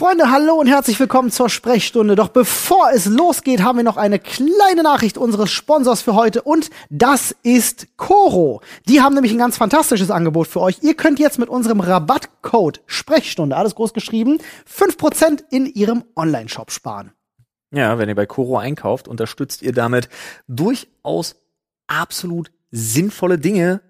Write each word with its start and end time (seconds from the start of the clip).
Freunde, 0.00 0.30
hallo 0.30 0.54
und 0.54 0.66
herzlich 0.66 0.98
willkommen 0.98 1.30
zur 1.30 1.50
Sprechstunde. 1.50 2.16
Doch 2.16 2.28
bevor 2.28 2.90
es 2.90 3.04
losgeht, 3.04 3.60
haben 3.60 3.76
wir 3.76 3.84
noch 3.84 3.98
eine 3.98 4.18
kleine 4.18 4.82
Nachricht 4.82 5.18
unseres 5.18 5.50
Sponsors 5.50 6.00
für 6.00 6.14
heute 6.14 6.40
und 6.40 6.70
das 6.88 7.36
ist 7.42 7.86
Coro. 7.98 8.62
Die 8.88 9.02
haben 9.02 9.14
nämlich 9.14 9.32
ein 9.32 9.38
ganz 9.38 9.58
fantastisches 9.58 10.10
Angebot 10.10 10.46
für 10.46 10.62
euch. 10.62 10.78
Ihr 10.80 10.94
könnt 10.94 11.18
jetzt 11.18 11.38
mit 11.38 11.50
unserem 11.50 11.80
Rabattcode 11.80 12.80
Sprechstunde, 12.86 13.54
alles 13.54 13.74
groß 13.74 13.92
geschrieben, 13.92 14.38
5% 14.66 15.44
in 15.50 15.66
ihrem 15.66 16.04
Online-Shop 16.16 16.70
sparen. 16.70 17.12
Ja, 17.70 17.98
wenn 17.98 18.08
ihr 18.08 18.14
bei 18.14 18.24
Coro 18.24 18.56
einkauft, 18.56 19.06
unterstützt 19.06 19.60
ihr 19.60 19.74
damit 19.74 20.08
durchaus 20.48 21.36
absolut 21.88 22.50
sinnvolle 22.70 23.38
Dinge, 23.38 23.82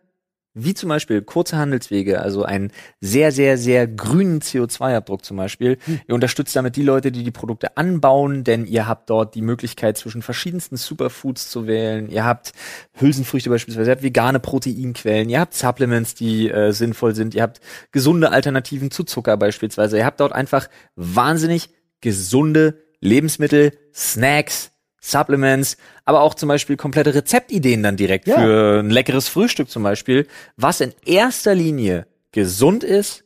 wie 0.55 0.75
zum 0.75 0.89
Beispiel 0.89 1.23
kurze 1.23 1.57
Handelswege, 1.57 2.21
also 2.21 2.45
einen 2.45 2.73
sehr, 3.01 3.31
sehr, 3.31 3.57
sehr 3.57 3.87
grünen 3.87 4.41
CO2-Abdruck 4.41 5.25
zum 5.25 5.37
Beispiel. 5.37 5.79
Hm. 5.85 6.01
Ihr 6.09 6.15
unterstützt 6.15 6.57
damit 6.57 6.77
die 6.77 6.83
Leute, 6.83 7.13
die 7.13 7.23
die 7.23 7.31
Produkte 7.31 7.77
anbauen, 7.77 8.43
denn 8.43 8.67
ihr 8.67 8.89
habt 8.89 9.11
dort 9.11 9.35
die 9.35 9.43
Möglichkeit, 9.43 9.97
zwischen 9.97 10.23
verschiedensten 10.23 10.77
Superfoods 10.77 11.51
zu 11.51 11.67
wählen. 11.67 12.09
Ihr 12.09 12.25
habt 12.25 12.53
Hülsenfrüchte 12.95 13.51
beispielsweise, 13.51 13.91
ihr 13.91 13.95
habt 13.95 14.03
vegane 14.03 14.41
Proteinquellen, 14.41 15.29
ihr 15.29 15.41
habt 15.41 15.55
Supplements, 15.55 16.15
die 16.15 16.51
äh, 16.51 16.73
sinnvoll 16.73 17.15
sind, 17.15 17.35
ihr 17.35 17.43
habt 17.43 17.61
gesunde 17.93 18.33
Alternativen 18.33 18.91
zu 18.91 19.05
Zucker 19.05 19.37
beispielsweise. 19.37 19.99
Ihr 19.99 20.05
habt 20.05 20.21
dort 20.21 20.33
einfach 20.33 20.69
wahnsinnig 20.97 21.71
gesunde 22.01 22.83
Lebensmittel, 23.01 23.73
Snacks, 23.95 24.73
Supplements, 25.01 25.77
aber 26.05 26.21
auch 26.21 26.35
zum 26.35 26.49
Beispiel 26.49 26.77
komplette 26.77 27.15
Rezeptideen 27.15 27.83
dann 27.83 27.97
direkt 27.97 28.27
ja. 28.27 28.37
für 28.37 28.81
ein 28.81 28.91
leckeres 28.91 29.29
Frühstück 29.29 29.71
zum 29.71 29.83
Beispiel, 29.83 30.27
was 30.57 30.81
in 30.81 30.93
erster 31.05 31.55
Linie 31.55 32.07
gesund 32.33 32.85
ist, 32.85 33.25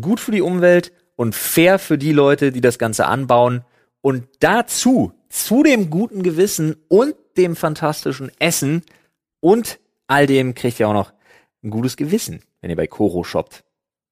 gut 0.00 0.20
für 0.20 0.30
die 0.30 0.42
Umwelt 0.42 0.92
und 1.16 1.34
fair 1.34 1.78
für 1.78 1.98
die 1.98 2.12
Leute, 2.12 2.52
die 2.52 2.60
das 2.60 2.78
Ganze 2.78 3.06
anbauen 3.06 3.64
und 4.00 4.28
dazu, 4.40 5.12
zu 5.28 5.62
dem 5.62 5.90
guten 5.90 6.22
Gewissen 6.22 6.76
und 6.88 7.14
dem 7.36 7.56
fantastischen 7.56 8.30
Essen 8.38 8.82
und 9.40 9.78
all 10.06 10.26
dem 10.26 10.54
kriegt 10.54 10.80
ihr 10.80 10.88
auch 10.88 10.94
noch 10.94 11.12
ein 11.62 11.70
gutes 11.70 11.96
Gewissen, 11.96 12.40
wenn 12.60 12.70
ihr 12.70 12.76
bei 12.76 12.86
Koro 12.86 13.24
shoppt. 13.24 13.64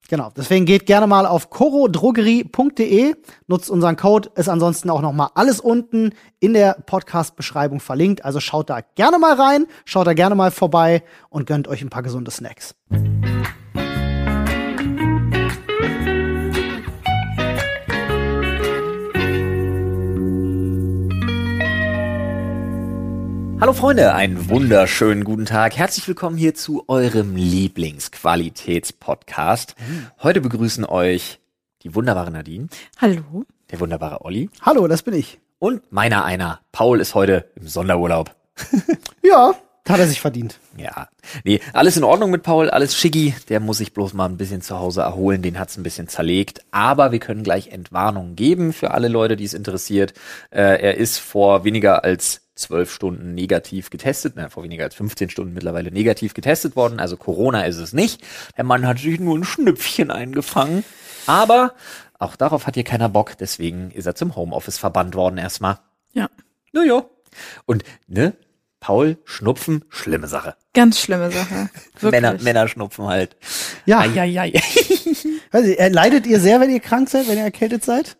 Genau, 0.09 0.31
deswegen 0.37 0.67
geht 0.67 0.87
gerne 0.87 1.07
mal 1.07 1.27
auf 1.27 1.51
corodrogerie.de, 1.51 3.15
nutzt 3.49 3.71
unseren 3.71 3.97
Code, 3.97 4.31
ist 4.37 4.49
ansonsten 4.49 4.91
auch 4.91 5.01
noch 5.01 5.13
mal 5.13 5.31
alles 5.35 5.61
unten 5.61 6.13
in 6.39 6.55
der 6.55 6.75
Podcast-Beschreibung 6.87 7.81
verlinkt. 7.81 8.25
Also 8.25 8.41
schaut 8.41 8.71
da 8.71 8.81
gerne 8.95 9.19
mal 9.19 9.35
rein, 9.35 9.67
schaut 9.85 10.07
da 10.07 10.15
gerne 10.15 10.35
mal 10.35 10.51
vorbei 10.51 11.03
und 11.29 11.47
gönnt 11.47 11.67
euch 11.67 11.83
ein 11.83 11.91
paar 11.91 12.03
gesunde 12.03 12.31
Snacks. 12.31 12.75
Hallo 23.59 23.73
Freunde, 23.73 24.15
einen 24.15 24.51
wunderschönen 24.51 25.25
guten 25.25 25.47
Tag. 25.47 25.79
Herzlich 25.79 26.07
willkommen 26.07 26.37
hier 26.37 26.55
zu 26.55 26.85
eurem 26.89 27.37
Lieblingsqualitätspodcast. 27.37 29.77
Heute 30.23 30.43
begrüßen 30.43 30.85
euch 30.85 31.41
die 31.83 31.95
wunderbare 31.95 32.31
Nadine. 32.31 32.69
Hallo. 32.99 33.47
Der 33.71 33.81
wunderbare 33.81 34.27
Olli. 34.27 34.51
Hallo, 34.61 34.87
das 34.89 35.03
bin 35.03 35.15
ich. 35.15 35.41
Und 35.59 35.91
meiner 35.91 36.27
einer. 36.27 36.61
Paul 36.71 37.01
ist 37.01 37.15
heute 37.15 37.51
im 37.57 37.67
Sonderurlaub. 37.67 38.37
ja, 39.23 39.55
hat 39.89 40.01
er 40.01 40.07
sich 40.07 40.21
verdient. 40.21 40.59
Ja. 40.77 41.09
Nee, 41.45 41.61
alles 41.73 41.97
in 41.97 42.05
Ordnung 42.05 42.31
mit 42.31 42.43
Paul, 42.43 42.69
alles 42.69 42.95
schicki. 42.95 43.35
Der 43.49 43.61
muss 43.61 43.79
sich 43.79 43.95
bloß 43.95 44.13
mal 44.13 44.27
ein 44.27 44.37
bisschen 44.37 44.61
zu 44.61 44.79
Hause 44.79 45.01
erholen. 45.01 45.41
Den 45.43 45.59
hat's 45.59 45.79
ein 45.79 45.83
bisschen 45.83 46.09
zerlegt. 46.09 46.61
Aber 46.73 47.13
wir 47.13 47.21
können 47.21 47.43
gleich 47.43 47.69
Entwarnung 47.69 48.35
geben 48.35 48.73
für 48.73 48.91
alle 48.91 49.09
Leute, 49.09 49.37
die 49.37 49.45
es 49.45 49.55
interessiert. 49.55 50.13
Äh, 50.51 50.83
er 50.83 50.97
ist 50.97 51.19
vor 51.19 51.65
weniger 51.65 52.05
als 52.05 52.43
zwölf 52.57 52.93
Stunden 52.93 53.35
negativ 53.35 53.91
getestet, 53.91 54.35
na, 54.37 54.49
vor 54.49 54.65
weniger 54.65 54.85
als 54.85 54.95
15 54.95 55.31
Stunden 55.31 55.55
mittlerweile 55.55 55.93
negativ 55.93 56.35
getestet 56.35 56.75
worden. 56.75 56.99
Also 56.99 57.17
Corona 57.17 57.65
ist 57.65 57.77
es 57.77 57.93
nicht. 57.93 58.23
Der 58.57 58.65
Mann 58.65 58.87
hat 58.87 58.99
sich 58.99 59.21
nur 59.21 59.39
ein 59.39 59.45
Schnüpfchen 59.45 60.11
eingefangen. 60.11 60.85
Aber 61.27 61.75
auch 62.19 62.37
darauf 62.37 62.67
hat 62.67 62.75
hier 62.75 62.85
keiner 62.85 63.09
Bock. 63.09 63.37
Deswegen 63.39 63.91
ist 63.91 64.07
er 64.07 64.15
zum 64.15 64.35
Homeoffice 64.37 64.79
verbannt 64.79 65.15
worden 65.15 65.39
erstmal. 65.39 65.79
Ja. 66.13 66.29
Naja. 66.73 67.05
Und, 67.67 67.85
ne? 68.07 68.35
Paul, 68.81 69.19
Schnupfen, 69.25 69.85
schlimme 69.89 70.29
Sache. 70.29 70.55
Ganz 70.73 71.01
schlimme 71.01 71.31
Sache. 71.31 71.71
Männer, 72.03 72.41
Männer 72.41 72.69
schnupfen 72.69 73.07
halt. 73.07 73.37
Ja. 73.85 74.01
Eieiei. 74.01 74.53
also, 75.51 75.75
leidet 75.91 76.27
ihr 76.27 76.41
sehr, 76.41 76.61
wenn 76.61 76.71
ihr 76.71 76.81
krank 76.81 77.09
seid, 77.09 77.29
wenn 77.29 77.39
ihr 77.39 77.45
erkältet 77.45 77.85
seid? 77.85 78.17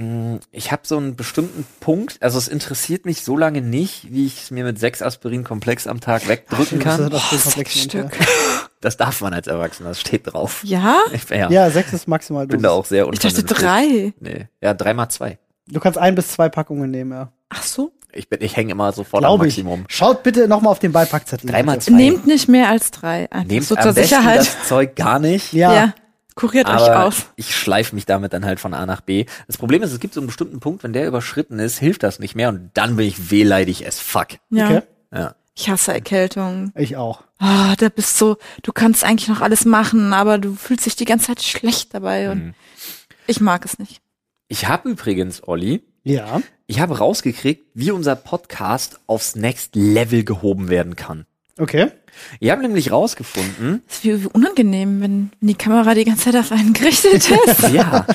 Mm, 0.00 0.36
ich 0.50 0.72
habe 0.72 0.82
so 0.84 0.96
einen 0.96 1.14
bestimmten 1.14 1.66
Punkt, 1.80 2.16
also 2.22 2.38
es 2.38 2.48
interessiert 2.48 3.04
mich 3.04 3.22
so 3.22 3.36
lange 3.36 3.60
nicht, 3.60 4.10
wie 4.10 4.26
ich 4.26 4.44
es 4.44 4.50
mir 4.50 4.64
mit 4.64 4.78
sechs 4.78 5.02
Aspirin-Komplex 5.02 5.86
am 5.86 6.00
Tag 6.00 6.26
wegdrücken 6.26 6.78
Ach, 6.80 6.84
kann. 6.84 7.10
Das, 7.10 7.32
oh, 7.32 7.50
sechs 7.50 7.78
Stück. 7.78 8.10
das 8.80 8.96
darf 8.96 9.20
man 9.20 9.34
als 9.34 9.46
Erwachsener, 9.46 9.90
das 9.90 10.00
steht 10.00 10.32
drauf. 10.32 10.62
Ja? 10.64 11.00
Ich, 11.12 11.28
ja. 11.28 11.50
ja, 11.50 11.70
sechs 11.70 11.92
ist 11.92 12.08
maximal. 12.08 12.46
Bin 12.46 12.62
da 12.62 12.70
auch 12.70 12.86
sehr 12.86 13.06
Ich 13.12 13.18
dachte 13.18 13.44
drei. 13.44 14.14
Nee, 14.20 14.48
ja, 14.62 14.72
dreimal 14.72 15.10
zwei. 15.10 15.38
Du 15.66 15.80
kannst 15.80 15.98
ein 15.98 16.14
bis 16.14 16.28
zwei 16.28 16.48
Packungen 16.48 16.90
nehmen, 16.90 17.12
ja. 17.12 17.32
Ach 17.50 17.62
so? 17.62 17.92
Ich 18.12 18.28
bin, 18.28 18.40
ich 18.42 18.56
hänge 18.56 18.72
immer 18.72 18.90
sofort 18.92 19.22
Glaub 19.22 19.38
am 19.38 19.46
Maximum. 19.46 19.84
Ich. 19.86 19.94
Schaut 19.94 20.22
bitte 20.22 20.48
nochmal 20.48 20.72
auf 20.72 20.78
den 20.78 20.92
Beipackzettel. 20.92 21.50
Dreimal 21.50 21.80
zwei. 21.80 21.92
Nehmt 21.92 22.26
nicht 22.26 22.48
mehr 22.48 22.68
als 22.70 22.90
drei. 22.90 23.30
Einfach 23.30 23.48
Nehmt 23.48 23.66
so 23.66 23.76
zur 23.76 23.92
Sicherheit. 23.92 24.38
das 24.38 24.66
Zeug 24.66 24.96
gar 24.96 25.18
nicht. 25.18 25.52
Ja. 25.52 25.74
ja. 25.74 25.94
Kuriert 26.40 26.66
aber 26.68 26.82
euch 26.82 26.96
aus. 26.96 27.26
Ich 27.36 27.54
schleife 27.54 27.94
mich 27.94 28.06
damit 28.06 28.32
dann 28.32 28.46
halt 28.46 28.60
von 28.60 28.72
A 28.72 28.86
nach 28.86 29.02
B. 29.02 29.26
Das 29.46 29.58
Problem 29.58 29.82
ist, 29.82 29.92
es 29.92 30.00
gibt 30.00 30.14
so 30.14 30.20
einen 30.20 30.26
bestimmten 30.26 30.58
Punkt, 30.58 30.82
wenn 30.82 30.94
der 30.94 31.06
überschritten 31.06 31.58
ist, 31.58 31.78
hilft 31.78 32.02
das 32.02 32.18
nicht 32.18 32.34
mehr 32.34 32.48
und 32.48 32.70
dann 32.72 32.96
bin 32.96 33.06
ich 33.06 33.30
wehleidig 33.30 33.86
as 33.86 34.00
fuck. 34.00 34.28
Ja. 34.48 34.64
Okay. 34.64 34.82
ja. 35.12 35.34
Ich 35.54 35.68
hasse 35.68 35.92
Erkältung. 35.92 36.72
Ich 36.74 36.96
auch. 36.96 37.24
Ah, 37.38 37.72
oh, 37.72 37.74
da 37.76 37.90
bist 37.90 38.16
so, 38.16 38.38
du 38.62 38.72
kannst 38.72 39.04
eigentlich 39.04 39.28
noch 39.28 39.42
alles 39.42 39.66
machen, 39.66 40.14
aber 40.14 40.38
du 40.38 40.54
fühlst 40.54 40.86
dich 40.86 40.96
die 40.96 41.04
ganze 41.04 41.26
Zeit 41.26 41.42
schlecht 41.42 41.92
dabei 41.92 42.30
und 42.30 42.44
mhm. 42.44 42.54
ich 43.26 43.42
mag 43.42 43.66
es 43.66 43.78
nicht. 43.78 44.00
Ich 44.48 44.66
habe 44.66 44.88
übrigens, 44.88 45.46
Olli, 45.46 45.82
ja. 46.02 46.40
Ich 46.66 46.80
habe 46.80 46.96
rausgekriegt, 46.96 47.66
wie 47.74 47.90
unser 47.90 48.16
Podcast 48.16 49.00
aufs 49.06 49.36
Next 49.36 49.76
Level 49.76 50.24
gehoben 50.24 50.70
werden 50.70 50.96
kann. 50.96 51.26
Okay. 51.58 51.90
Ich 52.38 52.50
habe 52.50 52.62
nämlich 52.62 52.90
rausgefunden. 52.90 53.82
Das 53.86 53.96
ist 53.96 54.04
wie, 54.04 54.22
wie 54.22 54.26
unangenehm, 54.26 55.00
wenn 55.00 55.30
die 55.40 55.54
Kamera 55.54 55.94
die 55.94 56.04
ganze 56.04 56.24
Zeit 56.24 56.36
auf 56.36 56.52
einen 56.52 56.72
gerichtet 56.72 57.30
ist. 57.30 57.68
ja. 57.70 58.06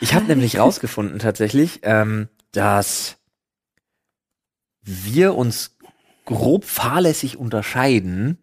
Ich 0.00 0.14
habe 0.14 0.26
nämlich 0.26 0.58
rausgefunden 0.58 1.18
tatsächlich, 1.18 1.80
ähm, 1.82 2.28
dass 2.52 3.16
wir 4.82 5.34
uns 5.34 5.76
grob 6.24 6.64
fahrlässig 6.64 7.36
unterscheiden 7.36 8.38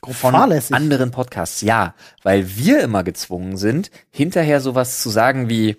grob 0.00 0.16
von 0.16 0.32
fahrlässig. 0.32 0.74
anderen 0.74 1.10
Podcasts. 1.10 1.60
Ja, 1.60 1.94
weil 2.22 2.56
wir 2.56 2.80
immer 2.80 3.04
gezwungen 3.04 3.56
sind, 3.56 3.90
hinterher 4.10 4.60
sowas 4.60 5.00
zu 5.00 5.10
sagen 5.10 5.48
wie, 5.48 5.76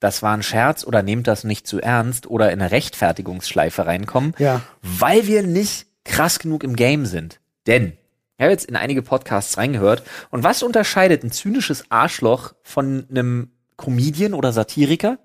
das 0.00 0.22
war 0.22 0.36
ein 0.36 0.42
Scherz 0.42 0.84
oder 0.84 1.02
nehmt 1.02 1.26
das 1.26 1.44
nicht 1.44 1.66
zu 1.66 1.80
ernst 1.80 2.26
oder 2.26 2.52
in 2.52 2.60
eine 2.60 2.70
Rechtfertigungsschleife 2.70 3.86
reinkommen, 3.86 4.34
ja. 4.38 4.60
weil 4.82 5.26
wir 5.26 5.42
nicht 5.42 5.86
krass 6.04 6.38
genug 6.38 6.62
im 6.62 6.76
Game 6.76 7.06
sind. 7.06 7.40
Denn 7.66 7.96
ich 8.36 8.42
habe 8.42 8.50
jetzt 8.50 8.66
in 8.66 8.76
einige 8.76 9.02
Podcasts 9.02 9.56
reingehört. 9.56 10.02
Und 10.30 10.42
was 10.42 10.62
unterscheidet 10.62 11.22
ein 11.22 11.30
zynisches 11.30 11.84
Arschloch 11.90 12.54
von 12.62 13.06
einem 13.08 13.52
Comedian 13.76 14.34
oder 14.34 14.52
Satiriker? 14.52 15.18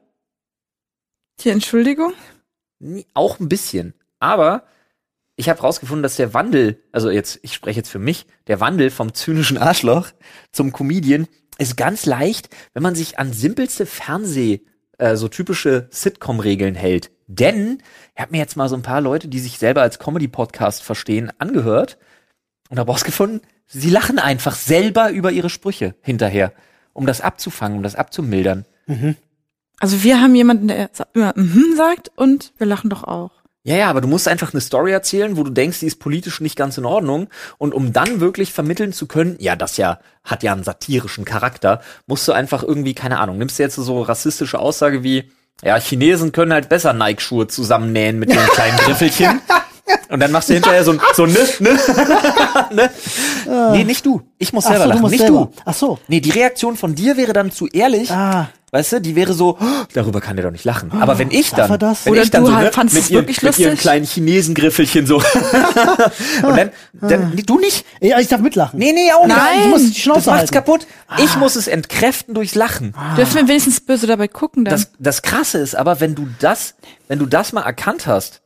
Die 1.40 1.50
Entschuldigung? 1.50 2.14
Auch 3.14 3.40
ein 3.40 3.50
bisschen. 3.50 3.94
Aber 4.20 4.64
ich 5.36 5.50
habe 5.50 5.62
rausgefunden, 5.62 6.04
dass 6.04 6.18
der 6.18 6.34
Wandel, 6.34 6.84
also 6.92 7.10
jetzt, 7.10 7.40
ich 7.42 7.54
spreche 7.54 7.80
jetzt 7.80 7.90
für 7.90 8.00
mich, 8.00 8.28
der 8.48 8.60
Wandel 8.60 8.92
vom 8.92 9.14
zynischen 9.14 9.58
Arschloch 9.58 10.10
zum 10.52 10.72
Comedian 10.72 11.28
ist 11.58 11.78
ganz 11.78 12.06
leicht, 12.06 12.56
wenn 12.74 12.84
man 12.84 12.96
sich 12.96 13.20
an 13.20 13.34
simpelste 13.34 13.86
Fernseh, 13.86 14.62
äh, 14.98 15.16
so 15.16 15.28
typische 15.30 15.88
Sitcom-Regeln 15.92 16.76
hält. 16.76 17.12
Denn 17.28 17.82
ich 18.16 18.22
habe 18.22 18.32
mir 18.32 18.38
jetzt 18.38 18.56
mal 18.56 18.70
so 18.70 18.76
ein 18.76 18.82
paar 18.82 19.02
Leute, 19.02 19.28
die 19.28 19.40
sich 19.40 19.58
selber 19.58 19.82
als 19.82 19.98
Comedy-Podcast 19.98 20.84
verstehen, 20.84 21.32
angehört 21.40 21.98
und 22.70 22.80
habe 22.80 22.92
rausgefunden, 22.92 23.42
sie 23.68 23.90
lachen 23.90 24.20
einfach 24.20 24.56
selber 24.56 25.10
über 25.12 25.32
ihre 25.32 25.50
Sprüche 25.50 25.96
hinterher, 26.02 26.54
um 26.94 27.06
das 27.06 27.22
abzufangen, 27.22 27.78
um 27.78 27.84
das 27.84 27.96
abzumildern. 27.96 28.66
Mhm. 28.88 29.16
Also 29.80 30.04
wir 30.04 30.22
haben 30.22 30.36
jemanden, 30.36 30.68
der 30.68 30.90
immer 31.14 31.34
mhm 31.36 31.76
sagt 31.76 32.12
und 32.16 32.54
wir 32.58 32.68
lachen 32.68 32.90
doch 32.90 33.04
auch. 33.04 33.32
Ja, 33.64 33.76
ja, 33.76 33.90
aber 33.90 34.02
du 34.02 34.08
musst 34.08 34.28
einfach 34.28 34.54
eine 34.54 34.62
Story 34.62 34.92
erzählen, 34.92 35.36
wo 35.36 35.44
du 35.44 35.52
denkst, 35.52 35.82
die 35.82 35.86
ist 35.86 36.00
politisch 36.00 36.40
nicht 36.40 36.56
ganz 36.56 36.78
in 36.78 36.86
Ordnung. 36.86 37.28
Und 37.58 37.74
um 37.74 37.92
dann 37.92 38.22
wirklich 38.22 38.54
vermitteln 38.54 38.94
zu 38.94 39.06
können, 39.06 39.36
ja, 39.40 39.56
das 39.56 39.78
ja 39.78 40.00
hat 40.24 40.44
ja 40.44 40.54
einen 40.54 40.64
satirischen 40.64 41.26
Charakter, 41.26 41.82
musst 42.08 42.28
du 42.28 42.32
einfach 42.32 42.64
irgendwie, 42.64 42.94
keine 42.94 43.20
Ahnung, 43.20 43.38
nimmst 43.38 43.60
du 43.60 43.64
jetzt 43.64 43.76
so 43.76 44.02
rassistische 44.02 44.60
Aussage 44.60 45.04
wie, 45.04 45.30
ja, 45.62 45.78
Chinesen 45.78 46.32
können 46.32 46.54
halt 46.54 46.70
besser 46.70 46.94
Nike-Schuhe 46.94 47.48
zusammennähen 47.48 48.18
mit 48.18 48.34
ihren 48.34 48.48
kleinen 48.48 48.78
Griffelchen. 48.86 49.42
Und 50.10 50.20
dann 50.20 50.32
machst 50.32 50.50
du 50.50 50.54
hinterher 50.56 50.84
so 50.84 50.92
ein, 50.92 51.00
so 51.16 51.24
ein 51.24 51.32
ne, 51.32 51.40
ne, 51.60 51.80
ne? 52.72 52.90
Nee, 53.74 53.84
nicht 53.84 54.06
du. 54.06 54.22
Ich 54.40 54.52
muss 54.54 54.66
Ach 54.66 54.70
selber 54.72 54.84
so, 54.86 54.90
du 54.90 54.90
lachen, 54.90 55.02
musst 55.02 55.12
nicht 55.12 55.22
selber. 55.22 55.50
du. 55.56 55.62
Ach 55.66 55.74
so. 55.74 56.00
Nee, 56.08 56.20
die 56.20 56.32
Reaktion 56.32 56.76
von 56.78 56.96
dir 56.96 57.16
wäre 57.18 57.34
dann 57.34 57.52
zu 57.52 57.68
ehrlich. 57.68 58.10
Ah. 58.12 58.50
Weißt 58.72 58.94
du, 58.94 59.02
die 59.02 59.16
wäre 59.16 59.34
so, 59.34 59.58
"Oh, 59.60 59.66
darüber 59.94 60.22
kann 60.22 60.36
der 60.36 60.46
doch 60.46 60.52
nicht 60.52 60.64
lachen. 60.64 60.92
Aber 60.92 61.18
wenn 61.18 61.32
ich 61.32 61.50
Darf 61.52 61.70
dann, 61.70 61.80
das? 61.80 62.06
wenn 62.06 62.14
Oder 62.14 62.22
ich 62.22 62.30
dann 62.30 62.44
du 62.44 62.50
so, 62.52 62.56
halt 62.56 62.66
ne, 62.68 62.72
fandst 62.72 62.94
mit, 62.96 63.04
es 63.04 63.10
ihren, 63.10 63.22
wirklich 63.24 63.42
mit 63.42 63.58
ihren 63.58 63.70
lustig? 63.72 63.82
kleinen 63.82 64.06
Chinesengriffelchen 64.06 65.08
so. 65.08 65.16
Und 66.44 66.56
dann, 66.58 66.70
dann 66.94 67.32
nee, 67.36 67.42
du 67.42 67.58
nicht? 67.60 67.84
Ja, 68.00 68.20
ich 68.20 68.28
darf 68.28 68.42
mitlachen. 68.42 68.78
Nee, 68.80 68.94
nee, 68.94 69.12
auch 69.12 69.26
nicht. 69.26 69.36
Nein. 69.36 69.60
Ich 69.64 69.68
muss 69.70 69.82
die 69.82 69.88
Das 69.90 69.98
Schnauze 69.98 70.30
macht's 70.30 70.40
halten. 70.42 70.54
kaputt. 70.54 70.88
Ich 71.18 71.36
muss 71.38 71.56
es 71.56 71.68
entkräften 71.68 72.36
durchs 72.36 72.54
Lachen. 72.56 72.94
Dürfen 73.18 73.36
wir 73.36 73.48
wenigstens 73.48 73.80
böse 73.82 74.06
dabei 74.06 74.28
gucken 74.28 74.66
dann? 74.66 74.72
Das, 74.74 74.92
das 75.00 75.22
Krasse 75.24 75.58
ist 75.60 75.76
aber, 75.76 76.00
wenn 76.00 76.14
du 76.14 76.28
das, 76.40 76.76
wenn 77.08 77.18
du 77.18 77.26
das 77.26 77.54
mal 77.54 77.62
erkannt 77.64 78.06
hast, 78.06 78.42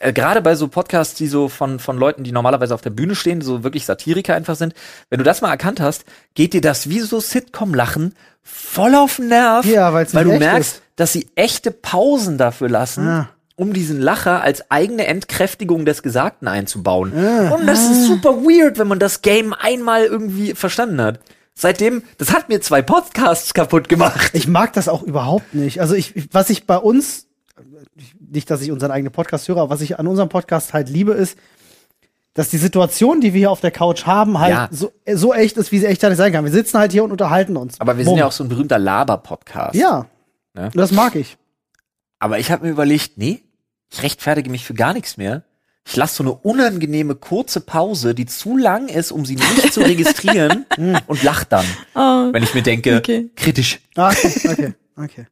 äh, 0.00 0.12
gerade 0.12 0.40
bei 0.42 0.54
so 0.54 0.68
Podcasts, 0.68 1.14
die 1.14 1.26
so 1.26 1.48
von, 1.48 1.78
von 1.78 1.96
Leuten, 1.98 2.24
die 2.24 2.32
normalerweise 2.32 2.74
auf 2.74 2.80
der 2.82 2.90
Bühne 2.90 3.14
stehen, 3.14 3.40
so 3.40 3.62
wirklich 3.64 3.84
Satiriker 3.86 4.34
einfach 4.34 4.56
sind, 4.56 4.74
wenn 5.10 5.18
du 5.18 5.24
das 5.24 5.40
mal 5.40 5.50
erkannt 5.50 5.80
hast, 5.80 6.04
geht 6.34 6.52
dir 6.52 6.60
das 6.60 6.88
wie 6.88 7.00
so 7.00 7.20
Sitcom-Lachen 7.20 8.14
voll 8.42 8.94
auf 8.94 9.16
den 9.16 9.28
Nerv, 9.28 9.66
Ja, 9.66 9.92
weil 9.92 10.06
du 10.06 10.38
merkst, 10.38 10.74
ist. 10.76 10.82
dass 10.96 11.12
sie 11.12 11.28
echte 11.34 11.70
Pausen 11.70 12.38
dafür 12.38 12.68
lassen. 12.68 13.04
Ja. 13.06 13.28
Um 13.56 13.72
diesen 13.72 14.00
Lacher 14.00 14.40
als 14.40 14.70
eigene 14.70 15.08
Entkräftigung 15.08 15.84
des 15.84 16.04
Gesagten 16.04 16.46
einzubauen. 16.46 17.12
Ah. 17.16 17.54
Und 17.56 17.66
das 17.66 17.90
ist 17.90 18.06
super 18.06 18.36
weird, 18.44 18.78
wenn 18.78 18.86
man 18.86 19.00
das 19.00 19.20
Game 19.20 19.52
einmal 19.52 20.04
irgendwie 20.04 20.54
verstanden 20.54 21.00
hat. 21.02 21.18
Seitdem, 21.54 22.04
das 22.18 22.32
hat 22.32 22.48
mir 22.48 22.60
zwei 22.60 22.82
Podcasts 22.82 23.52
kaputt 23.54 23.88
gemacht. 23.88 24.30
Ich 24.32 24.46
mag 24.46 24.72
das 24.74 24.88
auch 24.88 25.02
überhaupt 25.02 25.54
nicht. 25.54 25.80
Also 25.80 25.96
ich, 25.96 26.14
ich- 26.14 26.28
was 26.30 26.50
ich 26.50 26.66
bei 26.66 26.76
uns, 26.76 27.26
nicht, 28.30 28.50
dass 28.50 28.60
ich 28.62 28.70
unseren 28.70 28.90
eigenen 28.90 29.12
Podcast 29.12 29.48
höre, 29.48 29.58
aber 29.58 29.70
was 29.70 29.80
ich 29.80 29.98
an 29.98 30.06
unserem 30.06 30.28
Podcast 30.28 30.72
halt 30.74 30.88
liebe, 30.88 31.12
ist, 31.12 31.38
dass 32.34 32.50
die 32.50 32.58
Situation, 32.58 33.20
die 33.20 33.32
wir 33.32 33.38
hier 33.38 33.50
auf 33.50 33.60
der 33.60 33.70
Couch 33.72 34.06
haben, 34.06 34.38
halt 34.38 34.52
Ja. 34.52 34.68
so, 34.70 34.92
so 35.12 35.34
echt 35.34 35.56
ist, 35.56 35.72
wie 35.72 35.78
sie 35.80 35.86
echt 35.86 36.00
gar 36.00 36.08
nicht 36.08 36.18
sein 36.18 36.32
kann. 36.32 36.44
Wir 36.44 36.52
sitzen 36.52 36.78
halt 36.78 36.92
hier 36.92 37.02
und 37.02 37.10
unterhalten 37.10 37.56
uns. 37.56 37.80
Aber 37.80 37.96
wir 37.98 38.04
Bumm. 38.04 38.12
sind 38.12 38.18
ja 38.20 38.26
auch 38.26 38.32
so 38.32 38.44
ein 38.44 38.48
berühmter 38.48 38.78
Laber-Podcast. 38.78 39.74
Ja. 39.74 40.06
Ne? 40.54 40.70
Das 40.74 40.92
mag 40.92 41.16
ich. 41.16 41.36
Aber 42.20 42.38
ich 42.38 42.50
habe 42.50 42.64
mir 42.66 42.70
überlegt, 42.72 43.12
nee, 43.18 43.42
ich 43.90 44.02
rechtfertige 44.02 44.50
mich 44.50 44.64
für 44.64 44.74
gar 44.74 44.92
nichts 44.92 45.16
mehr. 45.16 45.42
Ich 45.86 45.96
lasse 45.96 46.16
so 46.16 46.22
eine 46.22 46.32
unangenehme 46.32 47.14
kurze 47.14 47.60
Pause, 47.60 48.14
die 48.14 48.26
zu 48.26 48.56
lang 48.58 48.88
ist, 48.88 49.10
um 49.10 49.24
sie 49.24 49.36
nicht 49.36 49.72
zu 49.72 49.80
registrieren 49.84 50.66
und 51.06 51.22
lach 51.22 51.44
dann, 51.44 51.64
oh. 51.94 52.32
wenn 52.32 52.42
ich 52.42 52.52
mir 52.54 52.62
denke, 52.62 52.98
Okay. 52.98 53.30
kritisch. 53.36 53.80
Ah, 53.96 54.10
okay, 54.10 54.32
okay, 54.50 54.74
okay. 54.96 55.26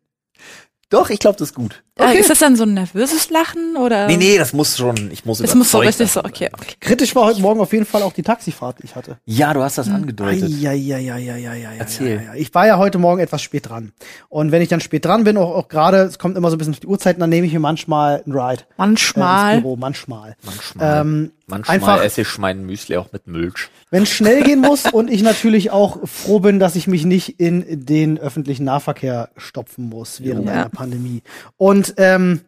Doch, 0.88 1.10
ich 1.10 1.18
glaube, 1.18 1.36
das 1.36 1.48
ist 1.48 1.54
gut. 1.54 1.82
Äh, 1.98 2.16
Ist 2.18 2.30
das 2.30 2.38
dann 2.38 2.54
so 2.54 2.62
ein 2.62 2.74
nervöses 2.74 3.30
Lachen 3.30 3.76
oder? 3.76 4.06
Nee, 4.06 4.18
nee, 4.18 4.38
das 4.38 4.52
muss 4.52 4.76
schon, 4.76 5.10
ich 5.10 5.24
muss 5.24 5.38
Das 5.38 5.54
muss 5.54 5.70
so 5.70 5.78
richtig 5.78 6.12
so, 6.12 6.20
okay, 6.20 6.48
okay. 6.52 6.74
Kritisch 6.78 7.14
war 7.16 7.24
heute 7.24 7.40
Morgen 7.40 7.58
auf 7.58 7.72
jeden 7.72 7.86
Fall 7.86 8.02
auch 8.02 8.12
die 8.12 8.22
Taxifahrt, 8.22 8.78
die 8.80 8.84
ich 8.84 8.94
hatte. 8.94 9.18
Ja, 9.24 9.52
du 9.52 9.62
hast 9.62 9.78
das 9.78 9.88
angedeutet. 9.88 10.44
Eieieiei. 10.44 11.76
Erzähl. 11.78 12.16
Ja, 12.16 12.22
ja. 12.22 12.34
Ich 12.34 12.54
war 12.54 12.66
ja 12.66 12.78
heute 12.78 12.98
Morgen 12.98 13.20
etwas 13.20 13.42
spät 13.42 13.68
dran. 13.68 13.92
Und 14.28 14.52
wenn 14.52 14.62
ich 14.62 14.68
dann 14.68 14.80
spät 14.80 15.04
dran 15.04 15.24
bin, 15.24 15.36
auch, 15.38 15.54
auch 15.56 15.68
gerade, 15.68 15.98
es 16.02 16.18
kommt 16.18 16.36
immer 16.36 16.50
so 16.50 16.56
ein 16.56 16.58
bisschen 16.58 16.74
auf 16.74 16.80
die 16.80 16.86
Uhrzeiten, 16.86 17.18
dann 17.18 17.30
nehme 17.30 17.46
ich 17.46 17.52
mir 17.52 17.60
manchmal 17.60 18.22
einen 18.24 18.38
Ride. 18.38 18.62
Äh, 18.62 18.74
Manchmal. 18.76 19.54
ins 19.54 19.62
Büro, 19.62 19.76
manchmal. 19.76 20.36
Manchmal, 20.44 21.00
Ähm, 21.00 21.32
manchmal 21.46 21.74
einfach- 21.76 22.02
esse 22.04 22.22
ich 22.22 22.38
mein 22.38 22.64
Müsli 22.66 22.96
auch 22.96 23.12
mit 23.12 23.26
Milch. 23.26 23.68
Wenn 23.90 24.02
es 24.04 24.10
schnell 24.10 24.42
gehen 24.42 24.60
muss 24.60 24.84
und 24.92 25.10
ich 25.10 25.22
natürlich 25.22 25.70
auch 25.70 25.98
froh 26.08 26.40
bin, 26.40 26.58
dass 26.58 26.76
ich 26.76 26.86
mich 26.86 27.04
nicht 27.04 27.40
in 27.40 27.84
den 27.86 28.18
öffentlichen 28.18 28.64
Nahverkehr 28.64 29.30
stopfen 29.36 29.88
muss 29.88 30.22
während 30.22 30.46
Ja. 30.46 30.52
einer 30.52 30.68
Pandemie. 30.68 31.22
Und 31.56 31.94
ähm, 31.98 32.40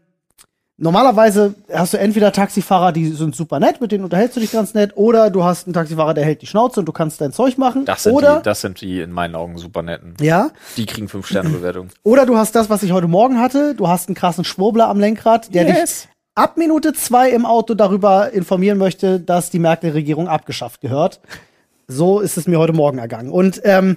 normalerweise 0.77 1.55
hast 1.73 1.93
du 1.95 1.99
entweder 1.99 2.33
Taxifahrer, 2.33 2.93
die 2.93 3.09
sind 3.11 3.35
super 3.35 3.59
nett, 3.61 3.81
mit 3.81 3.91
denen 3.93 4.05
unterhältst 4.05 4.37
du 4.37 4.41
dich 4.41 4.53
ganz 4.53 4.75
nett, 4.75 4.93
oder 4.97 5.31
du 5.31 5.43
hast 5.44 5.67
einen 5.67 5.75
Taxifahrer, 5.75 6.15
der 6.15 6.25
hält 6.25 6.43
die 6.43 6.47
Schnauze 6.47 6.81
und 6.81 6.87
du 6.87 6.93
kannst 6.93 7.21
dein 7.21 7.33
Zeug 7.33 7.59
machen. 7.59 7.85
Das 7.85 8.05
sind, 8.05 8.12
oder 8.12 8.37
die, 8.39 8.43
das 8.44 8.61
sind 8.61 8.81
die 8.81 9.01
in 9.01 9.11
meinen 9.12 9.35
Augen 9.35 9.59
super 9.59 9.83
netten. 9.83 10.15
ja, 10.21 10.51
Die 10.77 10.87
kriegen 10.87 11.09
fünf 11.09 11.27
Sterne 11.27 11.51
Bewertung. 11.51 11.89
oder 12.05 12.27
du 12.27 12.37
hast 12.37 12.55
das, 12.55 12.71
was 12.71 12.83
ich 12.83 12.93
heute 12.93 13.09
Morgen 13.09 13.41
hatte. 13.41 13.75
Du 13.75 13.89
hast 13.89 14.09
einen 14.09 14.15
krassen 14.15 14.44
Schwurbler 14.44 14.89
am 14.89 15.01
Lenkrad, 15.01 15.53
der 15.55 15.67
Yes. 15.67 16.03
dich 16.03 16.09
ab 16.38 16.56
Minute 16.56 16.93
zwei 16.93 17.31
im 17.31 17.44
Auto 17.44 17.75
darüber 17.75 18.32
informieren 18.32 18.79
möchte, 18.79 19.19
dass 19.19 19.50
die 19.50 19.58
Merkel-Regierung 19.58 20.29
abgeschafft 20.29 20.81
gehört. 20.81 21.20
So 21.88 22.20
ist 22.20 22.37
es 22.37 22.46
mir 22.46 22.61
heute 22.61 22.73
Morgen 22.73 22.99
ergangen. 22.99 23.31
Und 23.31 23.61
ähm, 23.64 23.96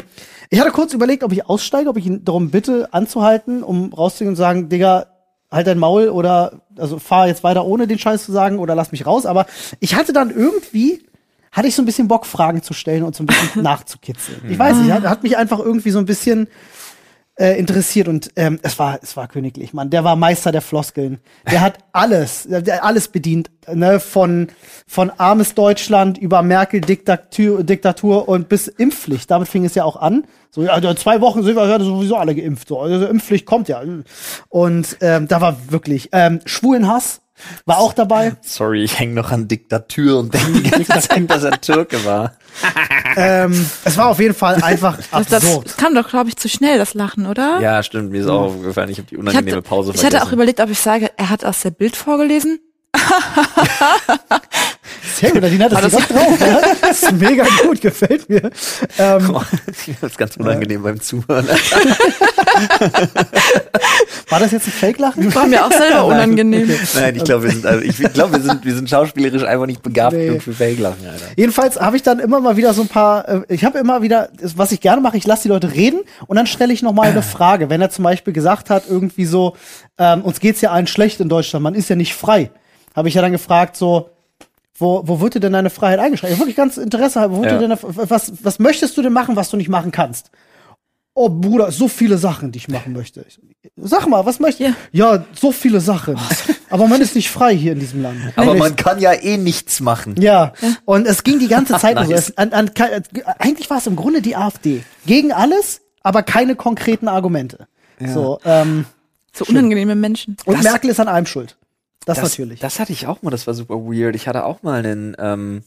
ich 0.49 0.59
hatte 0.59 0.71
kurz 0.71 0.93
überlegt, 0.93 1.23
ob 1.23 1.31
ich 1.31 1.47
aussteige, 1.47 1.89
ob 1.89 1.97
ich 1.97 2.07
ihn 2.07 2.25
darum 2.25 2.49
bitte 2.49 2.93
anzuhalten, 2.93 3.63
um 3.63 3.93
rauszugehen 3.93 4.29
und 4.29 4.35
zu 4.37 4.41
sagen, 4.41 4.69
Digga, 4.69 5.07
halt 5.51 5.67
dein 5.67 5.77
Maul 5.77 6.09
oder 6.09 6.61
also 6.77 6.97
fahr 6.97 7.27
jetzt 7.27 7.43
weiter 7.43 7.65
ohne 7.65 7.85
den 7.85 7.99
Scheiß 7.99 8.25
zu 8.25 8.31
sagen 8.31 8.57
oder 8.57 8.73
lass 8.73 8.91
mich 8.91 9.05
raus. 9.05 9.27
Aber 9.27 9.45
ich 9.79 9.93
hatte 9.93 10.11
dann 10.11 10.31
irgendwie, 10.31 11.05
hatte 11.51 11.67
ich 11.67 11.75
so 11.75 11.83
ein 11.83 11.85
bisschen 11.85 12.07
Bock, 12.07 12.25
Fragen 12.25 12.63
zu 12.63 12.73
stellen 12.73 13.03
und 13.03 13.15
so 13.15 13.23
ein 13.23 13.27
bisschen 13.27 13.61
nachzukitzeln. 13.61 14.41
Ich 14.49 14.57
weiß 14.57 14.77
nicht, 14.77 14.91
hat, 14.91 15.03
hat 15.03 15.21
mich 15.21 15.37
einfach 15.37 15.59
irgendwie 15.59 15.91
so 15.91 15.99
ein 15.99 16.05
bisschen 16.05 16.47
äh, 17.35 17.57
interessiert 17.57 18.07
und 18.07 18.31
ähm, 18.35 18.59
es 18.61 18.77
war 18.77 18.99
es 19.01 19.15
war 19.15 19.27
königlich, 19.27 19.73
Mann. 19.73 19.89
Der 19.89 20.03
war 20.03 20.15
Meister 20.15 20.51
der 20.51 20.61
Floskeln. 20.61 21.19
Der 21.49 21.61
hat 21.61 21.79
alles, 21.93 22.47
der 22.49 22.83
alles 22.83 23.07
bedient, 23.07 23.49
ne, 23.71 23.99
von 23.99 24.47
von 24.85 25.09
armes 25.11 25.55
Deutschland 25.55 26.17
über 26.17 26.41
Merkel 26.41 26.81
Diktatur, 26.81 27.63
Diktatur 27.63 28.27
und 28.27 28.49
bis 28.49 28.67
Impfpflicht. 28.67 29.31
Damit 29.31 29.47
fing 29.47 29.65
es 29.65 29.75
ja 29.75 29.85
auch 29.85 29.95
an. 29.95 30.25
So 30.49 30.63
ja, 30.63 30.75
in 30.77 30.97
zwei 30.97 31.21
Wochen 31.21 31.43
sind 31.43 31.55
wir 31.55 31.67
ja 31.67 31.79
sowieso 31.79 32.17
alle 32.17 32.35
geimpft. 32.35 32.67
So, 32.67 32.79
also 32.79 33.05
Impfpflicht 33.07 33.45
kommt 33.45 33.69
ja. 33.69 33.81
Und 34.49 34.97
ähm, 34.99 35.27
da 35.27 35.39
war 35.41 35.71
wirklich 35.71 36.09
ähm, 36.11 36.41
Schwulenhass 36.45 37.21
war 37.65 37.77
auch 37.79 37.93
dabei. 37.93 38.35
Sorry, 38.41 38.83
ich 38.83 38.99
hänge 38.99 39.13
noch 39.13 39.31
an 39.31 39.47
Diktatur 39.47 40.19
und 40.19 40.33
denke 40.33 40.51
die 40.61 40.69
ganze 40.69 40.99
Zeit, 41.09 41.29
dass 41.29 41.43
er 41.43 41.59
Türke 41.61 42.03
war. 42.05 42.33
ähm, 43.15 43.65
es 43.85 43.97
war 43.97 44.07
auf 44.07 44.19
jeden 44.19 44.33
Fall 44.35 44.61
einfach 44.63 44.97
Das, 45.11 45.27
das 45.27 45.43
absurd. 45.45 45.77
kam 45.77 45.95
doch, 45.95 46.09
glaube 46.09 46.29
ich, 46.29 46.37
zu 46.37 46.49
schnell, 46.49 46.77
das 46.77 46.93
Lachen, 46.93 47.25
oder? 47.27 47.59
Ja, 47.61 47.81
stimmt, 47.83 48.11
mir 48.11 48.21
ist 48.21 48.27
auch 48.27 48.41
aufgefallen, 48.53 48.89
ich 48.89 48.97
habe 48.97 49.07
die 49.07 49.15
Ich 49.15 49.19
unangenehme 49.21 49.57
hatte, 49.57 49.61
Pause 49.67 49.91
ich 49.93 50.03
hatte 50.03 50.17
auch 50.17 50.19
vergessen. 50.29 50.33
überlegt, 50.33 50.59
ob 50.59 50.69
ich 50.69 50.79
sage, 50.79 51.11
er 51.17 51.29
hat 51.29 51.45
aus 51.45 51.61
der 51.61 51.71
Bild 51.71 51.95
vorgelesen. 51.95 52.59
Sehr 55.21 55.31
gut, 55.31 55.41
Nadine 55.41 55.63
hat 55.65 55.71
das, 55.71 55.81
das- 55.83 55.91
das 55.93 56.07
drauf. 56.07 56.39
Ja? 56.39 56.61
Das 56.81 57.03
ist 57.03 57.11
mega 57.13 57.45
gut, 57.63 57.79
gefällt 57.79 58.27
mir. 58.29 58.51
Ähm, 58.99 59.37
das 60.01 60.11
ist 60.11 60.17
ganz 60.17 60.35
unangenehm 60.37 60.83
beim 60.83 60.99
Zuhören. 60.99 61.47
war 64.29 64.39
das 64.39 64.51
jetzt 64.51 64.67
ein 64.67 64.71
Fake-Lachen? 64.71 65.33
War 65.33 65.47
mir 65.47 65.65
auch 65.65 65.71
selber 65.71 66.05
unangenehm. 66.11 66.69
Nein, 66.95 67.15
ich 67.15 67.23
glaube, 67.23 67.43
wir 67.43 67.51
sind, 67.51 67.65
also 67.65 67.81
ich 67.83 67.97
glaube, 68.13 68.33
wir 68.33 68.41
sind, 68.41 68.65
wir 68.65 68.75
sind 68.75 68.89
schauspielerisch 68.89 69.43
einfach 69.43 69.65
nicht 69.67 69.81
begabt 69.83 70.13
Nee. 70.15 70.27
genug 70.27 70.41
für 70.43 70.53
Fake-Lachen, 70.53 71.05
Alter. 71.07 71.25
Jedenfalls 71.35 71.79
habe 71.79 71.95
ich 71.95 72.03
dann 72.03 72.19
immer 72.19 72.39
mal 72.39 72.57
wieder 72.57 72.73
so 72.73 72.81
ein 72.81 72.87
paar, 72.87 73.27
äh, 73.27 73.41
ich 73.47 73.63
habe 73.63 73.77
immer 73.79 74.01
wieder, 74.01 74.29
was 74.55 74.71
ich 74.71 74.81
gerne 74.81 75.01
mache, 75.01 75.17
ich 75.17 75.25
lasse 75.25 75.43
die 75.43 75.49
Leute 75.49 75.73
reden 75.73 76.01
und 76.27 76.35
dann 76.37 76.47
stelle 76.47 76.73
ich 76.73 76.81
noch 76.81 76.93
mal 76.93 77.07
eine 77.09 77.21
Frage. 77.23 77.69
Wenn 77.69 77.81
er 77.81 77.89
zum 77.89 78.03
Beispiel 78.03 78.33
gesagt 78.33 78.69
hat, 78.69 78.83
irgendwie 78.89 79.25
so, 79.25 79.55
ähm, 79.97 80.21
uns 80.23 80.39
geht's 80.39 80.61
ja 80.61 80.71
allen 80.71 80.87
schlecht 80.87 81.19
in 81.19 81.29
Deutschland, 81.29 81.63
man 81.63 81.75
ist 81.75 81.89
ja 81.89 81.95
nicht 81.95 82.13
frei, 82.15 82.51
habe 82.95 83.07
ich 83.07 83.13
ja 83.15 83.21
dann 83.21 83.31
gefragt, 83.31 83.75
so, 83.77 84.09
wo, 84.77 85.03
wo 85.05 85.19
wird 85.19 85.35
dir 85.35 85.39
denn 85.39 85.53
deine 85.53 85.69
Freiheit 85.69 85.99
eingeschränkt? 85.99 86.39
Wirklich 86.39 86.55
ganz 86.55 86.77
Interesse, 86.77 87.19
halber, 87.19 87.35
wo 87.37 87.41
wird 87.41 87.51
Ja. 87.51 87.57
dir 87.59 87.67
denn, 87.67 87.77
was, 87.81 88.31
was 88.43 88.59
möchtest 88.59 88.97
du 88.97 89.01
denn 89.01 89.13
machen, 89.13 89.35
was 89.35 89.49
du 89.49 89.57
nicht 89.57 89.69
machen 89.69 89.91
kannst? 89.91 90.31
Oh 91.13 91.27
Bruder, 91.27 91.71
so 91.73 91.89
viele 91.89 92.17
Sachen, 92.17 92.53
die 92.53 92.57
ich 92.57 92.69
machen 92.69 92.93
möchte. 92.93 93.25
Sag 93.75 94.07
mal, 94.07 94.25
was 94.25 94.39
möchtest 94.39 94.69
du? 94.69 94.75
Ja, 94.97 95.25
so 95.37 95.51
viele 95.51 95.81
Sachen. 95.81 96.17
Aber 96.69 96.87
man 96.87 97.01
ist 97.01 97.15
nicht 97.15 97.29
frei 97.29 97.53
hier 97.53 97.73
in 97.73 97.79
diesem 97.79 98.01
Land. 98.01 98.17
Aber 98.37 98.55
man 98.55 98.77
kann 98.77 98.97
ja 98.99 99.11
eh 99.11 99.35
nichts 99.37 99.81
machen. 99.81 100.15
Ja, 100.17 100.53
und 100.85 101.05
es 101.05 101.23
ging 101.23 101.37
die 101.39 101.49
ganze 101.49 101.77
Zeit 101.77 101.97
so. 102.01 102.03
Nice. 102.09 102.29
Es, 102.29 102.37
an, 102.37 102.53
an, 102.53 102.71
eigentlich 103.39 103.69
war 103.69 103.77
es 103.79 103.87
im 103.87 103.97
Grunde 103.97 104.21
die 104.21 104.37
AfD. 104.37 104.83
Gegen 105.05 105.33
alles, 105.33 105.81
aber 106.01 106.23
keine 106.23 106.55
konkreten 106.55 107.09
Argumente. 107.09 107.67
So, 107.99 108.39
ähm, 108.45 108.85
So 109.33 109.43
unangenehme 109.45 109.95
Menschen. 109.95 110.37
und 110.45 110.55
Das- 110.55 110.63
Merkel 110.63 110.89
ist 110.91 110.99
an 111.01 111.09
allem 111.09 111.25
schuld. 111.25 111.57
Das, 112.05 112.17
Das, 112.19 112.31
natürlich. 112.31 112.59
das 112.59 112.79
hatte 112.79 112.93
ich 112.93 113.07
auch 113.07 113.21
mal, 113.21 113.29
das 113.29 113.47
war 113.47 113.53
super 113.53 113.75
weird. 113.75 114.15
Ich 114.15 114.27
hatte 114.27 114.45
auch 114.45 114.63
mal 114.63 114.83
einen 114.85 115.15
ähm, 115.19 115.63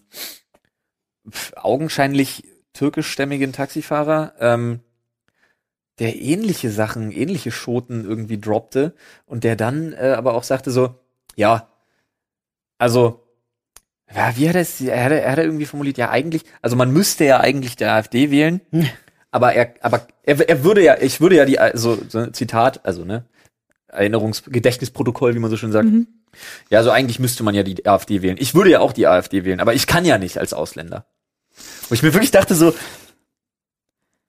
augenscheinlich 1.57 2.45
türkischstämmigen 2.73 3.53
Taxifahrer, 3.53 4.35
ähm, 4.41 4.81
der 6.01 6.17
ähnliche 6.17 6.71
Sachen, 6.71 7.13
ähnliche 7.13 7.53
Schoten 7.53 8.05
irgendwie 8.05 8.41
droppte 8.41 8.95
und 9.27 9.45
der 9.45 9.55
dann 9.55 9.93
äh, 9.93 10.15
aber 10.17 10.35
auch 10.35 10.43
sagte 10.43 10.73
so, 10.73 10.97
ja, 11.37 11.69
also, 12.79 13.21
ja, 14.13 14.37
wie 14.37 14.49
hat 14.49 14.57
er 14.57 14.63
es, 14.63 14.81
er 14.81 15.05
hat, 15.05 15.13
er 15.13 15.31
hat 15.31 15.39
irgendwie 15.39 15.67
formuliert, 15.67 15.97
ja 15.99 16.11
eigentlich, 16.11 16.43
also 16.63 16.75
man 16.75 16.93
müsste 16.93 17.25
ja 17.25 17.39
eigentlich 17.41 17.77
der 17.77 17.93
AfD 17.95 18.33
wählen, 18.33 18.61
Hm. 18.71 18.89
aber 19.31 19.55
er, 19.55 19.75
aber 19.83 20.09
er, 20.25 20.49
er 20.49 20.65
würde 20.65 20.83
ja, 20.83 20.97
ich 21.01 21.21
würde 21.21 21.37
ja 21.37 21.45
die, 21.45 21.61
also 21.61 21.97
so 22.09 22.27
Zitat, 22.27 22.85
also 22.85 23.05
ne, 23.05 23.25
Erinnerungs 23.95 24.43
Gedächtnisprotokoll, 24.47 25.35
wie 25.35 25.39
man 25.39 25.51
so 25.51 25.57
schön 25.57 25.73
sagt. 25.73 25.87
Mhm. 25.89 26.07
Ja, 26.69 26.79
also 26.79 26.91
eigentlich 26.91 27.19
müsste 27.19 27.43
man 27.45 27.55
ja 27.55 27.63
die 27.63 27.87
AfD 27.87 28.21
wählen. 28.23 28.37
Ich 28.41 28.55
würde 28.55 28.71
ja 28.71 28.81
auch 28.81 28.93
die 28.93 29.07
AfD 29.07 29.45
wählen, 29.45 29.61
aber 29.61 29.75
ich 29.75 29.87
kann 29.87 30.05
ja 30.05 30.19
nicht 30.19 30.39
als 30.39 30.53
Ausländer. 30.53 31.07
Wo 31.89 31.95
ich 31.95 32.03
mir 32.03 32.13
wirklich 32.13 32.33
dachte 32.33 32.55
so, 32.55 32.75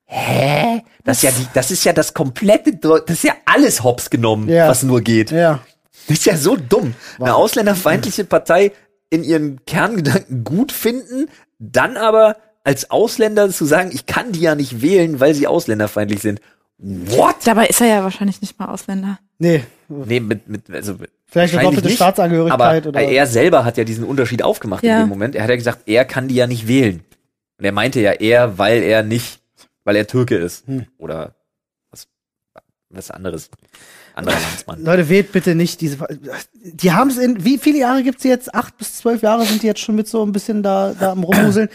hä? 0.05 0.83
Das 1.03 1.17
ist 1.17 1.23
ja 1.23 1.31
die, 1.31 1.47
das 1.53 1.71
ist 1.71 1.83
ja 1.83 1.93
das 1.93 2.13
komplette, 2.13 2.71
Deu- 2.71 2.99
das 2.99 3.17
ist 3.17 3.23
ja 3.23 3.33
alles 3.45 3.83
hops 3.83 4.09
genommen, 4.09 4.49
Ja. 4.49 4.67
was 4.67 4.83
nur 4.83 5.01
geht. 5.01 5.31
ja. 5.31 5.59
Das 6.07 6.19
ist 6.19 6.25
ja 6.25 6.37
so 6.37 6.55
dumm. 6.55 6.93
Eine 7.19 7.33
ausländerfeindliche 7.33 8.25
Partei 8.25 8.73
in 9.09 9.23
ihren 9.23 9.65
Kerngedanken 9.65 10.43
gut 10.43 10.71
finden, 10.71 11.27
dann 11.57 11.97
aber 11.97 12.37
als 12.63 12.91
Ausländer 12.91 13.49
zu 13.49 13.65
sagen, 13.65 13.89
ich 13.91 14.05
kann 14.05 14.31
die 14.31 14.41
ja 14.41 14.53
nicht 14.53 14.81
wählen, 14.83 15.19
weil 15.19 15.33
sie 15.33 15.47
ausländerfeindlich 15.47 16.19
sind. 16.21 16.41
What? 16.77 17.37
Dabei 17.45 17.65
ist 17.67 17.81
er 17.81 17.87
ja 17.87 18.03
wahrscheinlich 18.03 18.39
nicht 18.41 18.59
mal 18.59 18.67
Ausländer. 18.67 19.17
Nee, 19.37 19.63
Nee, 19.87 20.19
mit, 20.19 20.47
mit, 20.47 20.69
also 20.69 20.95
vielleicht 20.95 21.05
eine 21.05 21.35
wahrscheinlich 21.35 21.63
doppelte 21.63 21.87
nicht, 21.87 21.95
Staatsangehörigkeit 21.95 22.87
aber 22.87 22.89
oder. 22.89 23.01
er 23.01 23.27
selber 23.27 23.65
hat 23.65 23.77
ja 23.77 23.83
diesen 23.83 24.03
Unterschied 24.03 24.41
aufgemacht 24.41 24.83
Ja. 24.83 24.95
in 24.97 25.03
dem 25.05 25.09
Moment. 25.09 25.35
Er 25.35 25.43
hat 25.43 25.49
ja 25.49 25.55
gesagt, 25.55 25.81
er 25.85 26.05
kann 26.05 26.27
die 26.27 26.35
ja 26.35 26.47
nicht 26.47 26.67
wählen. 26.67 27.03
Und 27.57 27.65
er 27.65 27.71
meinte 27.71 28.01
ja 28.01 28.13
eher, 28.13 28.57
weil 28.57 28.81
er 28.81 29.03
nicht, 29.03 29.41
weil 29.83 29.95
er 29.95 30.07
Türke 30.07 30.35
ist. 30.37 30.67
Hm. 30.67 30.87
Oder 30.97 31.35
was, 31.91 32.07
was 32.89 33.11
anderes. 33.11 33.49
Anderer 34.15 34.39
Landsmann. 34.39 34.83
Leute, 34.83 35.09
wählt 35.09 35.31
bitte 35.33 35.55
nicht 35.55 35.81
diese. 35.81 35.97
Die 36.63 36.91
haben 36.93 37.09
es 37.09 37.17
in. 37.17 37.43
Wie 37.43 37.57
viele 37.57 37.79
Jahre 37.79 38.01
gibt's 38.01 38.23
jetzt? 38.23 38.55
Acht 38.55 38.77
bis 38.77 38.95
zwölf 38.97 39.21
Jahre 39.21 39.45
sind 39.45 39.61
die 39.61 39.67
jetzt 39.67 39.81
schon 39.81 39.95
mit 39.95 40.07
so 40.07 40.25
ein 40.25 40.31
bisschen 40.31 40.63
da, 40.63 40.95
da 40.97 41.11
am 41.11 41.23
Rumhuseln. 41.23 41.69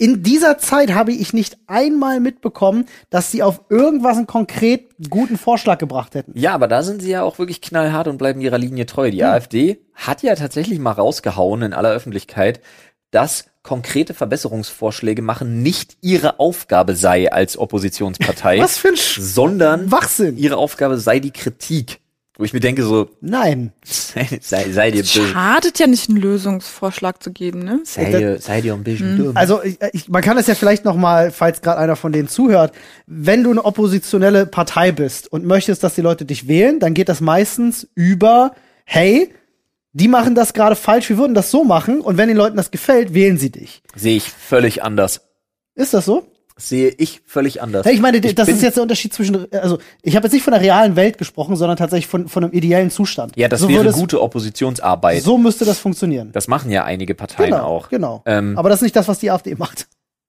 In 0.00 0.22
dieser 0.22 0.56
Zeit 0.56 0.94
habe 0.94 1.12
ich 1.12 1.34
nicht 1.34 1.58
einmal 1.66 2.20
mitbekommen, 2.20 2.86
dass 3.10 3.30
sie 3.30 3.42
auf 3.42 3.60
irgendwas 3.68 4.16
einen 4.16 4.26
konkret 4.26 4.94
guten 5.10 5.36
Vorschlag 5.36 5.76
gebracht 5.76 6.14
hätten. 6.14 6.32
Ja, 6.34 6.54
aber 6.54 6.68
da 6.68 6.82
sind 6.82 7.02
sie 7.02 7.10
ja 7.10 7.22
auch 7.22 7.38
wirklich 7.38 7.60
knallhart 7.60 8.08
und 8.08 8.16
bleiben 8.16 8.40
ihrer 8.40 8.56
Linie 8.56 8.86
treu. 8.86 9.08
Hm. 9.08 9.12
Die 9.12 9.24
AfD 9.24 9.84
hat 9.94 10.22
ja 10.22 10.34
tatsächlich 10.36 10.78
mal 10.78 10.92
rausgehauen 10.92 11.60
in 11.60 11.74
aller 11.74 11.90
Öffentlichkeit, 11.90 12.62
dass 13.10 13.44
konkrete 13.62 14.14
Verbesserungsvorschläge 14.14 15.20
machen 15.20 15.62
nicht 15.62 15.98
ihre 16.00 16.40
Aufgabe 16.40 16.96
sei 16.96 17.30
als 17.30 17.58
Oppositionspartei, 17.58 18.58
Was 18.58 18.78
für 18.78 18.88
ein 18.88 18.96
Sch 18.96 19.18
sondern 19.20 19.90
Wachsinn. 19.92 20.38
ihre 20.38 20.56
Aufgabe 20.56 20.96
sei 20.96 21.20
die 21.20 21.32
Kritik. 21.32 22.00
Wo 22.40 22.44
ich 22.44 22.54
mir 22.54 22.60
denke 22.60 22.82
so, 22.84 23.10
Nein. 23.20 23.74
sei, 23.84 24.26
sei, 24.40 24.72
sei 24.72 24.90
dir 24.90 25.02
böse. 25.02 25.26
Schadet 25.26 25.78
ja 25.78 25.86
nicht, 25.86 26.08
einen 26.08 26.16
Lösungsvorschlag 26.16 27.22
zu 27.22 27.32
geben, 27.32 27.58
ne? 27.58 27.80
Sei 27.84 28.06
dir, 28.06 28.38
sei 28.40 28.62
dir 28.62 28.72
ein 28.72 28.82
bisschen 28.82 29.18
dumm. 29.18 29.36
Also 29.36 29.62
ich, 29.62 29.76
ich, 29.92 30.08
man 30.08 30.22
kann 30.22 30.38
es 30.38 30.46
ja 30.46 30.54
vielleicht 30.54 30.86
noch 30.86 30.96
mal, 30.96 31.32
falls 31.32 31.60
gerade 31.60 31.80
einer 31.80 31.96
von 31.96 32.12
denen 32.12 32.28
zuhört, 32.28 32.72
wenn 33.06 33.44
du 33.44 33.50
eine 33.50 33.62
oppositionelle 33.62 34.46
Partei 34.46 34.90
bist 34.90 35.30
und 35.30 35.44
möchtest, 35.44 35.84
dass 35.84 35.94
die 35.96 36.00
Leute 36.00 36.24
dich 36.24 36.48
wählen, 36.48 36.80
dann 36.80 36.94
geht 36.94 37.10
das 37.10 37.20
meistens 37.20 37.86
über, 37.94 38.54
hey, 38.86 39.34
die 39.92 40.08
machen 40.08 40.34
das 40.34 40.54
gerade 40.54 40.76
falsch, 40.76 41.10
wir 41.10 41.18
würden 41.18 41.34
das 41.34 41.50
so 41.50 41.62
machen 41.62 42.00
und 42.00 42.16
wenn 42.16 42.28
den 42.28 42.38
Leuten 42.38 42.56
das 42.56 42.70
gefällt, 42.70 43.12
wählen 43.12 43.36
sie 43.36 43.50
dich. 43.50 43.82
Sehe 43.94 44.16
ich 44.16 44.30
völlig 44.30 44.82
anders. 44.82 45.28
Ist 45.74 45.92
das 45.92 46.06
so? 46.06 46.29
Sehe 46.60 46.94
ich 46.98 47.22
völlig 47.26 47.62
anders. 47.62 47.86
Hey, 47.86 47.94
ich 47.94 48.00
meine, 48.00 48.18
Ich 48.18 48.34
das 48.34 48.48
ist 48.48 48.62
jetzt 48.62 48.76
der 48.76 48.82
Unterschied 48.82 49.12
zwischen, 49.14 49.52
also 49.52 49.78
ich 50.02 50.14
habe 50.16 50.26
jetzt 50.26 50.32
nicht 50.32 50.42
von 50.42 50.52
der 50.52 50.60
realen 50.62 50.94
Welt 50.96 51.18
gesprochen, 51.18 51.56
sondern 51.56 51.76
tatsächlich 51.76 52.06
von, 52.06 52.28
von 52.28 52.44
einem 52.44 52.52
ideellen 52.52 52.90
Zustand. 52.90 53.36
Ja, 53.36 53.48
das 53.48 53.60
so 53.60 53.68
wäre 53.68 53.90
gute 53.92 54.20
Oppositionsarbeit. 54.22 55.22
So 55.22 55.38
müsste 55.38 55.64
das 55.64 55.78
funktionieren. 55.78 56.30
Das 56.32 56.48
machen 56.48 56.70
ja 56.70 56.84
einige 56.84 57.14
Parteien 57.14 57.50
genau, 57.50 57.64
auch. 57.64 57.88
genau. 57.88 58.22
Ähm, 58.26 58.56
Aber 58.58 58.68
das 58.68 58.78
ist 58.78 58.82
nicht 58.82 58.96
das, 58.96 59.08
was 59.08 59.18
die 59.18 59.30
AfD 59.30 59.54
macht. 59.54 59.88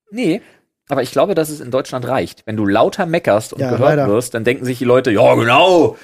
Nee, 0.09 0.41
aber 0.88 1.03
ich 1.03 1.11
glaube, 1.11 1.35
dass 1.35 1.50
es 1.50 1.61
in 1.61 1.71
Deutschland 1.71 2.05
reicht. 2.05 2.43
Wenn 2.45 2.57
du 2.57 2.65
lauter 2.65 3.05
meckerst 3.05 3.53
und 3.53 3.61
Ja, 3.61 3.69
gehört 3.71 3.89
leider. 3.97 4.07
wirst, 4.07 4.33
dann 4.33 4.43
denken 4.43 4.65
sich 4.65 4.77
die 4.77 4.83
Leute, 4.85 5.11
ja, 5.11 5.35
genau, 5.35 5.95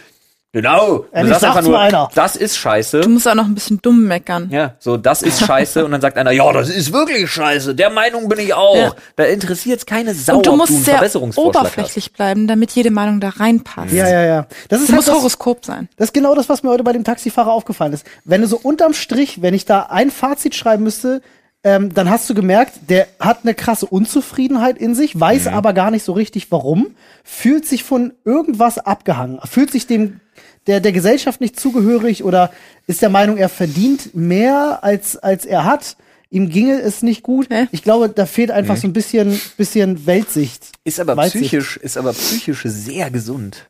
genau. 0.62 1.06
Und 1.12 1.22
du 1.24 1.28
sagst 1.30 1.44
einfach 1.46 1.62
mal 1.64 1.88
einer. 1.88 2.10
das 2.16 2.36
ist 2.36 2.58
scheiße. 2.58 3.02
Du 3.02 3.10
musst 3.10 3.28
auch 3.28 3.36
noch 3.36 3.46
ein 3.46 3.54
bisschen 3.56 3.80
dumm 3.82 4.06
meckern. 4.08 4.50
Ja, 4.52 4.74
so, 4.80 4.98
das 4.98 5.22
ist 5.22 5.46
scheiße. 5.46 5.86
und 5.86 5.92
dann 5.92 6.02
sagt 6.02 6.18
einer, 6.18 6.32
ja, 6.32 6.52
das 6.52 6.70
ist 6.70 6.92
wirklich 6.92 7.30
scheiße. 7.32 7.76
Der 7.76 7.90
Meinung 7.90 8.28
bin 8.28 8.40
ich 8.40 8.54
auch. 8.54 8.76
Ja. 8.76 8.92
Da 9.16 9.24
interessiert 9.26 9.80
es 9.80 9.86
keine 9.86 10.14
Sau, 10.14 10.38
Und 10.38 10.46
du 10.46 10.56
musst 10.56 10.70
du 10.72 10.76
einen 10.76 10.84
sehr 10.84 10.94
Verbesserungsvorschlag 10.96 11.56
hast. 11.56 11.62
oberflächlich 11.78 12.14
bleiben, 12.14 12.48
damit 12.48 12.72
jede 12.72 12.92
Meinung 12.92 13.20
da 13.20 13.30
reinpasst. 13.30 13.94
Ja, 13.94 14.10
ja, 14.10 14.26
ja. 14.26 14.48
Das 14.70 14.80
ist 14.82 14.88
Du 14.90 14.94
halt 14.94 14.98
musst 14.98 15.08
das, 15.08 15.16
Horoskop 15.16 15.66
sein. 15.66 15.88
Das 15.98 16.10
ist 16.10 16.14
genau 16.14 16.36
das, 16.36 16.50
was 16.50 16.64
mir 16.64 16.70
heute 16.70 16.84
bei 16.84 16.94
dem 16.94 17.04
Taxifahrer 17.04 17.52
aufgefallen 17.52 17.94
ist. 17.94 18.06
Wenn 18.26 18.42
du 18.42 18.48
so 18.48 18.58
unterm 18.58 18.94
Strich, 18.94 19.42
wenn 19.42 19.54
ich 19.54 19.66
da 19.66 19.84
ein 19.90 20.12
Fazit 20.12 20.56
schreiben 20.56 20.84
müsste, 20.84 21.22
ähm, 21.64 21.94
dann 21.94 22.10
hast 22.10 22.30
du 22.30 22.34
gemerkt, 22.36 22.74
der 22.90 23.08
hat 23.20 23.40
eine 23.44 23.54
krasse 23.56 23.88
Unzufriedenheit 23.88 24.78
in 24.78 24.96
sich, 24.96 25.20
weiß 25.20 25.48
aber 25.48 25.74
gar 25.74 25.92
nicht 25.92 26.04
so 26.04 26.14
richtig 26.14 26.52
warum, 26.52 26.96
fühlt 27.24 27.66
sich 27.66 27.84
von 27.84 28.14
irgendwas 28.24 28.78
abgehangen, 28.78 29.40
fühlt 29.44 29.72
sich 29.72 29.88
dem 29.88 30.20
der, 30.67 30.79
der 30.79 30.91
Gesellschaft 30.91 31.41
nicht 31.41 31.59
zugehörig 31.59 32.24
oder 32.24 32.51
ist 32.86 33.01
der 33.01 33.09
Meinung, 33.09 33.38
er 33.38 33.50
verdient 33.50 34.13
mehr 34.15 34.79
als, 34.83 35.17
als 35.17 35.45
er 35.45 35.65
hat. 35.65 35.97
Ihm 36.29 36.50
ginge 36.50 36.79
es 36.81 37.03
nicht 37.03 37.24
gut. 37.24 37.47
Hä? 37.50 37.67
Ich 37.71 37.83
glaube, 37.83 38.09
da 38.09 38.25
fehlt 38.25 38.51
einfach 38.51 38.75
so 38.75 38.86
ein 38.88 38.93
bisschen, 38.93 39.39
bisschen 39.55 40.05
Weltsicht. 40.05 40.71
Ist 40.83 41.00
aber 41.00 41.15
Weitsicht. 41.15 41.45
psychisch, 41.45 41.77
ist 41.77 41.97
aber 41.97 42.12
psychisch 42.12 42.63
sehr 42.65 43.09
gesund. 43.09 43.69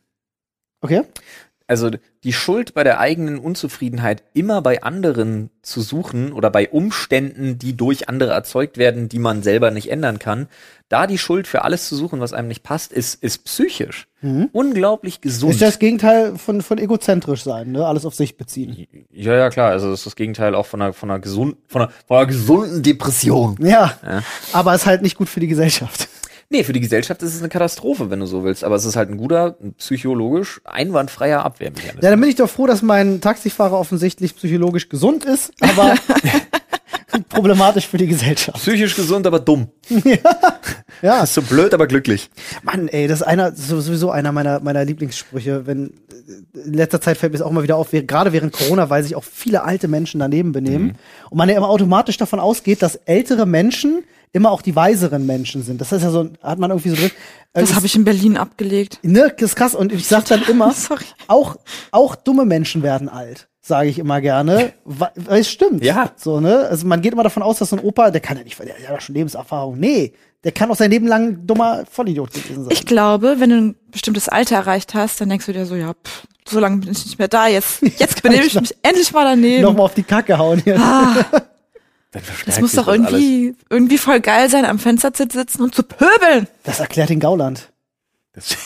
Okay? 0.80 1.02
Also 1.68 1.90
die 2.24 2.32
Schuld 2.32 2.72
bei 2.74 2.82
der 2.82 2.98
eigenen 2.98 3.38
Unzufriedenheit 3.38 4.22
immer 4.32 4.62
bei 4.62 4.82
anderen 4.82 5.50
zu 5.62 5.82
suchen 5.82 6.32
oder 6.32 6.50
bei 6.50 6.68
Umständen, 6.70 7.58
die 7.58 7.76
durch 7.76 8.08
andere 8.08 8.32
erzeugt 8.32 8.78
werden, 8.78 9.08
die 9.10 9.18
man 9.18 9.42
selber 9.42 9.70
nicht 9.70 9.90
ändern 9.90 10.18
kann, 10.18 10.48
da 10.88 11.06
die 11.06 11.18
Schuld 11.18 11.46
für 11.46 11.62
alles 11.64 11.86
zu 11.86 11.94
suchen, 11.94 12.20
was 12.20 12.32
einem 12.32 12.48
nicht 12.48 12.62
passt, 12.62 12.90
ist, 12.92 13.22
ist 13.22 13.44
psychisch 13.44 14.08
unglaublich 14.52 15.20
gesund. 15.20 15.52
Ist 15.52 15.62
das 15.62 15.78
Gegenteil 15.78 16.36
von, 16.36 16.60
von 16.60 16.78
egozentrisch 16.78 17.44
sein, 17.44 17.70
ne? 17.70 17.86
Alles 17.86 18.04
auf 18.04 18.14
sich 18.16 18.36
beziehen. 18.36 18.88
ja, 19.12 19.34
ja, 19.36 19.48
klar. 19.48 19.70
Also 19.70 19.90
das 19.90 20.00
ist 20.00 20.06
das 20.06 20.16
Gegenteil 20.16 20.56
auch 20.56 20.66
von 20.66 20.82
einer, 20.82 20.92
von 20.92 21.08
einer 21.10 21.20
gesunden, 21.20 21.56
von 21.68 21.82
einer, 21.82 21.92
von 22.08 22.16
einer 22.16 22.26
gesunden 22.26 22.82
Depression. 22.82 23.56
Ja, 23.60 23.96
Ja. 24.04 24.22
aber 24.52 24.74
ist 24.74 24.86
halt 24.86 25.02
nicht 25.02 25.16
gut 25.16 25.28
für 25.28 25.38
die 25.38 25.46
Gesellschaft. 25.46 26.08
Nee, 26.50 26.64
für 26.64 26.72
die 26.72 26.80
Gesellschaft 26.80 27.22
ist 27.22 27.34
es 27.34 27.40
eine 27.40 27.50
Katastrophe, 27.50 28.08
wenn 28.10 28.20
du 28.20 28.26
so 28.26 28.42
willst. 28.42 28.64
Aber 28.64 28.74
es 28.76 28.84
ist 28.86 28.96
halt 28.96 29.10
ein 29.10 29.18
guter, 29.18 29.56
psychologisch 29.76 30.60
einwandfreier 30.64 31.44
Abwehrmechanismus. 31.44 32.02
Ja, 32.02 32.10
dann 32.10 32.18
bin 32.20 32.30
ich 32.30 32.36
doch 32.36 32.48
froh, 32.48 32.66
dass 32.66 32.80
mein 32.80 33.20
Taxifahrer 33.20 33.78
offensichtlich 33.78 34.34
psychologisch 34.34 34.88
gesund 34.88 35.26
ist, 35.26 35.52
aber 35.60 35.94
problematisch 37.28 37.86
für 37.86 37.98
die 37.98 38.06
Gesellschaft. 38.06 38.58
Psychisch 38.58 38.96
gesund, 38.96 39.26
aber 39.26 39.40
dumm. 39.40 39.68
Ja, 41.00 41.22
Ist 41.22 41.34
so 41.34 41.42
blöd, 41.42 41.74
aber 41.74 41.86
glücklich. 41.86 42.28
Mann, 42.64 42.88
ey, 42.88 43.06
das 43.06 43.20
ist 43.20 43.26
einer, 43.26 43.54
so- 43.54 43.80
sowieso 43.80 44.10
einer 44.10 44.32
meiner, 44.32 44.58
meiner 44.58 44.84
Lieblingssprüche. 44.84 45.64
Wenn, 45.64 45.92
in 46.54 46.72
letzter 46.74 47.00
Zeit 47.00 47.16
fällt 47.18 47.32
mir 47.32 47.36
es 47.36 47.42
auch 47.42 47.52
immer 47.52 47.62
wieder 47.62 47.76
auf, 47.76 47.90
gerade 47.92 48.32
während 48.32 48.52
Corona, 48.52 48.90
weil 48.90 49.04
sich 49.04 49.14
auch 49.14 49.22
viele 49.22 49.62
alte 49.62 49.86
Menschen 49.86 50.18
daneben 50.18 50.50
benehmen. 50.50 50.96
Und 51.30 51.38
man 51.38 51.48
ja 51.48 51.56
immer 51.56 51.68
automatisch 51.68 52.16
davon 52.16 52.40
ausgeht, 52.40 52.82
dass 52.82 52.96
ältere 52.96 53.46
Menschen 53.46 54.02
immer 54.32 54.50
auch 54.50 54.62
die 54.62 54.74
weiseren 54.76 55.26
Menschen 55.26 55.62
sind. 55.62 55.80
Das 55.80 55.92
ist 55.92 56.02
ja 56.02 56.10
so, 56.10 56.28
hat 56.42 56.58
man 56.58 56.70
irgendwie 56.70 56.90
so 56.90 56.96
drin. 56.96 57.10
Äh, 57.54 57.60
Das 57.60 57.74
habe 57.74 57.86
ich 57.86 57.94
in 57.96 58.04
Berlin 58.04 58.36
abgelegt. 58.36 58.98
Ne, 59.02 59.32
das 59.38 59.50
ist 59.50 59.56
krass. 59.56 59.74
Und 59.74 59.92
ich 59.92 60.06
sag 60.06 60.24
dann 60.26 60.42
immer, 60.48 60.72
Sorry. 60.74 61.04
auch, 61.28 61.56
auch 61.90 62.14
dumme 62.14 62.44
Menschen 62.44 62.82
werden 62.82 63.08
alt, 63.08 63.48
sage 63.60 63.88
ich 63.88 63.98
immer 63.98 64.20
gerne. 64.20 64.72
Weil 64.84 65.10
weil 65.16 65.40
es 65.40 65.50
stimmt. 65.50 65.82
Ja. 65.84 66.12
So, 66.16 66.40
ne? 66.40 66.66
Also 66.70 66.86
man 66.86 67.00
geht 67.00 67.12
immer 67.12 67.22
davon 67.22 67.42
aus, 67.42 67.58
dass 67.58 67.70
so 67.70 67.76
ein 67.76 67.82
Opa, 67.84 68.10
der 68.10 68.20
kann 68.20 68.36
ja 68.36 68.44
nicht, 68.44 68.58
weil 68.58 68.66
der 68.66 68.76
hat 68.76 68.82
ja 68.82 69.00
schon 69.00 69.14
Lebenserfahrung. 69.14 69.78
Nee, 69.78 70.12
der 70.44 70.52
kann 70.52 70.70
auch 70.70 70.76
sein 70.76 70.90
Leben 70.90 71.06
lang 71.06 71.28
ein 71.28 71.46
dummer 71.46 71.84
Vollidiot 71.90 72.32
gewesen 72.32 72.64
sein. 72.64 72.72
Ich 72.72 72.86
glaube, 72.86 73.36
wenn 73.38 73.50
du 73.50 73.56
ein 73.56 73.76
bestimmtes 73.90 74.28
Alter 74.28 74.56
erreicht 74.56 74.94
hast, 74.94 75.20
dann 75.20 75.28
denkst 75.30 75.46
du 75.46 75.52
dir 75.52 75.66
so, 75.66 75.74
ja, 75.74 75.94
pff, 75.94 76.26
so 76.48 76.60
lange 76.60 76.76
bin 76.78 76.92
ich 76.92 77.04
nicht 77.04 77.18
mehr 77.18 77.28
da. 77.28 77.48
Jetzt, 77.48 77.82
jetzt 77.98 78.22
benehme 78.22 78.44
ich 78.46 78.54
mich 78.60 78.74
endlich 78.82 79.12
mal 79.12 79.24
daneben. 79.24 79.62
Nochmal 79.62 79.86
auf 79.86 79.94
die 79.94 80.04
Kacke 80.04 80.38
hauen 80.38 80.60
hier. 80.62 80.76
Verstärkt 80.78 81.50
Das 82.10 82.60
muss 82.60 82.72
sich 82.72 82.80
doch 82.80 82.88
alles. 82.88 83.12
irgendwie, 83.12 83.54
irgendwie 83.68 83.98
voll 83.98 84.20
geil 84.20 84.48
sein, 84.48 84.64
am 84.64 84.78
Fenster 84.78 85.12
zu 85.12 85.26
sitzen 85.28 85.62
und 85.62 85.74
zu 85.74 85.82
pöbeln. 85.82 86.46
Das 86.62 86.80
erklärt 86.80 87.10
den 87.10 87.20
Gauland. 87.20 87.70
Das, 88.32 88.56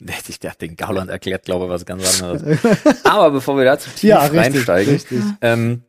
ich 0.28 0.38
dachte, 0.38 0.66
den 0.66 0.76
Gauland 0.76 1.10
erklärt, 1.10 1.44
glaube 1.44 1.64
ich, 1.64 1.70
was 1.70 1.86
ganz 1.86 2.22
anderes. 2.22 2.58
Aber 3.04 3.30
bevor 3.30 3.56
wir 3.56 3.64
da 3.64 3.78
zu 3.78 3.90
tief 3.90 4.10
Ja, 4.10 4.20
richtig, 4.20 4.38
reinsteigen, 4.38 4.92
richtig. 4.92 5.22
Ähm, 5.40 5.82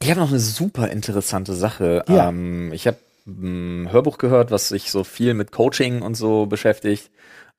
ich 0.00 0.10
habe 0.10 0.20
noch 0.20 0.30
eine 0.30 0.40
super 0.40 0.88
interessante 0.90 1.54
Sache. 1.54 2.04
Ja. 2.08 2.28
Ähm, 2.28 2.72
ich 2.72 2.86
habe 2.88 2.98
ein 3.26 3.90
Hörbuch 3.90 4.18
gehört, 4.18 4.50
was 4.50 4.68
sich 4.68 4.90
so 4.90 5.04
viel 5.04 5.34
mit 5.34 5.52
Coaching 5.52 6.02
und 6.02 6.14
so 6.14 6.46
beschäftigt 6.46 7.10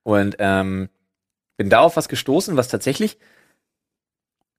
und 0.03 0.35
ähm, 0.39 0.89
bin 1.57 1.69
da 1.69 1.79
auf 1.79 1.95
was 1.95 2.09
gestoßen, 2.09 2.57
was 2.57 2.67
tatsächlich 2.67 3.17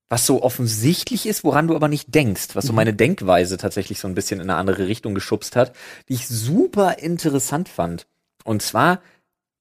was 0.08 0.24
so 0.26 0.42
offensichtlich 0.42 1.26
ist, 1.26 1.42
woran 1.44 1.66
du 1.68 1.74
aber 1.74 1.88
nicht 1.88 2.14
denkst, 2.14 2.54
was 2.54 2.66
so 2.66 2.72
Mhm. 2.72 2.76
meine 2.76 2.94
Denkweise 2.94 3.56
tatsächlich 3.56 3.98
so 3.98 4.06
ein 4.08 4.14
bisschen 4.14 4.40
in 4.40 4.48
eine 4.50 4.58
andere 4.58 4.86
Richtung 4.86 5.14
geschubst 5.14 5.56
hat, 5.56 5.72
die 6.08 6.14
ich 6.14 6.28
super 6.28 6.98
interessant 7.00 7.68
fand. 7.68 8.06
Und 8.44 8.62
zwar 8.62 9.00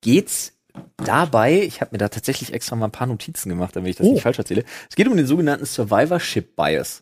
geht's 0.02 0.54
dabei, 0.98 1.62
ich 1.64 1.82
habe 1.82 1.92
mir 1.94 1.98
da 1.98 2.10
tatsächlich 2.10 2.54
extra 2.54 2.76
mal 2.76 2.86
ein 2.88 2.92
paar 2.92 3.08
Notizen 3.08 3.50
gemacht, 3.50 3.76
damit 3.76 3.90
ich 3.92 3.96
das 3.96 4.06
Oh. 4.08 4.14
nicht 4.14 4.22
falsch 4.24 4.38
erzähle. 4.38 4.66
Es 4.90 4.96
geht 4.96 5.08
um 5.08 5.18
den 5.18 5.26
sogenannten 5.26 5.66
Survivorship 5.66 6.56
Bias. 6.56 7.02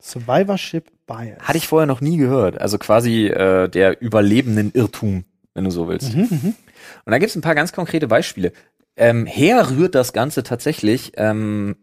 Survivorship 0.00 0.90
Bias. 1.06 1.38
Hatte 1.40 1.58
ich 1.58 1.66
vorher 1.66 1.86
noch 1.86 2.00
nie 2.00 2.16
gehört. 2.16 2.60
Also 2.60 2.78
quasi 2.78 3.26
äh, 3.26 3.68
der 3.68 4.00
überlebenden 4.00 4.70
Irrtum, 4.72 5.24
wenn 5.54 5.64
du 5.64 5.70
so 5.70 5.88
willst. 5.88 6.14
Mhm, 6.14 6.54
Und 7.04 7.10
da 7.10 7.18
gibt's 7.18 7.34
ein 7.34 7.40
paar 7.42 7.54
ganz 7.56 7.72
konkrete 7.72 8.06
Beispiele. 8.06 8.52
Ähm, 8.96 9.26
her 9.26 9.70
rührt 9.70 9.94
das 9.94 10.12
Ganze 10.12 10.42
tatsächlich 10.42 11.12
ähm, 11.16 11.76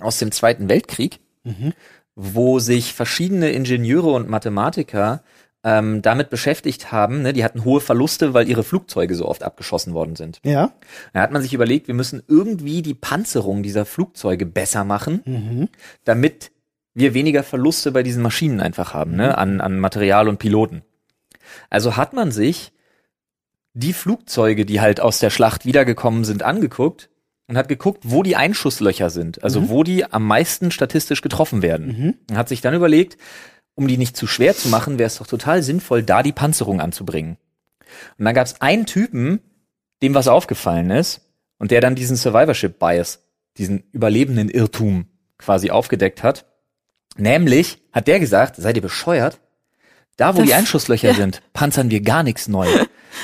aus 0.00 0.18
dem 0.18 0.32
Zweiten 0.32 0.68
Weltkrieg, 0.68 1.20
Mhm. 1.44 1.72
wo 2.14 2.58
sich 2.58 2.92
verschiedene 2.94 3.50
Ingenieure 3.50 4.10
und 4.12 4.28
Mathematiker 4.28 5.22
ähm, 5.64 6.00
damit 6.00 6.30
beschäftigt 6.30 6.92
haben. 6.92 7.22
Ne? 7.22 7.32
Die 7.32 7.42
hatten 7.44 7.64
hohe 7.64 7.80
Verluste, 7.80 8.34
weil 8.34 8.48
ihre 8.48 8.62
Flugzeuge 8.62 9.14
so 9.16 9.26
oft 9.26 9.42
abgeschossen 9.42 9.94
worden 9.94 10.14
sind. 10.14 10.40
Ja. 10.44 10.72
Da 11.12 11.20
hat 11.20 11.32
man 11.32 11.42
sich 11.42 11.54
überlegt, 11.54 11.88
wir 11.88 11.94
müssen 11.94 12.22
irgendwie 12.28 12.82
die 12.82 12.94
Panzerung 12.94 13.62
dieser 13.64 13.84
Flugzeuge 13.84 14.46
besser 14.46 14.84
machen, 14.84 15.22
Mhm. 15.24 15.68
damit 16.04 16.52
wir 16.94 17.14
weniger 17.14 17.42
Verluste 17.42 17.90
bei 17.92 18.02
diesen 18.04 18.22
Maschinen 18.22 18.60
einfach 18.60 18.94
haben, 18.94 19.16
ne, 19.16 19.36
an, 19.36 19.60
an 19.60 19.78
Material 19.78 20.28
und 20.28 20.38
Piloten. 20.38 20.82
Also 21.68 21.96
hat 21.96 22.12
man 22.12 22.30
sich 22.30 22.72
die 23.74 23.92
Flugzeuge, 23.92 24.64
die 24.66 24.80
halt 24.80 25.00
aus 25.00 25.18
der 25.18 25.30
Schlacht 25.30 25.66
wiedergekommen 25.66 26.24
sind, 26.24 26.42
angeguckt 26.42 27.10
und 27.48 27.56
hat 27.56 27.68
geguckt, 27.68 28.00
wo 28.04 28.22
die 28.22 28.36
Einschusslöcher 28.36 29.10
sind, 29.10 29.42
also 29.44 29.68
wo 29.68 29.82
die 29.84 30.04
am 30.04 30.24
meisten 30.26 30.70
statistisch 30.70 31.22
getroffen 31.22 31.62
werden. 31.62 32.14
Und 32.30 32.36
hat 32.36 32.48
sich 32.48 32.60
dann 32.60 32.74
überlegt, 32.74 33.16
um 33.74 33.86
die 33.88 33.98
nicht 33.98 34.16
zu 34.16 34.26
schwer 34.26 34.54
zu 34.56 34.68
machen, 34.68 34.98
wäre 34.98 35.06
es 35.06 35.18
doch 35.18 35.26
total 35.26 35.62
sinnvoll, 35.62 36.02
da 36.02 36.22
die 36.22 36.32
Panzerung 36.32 36.80
anzubringen. 36.80 37.36
Und 38.18 38.24
dann 38.24 38.34
gab 38.34 38.46
es 38.46 38.60
einen 38.60 38.86
Typen, 38.86 39.40
dem 40.02 40.14
was 40.14 40.28
aufgefallen 40.28 40.90
ist 40.90 41.20
und 41.58 41.70
der 41.70 41.80
dann 41.80 41.94
diesen 41.94 42.16
Survivorship 42.16 42.78
Bias, 42.78 43.20
diesen 43.58 43.84
überlebenden 43.92 44.48
Irrtum 44.48 45.06
quasi 45.38 45.70
aufgedeckt 45.70 46.22
hat. 46.22 46.46
Nämlich 47.16 47.78
hat 47.92 48.08
der 48.08 48.20
gesagt, 48.20 48.56
seid 48.56 48.76
ihr 48.76 48.82
bescheuert? 48.82 49.38
Da, 50.16 50.34
wo 50.34 50.38
Das- 50.38 50.46
die 50.48 50.54
Einschusslöcher 50.54 51.14
sind, 51.14 51.42
panzern 51.52 51.90
wir 51.90 52.00
gar 52.00 52.22
nichts 52.22 52.48
neu. 52.48 52.66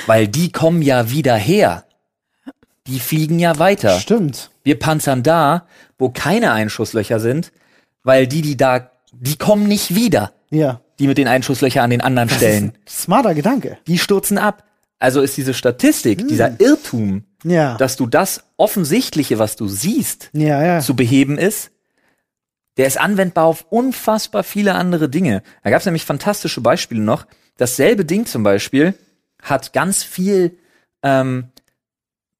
Weil 0.07 0.27
die 0.27 0.51
kommen 0.51 0.81
ja 0.81 1.09
wieder 1.11 1.35
her. 1.35 1.85
Die 2.87 2.99
fliegen 2.99 3.39
ja 3.39 3.59
weiter. 3.59 3.99
Stimmt. 3.99 4.51
Wir 4.63 4.77
panzern 4.77 5.23
da, 5.23 5.67
wo 5.97 6.09
keine 6.09 6.51
Einschusslöcher 6.51 7.19
sind, 7.19 7.51
weil 8.03 8.27
die, 8.27 8.41
die 8.41 8.57
da, 8.57 8.91
die 9.13 9.37
kommen 9.37 9.67
nicht 9.67 9.95
wieder. 9.95 10.33
Ja. 10.49 10.81
Die 10.99 11.07
mit 11.07 11.17
den 11.17 11.27
Einschusslöchern 11.27 11.83
an 11.85 11.89
den 11.89 12.01
anderen 12.01 12.29
Stellen. 12.29 12.73
Smarter 12.87 13.33
Gedanke. 13.33 13.77
Die 13.87 13.97
stürzen 13.97 14.37
ab. 14.37 14.63
Also 14.99 15.21
ist 15.21 15.35
diese 15.37 15.53
Statistik, 15.53 16.27
dieser 16.27 16.59
Irrtum, 16.61 17.23
Ja. 17.43 17.75
dass 17.77 17.97
du 17.97 18.05
das 18.05 18.43
Offensichtliche, 18.57 19.37
was 19.39 19.55
du 19.57 19.67
siehst, 19.67 20.29
ja, 20.33 20.63
ja. 20.63 20.79
zu 20.79 20.95
beheben 20.95 21.37
ist, 21.37 21.71
der 22.77 22.87
ist 22.87 22.97
anwendbar 22.99 23.45
auf 23.45 23.65
unfassbar 23.69 24.43
viele 24.43 24.75
andere 24.75 25.09
Dinge. 25.09 25.43
Da 25.63 25.69
gab 25.69 25.79
es 25.79 25.85
nämlich 25.85 26.05
fantastische 26.05 26.61
Beispiele 26.61 27.01
noch. 27.01 27.25
Dasselbe 27.57 28.05
Ding 28.05 28.25
zum 28.25 28.43
Beispiel 28.43 28.93
hat 29.41 29.73
ganz 29.73 30.03
viel 30.03 30.57
ähm, 31.03 31.49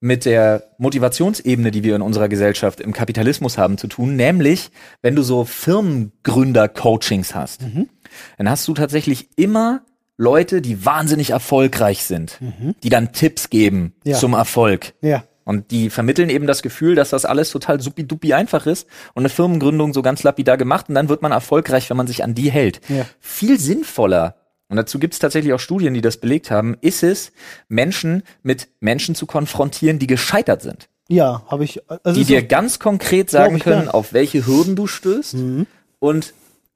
mit 0.03 0.25
der 0.25 0.63
Motivationsebene, 0.79 1.71
die 1.71 1.81
wir 1.81 1.95
in 1.95 2.01
unserer 2.01 2.27
Gesellschaft 2.27 2.81
im 2.81 2.91
Kapitalismus 2.91 3.57
haben, 3.57 3.77
zu 3.77 3.87
tun. 3.87 4.17
Nämlich, 4.17 4.69
wenn 5.01 5.15
du 5.15 5.21
so 5.23 5.45
Firmengründer-Coachings 5.45 7.33
hast, 7.33 7.61
dann 8.37 8.49
hast 8.49 8.67
du 8.67 8.73
tatsächlich 8.73 9.29
immer 9.37 9.81
Leute, 10.17 10.61
die 10.61 10.85
wahnsinnig 10.85 11.29
erfolgreich 11.29 12.03
sind, 12.03 12.37
die 12.83 12.89
dann 12.89 13.13
Tipps 13.13 13.49
geben 13.49 13.93
Ja. 14.03 14.17
zum 14.17 14.33
Erfolg. 14.33 14.93
ja. 15.01 15.23
Und 15.45 15.71
die 15.71 15.89
vermitteln 15.89 16.29
eben 16.29 16.47
das 16.47 16.61
Gefühl, 16.61 16.95
dass 16.95 17.09
das 17.09 17.25
alles 17.25 17.49
total 17.51 17.81
supi-dupi 17.81 18.33
einfach 18.33 18.65
ist 18.65 18.87
und 19.13 19.23
eine 19.23 19.29
Firmengründung 19.29 19.93
so 19.93 20.01
ganz 20.01 20.23
lapidar 20.23 20.55
gemacht 20.55 20.87
und 20.87 20.95
dann 20.95 21.09
wird 21.09 21.21
man 21.21 21.33
erfolgreich, 21.33 21.89
wenn 21.89 21.97
man 21.97 22.07
sich 22.07 22.23
an 22.23 22.33
die 22.33 22.49
hält. 22.49 22.79
Ja. 22.87 23.05
Viel 23.19 23.59
sinnvoller, 23.59 24.35
und 24.73 24.77
dazu 24.77 24.97
gibt 24.97 25.13
es 25.13 25.19
tatsächlich 25.19 25.53
auch 25.53 25.59
Studien, 25.59 25.93
die 25.93 26.01
das 26.01 26.17
belegt 26.17 26.49
haben, 26.49 26.75
ist 26.81 27.03
es, 27.03 27.31
Menschen 27.67 28.23
mit 28.41 28.69
Menschen 28.79 29.13
zu 29.13 29.27
konfrontieren, 29.27 29.99
die 29.99 30.07
gescheitert 30.07 30.63
sind. 30.63 30.89
Ja, 31.07 31.43
habe 31.47 31.63
ich. 31.63 31.79
Also 32.03 32.19
Die 32.19 32.25
dir 32.25 32.41
ganz 32.41 32.79
konkret 32.79 33.29
sagen 33.29 33.59
können, 33.59 33.83
gern. 33.83 33.89
auf 33.89 34.13
welche 34.13 34.47
Hürden 34.47 34.75
du 34.75 34.87
stößt 34.87 35.35
Mhm. 35.35 35.67
und 35.99 36.33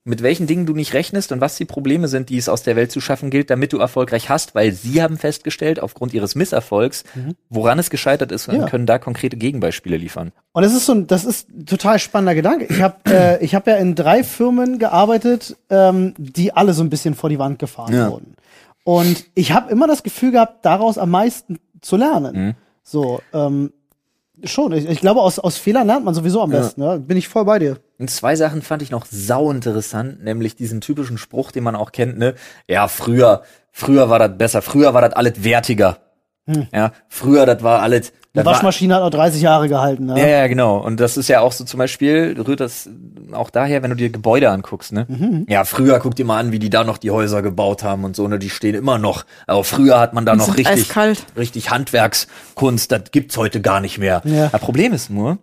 mit 0.08 0.24
welchen 0.24 0.48
Dingen 0.48 0.66
du 0.66 0.74
nicht 0.74 0.94
rechnest 0.94 1.32
und 1.32 1.42
was 1.42 1.56
die 1.58 1.66
Probleme 1.66 2.08
sind, 2.08 2.30
die 2.30 2.38
es 2.38 2.50
aus 2.50 2.64
der 2.64 2.76
Welt 2.76 2.92
zu 2.92 3.02
schaffen 3.02 3.30
gilt, 3.30 3.50
damit 3.50 3.74
du 3.74 3.78
erfolgreich 3.78 4.30
hast, 4.30 4.56
weil 4.56 4.72
sie 4.72 5.02
haben 5.04 5.18
festgestellt, 5.18 5.80
aufgrund 5.82 6.14
ihres 6.14 6.34
Misserfolgs, 6.36 7.04
woran 7.50 7.78
es 7.78 7.90
gescheitert 7.90 8.32
ist 8.32 8.48
und 8.48 8.56
Mhm. 8.56 8.62
Ja. 8.62 8.68
können 8.68 8.86
da 8.86 8.98
konkrete 9.00 9.38
Gegenbeispiele 9.38 9.98
liefern. 9.98 10.32
Und 10.54 10.64
das 10.64 10.74
ist 10.74 10.86
so 10.86 10.94
ein, 10.94 11.08
das 11.08 11.26
ist 11.26 11.50
ein 11.50 11.66
total 11.66 12.00
spannender 12.00 12.34
Gedanke. 12.36 12.66
Ich 12.70 12.82
habe 12.82 12.96
äh, 13.06 13.38
ich 13.46 13.54
hab 13.54 13.68
ja 13.68 13.76
in 13.76 13.96
drei 13.96 14.24
Firmen 14.24 14.80
gearbeitet, 14.80 15.56
ähm, 15.70 16.14
die 16.18 16.54
alle 16.54 16.74
so 16.74 16.84
ein 16.84 16.90
bisschen 16.90 17.14
vor 17.14 17.30
die 17.30 17.40
Wand 17.40 17.60
gefahren 17.60 17.94
Ja. 17.94 18.10
wurden. 18.10 18.36
Und 18.84 19.26
ich 19.36 19.52
habe 19.52 19.70
immer 19.72 19.86
das 19.88 20.02
Gefühl 20.04 20.32
gehabt, 20.32 20.66
daraus 20.66 20.98
am 20.98 21.10
meisten 21.12 21.60
zu 21.82 21.98
lernen. 21.98 22.36
Mhm. 22.48 22.54
So, 22.84 23.20
ähm, 23.34 23.74
schon. 24.46 24.72
Ich, 24.72 24.88
ich 24.88 25.00
glaube, 25.02 25.22
aus, 25.22 25.40
aus 25.40 25.58
Fehlern 25.58 25.88
lernt 25.88 26.06
man 26.06 26.14
sowieso 26.14 26.42
am 26.42 26.52
Ja. 26.54 26.60
besten. 26.60 26.82
Ne? 26.82 27.00
Bin 27.00 27.18
ich 27.18 27.28
voll 27.28 27.44
bei 27.44 27.60
dir. 27.60 27.78
Und 28.00 28.10
zwei 28.12 28.36
Sachen 28.36 28.62
fand 28.62 28.82
ich 28.82 28.92
noch 28.92 29.06
sau 29.10 29.50
interessant, 29.52 30.24
nämlich 30.24 30.56
diesen 30.56 30.82
typischen 30.82 31.18
Spruch, 31.18 31.52
den 31.52 31.64
man 31.64 31.76
auch 31.76 31.92
kennt, 31.92 32.18
ne? 32.18 32.36
Ja, 32.68 32.88
früher, 32.88 33.42
früher 33.72 34.10
war 34.10 34.20
das 34.20 34.38
besser, 34.38 34.62
früher 34.62 34.94
war 34.94 35.02
das 35.02 35.14
alles 35.14 35.44
wertiger. 35.44 35.98
Ja, 36.74 36.94
früher, 37.10 37.46
das 37.46 37.62
war 37.62 37.82
alles. 37.82 38.12
Die 38.12 38.14
das 38.36 38.46
war- 38.46 38.54
Waschmaschine 38.54 38.96
hat 38.96 39.02
auch 39.02 39.10
30 39.10 39.42
Jahre 39.42 39.68
gehalten. 39.68 40.06
Ne? 40.06 40.18
Ja, 40.18 40.28
ja, 40.28 40.48
genau. 40.48 40.78
Und 40.78 40.98
das 41.02 41.18
ist 41.18 41.28
ja 41.28 41.42
auch 41.42 41.52
so 41.52 41.66
zum 41.66 41.78
Beispiel, 41.78 42.40
rührt 42.48 42.62
das 42.62 42.90
auch 43.34 43.50
daher, 43.50 43.84
wenn 43.84 43.90
du 43.90 43.98
dir 43.98 44.10
Gebäude 44.10 44.50
anguckst, 44.50 44.94
ne? 44.94 45.06
Mhm. 45.10 45.46
Ja, 45.50 45.66
früher 45.66 46.00
guck 46.00 46.16
dir 46.16 46.24
mal 46.24 46.40
an, 46.40 46.54
wie 46.54 46.60
die 46.60 46.70
da 46.70 46.86
noch 46.86 47.00
die 47.00 47.12
Häuser 47.12 47.42
gebaut 47.42 47.84
haben 47.84 48.06
und 48.06 48.16
so, 48.16 48.26
ne? 48.30 48.40
Die 48.40 48.50
stehen 48.50 48.76
immer 48.76 48.98
noch. 48.98 49.26
Aber 49.46 49.66
früher 49.66 50.00
hat 50.00 50.14
man 50.14 50.26
da 50.26 50.32
Und 50.34 50.38
noch 50.38 50.48
richtig, 50.56 50.68
eiskalt. 50.70 51.26
richtig 51.36 51.70
Handwerkskunst, 51.70 52.94
das 52.94 53.12
gibt's 53.12 53.36
heute 53.36 53.60
gar 53.60 53.82
nicht 53.82 53.98
mehr. 53.98 54.22
Ja. 54.24 54.48
Das 54.48 54.62
Problem 54.62 54.94
ist 54.94 55.10
nur, 55.10 55.40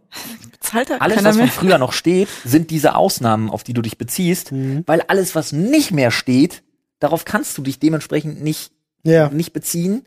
Bezahlt 0.64 0.90
da 0.90 0.96
alles, 0.98 1.22
was 1.24 1.36
von 1.36 1.48
früher 1.48 1.78
noch 1.78 1.92
steht, 1.92 2.28
sind 2.44 2.70
diese 2.70 2.94
Ausnahmen, 2.96 3.50
auf 3.50 3.62
die 3.64 3.72
du 3.74 3.82
dich 3.82 3.98
beziehst, 3.98 4.52
Mhm. 4.52 4.82
weil 4.86 5.02
alles, 5.02 5.34
was 5.34 5.52
nicht 5.52 5.90
mehr 5.92 6.10
steht, 6.10 6.62
darauf 7.00 7.24
kannst 7.24 7.56
du 7.58 7.62
dich 7.62 7.78
dementsprechend 7.78 8.42
nicht, 8.42 8.72
Ja. 9.02 9.28
nicht 9.28 9.52
beziehen. 9.52 10.04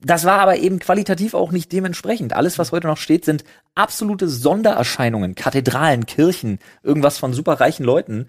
Das 0.00 0.24
war 0.24 0.38
aber 0.40 0.56
eben 0.58 0.80
qualitativ 0.80 1.32
auch 1.32 1.50
nicht 1.50 1.72
dementsprechend. 1.72 2.34
Alles, 2.34 2.58
was 2.58 2.72
heute 2.72 2.88
noch 2.88 2.98
steht, 2.98 3.24
sind 3.24 3.42
absolute 3.74 4.28
Sondererscheinungen, 4.28 5.34
Kathedralen, 5.34 6.04
Kirchen, 6.04 6.58
irgendwas 6.82 7.16
von 7.16 7.32
superreichen 7.32 7.86
Leuten. 7.86 8.26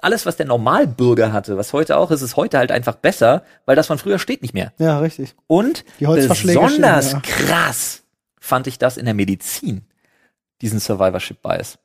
Alles, 0.00 0.24
was 0.24 0.36
der 0.38 0.46
Normalbürger 0.46 1.32
hatte, 1.34 1.58
was 1.58 1.74
heute 1.74 1.98
auch 1.98 2.10
ist, 2.10 2.22
ist 2.22 2.36
heute 2.36 2.56
halt 2.56 2.70
einfach 2.72 2.94
besser, 2.94 3.42
weil 3.66 3.76
das 3.76 3.88
von 3.88 3.98
früher 3.98 4.18
steht 4.18 4.40
nicht 4.40 4.54
mehr. 4.54 4.72
ja, 4.78 4.98
richtig. 5.00 5.34
Und 5.48 5.84
besonders 5.98 7.08
stehen, 7.10 7.22
krass 7.22 8.02
fand 8.40 8.66
ich 8.66 8.78
das 8.78 8.96
in 8.96 9.04
der 9.04 9.14
Medizin, 9.14 9.82
diesen 10.62 10.80
Survivorship 10.80 11.42
Bias. 11.42 11.78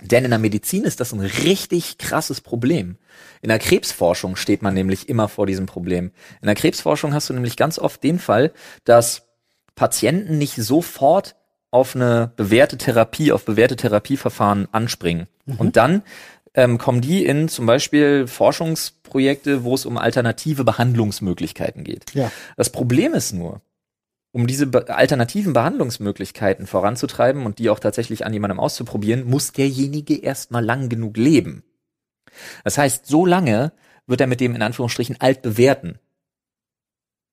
Denn 0.00 0.24
in 0.24 0.30
der 0.30 0.38
Medizin 0.38 0.84
ist 0.84 1.00
das 1.00 1.12
ein 1.12 1.20
richtig 1.20 1.98
krasses 1.98 2.40
Problem. 2.40 2.98
In 3.42 3.48
der 3.48 3.58
Krebsforschung 3.58 4.36
steht 4.36 4.62
man 4.62 4.74
nämlich 4.74 5.08
immer 5.08 5.28
vor 5.28 5.46
diesem 5.46 5.66
Problem. 5.66 6.12
In 6.40 6.46
der 6.46 6.54
Krebsforschung 6.54 7.12
hast 7.14 7.30
du 7.30 7.34
nämlich 7.34 7.56
ganz 7.56 7.78
oft 7.78 8.02
den 8.04 8.18
Fall, 8.18 8.52
dass 8.84 9.26
Patienten 9.74 10.38
nicht 10.38 10.56
sofort 10.56 11.34
auf 11.70 11.94
eine 11.94 12.32
bewährte 12.36 12.78
Therapie, 12.78 13.32
auf 13.32 13.44
bewährte 13.44 13.76
Therapieverfahren 13.76 14.68
anspringen. 14.72 15.26
Und 15.58 15.76
dann 15.76 16.02
ähm, 16.54 16.78
kommen 16.78 17.00
die 17.00 17.24
in 17.24 17.48
zum 17.48 17.66
Beispiel 17.66 18.26
Forschungsprojekte, 18.26 19.64
wo 19.64 19.74
es 19.74 19.86
um 19.86 19.96
alternative 19.98 20.64
Behandlungsmöglichkeiten 20.64 21.84
geht. 21.84 22.14
Ja. 22.14 22.30
Das 22.56 22.70
Problem 22.70 23.14
ist 23.14 23.32
nur, 23.32 23.60
um 24.32 24.46
diese 24.46 24.66
be 24.66 24.94
alternativen 24.94 25.52
Behandlungsmöglichkeiten 25.52 26.66
voranzutreiben 26.66 27.46
und 27.46 27.58
die 27.58 27.70
auch 27.70 27.78
tatsächlich 27.78 28.26
an 28.26 28.32
jemandem 28.32 28.60
auszuprobieren, 28.60 29.24
muss 29.24 29.52
derjenige 29.52 30.16
erstmal 30.22 30.64
lang 30.64 30.88
genug 30.88 31.16
leben. 31.16 31.64
Das 32.64 32.78
heißt, 32.78 33.06
so 33.06 33.24
lange 33.24 33.72
wird 34.06 34.20
er 34.20 34.26
mit 34.26 34.40
dem 34.40 34.54
in 34.54 34.62
Anführungsstrichen 34.62 35.20
altbewährten, 35.20 35.98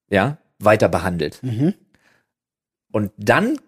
ja, 0.09 0.37
weiter 0.59 0.89
behandelt. 0.89 1.41
Mhm. 1.43 1.73
Und 2.91 3.11
dann 3.17 3.59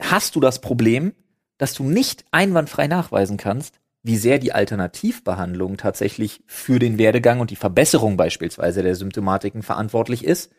hast 0.00 0.34
du 0.34 0.40
das 0.40 0.60
Problem, 0.60 1.14
dass 1.58 1.74
du 1.74 1.84
nicht 1.84 2.24
einwandfrei 2.32 2.88
nachweisen 2.88 3.36
kannst, 3.36 3.78
wie 4.02 4.16
sehr 4.16 4.40
die 4.40 4.52
Alternativbehandlung 4.52 5.76
tatsächlich 5.76 6.42
für 6.46 6.80
den 6.80 6.98
Werdegang 6.98 7.38
und 7.38 7.50
die 7.50 7.56
Verbesserung 7.56 8.16
beispielsweise 8.16 8.82
der 8.82 8.96
Symptomatiken 8.96 9.62
verantwortlich 9.62 10.24
ist 10.24 10.52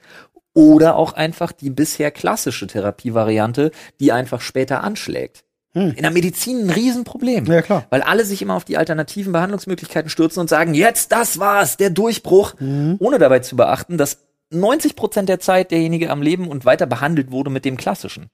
oder 0.53 0.95
auch 0.95 1.13
einfach 1.13 1.51
die 1.51 1.69
bisher 1.69 2.11
klassische 2.11 2.67
Therapievariante, 2.67 3.71
die 3.99 4.11
einfach 4.11 4.41
später 4.41 4.83
anschlägt. 4.83 5.43
Hm. 5.73 5.91
In 5.95 6.03
der 6.03 6.11
Medizin 6.11 6.65
ein 6.65 6.69
Riesenproblem. 6.69 7.45
Ja, 7.45 7.61
klar. 7.63 7.85
Weil 7.89 8.03
alle 8.03 8.25
sich 8.25 8.41
immer 8.41 8.55
auf 8.55 8.63
die 8.63 8.77
alternativen 8.77 9.33
Behandlungsmöglichkeiten 9.33 10.09
stürzen 10.09 10.39
und 10.41 10.49
sagen, 10.49 10.75
jetzt, 10.75 11.11
das 11.11 11.39
war's, 11.39 11.77
der 11.77 11.89
Durchbruch, 11.89 12.53
Mhm. 12.59 12.97
ohne 12.99 13.17
dabei 13.17 13.39
zu 13.39 13.55
beachten, 13.55 13.97
dass 13.97 14.19
90 14.51 14.95
Prozent 14.95 15.29
der 15.29 15.39
Zeit 15.39 15.71
derjenige 15.71 16.11
am 16.11 16.21
Leben 16.21 16.47
und 16.47 16.65
weiter 16.65 16.85
behandelt 16.85 17.31
wurde 17.31 17.49
mit 17.49 17.65
dem 17.65 17.75
Klassischen. 17.75 18.27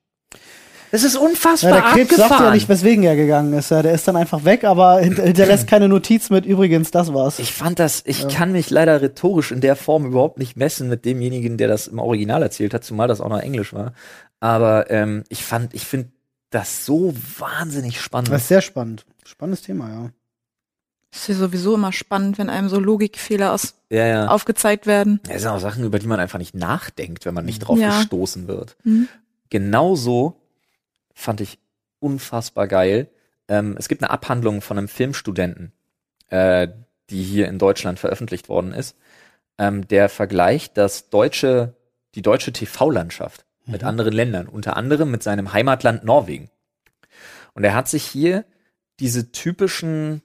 Das 0.92 1.04
ist 1.04 1.14
Ja, 1.16 1.20
unfassbar 1.22 1.72
der 1.74 1.82
Krebs 1.82 2.10
sagt 2.16 2.22
abgefahren. 2.24 2.46
ja 2.46 2.52
nicht, 2.56 2.68
weswegen 2.70 3.04
er 3.04 3.16
gegangen 3.16 3.54
ist. 3.54 3.70
Ja, 3.70 3.82
der 3.84 3.94
ist 3.94 4.08
dann 4.08 4.16
einfach 4.16 4.44
weg, 4.46 4.64
aber 4.64 5.00
hint- 5.02 5.20
hinterlässt 5.20 5.68
keine 5.68 5.88
Notiz 5.88 6.30
mit, 6.30 6.46
übrigens, 6.46 6.90
das 6.92 7.14
war's. 7.14 7.38
ich 7.40 7.54
fand 7.54 7.78
das, 7.80 8.02
ich 8.06 8.28
kann 8.28 8.52
mich 8.52 8.70
leider 8.72 9.02
rhetorisch 9.02 9.52
in 9.52 9.62
der 9.62 9.76
Form 9.76 10.06
überhaupt 10.06 10.40
nicht 10.40 10.58
messen 10.58 10.90
mit 10.90 11.06
demjenigen, 11.06 11.58
der 11.58 11.68
das 11.68 11.88
im 11.88 12.00
Original 12.00 12.42
erzählt 12.42 12.74
hat, 12.74 12.84
zumal 12.84 13.08
das 13.08 13.22
auch 13.22 13.30
noch 13.30 13.40
Englisch 13.40 13.72
war. 13.74 13.94
Aber 14.40 14.90
ähm, 14.90 15.24
ich 15.30 15.44
fand, 15.44 15.74
ich 15.76 15.86
finde 15.86 16.10
das 16.50 16.86
so 16.86 17.14
wahnsinnig 17.38 18.02
spannend. 18.02 18.30
Das 18.32 18.42
ist 18.42 18.48
sehr 18.48 18.62
spannend. 18.62 19.06
Spannendes 19.26 19.62
Thema, 19.62 19.90
ja. 19.90 20.10
Ist 21.14 21.28
ja 21.28 21.36
sowieso 21.36 21.76
immer 21.76 21.92
spannend, 21.92 22.38
wenn 22.38 22.50
einem 22.50 22.70
so 22.70 22.80
Logikfehler 22.80 23.54
aus, 23.54 23.76
ja, 23.90 24.06
ja. 24.08 24.28
aufgezeigt 24.28 24.88
werden. 24.88 25.20
Ja, 25.28 25.36
Es 25.36 25.42
sind 25.44 25.52
auch 25.52 25.60
Sachen, 25.60 25.84
über 25.84 26.00
die 26.00 26.08
man 26.08 26.20
einfach 26.20 26.40
nicht 26.40 26.56
nachdenkt, 26.56 27.26
wenn 27.26 27.34
man 27.36 27.46
nicht 27.46 27.60
drauf 27.60 27.78
Ja. 27.78 27.98
gestoßen 28.00 28.48
wird. 28.48 28.76
Mhm. 28.84 29.08
Genauso 29.52 30.36
fand 31.20 31.42
ich 31.42 31.60
unfassbar 32.00 32.68
geil. 32.68 33.10
Ähm, 33.48 33.76
es 33.78 33.88
gibt 33.88 34.02
eine 34.04 34.12
Abhandlung 34.12 34.62
von 34.62 34.78
einem 34.78 34.88
Filmstudenten. 34.88 35.74
äh, 36.30 36.68
die 37.10 37.24
hier 37.24 37.48
in 37.48 37.58
Deutschland 37.58 38.00
veröffentlicht 38.00 38.50
worden 38.50 38.72
ist, 38.72 38.96
ähm, 39.58 39.88
der 39.88 40.10
vergleicht 40.10 40.78
das 40.78 41.10
deutsche, 41.10 41.76
die 42.16 42.22
deutsche 42.22 42.54
TV-Landschaft 42.54 43.46
mit 43.66 43.84
anderen 43.84 44.14
Ländern, 44.14 44.48
unter 44.48 44.78
anderem 44.78 45.12
mit 45.12 45.24
seinem 45.24 45.54
Heimatland 45.54 46.04
Norwegen. 46.04 46.50
Und 47.54 47.64
er 47.64 47.74
hat 47.74 47.88
sich 47.88 48.04
hier 48.04 48.46
diese 49.00 49.32
typischen 49.32 50.22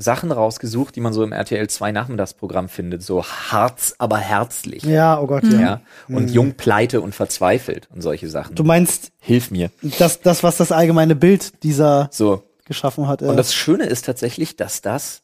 Sachen 0.00 0.30
rausgesucht, 0.30 0.94
die 0.94 1.00
man 1.00 1.12
so 1.12 1.24
im 1.24 1.32
RTL 1.32 1.68
2 1.68 1.90
Nachmittagsprogramm 1.92 2.68
findet, 2.68 3.02
so 3.02 3.24
Harz, 3.24 3.94
aber 3.98 4.18
herzlich. 4.18 4.84
Ja, 4.84 5.20
oh 5.20 5.26
Gott, 5.26 5.42
ja. 5.44 5.60
Ja, 5.60 5.80
und 6.08 6.30
jung, 6.30 6.54
pleite 6.54 7.00
und 7.00 7.14
verzweifelt 7.16 7.88
und 7.92 8.00
solche 8.00 8.28
Sachen. 8.28 8.54
Du 8.54 8.62
meinst 8.64 9.10
Hilf 9.18 9.50
mir. 9.50 9.70
das, 9.98 10.20
das, 10.20 10.42
was 10.44 10.56
das 10.56 10.70
allgemeine 10.72 11.16
Bild 11.16 11.64
dieser 11.64 12.08
So. 12.12 12.44
geschaffen 12.64 13.08
hat. 13.08 13.22
äh, 13.22 13.26
Und 13.26 13.36
das 13.36 13.52
Schöne 13.54 13.84
ist 13.86 14.04
tatsächlich, 14.06 14.54
dass 14.56 14.80
das 14.82 15.22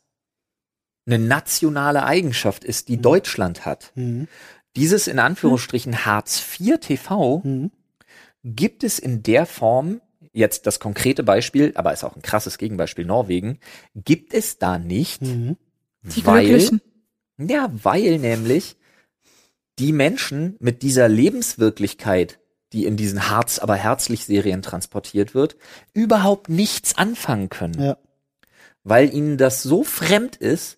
eine 1.06 1.18
nationale 1.18 2.04
Eigenschaft 2.04 2.64
ist, 2.64 2.88
die 2.88 3.00
Deutschland 3.00 3.64
hat. 3.66 3.92
Mhm. 3.94 4.26
Dieses 4.76 5.06
in 5.06 5.20
Anführungsstrichen 5.20 6.04
Hartz 6.04 6.42
IV 6.58 6.78
TV 6.80 7.42
Mhm. 7.44 7.70
gibt 8.42 8.82
es 8.82 8.98
in 8.98 9.22
der 9.22 9.46
Form, 9.46 10.00
jetzt 10.34 10.66
das 10.66 10.80
konkrete 10.80 11.22
Beispiel, 11.22 11.72
aber 11.76 11.92
ist 11.92 12.04
auch 12.04 12.16
ein 12.16 12.22
krasses 12.22 12.58
Gegenbeispiel 12.58 13.06
Norwegen, 13.06 13.58
gibt 13.94 14.34
es 14.34 14.58
da 14.58 14.78
nicht, 14.78 15.22
Mhm. 15.22 15.56
Die 16.02 16.26
weil, 16.26 16.44
Glücklichen. 16.46 16.82
ja, 17.38 17.70
weil 17.82 18.18
nämlich 18.18 18.76
die 19.78 19.92
Menschen 19.92 20.56
mit 20.60 20.82
dieser 20.82 21.08
Lebenswirklichkeit, 21.08 22.38
die 22.74 22.84
in 22.84 22.98
diesen 22.98 23.30
Harz 23.30 23.58
aber 23.58 23.76
herzlich 23.76 24.26
Serien 24.26 24.60
transportiert 24.60 25.34
wird, 25.34 25.56
überhaupt 25.94 26.50
nichts 26.50 26.98
anfangen 26.98 27.48
können. 27.48 27.80
Ja. 27.80 27.96
Weil 28.82 29.14
ihnen 29.14 29.38
das 29.38 29.62
so 29.62 29.82
fremd 29.82 30.36
ist, 30.36 30.76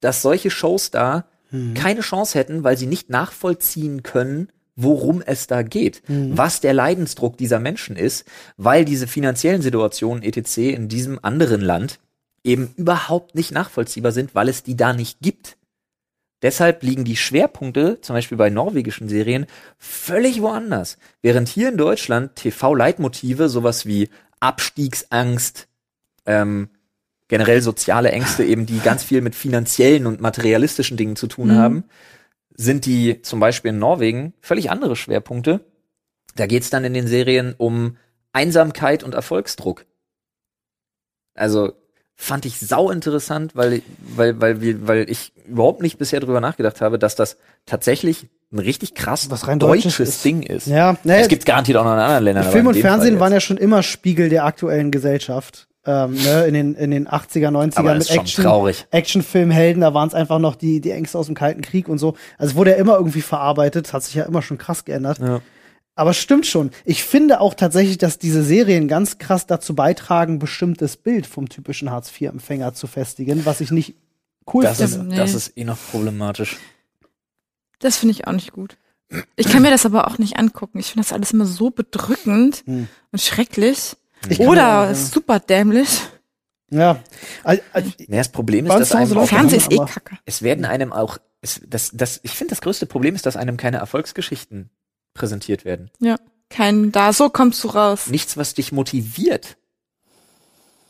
dass 0.00 0.22
solche 0.22 0.50
Shows 0.50 0.90
da 0.90 1.28
Mhm. 1.50 1.74
keine 1.74 2.00
Chance 2.00 2.38
hätten, 2.38 2.64
weil 2.64 2.76
sie 2.78 2.86
nicht 2.86 3.10
nachvollziehen 3.10 4.02
können, 4.02 4.50
worum 4.76 5.22
es 5.24 5.46
da 5.46 5.62
geht, 5.62 6.02
Mhm. 6.08 6.36
was 6.36 6.60
der 6.60 6.74
Leidensdruck 6.74 7.36
dieser 7.38 7.58
Menschen 7.58 7.96
ist, 7.96 8.24
weil 8.56 8.84
diese 8.84 9.06
finanziellen 9.06 9.62
Situationen 9.62 10.22
etc. 10.22 10.58
in 10.74 10.88
diesem 10.88 11.18
anderen 11.22 11.60
Land 11.62 11.98
eben 12.44 12.72
überhaupt 12.76 13.34
nicht 13.34 13.50
nachvollziehbar 13.52 14.12
sind, 14.12 14.34
weil 14.34 14.48
es 14.48 14.62
die 14.62 14.76
da 14.76 14.92
nicht 14.92 15.18
gibt. 15.20 15.56
Deshalb 16.42 16.82
liegen 16.82 17.04
die 17.04 17.16
Schwerpunkte, 17.16 17.98
zum 18.02 18.14
Beispiel 18.14 18.36
bei 18.36 18.50
norwegischen 18.50 19.08
Serien, 19.08 19.46
völlig 19.78 20.42
woanders. 20.42 20.98
Während 21.22 21.48
hier 21.48 21.70
in 21.70 21.78
Deutschland 21.78 22.36
TV-Leitmotive, 22.36 23.48
sowas 23.48 23.86
wie 23.86 24.10
Abstiegsangst, 24.76 25.66
ähm, 26.26 26.68
generell 27.28 27.62
soziale 27.62 28.10
Ängste 28.12 28.44
eben, 28.44 28.66
die 28.66 28.78
ganz 28.80 29.02
viel 29.02 29.22
mit 29.22 29.34
finanziellen 29.34 30.06
und 30.06 30.20
materialistischen 30.20 30.96
Dingen 30.96 31.16
zu 31.16 31.26
tun 31.26 31.48
Mhm. 31.48 31.56
haben, 31.56 31.84
sind 32.56 32.86
die 32.86 33.22
zum 33.22 33.40
Beispiel 33.40 33.70
in 33.70 33.78
Norwegen 33.78 34.34
völlig 34.40 34.70
andere 34.70 34.96
Schwerpunkte. 34.96 35.60
Da 36.34 36.46
geht's 36.46 36.70
dann 36.70 36.84
in 36.84 36.94
den 36.94 37.06
Serien 37.06 37.54
um 37.56 37.96
Einsamkeit 38.32 39.02
und 39.04 39.14
Erfolgsdruck. 39.14 39.86
Also 41.34 41.72
fand 42.14 42.46
ich 42.46 42.58
sau 42.58 42.90
interessant, 42.90 43.54
weil, 43.54 43.82
weil, 43.98 44.40
weil, 44.40 44.88
weil 44.88 45.10
ich 45.10 45.32
überhaupt 45.46 45.82
nicht 45.82 45.98
bisher 45.98 46.20
drüber 46.20 46.40
nachgedacht 46.40 46.80
habe, 46.80 46.98
dass 46.98 47.14
das 47.14 47.36
tatsächlich 47.66 48.26
ein 48.52 48.58
richtig 48.58 48.94
krass 48.94 49.30
Was 49.30 49.46
rein 49.48 49.58
Deutsches 49.58 49.96
deutsches 49.96 50.16
ist. 50.16 50.24
Ding 50.24 50.42
ist. 50.42 50.66
Ja, 50.66 50.96
naja, 51.04 51.20
Es 51.20 51.28
gibt 51.28 51.44
garantiert 51.44 51.76
auch 51.76 51.84
noch 51.84 51.92
in 51.92 51.98
anderen 51.98 52.24
Ländern. 52.24 52.50
Film 52.50 52.66
und 52.68 52.76
Fernsehen 52.76 53.20
waren 53.20 53.32
ja 53.32 53.40
schon 53.40 53.58
immer 53.58 53.82
Spiegel 53.82 54.28
der 54.28 54.44
aktuellen 54.44 54.90
Gesellschaft. 54.90 55.68
Ähm, 55.88 56.14
ne, 56.14 56.46
in 56.46 56.54
den 56.54 56.74
in 56.74 56.90
den 56.90 57.06
80er, 57.08 57.48
90er 57.50 57.76
Aber 57.78 57.92
mit 57.94 58.02
ist 58.02 58.10
Action 58.10 58.44
traurig. 58.44 58.86
Actionfilmhelden, 58.90 59.80
da 59.82 59.94
waren 59.94 60.08
es 60.08 60.14
einfach 60.14 60.38
noch 60.40 60.56
die 60.56 60.80
die 60.80 60.90
Ängste 60.90 61.16
aus 61.18 61.26
dem 61.26 61.34
Kalten 61.36 61.62
Krieg 61.62 61.88
und 61.88 61.98
so. 61.98 62.16
Also 62.38 62.50
es 62.52 62.56
wurde 62.56 62.72
ja 62.72 62.76
immer 62.76 62.96
irgendwie 62.96 63.20
verarbeitet, 63.22 63.92
hat 63.92 64.02
sich 64.02 64.14
ja 64.14 64.24
immer 64.24 64.42
schon 64.42 64.58
krass 64.58 64.84
geändert. 64.84 65.18
Ja. 65.20 65.40
Aber 65.94 66.10
es 66.10 66.16
stimmt 66.18 66.46
schon. 66.46 66.72
Ich 66.84 67.04
finde 67.04 67.40
auch 67.40 67.54
tatsächlich, 67.54 67.98
dass 67.98 68.18
diese 68.18 68.42
Serien 68.42 68.86
ganz 68.88 69.18
krass 69.18 69.46
dazu 69.46 69.74
beitragen, 69.74 70.38
bestimmtes 70.38 70.96
Bild 70.96 71.26
vom 71.26 71.48
typischen 71.48 71.90
Hartz-IV-Empfänger 71.90 72.74
zu 72.74 72.86
festigen, 72.86 73.46
was 73.46 73.60
ich 73.60 73.70
nicht 73.70 73.94
cool 74.52 74.64
Das 74.64 74.80
ist, 74.80 74.94
finde. 74.96 75.08
Nee. 75.08 75.16
das 75.16 75.34
ist 75.34 75.56
eh 75.56 75.64
noch 75.64 75.78
problematisch. 75.90 76.56
Das 77.78 77.96
finde 77.96 78.12
ich 78.12 78.26
auch 78.26 78.32
nicht 78.32 78.52
gut. 78.52 78.76
Ich 79.36 79.48
kann 79.48 79.62
mir 79.62 79.70
das 79.70 79.86
aber 79.86 80.08
auch 80.08 80.18
nicht 80.18 80.36
angucken. 80.38 80.78
Ich 80.80 80.86
finde 80.88 81.04
das 81.06 81.12
alles 81.12 81.32
immer 81.32 81.46
so 81.46 81.70
bedrückend 81.70 82.64
Hm. 82.66 82.88
und 83.12 83.20
schrecklich. 83.22 83.96
Ich 84.28 84.40
Oder 84.40 84.56
ja- 84.86 84.94
super 84.94 85.40
dämlich. 85.40 86.00
Ja. 86.70 87.00
Also, 87.44 87.62
also, 87.72 87.90
Ja, 87.98 88.16
das 88.16 88.28
Problem 88.30 88.66
ist, 88.66 88.74
dass 88.74 88.92
einem 88.92 89.16
auch, 89.18 89.28
Fernsehen 89.28 89.58
ist 89.60 89.72
eh 89.72 89.76
kacke. 89.76 90.18
es 90.24 90.42
werden 90.42 90.64
einem 90.64 90.92
auch, 90.92 91.18
es, 91.40 91.60
das, 91.66 91.90
das, 91.94 92.20
ich 92.24 92.32
finde, 92.32 92.50
das 92.50 92.60
größte 92.60 92.86
Problem 92.86 93.14
ist, 93.14 93.24
dass 93.26 93.36
einem 93.36 93.56
keine 93.56 93.76
Erfolgsgeschichten 93.76 94.70
präsentiert 95.14 95.64
werden. 95.64 95.90
Ja. 96.00 96.16
Kein 96.48 96.92
da, 96.92 97.12
so 97.12 97.28
kommst 97.28 97.62
du 97.64 97.68
raus. 97.68 98.06
Nichts, 98.06 98.36
was 98.36 98.54
dich 98.54 98.70
motiviert. 98.72 99.56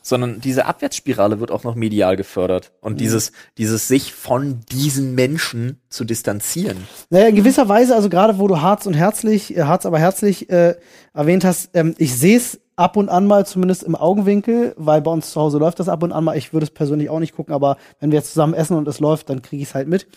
Sondern 0.07 0.39
diese 0.39 0.65
Abwärtsspirale 0.67 1.41
wird 1.41 1.51
auch 1.51 1.65
noch 1.65 1.75
medial 1.75 2.15
gefördert. 2.15 2.71
Und 2.79 2.93
Mhm. 2.93 2.97
dieses, 2.97 3.33
dieses 3.57 3.89
sich 3.89 4.13
von 4.13 4.61
diesen 4.71 5.15
Menschen 5.15 5.81
zu 5.89 6.05
distanzieren. 6.05 6.77
Naja, 7.09 7.27
in 7.27 7.35
gewisser 7.35 7.67
Weise, 7.67 7.93
also 7.93 8.07
gerade 8.07 8.39
wo 8.39 8.47
du 8.47 8.61
Harz 8.61 8.85
und 8.85 8.93
Herzlich, 8.93 9.57
äh, 9.57 9.63
Harz 9.63 9.85
aber 9.85 9.99
herzlich 9.99 10.49
äh, 10.49 10.75
erwähnt 11.13 11.43
hast, 11.43 11.71
ähm, 11.73 11.93
ich 11.97 12.17
sehe 12.17 12.37
es 12.37 12.57
ab 12.77 12.95
und 12.95 13.09
an 13.09 13.27
mal 13.27 13.45
zumindest 13.45 13.83
im 13.83 13.95
Augenwinkel, 13.95 14.73
weil 14.77 15.01
bei 15.01 15.11
uns 15.11 15.31
zu 15.31 15.41
Hause 15.41 15.57
läuft 15.57 15.79
das 15.81 15.89
ab 15.89 16.03
und 16.03 16.13
an 16.13 16.23
mal. 16.23 16.37
Ich 16.37 16.53
würde 16.53 16.63
es 16.65 16.71
persönlich 16.71 17.09
auch 17.09 17.19
nicht 17.19 17.35
gucken, 17.35 17.53
aber 17.53 17.75
wenn 17.99 18.11
wir 18.11 18.19
jetzt 18.19 18.29
zusammen 18.29 18.53
essen 18.53 18.77
und 18.77 18.87
es 18.87 19.01
läuft, 19.01 19.29
dann 19.29 19.41
kriege 19.41 19.61
ich 19.61 19.69
es 19.69 19.75
halt 19.75 19.89
mit. 19.89 20.07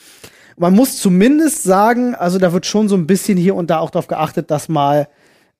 Man 0.56 0.74
muss 0.74 0.98
zumindest 0.98 1.64
sagen, 1.64 2.14
also 2.14 2.38
da 2.38 2.52
wird 2.52 2.66
schon 2.66 2.88
so 2.88 2.94
ein 2.94 3.06
bisschen 3.08 3.38
hier 3.38 3.56
und 3.56 3.70
da 3.70 3.78
auch 3.80 3.90
darauf 3.90 4.06
geachtet, 4.06 4.52
dass 4.52 4.68
mal 4.68 5.08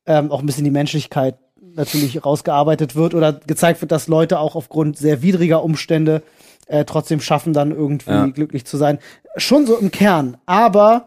ähm, 0.06 0.30
auch 0.30 0.40
ein 0.40 0.46
bisschen 0.46 0.64
die 0.64 0.70
Menschlichkeit 0.70 1.36
natürlich 1.74 2.24
rausgearbeitet 2.24 2.94
wird 2.96 3.14
oder 3.14 3.32
gezeigt 3.32 3.80
wird, 3.80 3.92
dass 3.92 4.08
Leute 4.08 4.38
auch 4.38 4.54
aufgrund 4.56 4.96
sehr 4.98 5.22
widriger 5.22 5.62
Umstände 5.62 6.22
äh, 6.66 6.84
trotzdem 6.84 7.20
schaffen, 7.20 7.52
dann 7.52 7.70
irgendwie 7.72 8.10
Ja. 8.10 8.26
glücklich 8.26 8.64
zu 8.64 8.76
sein. 8.76 8.98
Schon 9.36 9.66
so 9.66 9.76
im 9.76 9.90
Kern, 9.90 10.36
aber 10.46 11.06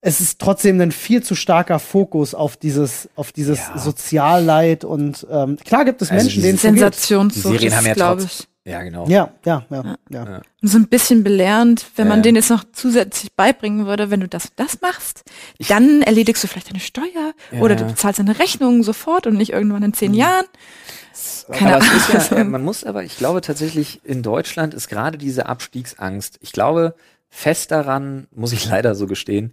es 0.00 0.20
ist 0.20 0.40
trotzdem 0.40 0.80
ein 0.80 0.90
viel 0.90 1.22
zu 1.22 1.34
starker 1.36 1.78
Fokus 1.78 2.34
auf 2.34 2.56
dieses, 2.56 3.08
auf 3.14 3.30
dieses 3.32 3.58
Ja. 3.58 3.78
Sozialleid 3.78 4.84
und 4.84 5.26
ähm, 5.30 5.56
klar 5.64 5.84
gibt 5.84 6.02
es 6.02 6.10
Also 6.10 6.24
Menschen, 6.24 6.42
denen 6.42 6.54
es. 6.56 6.62
Sensationssucht 6.62 7.44
Die 7.54 7.58
Serien 7.58 7.76
haben 7.76 7.84
ja 7.86 7.92
ist, 7.92 7.96
glaube 7.96 8.22
ich. 8.24 8.48
Ja, 8.64 8.82
genau. 8.82 9.08
Ja, 9.08 9.32
ja, 9.44 9.66
ja, 9.70 9.84
ja. 9.84 9.96
Ja. 10.10 10.42
Und 10.62 10.68
so 10.68 10.78
ein 10.78 10.86
bisschen 10.86 11.24
belernt, 11.24 11.84
wenn 11.96 12.06
man 12.06 12.18
Ja. 12.20 12.22
denen 12.22 12.36
jetzt 12.36 12.50
noch 12.50 12.62
zusätzlich 12.72 13.32
beibringen 13.32 13.86
würde, 13.86 14.10
wenn 14.10 14.20
du 14.20 14.28
das 14.28 14.46
und 14.46 14.52
das 14.56 14.80
machst, 14.80 15.24
dann 15.68 16.02
erledigst 16.02 16.44
du 16.44 16.48
vielleicht 16.48 16.70
deine 16.70 16.78
Steuer 16.80 17.32
oder 17.60 17.74
du 17.74 17.82
Ja. 17.82 17.90
bezahlst 17.90 18.20
deine 18.20 18.38
Rechnung 18.38 18.84
sofort 18.84 19.26
und 19.26 19.34
nicht 19.34 19.50
irgendwann 19.52 19.82
in 19.82 19.94
zehn 19.94 20.14
Jahren. 20.14 20.44
Keine 21.50 21.76
aber 21.76 21.84
ist 21.84 22.08
ja, 22.30 22.36
äh, 22.36 22.40
Ahnung. 22.40 22.50
man 22.52 22.62
muss 22.62 22.84
aber, 22.84 23.02
ich 23.02 23.16
glaube 23.18 23.40
tatsächlich, 23.40 24.00
in 24.04 24.22
Deutschland 24.22 24.74
ist 24.74 24.88
gerade 24.88 25.18
diese 25.18 25.46
Abstiegsangst, 25.46 26.38
ich 26.40 26.52
glaube 26.52 26.94
fest 27.28 27.70
daran, 27.72 28.28
muss 28.30 28.52
ich 28.52 28.64
leider 28.70 28.94
so 28.94 29.06
gestehen, 29.08 29.52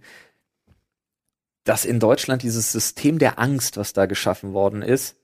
dass 1.64 1.84
in 1.84 1.98
Deutschland 1.98 2.42
dieses 2.42 2.70
System 2.70 3.18
der 3.18 3.38
Angst, 3.40 3.76
was 3.76 3.92
da 3.92 4.06
geschaffen 4.06 4.52
worden 4.52 4.82
ist, 4.82 5.16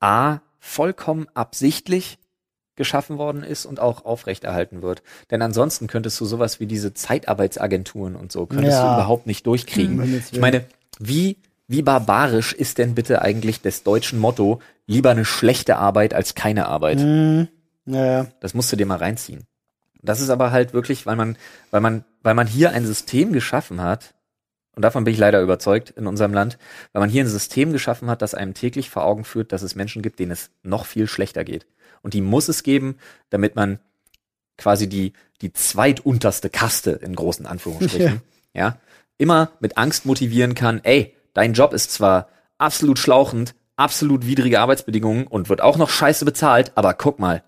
A, 0.00 0.40
vollkommen 0.66 1.26
absichtlich 1.34 2.18
geschaffen 2.74 3.16
worden 3.16 3.42
ist 3.42 3.64
und 3.64 3.80
auch 3.80 4.04
aufrechterhalten 4.04 4.82
wird. 4.82 5.02
Denn 5.30 5.40
ansonsten 5.40 5.86
könntest 5.86 6.20
du 6.20 6.26
sowas 6.26 6.60
wie 6.60 6.66
diese 6.66 6.92
Zeitarbeitsagenturen 6.92 8.16
und 8.16 8.32
so, 8.32 8.46
könntest 8.46 8.78
Ja. 8.82 8.88
du 8.88 8.94
überhaupt 8.94 9.26
nicht 9.26 9.46
durchkriegen. 9.46 10.00
Himmels 10.00 10.32
Ich 10.32 10.40
meine, 10.40 10.66
wie, 10.98 11.38
wie 11.68 11.82
barbarisch 11.82 12.52
ist 12.52 12.78
denn 12.78 12.94
bitte 12.94 13.22
eigentlich 13.22 13.62
des 13.62 13.82
deutschen 13.82 14.18
Motto, 14.18 14.60
lieber 14.86 15.10
eine 15.10 15.24
schlechte 15.24 15.76
Arbeit 15.76 16.12
als 16.12 16.34
keine 16.34 16.66
Arbeit? 16.66 16.98
Ja, 17.00 18.04
ja. 18.04 18.26
Das 18.40 18.52
musst 18.52 18.70
du 18.72 18.76
dir 18.76 18.86
mal 18.86 18.98
reinziehen. 18.98 19.44
Das 20.02 20.20
ist 20.20 20.28
aber 20.28 20.50
halt 20.50 20.74
wirklich, 20.74 21.06
weil 21.06 21.16
man, 21.16 21.36
weil 21.70 21.80
man, 21.80 22.04
weil 22.22 22.34
man 22.34 22.46
hier 22.46 22.72
ein 22.72 22.84
System 22.84 23.32
geschaffen 23.32 23.80
hat, 23.80 24.14
und 24.76 24.82
davon 24.82 25.04
bin 25.04 25.14
ich 25.14 25.18
leider 25.18 25.40
überzeugt 25.40 25.90
in 25.90 26.06
unserem 26.06 26.34
Land, 26.34 26.58
weil 26.92 27.00
man 27.00 27.08
hier 27.08 27.24
ein 27.24 27.28
System 27.28 27.72
geschaffen 27.72 28.10
hat, 28.10 28.20
das 28.20 28.34
einem 28.34 28.52
täglich 28.52 28.90
vor 28.90 29.04
Augen 29.04 29.24
führt, 29.24 29.50
dass 29.52 29.62
es 29.62 29.74
Menschen 29.74 30.02
gibt, 30.02 30.18
denen 30.18 30.32
es 30.32 30.50
noch 30.62 30.84
viel 30.84 31.08
schlechter 31.08 31.44
geht. 31.44 31.66
Und 32.02 32.12
die 32.12 32.20
muss 32.20 32.48
es 32.48 32.62
geben, 32.62 32.98
damit 33.30 33.56
man 33.56 33.78
quasi 34.58 34.86
die, 34.86 35.14
die 35.40 35.52
zweitunterste 35.52 36.50
Kaste 36.50 36.90
in 36.90 37.16
großen 37.16 37.46
Anführungsstrichen, 37.46 38.20
ja, 38.52 38.78
immer 39.16 39.50
mit 39.60 39.78
Angst 39.78 40.04
motivieren 40.04 40.54
kann, 40.54 40.80
ey, 40.84 41.16
dein 41.32 41.54
Job 41.54 41.72
ist 41.72 41.90
zwar 41.90 42.28
absolut 42.58 42.98
schlauchend, 42.98 43.54
absolut 43.76 44.26
widrige 44.26 44.60
Arbeitsbedingungen 44.60 45.26
und 45.26 45.48
wird 45.48 45.62
auch 45.62 45.78
noch 45.78 45.88
scheiße 45.88 46.26
bezahlt, 46.26 46.72
aber 46.74 46.92
guck 46.92 47.18
mal, 47.18 47.42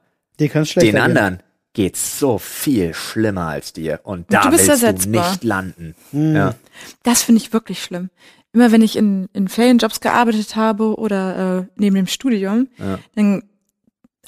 den 0.94 0.96
anderen 0.96 1.42
geht's 1.74 2.18
so 2.18 2.38
viel 2.38 2.94
schlimmer 2.94 3.48
als 3.48 3.72
dir 3.72 4.00
und 4.04 4.32
da 4.32 4.42
du 4.42 4.50
bist 4.50 4.66
willst 4.68 4.82
du 4.82 4.86
ersetzbar. 4.86 5.30
nicht 5.30 5.44
landen. 5.44 5.94
Mhm. 6.12 6.34
Ja. 6.36 6.54
Das 7.02 7.22
finde 7.22 7.40
ich 7.40 7.52
wirklich 7.52 7.82
schlimm. 7.82 8.10
Immer 8.52 8.72
wenn 8.72 8.82
ich 8.82 8.96
in, 8.96 9.28
in 9.34 9.46
Ferienjobs 9.48 10.00
gearbeitet 10.00 10.56
habe 10.56 10.96
oder 10.98 11.58
äh, 11.60 11.66
neben 11.76 11.94
dem 11.96 12.06
Studium, 12.06 12.68
Ja. 12.78 12.98
dann 13.14 13.44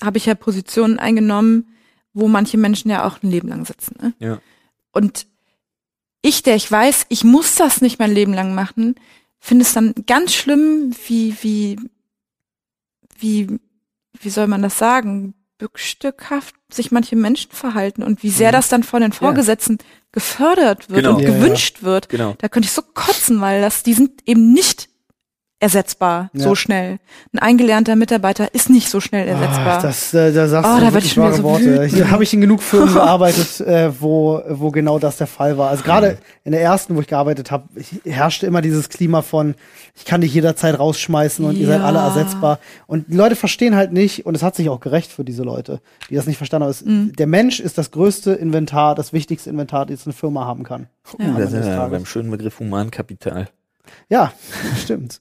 habe 0.03 0.18
ich 0.18 0.26
ja 0.26 0.35
Positionen 0.35 0.98
eingenommen, 0.98 1.74
wo 2.12 2.29
manche 2.29 2.59
Menschen 2.59 2.90
ja 2.90 3.05
auch 3.05 3.22
ein 3.22 3.31
Leben 3.31 3.48
lang 3.48 3.64
sitzen. 3.64 3.96
Ne? 4.00 4.12
Ja. 4.18 4.38
Und 4.92 5.26
ich, 6.22 6.42
der 6.42 6.55
ich 6.57 6.70
weiß, 6.70 7.07
ich 7.09 7.24
muss 7.24 7.55
das 7.55 7.81
nicht 7.81 7.98
mein 7.98 8.12
Leben 8.12 8.35
lang 8.35 8.55
machen, 8.55 8.94
finde 9.38 9.64
es 9.64 9.72
dann 9.72 9.94
ganz 10.07 10.35
schlimm, 10.35 10.94
wie, 11.07 11.35
wie, 11.40 11.79
wie, 13.18 13.59
wie 14.20 14.31
soll 14.31 14.46
man 14.46 14.62
das 14.62 14.76
sagen, 14.79 15.35
bückstückhaft 15.61 16.55
sich 16.73 16.90
manche 16.90 17.16
Menschen 17.16 17.51
verhalten 17.53 18.03
und 18.03 18.23
wie 18.23 18.31
sehr 18.31 18.49
Mhm. 18.49 18.53
das 18.53 18.68
dann 18.68 18.83
von 18.83 19.03
den 19.03 19.12
Vorgesetzten 19.12 19.79
gefördert 20.12 20.90
wird 20.90 21.05
Genau. 21.05 21.16
und 21.16 21.23
Ja, 21.23 21.29
ja. 21.31 21.35
gewünscht 21.37 21.83
wird. 21.83 22.09
Genau. 22.09 22.35
Da 22.38 22.49
könnte 22.49 22.66
ich 22.66 22.73
so 22.73 22.83
kotzen, 22.83 23.40
weil 23.40 23.61
das, 23.61 23.83
die 23.83 23.94
sind 23.94 24.23
eben 24.27 24.53
nicht 24.53 24.88
ersetzbar 25.61 26.31
Ja. 26.33 26.42
so 26.42 26.55
schnell. 26.55 26.99
Ein 27.33 27.38
eingelernter 27.38 27.94
Mitarbeiter 27.94 28.55
ist 28.55 28.70
nicht 28.70 28.88
so 28.88 28.99
schnell 29.01 29.29
ersetzbar. 29.29 29.79
Ah, 29.79 29.83
das, 29.83 30.12
äh, 30.14 30.33
da 30.33 30.49
sagst 30.49 30.68
Oh, 30.70 30.75
du 30.77 30.81
da 30.81 30.87
wirklich 30.87 31.05
ich 31.07 31.12
schon 31.12 31.23
wieder 31.25 31.33
wahre 31.33 31.37
so 31.37 31.42
Worte. 31.44 31.64
wütend. 31.85 31.92
Hier 31.94 32.11
habe 32.11 32.23
ich 32.25 32.33
in 32.35 32.40
genug 32.40 32.62
Firmen 32.62 32.94
gearbeitet, 32.94 33.61
äh, 33.61 33.92
wo, 34.01 34.40
wo 34.49 34.70
genau 34.70 34.99
das 34.99 35.18
der 35.18 35.27
Fall 35.27 35.59
war. 35.59 35.68
Also 35.70 35.85
gerade 35.85 36.18
in 36.44 36.53
der 36.53 36.62
ersten, 36.62 36.96
wo 36.96 37.01
ich 37.03 37.07
gearbeitet 37.07 37.51
habe, 37.51 37.68
herrschte 38.05 38.46
immer 38.46 38.62
dieses 38.62 38.88
Klima 38.88 39.23
von, 39.23 39.55
ich 39.94 40.05
kann 40.07 40.23
dich 40.23 40.33
jederzeit 40.35 40.79
rausschmeißen 40.79 41.44
und 41.44 41.57
ihr 41.57 41.66
seid 41.66 41.81
Ja. 41.81 41.87
alle 41.87 41.99
ersetzbar. 41.99 42.59
Und 42.87 43.09
die 43.09 43.16
Leute 43.16 43.37
verstehen 43.37 43.77
halt 43.77 43.92
nicht, 43.92 44.25
und 44.27 44.35
es 44.35 44.42
hat 44.42 44.57
sich 44.57 44.68
auch 44.70 44.81
gerecht 44.81 45.12
für 45.12 45.25
diese 45.25 45.42
Leute, 45.42 45.81
die 46.09 46.14
das 46.14 46.27
nicht 46.27 46.38
verstanden 46.38 46.64
haben. 46.64 46.70
Es, 46.70 46.85
Mhm. 46.85 47.12
Der 47.18 47.27
Mensch 47.27 47.61
ist 47.61 47.77
das 47.77 47.90
größte 47.90 48.33
Inventar, 48.33 48.94
das 48.94 49.12
wichtigste 49.12 49.51
Inventar, 49.51 49.85
das 49.87 50.07
eine 50.07 50.14
Firma 50.14 50.46
haben 50.46 50.62
kann. 50.64 50.87
Ja. 51.18 51.25
Da 51.25 51.25
Ende 51.25 51.46
sind 51.49 51.59
des 51.61 51.66
wir 51.68 51.77
Tages. 51.77 51.90
beim 51.99 52.07
schönen 52.07 52.31
Begriff 52.31 52.59
Humankapital. 52.61 53.49
Ja, 54.09 54.33
stimmt. 54.83 55.21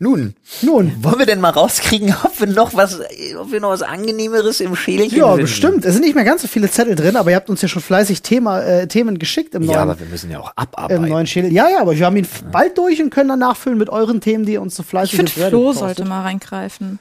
Nun, 0.00 0.34
Nun, 0.62 0.92
wollen 1.04 1.20
wir 1.20 1.26
denn 1.26 1.40
mal 1.40 1.50
rauskriegen, 1.50 2.12
ob 2.24 2.40
wir 2.40 2.48
noch 2.48 2.74
was, 2.74 2.98
ob 3.38 3.52
wir 3.52 3.60
noch 3.60 3.70
was 3.70 3.82
angenehmeres 3.82 4.60
im 4.60 4.74
Schälchen 4.74 5.18
ja, 5.18 5.26
finden? 5.28 5.42
bestimmt. 5.42 5.84
Es 5.84 5.92
sind 5.94 6.02
nicht 6.02 6.16
mehr 6.16 6.24
ganz 6.24 6.42
so 6.42 6.48
viele 6.48 6.68
Zettel 6.68 6.96
drin, 6.96 7.14
aber 7.14 7.30
ihr 7.30 7.36
habt 7.36 7.48
uns 7.48 7.62
ja 7.62 7.68
schon 7.68 7.80
fleißig 7.80 8.22
Thema, 8.22 8.60
äh, 8.62 8.88
Themen 8.88 9.20
geschickt 9.20 9.54
im 9.54 9.62
Ja, 9.62 9.68
neuen 9.68 9.78
aber 9.90 10.00
wir 10.00 10.06
müssen 10.06 10.32
ja 10.32 10.40
auch 10.40 10.48
im 10.50 10.52
abarbeiten. 10.56 11.04
neuen 11.08 11.28
Schädel. 11.28 11.52
Ja, 11.52 11.68
ja, 11.68 11.80
aber 11.80 11.96
wir 11.96 12.04
haben 12.04 12.16
ihn 12.16 12.24
f- 12.24 12.42
bald 12.50 12.76
durch 12.76 13.00
und 13.00 13.10
können 13.10 13.28
dann 13.28 13.38
nachfüllen 13.38 13.78
mit 13.78 13.88
euren 13.88 14.20
Themen, 14.20 14.44
die 14.46 14.54
ihr 14.54 14.62
uns 14.62 14.74
so 14.74 14.82
ich 14.82 14.88
fleißig 14.88 15.14
finde, 15.16 15.30
auf 15.30 15.38
Reddit 15.38 15.50
Flo 15.50 15.72
sollte 15.72 16.04
mal 16.06 16.22
reingreifen. 16.22 16.98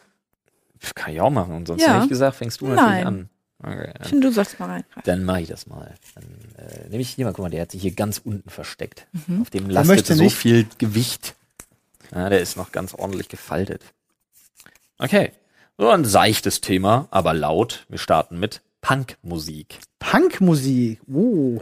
Kann 0.93 1.13
ich 1.13 1.21
auch 1.21 1.31
machen. 1.31 1.55
Und 1.55 1.67
sonst 1.67 1.81
Ja. 1.81 1.93
hätte 1.93 2.03
ich 2.03 2.09
gesagt, 2.09 2.35
fängst 2.35 2.61
du 2.61 2.67
natürlich 2.67 2.85
Nein. 2.89 3.07
an. 3.07 3.29
Okay, 3.63 3.91
Ich 4.03 4.07
finde, 4.09 4.27
du 4.27 4.33
sollst 4.33 4.59
mal 4.59 4.65
reingreifen. 4.67 5.01
dann 5.05 5.23
mache 5.23 5.41
ich 5.41 5.47
das 5.49 5.65
mal. 5.65 5.93
Dann 6.15 6.23
äh, 6.61 6.89
nehme 6.89 7.01
ich 7.01 7.09
hier 7.09 7.25
mal, 7.25 7.33
guck 7.33 7.43
mal, 7.43 7.49
der 7.49 7.61
hat 7.61 7.71
sich 7.71 7.81
hier 7.81 7.91
ganz 7.91 8.21
unten 8.23 8.49
versteckt. 8.49 9.07
Mhm. 9.27 9.41
Auf 9.41 9.49
dem 9.49 9.63
möchte 9.67 9.73
lastet 9.73 10.17
so 10.17 10.23
nicht. 10.23 10.35
viel 10.35 10.67
Gewicht. 10.77 11.35
Ja, 12.13 12.29
der 12.29 12.41
ist 12.41 12.57
noch 12.57 12.71
ganz 12.71 12.93
ordentlich 12.93 13.29
gefaltet. 13.29 13.81
Okay. 14.97 15.31
So 15.77 15.89
ein 15.89 16.05
seichtes 16.05 16.61
Thema, 16.61 17.07
aber 17.11 17.33
laut. 17.33 17.85
Wir 17.89 17.97
starten 17.97 18.39
mit 18.39 18.61
Punkmusik. 18.81 19.79
Punkmusik. 19.99 20.99
Oh. 21.11 21.61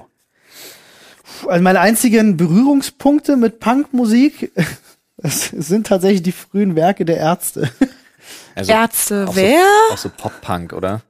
Puh, 1.41 1.49
Also 1.49 1.63
meine 1.63 1.79
einzigen 1.79 2.35
Berührungspunkte 2.37 3.37
mit 3.37 3.59
Punkmusik 3.59 4.51
sind 5.23 5.87
tatsächlich 5.87 6.23
die 6.23 6.31
frühen 6.31 6.75
Werke 6.75 7.05
der 7.05 7.17
Ärzte. 7.17 7.69
Also 8.55 8.71
Ärzte, 8.71 9.25
auch 9.29 9.35
wer? 9.35 9.63
So, 9.89 9.93
auch 9.93 9.97
so 9.97 10.09
Pop-Punk, 10.09 10.73
oder? 10.73 11.01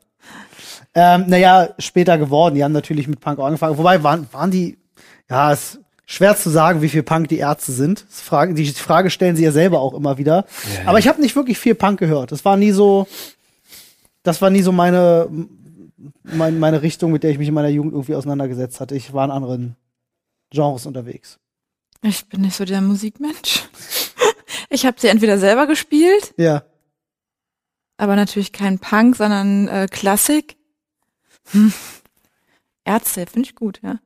Ähm, 1.02 1.26
naja, 1.28 1.70
später 1.80 2.18
geworden. 2.18 2.56
Die 2.56 2.64
haben 2.64 2.74
natürlich 2.74 3.08
mit 3.08 3.20
Punk 3.22 3.40
auch 3.40 3.46
angefangen. 3.46 3.78
Wobei 3.78 4.04
waren, 4.04 4.28
waren 4.34 4.52
die, 4.52 4.78
ja, 5.30 5.54
es 5.54 5.76
ist 5.76 5.80
schwer 6.06 6.36
zu 6.36 6.50
sagen, 6.50 6.82
wie 6.82 6.90
viel 6.90 7.04
Punk 7.04 7.30
die 7.30 7.38
Ärzte 7.38 7.72
sind. 7.72 8.06
Das 8.10 8.20
Frage, 8.20 8.54
die 8.54 8.66
Frage 8.68 9.10
stellen 9.10 9.36
sie 9.38 9.44
ja 9.46 9.52
selber 9.54 9.80
auch 9.80 9.94
immer 9.94 10.18
wieder. 10.18 10.46
Ja, 10.76 10.82
Aber 10.90 10.94
ja. 10.94 10.98
ich 11.00 11.08
habe 11.08 11.22
nicht 11.22 11.36
wirklich 11.36 11.58
viel 11.58 11.76
Punk 11.76 12.00
gehört. 12.00 12.32
Das 12.34 12.44
war 12.44 12.58
nie 12.58 12.72
so, 12.72 13.08
das 14.24 14.42
war 14.42 14.50
nie 14.50 14.62
so 14.62 14.72
meine, 14.74 15.30
meine, 16.24 16.58
meine 16.58 16.82
Richtung, 16.82 17.12
mit 17.12 17.24
der 17.24 17.32
ich 17.32 17.38
mich 17.38 17.48
in 17.48 17.54
meiner 17.54 17.70
Jugend 17.70 17.94
irgendwie 17.94 18.16
auseinandergesetzt 18.16 18.80
hatte. 18.82 18.96
Ich 18.96 19.14
war 19.14 19.24
in 19.26 19.32
anderen 19.32 19.76
Genres 20.52 20.86
unterwegs. 20.86 21.40
Ich 22.02 22.28
bin 22.28 22.42
nicht 22.42 22.56
so 22.58 22.66
der 22.66 22.82
Musikmensch. 22.82 23.64
Ich 24.72 24.86
habe 24.86 25.00
sie 25.00 25.08
entweder 25.08 25.40
selber 25.40 25.66
gespielt, 25.66 26.34
Ja. 26.38 26.62
aber 27.98 28.16
natürlich 28.16 28.52
kein 28.52 28.78
Punk, 28.78 29.16
sondern 29.16 29.68
äh, 29.68 29.88
Klassik. 29.90 30.58
Hm. 31.52 31.74
Ärzte, 32.86 33.26
finde 33.26 33.48
ich 33.48 33.56
gut, 33.56 33.80
ja. 33.84 34.00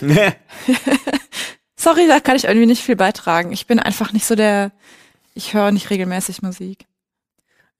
Sorry, 1.76 2.06
da 2.06 2.20
kann 2.20 2.36
ich 2.36 2.44
irgendwie 2.44 2.66
nicht 2.66 2.82
viel 2.82 2.96
beitragen. 2.96 3.52
Ich 3.52 3.66
bin 3.66 3.78
einfach 3.80 4.12
nicht 4.12 4.24
so 4.24 4.34
der, 4.34 4.70
ich 5.34 5.54
höre 5.54 5.72
nicht 5.72 5.90
regelmäßig 5.90 6.42
Musik. 6.42 6.86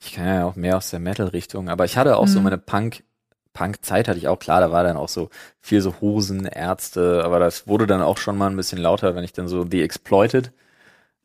Ich 0.00 0.12
kann 0.14 0.26
ja 0.26 0.44
auch 0.44 0.56
mehr 0.56 0.76
aus 0.76 0.90
der 0.90 0.98
Metal-Richtung, 0.98 1.68
aber 1.68 1.84
ich 1.84 1.96
hatte 1.96 2.16
auch 2.16 2.26
so 2.26 2.38
Mhm. 2.38 2.44
meine 2.44 2.58
Punk, 2.58 3.04
Punk-Zeit 3.52 4.08
hatte 4.08 4.18
ich 4.18 4.26
auch, 4.26 4.38
klar, 4.38 4.60
da 4.60 4.72
war 4.72 4.82
dann 4.82 4.96
auch 4.96 5.08
so 5.08 5.30
viel 5.60 5.80
so 5.80 5.94
Hosen, 6.00 6.46
Ärzte, 6.46 7.22
aber 7.24 7.38
das 7.38 7.68
wurde 7.68 7.86
dann 7.86 8.02
auch 8.02 8.18
schon 8.18 8.36
mal 8.36 8.50
ein 8.50 8.56
bisschen 8.56 8.78
lauter, 8.78 9.14
wenn 9.14 9.22
ich 9.24 9.32
dann 9.32 9.46
so 9.46 9.64
The 9.70 9.82
Exploited 9.82 10.52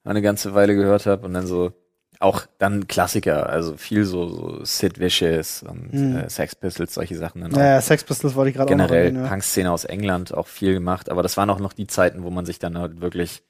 eine 0.03 0.21
ganze 0.21 0.53
Weile 0.53 0.75
gehört 0.75 1.05
habe 1.05 1.25
und 1.25 1.33
dann 1.33 1.47
so 1.47 1.73
auch 2.19 2.45
dann 2.57 2.87
Klassiker, 2.87 3.47
also 3.49 3.77
viel 3.77 4.03
so, 4.05 4.27
so 4.27 4.63
Sid 4.65 4.99
Vicious 4.99 5.63
und 5.63 5.93
Mhm. 5.93 6.17
äh, 6.17 6.29
Sex 6.29 6.55
Pistols, 6.55 6.93
solche 6.95 7.15
Sachen 7.15 7.41
dann 7.41 7.53
auch. 7.53 7.57
Naja, 7.57 7.79
Sex 7.81 8.03
Pistols 8.03 8.35
wollte 8.35 8.49
ich 8.49 8.55
gerade 8.55 8.73
auch 8.73 8.77
noch 8.77 8.87
Generell 8.87 9.15
ja. 9.15 9.27
Punk-Szene 9.27 9.71
aus 9.71 9.85
England 9.85 10.33
auch 10.33 10.47
viel 10.47 10.73
gemacht, 10.73 11.09
aber 11.09 11.21
das 11.23 11.37
waren 11.37 11.49
auch 11.49 11.59
noch 11.59 11.73
die 11.73 11.87
Zeiten, 11.87 12.23
wo 12.23 12.29
man 12.29 12.45
sich 12.45 12.59
dann 12.59 12.77
halt 12.77 13.01
wirklich 13.01 13.43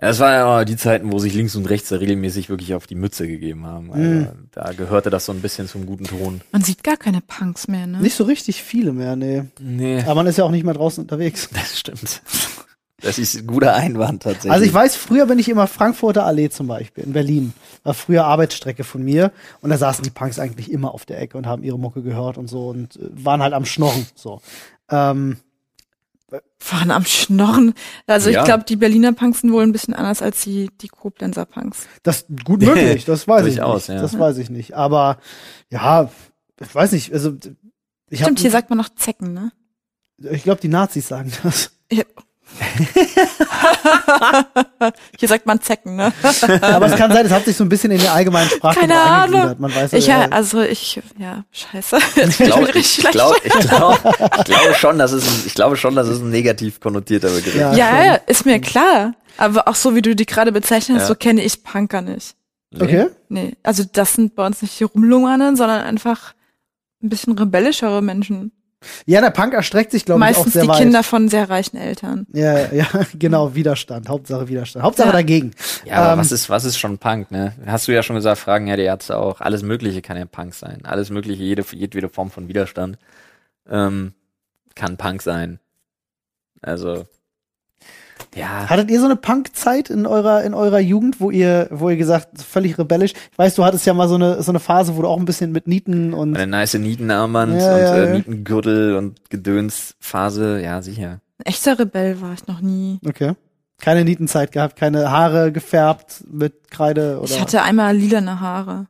es 0.00 0.20
waren 0.20 0.32
ja 0.32 0.60
auch 0.60 0.64
die 0.64 0.76
Zeiten, 0.76 1.10
wo 1.10 1.18
sich 1.18 1.34
links 1.34 1.56
und 1.56 1.68
rechts 1.68 1.90
regelmäßig 1.90 2.48
wirklich 2.48 2.72
auf 2.74 2.86
die 2.86 2.94
Mütze 2.94 3.26
gegeben 3.26 3.66
haben. 3.66 3.88
Mhm. 3.88 4.28
Da 4.52 4.72
gehörte 4.72 5.10
das 5.10 5.24
so 5.24 5.32
ein 5.32 5.40
bisschen 5.42 5.66
zum 5.66 5.86
guten 5.86 6.04
Ton. 6.04 6.40
Man 6.52 6.62
sieht 6.62 6.84
gar 6.84 6.96
keine 6.96 7.20
Punks 7.20 7.66
mehr, 7.66 7.88
ne? 7.88 7.98
Nicht 8.00 8.14
so 8.14 8.22
richtig 8.22 8.62
viele 8.62 8.92
mehr, 8.92 9.16
nee. 9.16 9.42
Nee, 9.58 10.00
Aber 10.02 10.14
man 10.14 10.28
ist 10.28 10.38
ja 10.38 10.44
auch 10.44 10.52
nicht 10.52 10.62
mehr 10.64 10.74
draußen 10.74 11.02
unterwegs. 11.02 11.48
das 11.52 11.80
stimmt. 11.80 12.22
Das 13.00 13.18
ist 13.18 13.36
ein 13.36 13.46
guter 13.46 13.74
Einwand 13.74 14.24
tatsächlich. 14.24 14.50
Also 14.52 14.64
ich 14.64 14.74
weiß, 14.74 14.96
früher 14.96 15.26
bin 15.26 15.38
ich 15.38 15.48
immer 15.48 15.68
Frankfurter 15.68 16.24
Allee 16.26 16.48
zum 16.50 16.66
Beispiel, 16.66 17.04
in 17.04 17.12
Berlin. 17.12 17.52
War 17.84 17.94
früher 17.94 18.24
Arbeitsstrecke 18.24 18.82
von 18.82 19.04
mir. 19.04 19.30
Und 19.60 19.70
da 19.70 19.78
saßen 19.78 20.02
die 20.02 20.10
Punks 20.10 20.38
eigentlich 20.40 20.70
immer 20.72 20.92
auf 20.94 21.06
der 21.06 21.20
Ecke 21.20 21.38
und 21.38 21.46
haben 21.46 21.62
ihre 21.62 21.78
Mucke 21.78 22.02
gehört 22.02 22.38
und 22.38 22.48
so 22.48 22.68
und 22.70 22.96
äh, 22.96 23.08
waren 23.24 23.40
halt 23.42 23.52
am 23.54 23.64
Schnorren. 23.64 24.06
So. 24.16 24.40
Ähm, 24.90 25.36
Waren 26.70 26.90
am 26.90 27.04
Schnorren. 27.06 27.72
Also 28.06 28.30
Ja. 28.30 28.40
ich 28.40 28.44
glaube, 28.44 28.64
die 28.64 28.76
Berliner 28.76 29.12
Punks 29.12 29.40
sind 29.40 29.52
wohl 29.52 29.62
ein 29.62 29.72
bisschen 29.72 29.94
anders 29.94 30.20
als 30.20 30.42
die, 30.42 30.68
die 30.80 30.88
Koblenzer 30.88 31.46
Punks. 31.46 31.86
das 32.02 32.26
gut 32.44 32.60
möglich, 32.62 33.04
das 33.06 33.26
weiß 33.28 33.46
ich 33.46 33.56
Durchaus, 33.56 33.88
nicht. 33.88 33.96
ja. 33.96 34.02
Das 34.02 34.18
weiß 34.18 34.36
ich 34.38 34.50
nicht. 34.50 34.74
Aber 34.74 35.18
ja, 35.70 36.10
ich 36.60 36.74
weiß 36.74 36.92
nicht, 36.92 37.12
also 37.12 37.32
ich 38.10 38.20
Stimmt, 38.20 38.40
hier 38.40 38.50
hab, 38.50 38.58
sagt 38.58 38.70
man 38.70 38.76
noch 38.78 38.88
Zecken, 38.90 39.32
ne? 39.32 39.52
ich 40.32 40.42
glaube, 40.42 40.60
die 40.60 40.68
Nazis 40.68 41.06
sagen 41.08 41.30
das. 41.44 41.70
Hier 45.18 45.28
sagt 45.28 45.46
man 45.46 45.60
Zecken, 45.60 45.96
ne? 45.96 46.12
Aber 46.62 46.86
es 46.86 46.96
kann 46.96 47.12
sein, 47.12 47.26
es 47.26 47.32
hat 47.32 47.44
sich 47.44 47.56
so 47.56 47.64
ein 47.64 47.68
bisschen 47.68 47.90
in 47.90 48.00
der 48.00 48.12
allgemeinen 48.12 48.48
Sprache 48.50 48.80
Keine 48.80 48.98
Ahnung. 49.00 49.56
Man 49.58 49.74
weiß 49.74 49.92
Ich, 49.92 50.06
ja, 50.06 50.26
also 50.30 50.62
ich, 50.62 51.00
ja, 51.18 51.44
scheiße. 51.50 51.98
Ich 52.16 52.36
glaube, 52.38 52.70
ich, 52.74 52.96
glaube, 52.98 53.36
ich, 53.44 53.52
glaube, 53.52 53.98
ich 54.38 54.44
glaube 54.44 54.74
schon, 54.74 54.98
dass 54.98 55.12
es 55.12 55.26
ein, 55.26 55.42
ich 55.46 55.54
glaube 55.54 55.76
schon, 55.76 55.94
dass 55.94 56.08
es 56.08 56.20
ein 56.20 56.30
negativ 56.30 56.80
konnotierter 56.80 57.28
Begriff 57.30 57.54
Ja. 57.54 57.70
ist. 57.72 57.78
Ja, 57.78 58.04
ja, 58.04 58.14
ist 58.26 58.44
mir 58.46 58.60
klar. 58.60 59.14
Aber 59.36 59.68
auch 59.68 59.74
so, 59.76 59.94
wie 59.94 60.02
du 60.02 60.16
die 60.16 60.26
gerade 60.26 60.50
bezeichnet 60.52 60.96
hast, 60.98 61.04
Ja. 61.04 61.08
so 61.08 61.14
kenne 61.14 61.42
ich 61.42 61.62
Punker 61.62 62.02
nicht. 62.02 62.34
Okay. 62.74 63.06
Nee, 63.28 63.56
also 63.62 63.84
das 63.90 64.14
sind 64.14 64.34
bei 64.34 64.44
uns 64.44 64.60
nicht 64.62 64.78
die 64.78 64.84
Rumlungernden, 64.84 65.56
sondern 65.56 65.82
einfach 65.82 66.34
ein 67.02 67.08
bisschen 67.08 67.38
rebellischere 67.38 68.02
Menschen. 68.02 68.52
Ja, 69.06 69.20
der 69.20 69.30
Punk 69.30 69.54
erstreckt 69.54 69.90
sich, 69.90 70.04
glaube 70.04 70.20
ich, 70.20 70.24
auch 70.24 70.28
Meistens 70.36 70.52
sehr 70.52 70.62
die 70.62 70.68
weit. 70.68 70.78
Kinder 70.78 71.02
von 71.02 71.28
sehr 71.28 71.50
reichen 71.50 71.76
Eltern. 71.76 72.26
Ja, 72.32 72.72
ja, 72.72 72.86
genau, 73.18 73.54
Widerstand. 73.54 74.08
Hauptsache 74.08 74.48
Widerstand. 74.48 74.84
Hauptsache 74.84 75.08
Ja. 75.08 75.12
dagegen. 75.12 75.50
Ja, 75.84 75.94
aber 75.96 76.12
Ähm, 76.12 76.18
was 76.20 76.30
ist, 76.30 76.48
was 76.48 76.64
ist 76.64 76.78
schon 76.78 76.98
Punk, 76.98 77.30
ne? 77.32 77.54
Hast 77.66 77.88
du 77.88 77.92
ja 77.92 78.02
schon 78.04 78.16
gesagt, 78.16 78.38
fragen 78.38 78.68
ja 78.68 78.76
die 78.76 78.82
Ärzte 78.82 79.16
auch. 79.18 79.40
Alles 79.40 79.62
Mögliche 79.62 80.00
kann 80.00 80.16
ja 80.16 80.26
Punk 80.26 80.54
sein. 80.54 80.84
Alles 80.84 81.10
Mögliche, 81.10 81.42
jede, 81.42 81.64
jedwede 81.72 82.08
Form 82.08 82.30
von 82.30 82.46
Widerstand, 82.48 82.98
ähm, 83.68 84.12
kann 84.76 84.96
Punk 84.96 85.22
sein. 85.22 85.58
Also, 86.62 87.06
ja. 88.38 88.68
Hattet 88.68 88.90
ihr 88.90 88.98
so 89.00 89.06
eine 89.06 89.16
Punk-Zeit 89.16 89.90
in 89.90 90.06
eurer, 90.06 90.42
in 90.44 90.54
eurer 90.54 90.78
Jugend, 90.78 91.20
wo 91.20 91.30
ihr, 91.30 91.68
wo 91.70 91.90
ihr 91.90 91.96
gesagt, 91.96 92.40
völlig 92.42 92.78
rebellisch? 92.78 93.12
Ich 93.32 93.38
weiß, 93.38 93.54
du 93.56 93.64
hattest 93.64 93.84
ja 93.86 93.94
mal 93.94 94.08
so 94.08 94.14
eine, 94.14 94.42
so 94.42 94.52
eine 94.52 94.60
Phase, 94.60 94.96
wo 94.96 95.02
du 95.02 95.08
auch 95.08 95.18
ein 95.18 95.24
bisschen 95.24 95.52
mit 95.52 95.66
Nieten 95.66 96.14
und, 96.14 96.36
Eine 96.36 96.46
nice 96.46 96.74
Nietenarmband 96.74 97.60
Ja, 97.60 97.74
und 97.74 97.80
ja, 97.80 97.94
äh, 97.96 98.06
ja. 98.08 98.14
Nietengürtel 98.14 98.96
und 98.96 99.28
Gedönsphase, 99.30 100.60
ja, 100.62 100.82
sicher. 100.82 101.20
Ein 101.38 101.46
echter 101.46 101.78
Rebell 101.78 102.20
war 102.20 102.32
ich 102.32 102.46
noch 102.46 102.60
nie. 102.60 102.98
okay. 103.06 103.32
Keine 103.80 104.04
Nietenzeit 104.04 104.50
gehabt, 104.50 104.74
keine 104.74 105.08
Haare 105.12 105.52
gefärbt 105.52 106.24
mit 106.28 106.68
Kreide 106.68 107.20
oder 107.20 107.30
Ich 107.30 107.40
hatte 107.40 107.62
einmal 107.62 107.96
lilane 107.96 108.40
Haare. 108.40 108.86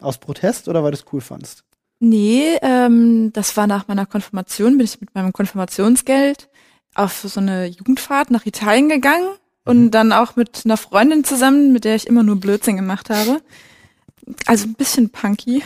aus 0.00 0.18
Protest 0.18 0.66
oder 0.68 0.82
weil 0.82 0.90
du 0.90 0.96
es 0.96 1.04
cool 1.12 1.20
fandst? 1.20 1.62
Nee, 2.00 2.58
ähm, 2.62 3.30
das 3.32 3.56
war 3.56 3.66
nach 3.68 3.86
meiner 3.88 4.04
Konfirmation, 4.04 4.76
bin 4.76 4.84
ich 4.84 5.00
mit 5.00 5.14
meinem 5.14 5.32
Konfirmationsgeld 5.32 6.48
auf 6.96 7.22
so 7.24 7.40
eine 7.40 7.66
Jugendfahrt 7.66 8.30
nach 8.30 8.46
Italien 8.46 8.88
gegangen 8.88 9.28
und 9.64 9.90
dann 9.90 10.12
auch 10.12 10.36
mit 10.36 10.62
einer 10.64 10.76
Freundin 10.76 11.24
zusammen, 11.24 11.72
mit 11.72 11.84
der 11.84 11.96
ich 11.96 12.06
immer 12.06 12.22
nur 12.22 12.36
Blödsinn 12.36 12.76
gemacht 12.76 13.10
habe. 13.10 13.40
Also 14.46 14.66
ein 14.66 14.74
bisschen 14.74 15.10
punky, 15.10 15.62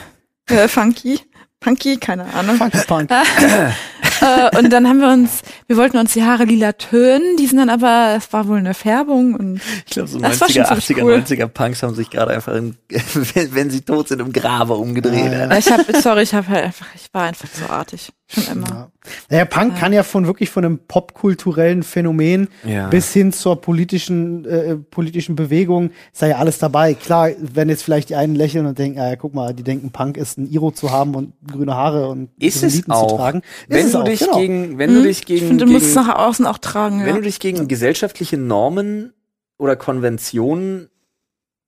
äh, 0.47 0.69
funky. 0.69 1.21
Punky, 1.61 1.99
keine 1.99 2.25
Ahnung. 2.33 2.57
Funky 2.57 2.79
Punk. 2.87 3.11
äh, 3.11 4.59
und 4.59 4.71
dann 4.71 4.88
haben 4.88 5.01
wir 5.01 5.09
uns, 5.09 5.43
wir 5.66 5.77
wollten 5.77 5.99
uns 5.99 6.14
die 6.14 6.23
Haare 6.25 6.45
lila 6.45 6.73
tönen, 6.73 7.37
die 7.37 7.47
sind 7.47 7.59
dann 7.59 7.69
aber, 7.69 8.14
es 8.16 8.33
war 8.33 8.49
wohl 8.49 8.57
eine 8.57 8.73
Färbung 8.73 9.35
und 9.35 9.61
Ich 9.87 9.93
glaube, 9.93 10.09
so 10.09 10.19
Das 10.19 10.40
war 10.40 10.49
90er, 10.49 10.53
schon 10.69 10.81
ziemlich 10.81 10.85
80er, 10.87 11.05
cool. 11.05 11.14
90er 11.16 11.47
Punks 11.49 11.83
haben 11.83 11.95
sich 11.95 12.09
gerade 12.09 12.33
einfach, 12.33 12.55
im, 12.55 12.77
wenn, 12.88 13.55
wenn 13.55 13.71
sie 13.71 13.83
tot 13.83 14.09
sind, 14.09 14.21
im 14.21 14.33
Grabe 14.33 14.73
umgedreht. 14.75 15.33
Ja, 15.33 15.40
Alter. 15.40 15.59
ich 15.59 15.71
habe, 15.71 16.01
sorry, 16.01 16.23
ich 16.23 16.33
habe 16.33 16.49
halt 16.49 16.64
einfach, 16.64 16.87
ich 16.95 17.12
war 17.12 17.25
einfach 17.25 17.49
so 17.53 17.71
artig, 17.71 18.11
schon 18.33 18.45
immer. 18.57 18.69
Ja. 18.69 18.88
Naja, 19.29 19.45
Punk 19.47 19.77
kann 19.77 19.93
ja 19.93 20.03
von 20.03 20.27
wirklich 20.27 20.51
von 20.51 20.64
einem 20.64 20.79
popkulturellen 20.87 21.83
Phänomen 21.83 22.49
Ja. 22.64 22.88
bis 22.88 23.12
hin 23.12 23.33
zur 23.33 23.61
politischen 23.61 24.45
äh, 24.45 24.77
politischen 24.77 25.37
Bewegung 25.37 25.90
ist 26.12 26.23
da 26.23 26.27
ja 26.29 26.37
alles 26.37 26.59
dabei. 26.59 26.95
Klar, 26.95 27.31
wenn 27.40 27.69
jetzt 27.69 27.83
vielleicht 27.83 28.11
die 28.11 28.14
einen 28.14 28.35
lächeln 28.35 28.66
und 28.66 28.79
denken, 28.79 28.99
ah, 29.01 29.16
guck 29.16 29.35
mal, 29.35 29.53
die 29.55 29.62
denken, 29.62 29.90
Punk 29.90 30.16
ist 30.16 30.38
ein 30.38 30.51
Iro 30.51 30.71
zu 30.71 30.90
haben 30.90 31.14
und 31.14 31.33
grüne 31.51 31.75
Haare 31.75 32.09
und 32.09 32.31
Ist 32.38 32.62
es 32.62 32.88
auch. 32.88 33.09
zu 33.09 33.16
tragen. 33.16 33.43
Wenn 33.69 33.81
ist 33.81 33.87
es 33.87 33.93
du 33.93 33.99
auch, 33.99 34.05
dich 34.05 34.21
genau. 34.21 34.38
gegen, 34.38 34.79
wenn 34.79 34.90
du 34.95 34.97
Hm? 35.01 35.05
dich 35.05 35.25
gegen, 35.27 35.40
ich 35.43 35.49
finde, 35.49 35.64
du 35.66 35.73
musst 35.73 35.87
es 35.87 35.95
nach 35.95 36.14
außen 36.16 36.47
auch 36.47 36.59
tragen, 36.59 37.01
wenn 37.01 37.09
ja. 37.09 37.14
du 37.14 37.23
dich 37.23 37.40
gegen 37.40 37.66
gesellschaftliche 37.69 38.37
Normen 38.37 39.12
oder 39.59 39.77
Konventionen 39.77 40.88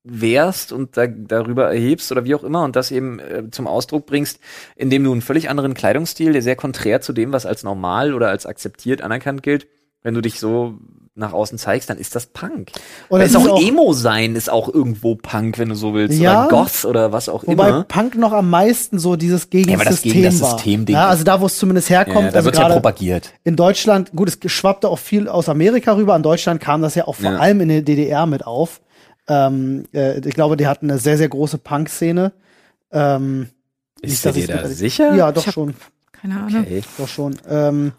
wehrst 0.05 0.73
und 0.73 0.97
da, 0.97 1.07
darüber 1.07 1.73
erhebst 1.73 2.11
oder 2.11 2.25
wie 2.25 2.35
auch 2.35 2.43
immer 2.43 2.65
und 2.65 2.75
das 2.77 2.91
eben 2.91 3.19
äh, 3.21 3.45
zum 3.51 3.67
Ausdruck 3.67 4.07
bringst, 4.07 4.41
indem 4.77 5.05
du 5.05 5.13
einen 5.13 5.23
völlig 5.23 5.49
anderen 5.49 5.75
Kleidungsstil, 5.75 6.33
der 6.33 6.43
sehr 6.43 6.57
konträr 6.57 7.01
zu 7.01 7.13
dem, 7.13 7.33
was 7.33 7.47
als 7.47 7.63
normal 7.63 8.13
oder 8.15 8.29
als 8.29 8.45
akzeptiert 8.47 9.03
anerkannt 9.03 9.43
gilt, 9.43 9.67
wenn 10.03 10.15
du 10.15 10.21
dich 10.21 10.41
so 10.41 10.75
nach 11.15 11.35
außen 11.35 11.59
zeigst, 11.59 11.91
dann 11.91 11.99
ist 11.99 12.17
das 12.17 12.25
Punk. 12.27 12.73
Und 13.11 13.21
das 13.21 13.31
ist 13.31 13.37
auch, 13.37 13.47
auch- 13.47 13.61
Emo 13.63 13.93
sein, 13.93 14.35
ist 14.35 14.51
auch 14.51 14.73
irgendwo 14.73 15.15
Punk, 15.15 15.59
wenn 15.59 15.69
du 15.69 15.75
so 15.75 15.93
willst. 15.93 16.19
Ja. 16.19 16.47
Oder 16.47 16.49
Goth 16.49 16.85
oder 16.87 17.13
was 17.13 17.29
auch 17.29 17.47
Wobei 17.47 17.69
immer. 17.69 17.85
Punk 17.85 18.17
noch 18.17 18.33
am 18.33 18.49
meisten 18.49 18.99
so 18.99 19.15
dieses 19.17 19.51
gegen 19.51 19.71
Ja, 19.71 19.77
das 19.77 19.89
System 19.89 20.13
gegen 20.15 20.25
das 20.25 20.41
war. 20.41 20.53
Systemding 20.57 20.95
Ja, 20.97 21.09
also 21.09 21.23
da, 21.23 21.41
wo 21.43 21.47
es 21.47 21.59
zumindest 21.59 21.91
herkommt. 21.91 22.25
Ja, 22.25 22.31
da 22.31 22.37
also 22.39 22.47
wird 22.47 22.57
ja 22.57 22.69
propagiert. 22.71 23.35
in 23.45 23.57
Deutschland, 23.57 24.13
gut, 24.17 24.31
es 24.43 24.51
schwappte 24.51 24.89
auch 24.89 24.99
viel 24.99 25.29
aus 25.29 25.51
Amerika 25.51 25.93
rüber. 25.95 26.17
In 26.17 26.23
Deutschland 26.23 26.61
kam 26.63 26.81
das 26.81 26.95
ja 26.95 27.07
auch 27.07 27.17
vor 27.17 27.31
Ja. 27.33 27.37
allem 27.39 27.61
in 27.61 27.69
der 27.69 27.83
DDR 27.83 28.25
mit 28.27 28.47
auf. 28.47 28.81
Ähm, 29.33 29.85
äh, 29.95 30.19
ich 30.19 30.35
glaube, 30.35 30.57
die 30.59 30.67
hatten 30.67 30.91
eine 30.91 30.99
sehr, 30.99 31.17
sehr 31.17 31.29
große 31.29 31.57
Punk-Szene. 31.59 32.33
Ähm, 32.91 33.49
Ist 34.03 34.25
nicht, 34.27 34.37
dir 34.37 34.47
da 34.49 34.69
sicher? 34.69 35.15
Ja, 35.15 35.33
doch 35.33 35.51
schon, 35.51 35.75
Keine 36.13 36.41
Ahnung. 36.41 36.63
Okay. 36.63 36.83
doch 36.99 37.09
schon. 37.09 37.37
Ähm, 37.49 37.93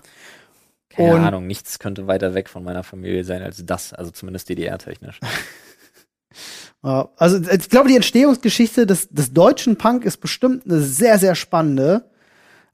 Keine 0.89 1.15
Und- 1.15 1.21
Ahnung, 1.21 1.47
nichts 1.47 1.79
könnte 1.79 2.05
weiter 2.05 2.35
weg 2.35 2.49
von 2.49 2.63
meiner 2.63 2.83
Familie 2.83 3.23
sein 3.23 3.41
als 3.41 3.65
das, 3.65 3.93
also 3.93 4.11
zumindest 4.11 4.47
DDR-technisch. 4.49 5.19
also 6.81 7.39
ich 7.49 7.69
glaube, 7.69 7.89
die 7.89 7.95
Entstehungsgeschichte 7.95 8.85
des, 8.85 9.09
des 9.09 9.33
deutschen 9.33 9.77
Punk 9.77 10.05
ist 10.05 10.17
bestimmt 10.17 10.65
eine 10.65 10.81
sehr, 10.81 11.17
sehr 11.17 11.33
spannende. 11.33 12.09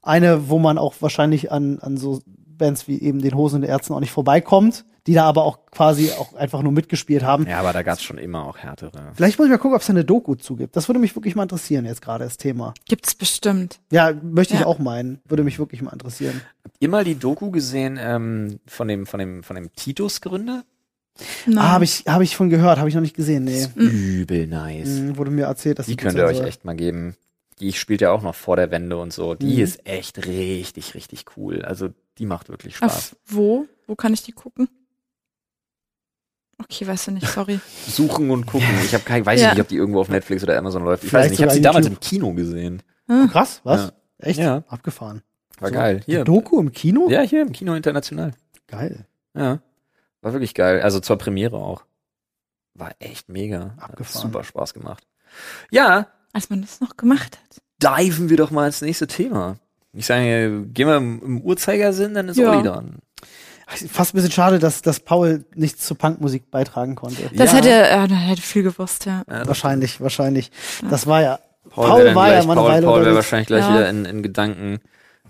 Eine, 0.02 0.48
wo 0.50 0.58
man 0.58 0.76
auch 0.76 0.94
wahrscheinlich 1.00 1.50
an, 1.52 1.78
an 1.78 1.96
so 1.96 2.20
Bands 2.26 2.88
wie 2.88 3.00
eben 3.00 3.22
den 3.22 3.34
Hosen 3.34 3.56
und 3.56 3.62
den 3.62 3.70
Ärzten 3.70 3.94
auch 3.94 4.00
nicht 4.00 4.12
vorbeikommt, 4.12 4.84
die 5.10 5.14
da 5.14 5.24
aber 5.24 5.42
auch 5.44 5.58
quasi 5.72 6.10
auch 6.12 6.34
einfach 6.34 6.62
nur 6.62 6.70
mitgespielt 6.70 7.24
haben. 7.24 7.46
Ja, 7.48 7.58
aber 7.58 7.72
da 7.72 7.82
gab's 7.82 8.02
schon 8.02 8.16
immer 8.16 8.44
auch 8.46 8.58
härtere. 8.58 9.10
Vielleicht 9.14 9.38
muss 9.38 9.46
ich 9.46 9.50
mal 9.50 9.58
gucken, 9.58 9.74
ob 9.74 9.80
es 9.80 9.86
da 9.88 9.92
eine 9.92 10.04
Doku 10.04 10.36
zugibt. 10.36 10.76
Das 10.76 10.88
würde 10.88 11.00
mich 11.00 11.16
wirklich 11.16 11.34
mal 11.34 11.42
interessieren, 11.42 11.84
jetzt 11.84 12.00
gerade 12.00 12.22
das 12.24 12.36
Thema. 12.36 12.74
Gibt's 12.88 13.16
bestimmt. 13.16 13.80
Ja, 13.90 14.12
möchte 14.22 14.54
ich 14.54 14.60
Ja. 14.60 14.66
auch 14.66 14.78
meinen. 14.78 15.20
Würde 15.26 15.42
mich 15.42 15.58
wirklich 15.58 15.82
mal 15.82 15.92
interessieren. 15.92 16.40
Ihr 16.78 16.88
mal 16.88 17.02
die 17.04 17.16
Doku 17.16 17.50
gesehen 17.50 17.98
ähm, 18.00 18.60
von 18.66 18.86
dem 18.86 19.04
von 19.06 19.18
dem 19.18 19.42
von 19.42 19.56
dem 19.56 19.72
Titus-Gründer? 19.74 20.62
Nein. 21.46 21.58
Ah, 21.58 21.70
habe 21.72 21.84
ich, 21.84 22.04
hab 22.06 22.22
ich 22.22 22.36
von 22.36 22.48
gehört, 22.48 22.78
habe 22.78 22.88
ich 22.88 22.94
noch 22.94 23.02
nicht 23.02 23.16
gesehen. 23.16 23.44
Nee. 23.44 23.66
Übel 23.74 24.46
nice. 24.46 24.88
Mhm, 25.00 25.16
wurde 25.16 25.30
mir 25.32 25.46
erzählt, 25.46 25.78
dass 25.80 25.86
Die 25.86 25.96
könnt 25.96 26.16
ihr 26.16 26.24
euch 26.24 26.36
soll. 26.38 26.46
echt 26.46 26.64
mal 26.64 26.76
geben. 26.76 27.16
Die 27.58 27.72
spielt 27.74 28.00
ja 28.00 28.10
auch 28.12 28.22
noch 28.22 28.34
vor 28.34 28.56
der 28.56 28.70
Wende 28.70 28.96
und 28.96 29.12
so. 29.12 29.34
Die 29.34 29.56
Mhm. 29.56 29.62
ist 29.62 29.86
echt 29.86 30.24
richtig, 30.26 30.94
richtig 30.94 31.24
cool. 31.36 31.62
Also 31.62 31.88
die 32.18 32.26
macht 32.26 32.48
wirklich 32.48 32.76
Spaß. 32.76 32.94
Auf 32.94 33.16
wo? 33.26 33.66
Wo 33.86 33.96
kann 33.96 34.14
ich 34.14 34.22
die 34.22 34.32
gucken? 34.32 34.68
Okay, 36.62 36.86
weißt 36.86 37.08
du 37.08 37.10
nicht, 37.12 37.26
sorry. 37.26 37.58
Suchen 37.88 38.30
und 38.30 38.46
gucken. 38.46 38.68
Ich 38.84 38.92
habe 38.94 39.04
kein, 39.04 39.24
weiß 39.24 39.40
Ja. 39.40 39.48
ich 39.48 39.54
nicht, 39.54 39.62
ob 39.62 39.68
die 39.68 39.76
irgendwo 39.76 40.00
auf 40.00 40.08
Netflix 40.08 40.42
oder 40.42 40.58
Amazon 40.58 40.84
läuft. 40.84 41.04
Ich 41.04 41.10
Vielleicht 41.10 41.24
weiß 41.24 41.30
nicht. 41.30 41.40
Ich 41.40 41.44
habe 41.46 41.54
sie 41.54 41.62
damals 41.62 41.86
im 41.86 41.98
Kino 42.00 42.32
gesehen. 42.34 42.82
Oh, 43.08 43.26
krass, 43.28 43.60
was? 43.64 43.80
Ja. 43.86 43.92
Echt? 44.18 44.38
Ja. 44.38 44.64
Abgefahren. 44.68 45.22
War 45.58 45.68
So, 45.70 45.74
geil. 45.74 46.02
Hier. 46.04 46.24
Doku 46.24 46.60
im 46.60 46.72
Kino? 46.72 47.08
Ja, 47.10 47.22
hier 47.22 47.42
im 47.42 47.52
Kino 47.52 47.74
international. 47.74 48.32
Geil. 48.66 49.06
Ja. 49.34 49.60
War 50.22 50.32
wirklich 50.32 50.54
geil. 50.54 50.82
Also 50.82 51.00
zur 51.00 51.16
Premiere 51.16 51.56
auch. 51.56 51.84
War 52.74 52.92
echt 52.98 53.28
mega. 53.28 53.74
Hat 53.78 53.90
Abgefahren. 53.90 54.22
super 54.30 54.44
Spaß 54.44 54.74
gemacht. 54.74 55.04
Ja, 55.70 56.08
Als 56.32 56.50
man 56.50 56.60
das 56.62 56.80
noch 56.80 56.96
gemacht 56.96 57.38
hat. 57.38 57.62
diven 58.04 58.28
wir 58.30 58.36
doch 58.36 58.50
mal 58.50 58.66
ins 58.66 58.80
nächste 58.82 59.06
Thema. 59.06 59.56
Ich 59.92 60.06
sage, 60.06 60.66
gehen 60.72 60.86
wir 60.86 60.96
im, 60.98 61.20
im 61.22 61.40
Uhrzeigersinn, 61.40 62.14
dann 62.14 62.28
ist 62.28 62.36
Ja. 62.36 62.52
Olli 62.52 62.62
dran. 62.62 62.98
Fast 63.92 64.14
ein 64.14 64.16
bisschen 64.16 64.32
schade, 64.32 64.58
dass, 64.58 64.82
dass 64.82 64.98
Paul 65.00 65.44
nichts 65.54 65.86
zur 65.86 65.96
Punkmusik 65.96 66.50
beitragen 66.50 66.96
konnte. 66.96 67.30
Das 67.34 67.52
Ja. 67.52 67.58
hätte, 67.58 67.70
äh, 67.70 68.08
da 68.08 68.14
hätte 68.14 68.42
viel 68.42 68.62
gewusst, 68.64 69.06
ja. 69.06 69.22
Ja, 69.30 69.46
Wahrscheinlich, 69.46 70.00
wahrscheinlich. 70.00 70.50
Das 70.90 71.06
war 71.06 71.22
ja. 71.22 71.38
Paul, 71.70 71.86
Paul 71.88 72.14
war 72.14 72.26
gleich, 72.26 72.40
ja 72.42 72.46
mal 72.46 72.52
eine 72.52 72.60
Paul, 72.62 72.70
Weile 72.70 72.86
Paul 72.86 73.04
wäre 73.04 73.14
wahrscheinlich 73.14 73.46
gleich 73.46 73.64
Ja. 73.64 73.74
wieder 73.74 73.88
in, 73.90 74.04
in 74.06 74.22
Gedanken 74.24 74.80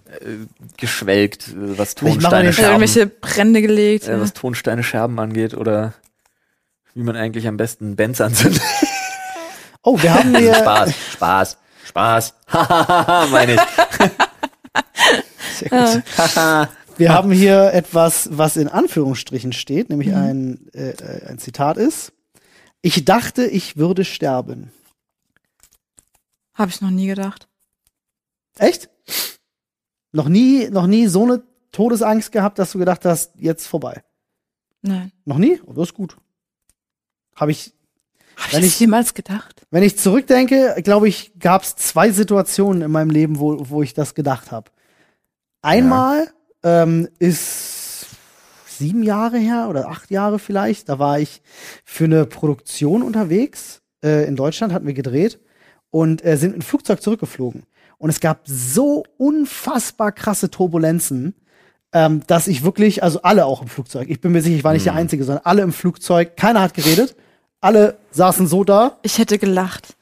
äh, 0.07 0.47
geschwelgt, 0.79 1.49
äh, 1.49 1.79
was 1.79 1.93
Ich 1.93 2.03
mache 2.03 2.13
Tonsteine 2.15 2.49
Hat 2.49 2.55
Scherben, 2.55 2.83
irgendwelche 2.83 3.07
Brände 3.07 3.61
gelegt. 3.63 4.09
äh, 4.09 4.13
ja. 4.13 4.21
was 4.21 4.33
Tonsteine 4.33 4.83
Scherben 4.83 5.19
angeht 5.21 5.53
oder 5.55 5.93
wie 6.95 7.03
man 7.03 7.15
eigentlich 7.17 7.47
am 7.47 7.57
besten 7.59 7.95
Bands 7.97 8.21
anzündet. 8.21 8.63
Oh, 9.83 9.97
wir 10.03 10.13
haben 10.13 10.37
hier. 10.37 10.55
Spaß, 10.57 10.93
Spaß, 11.15 11.57
Spaß. 11.87 12.35
Hahaha, 12.49 13.27
meine 13.31 13.55
ich. 13.55 13.61
Sehr 15.59 15.69
gut. 15.71 16.03
Wir 17.01 17.13
haben 17.15 17.33
hier 17.33 17.73
etwas, 17.73 18.29
was 18.37 18.57
in 18.57 18.69
Anführungsstrichen 18.69 19.53
steht, 19.53 19.89
nämlich 19.91 20.09
Mhm. 20.09 20.15
ein, 20.15 20.69
äh, 20.75 20.91
äh, 20.91 21.27
ein 21.27 21.39
Zitat 21.39 21.77
ist. 21.79 22.13
Ich 22.83 23.05
dachte, 23.05 23.45
ich 23.47 23.77
würde 23.77 24.05
sterben. 24.05 24.71
Habe 26.55 26.71
ich 26.71 26.81
noch 26.81 26.91
nie 26.91 27.07
gedacht. 27.07 27.49
Echt? 28.59 28.91
Noch 30.13 30.29
nie, 30.29 30.69
noch 30.69 30.87
nie 30.87 31.07
so 31.07 31.23
eine 31.25 31.43
Todesangst 31.73 32.33
gehabt, 32.33 32.59
dass 32.59 32.73
du 32.73 32.79
gedacht 32.79 33.05
hast, 33.05 33.33
jetzt 33.37 33.67
vorbei. 33.67 34.03
Nein. 34.83 35.13
Noch 35.25 35.39
nie? 35.39 35.61
Oh, 35.67 35.73
das 35.73 35.89
ist 35.89 35.95
gut. 35.95 36.17
Habe 37.37 37.53
ich, 37.53 37.73
Habe 38.37 38.49
ich 38.59 38.59
ich- 38.59 38.73
das 38.73 38.79
jemals 38.81 39.15
gedacht? 39.15 39.67
wenn 39.71 39.83
ich 39.83 39.99
zurückdenke, 39.99 40.75
glaube 40.83 41.09
ich, 41.09 41.33
gab 41.39 41.63
es 41.63 41.77
zwei 41.77 42.11
Situationen 42.11 42.83
in 42.83 42.91
meinem 42.91 43.11
Leben, 43.11 43.39
wo, 43.39 43.69
wo 43.71 43.83
ich 43.83 43.95
das 43.95 44.15
gedacht 44.15 44.51
habe. 44.51 44.71
Einmal 45.63 46.33
ähm, 46.63 47.09
ist 47.19 48.07
sieben 48.67 49.03
Jahre 49.03 49.39
her 49.39 49.69
oder 49.69 49.89
acht 49.89 50.11
Jahre 50.11 50.39
vielleicht. 50.39 50.89
Da 50.89 50.99
war 50.99 51.21
ich 51.21 51.43
für 51.85 52.05
eine 52.05 52.27
Produktion 52.27 53.03
unterwegs. 53.03 53.83
Äh, 54.03 54.27
in 54.27 54.37
Deutschland 54.37 54.73
hatten 54.73 54.87
wir 54.87 54.95
gedreht 54.95 55.39
und 55.91 56.25
äh, 56.25 56.37
sind 56.37 56.53
mit 56.53 56.63
dem 56.63 56.67
Flugzeug 56.67 57.03
zurückgeflogen. 57.03 57.65
Und 57.99 58.11
es 58.11 58.21
gab 58.21 58.41
so 58.45 59.05
unfassbar 59.19 60.13
krasse 60.13 60.51
Turbulenzen, 60.51 61.35
ähm, 61.93 62.23
dass 62.27 62.49
ich 62.49 62.65
wirklich, 62.65 63.03
also 63.03 63.21
alle 63.23 63.45
auch 63.45 63.61
im 63.61 63.69
Flugzeug, 63.69 64.09
ich 64.09 64.21
bin 64.21 64.33
mir 64.33 64.41
sicher, 64.41 64.57
ich 64.57 64.65
war 64.65 64.73
nicht 64.73 64.87
der 64.87 64.95
Einzige, 64.95 65.25
sondern 65.25 65.45
alle 65.45 65.63
im 65.63 65.73
Flugzeug, 65.73 66.37
keiner 66.37 66.63
hat 66.63 66.73
geredet, 66.75 67.15
alle 67.61 67.99
saßen 68.13 68.47
so 68.47 68.65
da. 68.65 68.99
Ich 69.03 69.19
hätte 69.19 69.39
gelacht. 69.39 69.97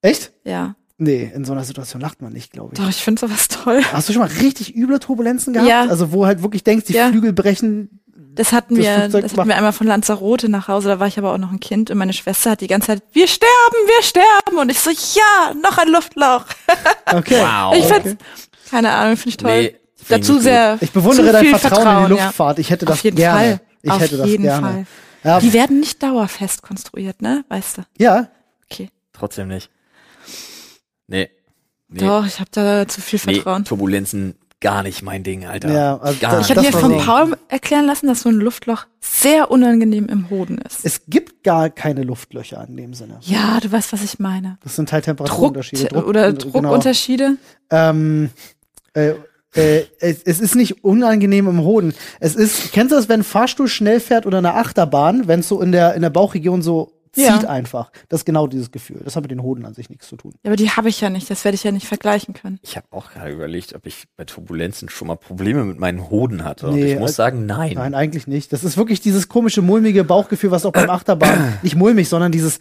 Echt? 0.00 0.32
Ja. 0.44 0.76
Nee, 0.98 1.30
in 1.34 1.44
so 1.44 1.52
einer 1.52 1.64
Situation 1.64 2.00
lacht 2.00 2.22
man 2.22 2.32
nicht, 2.32 2.52
glaube 2.52 2.72
ich. 2.74 2.80
Doch, 2.80 2.88
ich 2.88 2.96
finde 2.96 3.20
sowas 3.20 3.48
toll. 3.48 3.82
Hast 3.92 4.08
du 4.08 4.12
schon 4.14 4.22
mal 4.22 4.30
richtig 4.40 4.74
üble 4.74 4.98
Turbulenzen 4.98 5.52
gehabt? 5.52 5.68
Ja. 5.68 5.82
Also 5.86 6.10
wo 6.12 6.24
halt 6.26 6.42
wirklich 6.42 6.64
denkst, 6.64 6.86
die 6.86 6.94
Ja. 6.94 7.10
Flügel 7.10 7.32
brechen. 7.34 8.00
Das 8.34 8.52
hatten 8.52 8.74
Das 8.76 8.84
wir, 8.84 8.94
Flugzeug 9.00 9.22
das 9.22 9.32
macht- 9.32 9.38
hatten 9.40 9.48
wir 9.50 9.56
einmal 9.56 9.72
von 9.72 9.86
Lanzarote 9.86 10.48
nach 10.50 10.68
Hause, 10.68 10.88
da 10.88 11.00
war 11.00 11.06
ich 11.06 11.18
aber 11.18 11.32
auch 11.32 11.38
noch 11.38 11.52
ein 11.52 11.60
Kind 11.60 11.90
und 11.90 11.96
meine 11.98 12.12
Schwester 12.12 12.50
hat 12.52 12.60
die 12.60 12.66
ganze 12.66 12.88
Zeit, 12.88 13.02
wir 13.12 13.26
sterben, 13.28 13.50
wir 13.86 14.02
sterben 14.02 14.58
und 14.58 14.70
ich 14.70 14.78
so, 14.80 14.90
ja, 14.90 15.54
noch 15.62 15.78
ein 15.78 15.88
Luftloch. 15.88 16.44
Okay. 17.12 17.40
Wow. 17.40 17.74
Ich 17.76 17.84
okay. 17.84 18.00
find's, 18.02 18.22
keine 18.70 18.90
Ahnung, 18.90 19.16
finde 19.16 19.28
ich 19.28 19.36
toll. 19.36 19.50
Nee, 19.62 19.76
find 19.96 20.22
Dazu 20.22 20.36
ich 20.38 20.42
sehr, 20.42 20.76
Ich 20.80 20.90
bewundere 20.92 21.30
dein 21.32 21.44
viel 21.46 21.56
Vertrauen, 21.58 22.04
in 22.04 22.10
die 22.10 22.16
ja. 22.18 22.24
Luftfahrt. 22.24 22.58
Ich 22.58 22.68
hätte 22.70 22.84
das 22.84 22.94
Auf 22.98 23.04
jeden 23.04 23.16
gerne. 23.16 23.38
Fall. 23.38 23.60
Ich 23.82 23.90
Auf 23.92 24.00
hätte 24.00 24.16
das 24.16 24.26
jeden 24.26 24.42
gerne. 24.42 24.66
Fall. 24.66 24.86
Ja, 25.22 25.40
Die 25.40 25.52
werden 25.52 25.78
nicht 25.80 26.02
dauerfest 26.02 26.62
konstruiert, 26.62 27.22
ne? 27.22 27.44
Weißt 27.48 27.78
du? 27.78 27.82
ja, 27.98 28.28
Okay. 28.70 28.90
Trotzdem 29.12 29.48
nicht. 29.48 29.70
Nee. 31.08 31.30
Nee. 31.88 32.00
Doch, 32.00 32.26
ich 32.26 32.40
habe 32.40 32.50
da 32.52 32.88
zu 32.88 33.00
viel 33.00 33.20
nee, 33.26 33.34
Vertrauen. 33.34 33.64
Turbulenzen 33.64 34.36
gar 34.60 34.82
nicht 34.82 35.02
mein 35.02 35.22
Ding, 35.22 35.44
Alter. 35.44 35.72
Ja, 35.72 35.98
also 35.98 36.18
gar 36.18 36.32
das- 36.38 36.50
Ich 36.50 36.56
habe 36.56 36.66
mir 36.66 36.72
von 36.72 36.98
Paul 36.98 37.36
erklären 37.48 37.86
lassen, 37.86 38.06
dass 38.06 38.22
so 38.22 38.28
ein 38.28 38.36
Luftloch 38.36 38.86
sehr 39.00 39.50
unangenehm 39.50 40.08
im 40.08 40.30
Hoden 40.30 40.58
ist. 40.58 40.84
es 40.84 41.02
gibt 41.06 41.44
gar 41.44 41.70
keine 41.70 42.02
Luftlöcher 42.02 42.64
in 42.66 42.76
dem 42.76 42.94
Sinne. 42.94 43.18
ja, 43.22 43.60
du 43.60 43.70
weißt, 43.70 43.92
was 43.92 44.02
ich 44.02 44.18
meine. 44.18 44.58
Das 44.62 44.76
sind 44.76 44.92
halt 44.92 45.06
Druck 45.06 45.18
Temperaturunterschiede. 45.18 46.04
oder 46.04 46.32
genau. 46.32 46.50
Druckunterschiede. 46.50 47.36
Ähm, 47.70 48.30
äh, 48.94 49.14
äh, 49.54 49.84
es, 50.00 50.22
es 50.22 50.40
ist 50.40 50.54
nicht 50.54 50.84
unangenehm 50.84 51.48
im 51.48 51.60
Hoden. 51.60 51.94
Es 52.20 52.34
ist, 52.34 52.72
kennst 52.72 52.92
du 52.92 52.96
das, 52.96 53.08
wenn 53.08 53.20
ein 53.20 53.24
Fahrstuhl 53.24 53.68
schnell 53.68 54.00
fährt 54.00 54.26
oder 54.26 54.38
eine 54.38 54.54
Achterbahn, 54.54 55.28
wenn 55.28 55.40
es 55.40 55.48
so 55.48 55.60
in 55.60 55.72
der, 55.72 55.94
in 55.94 56.02
der 56.02 56.10
Bauchregion 56.10 56.62
so 56.62 56.92
Ja. 57.16 57.38
zieht 57.38 57.48
einfach. 57.48 57.90
Das 58.08 58.20
ist 58.20 58.24
genau 58.24 58.46
dieses 58.46 58.70
Gefühl. 58.70 59.00
Das 59.04 59.16
hat 59.16 59.22
mit 59.22 59.30
den 59.30 59.42
Hoden 59.42 59.64
an 59.64 59.74
sich 59.74 59.90
nichts 59.90 60.08
zu 60.08 60.16
tun. 60.16 60.32
Ja, 60.42 60.50
aber 60.50 60.56
die 60.56 60.70
habe 60.70 60.88
ich 60.88 61.00
ja 61.00 61.10
nicht. 61.10 61.30
Das 61.30 61.44
werde 61.44 61.54
ich 61.54 61.64
ja 61.64 61.72
nicht 61.72 61.86
vergleichen 61.86 62.34
können. 62.34 62.58
Ich 62.62 62.76
habe 62.76 62.86
auch 62.90 63.10
gerade 63.10 63.30
überlegt, 63.32 63.74
ob 63.74 63.86
ich 63.86 64.04
bei 64.16 64.24
Turbulenzen 64.24 64.88
schon 64.88 65.08
mal 65.08 65.16
Probleme 65.16 65.64
mit 65.64 65.78
meinen 65.78 66.10
Hoden 66.10 66.44
hatte. 66.44 66.68
Und 66.68 66.74
Nee, 66.76 66.92
ich 66.92 66.98
muss 66.98 67.10
also- 67.10 67.16
sagen, 67.16 67.46
nein. 67.46 67.72
Nein, 67.74 67.94
eigentlich 67.94 68.26
nicht. 68.26 68.52
Das 68.52 68.64
ist 68.64 68.76
wirklich 68.76 69.00
dieses 69.00 69.28
komische, 69.28 69.62
mulmige 69.62 70.04
Bauchgefühl, 70.04 70.50
was 70.50 70.66
auch 70.66 70.72
beim 70.72 70.90
Achterbahn, 70.90 71.58
nicht 71.62 71.76
mulmig, 71.76 72.08
sondern 72.08 72.32
dieses 72.32 72.58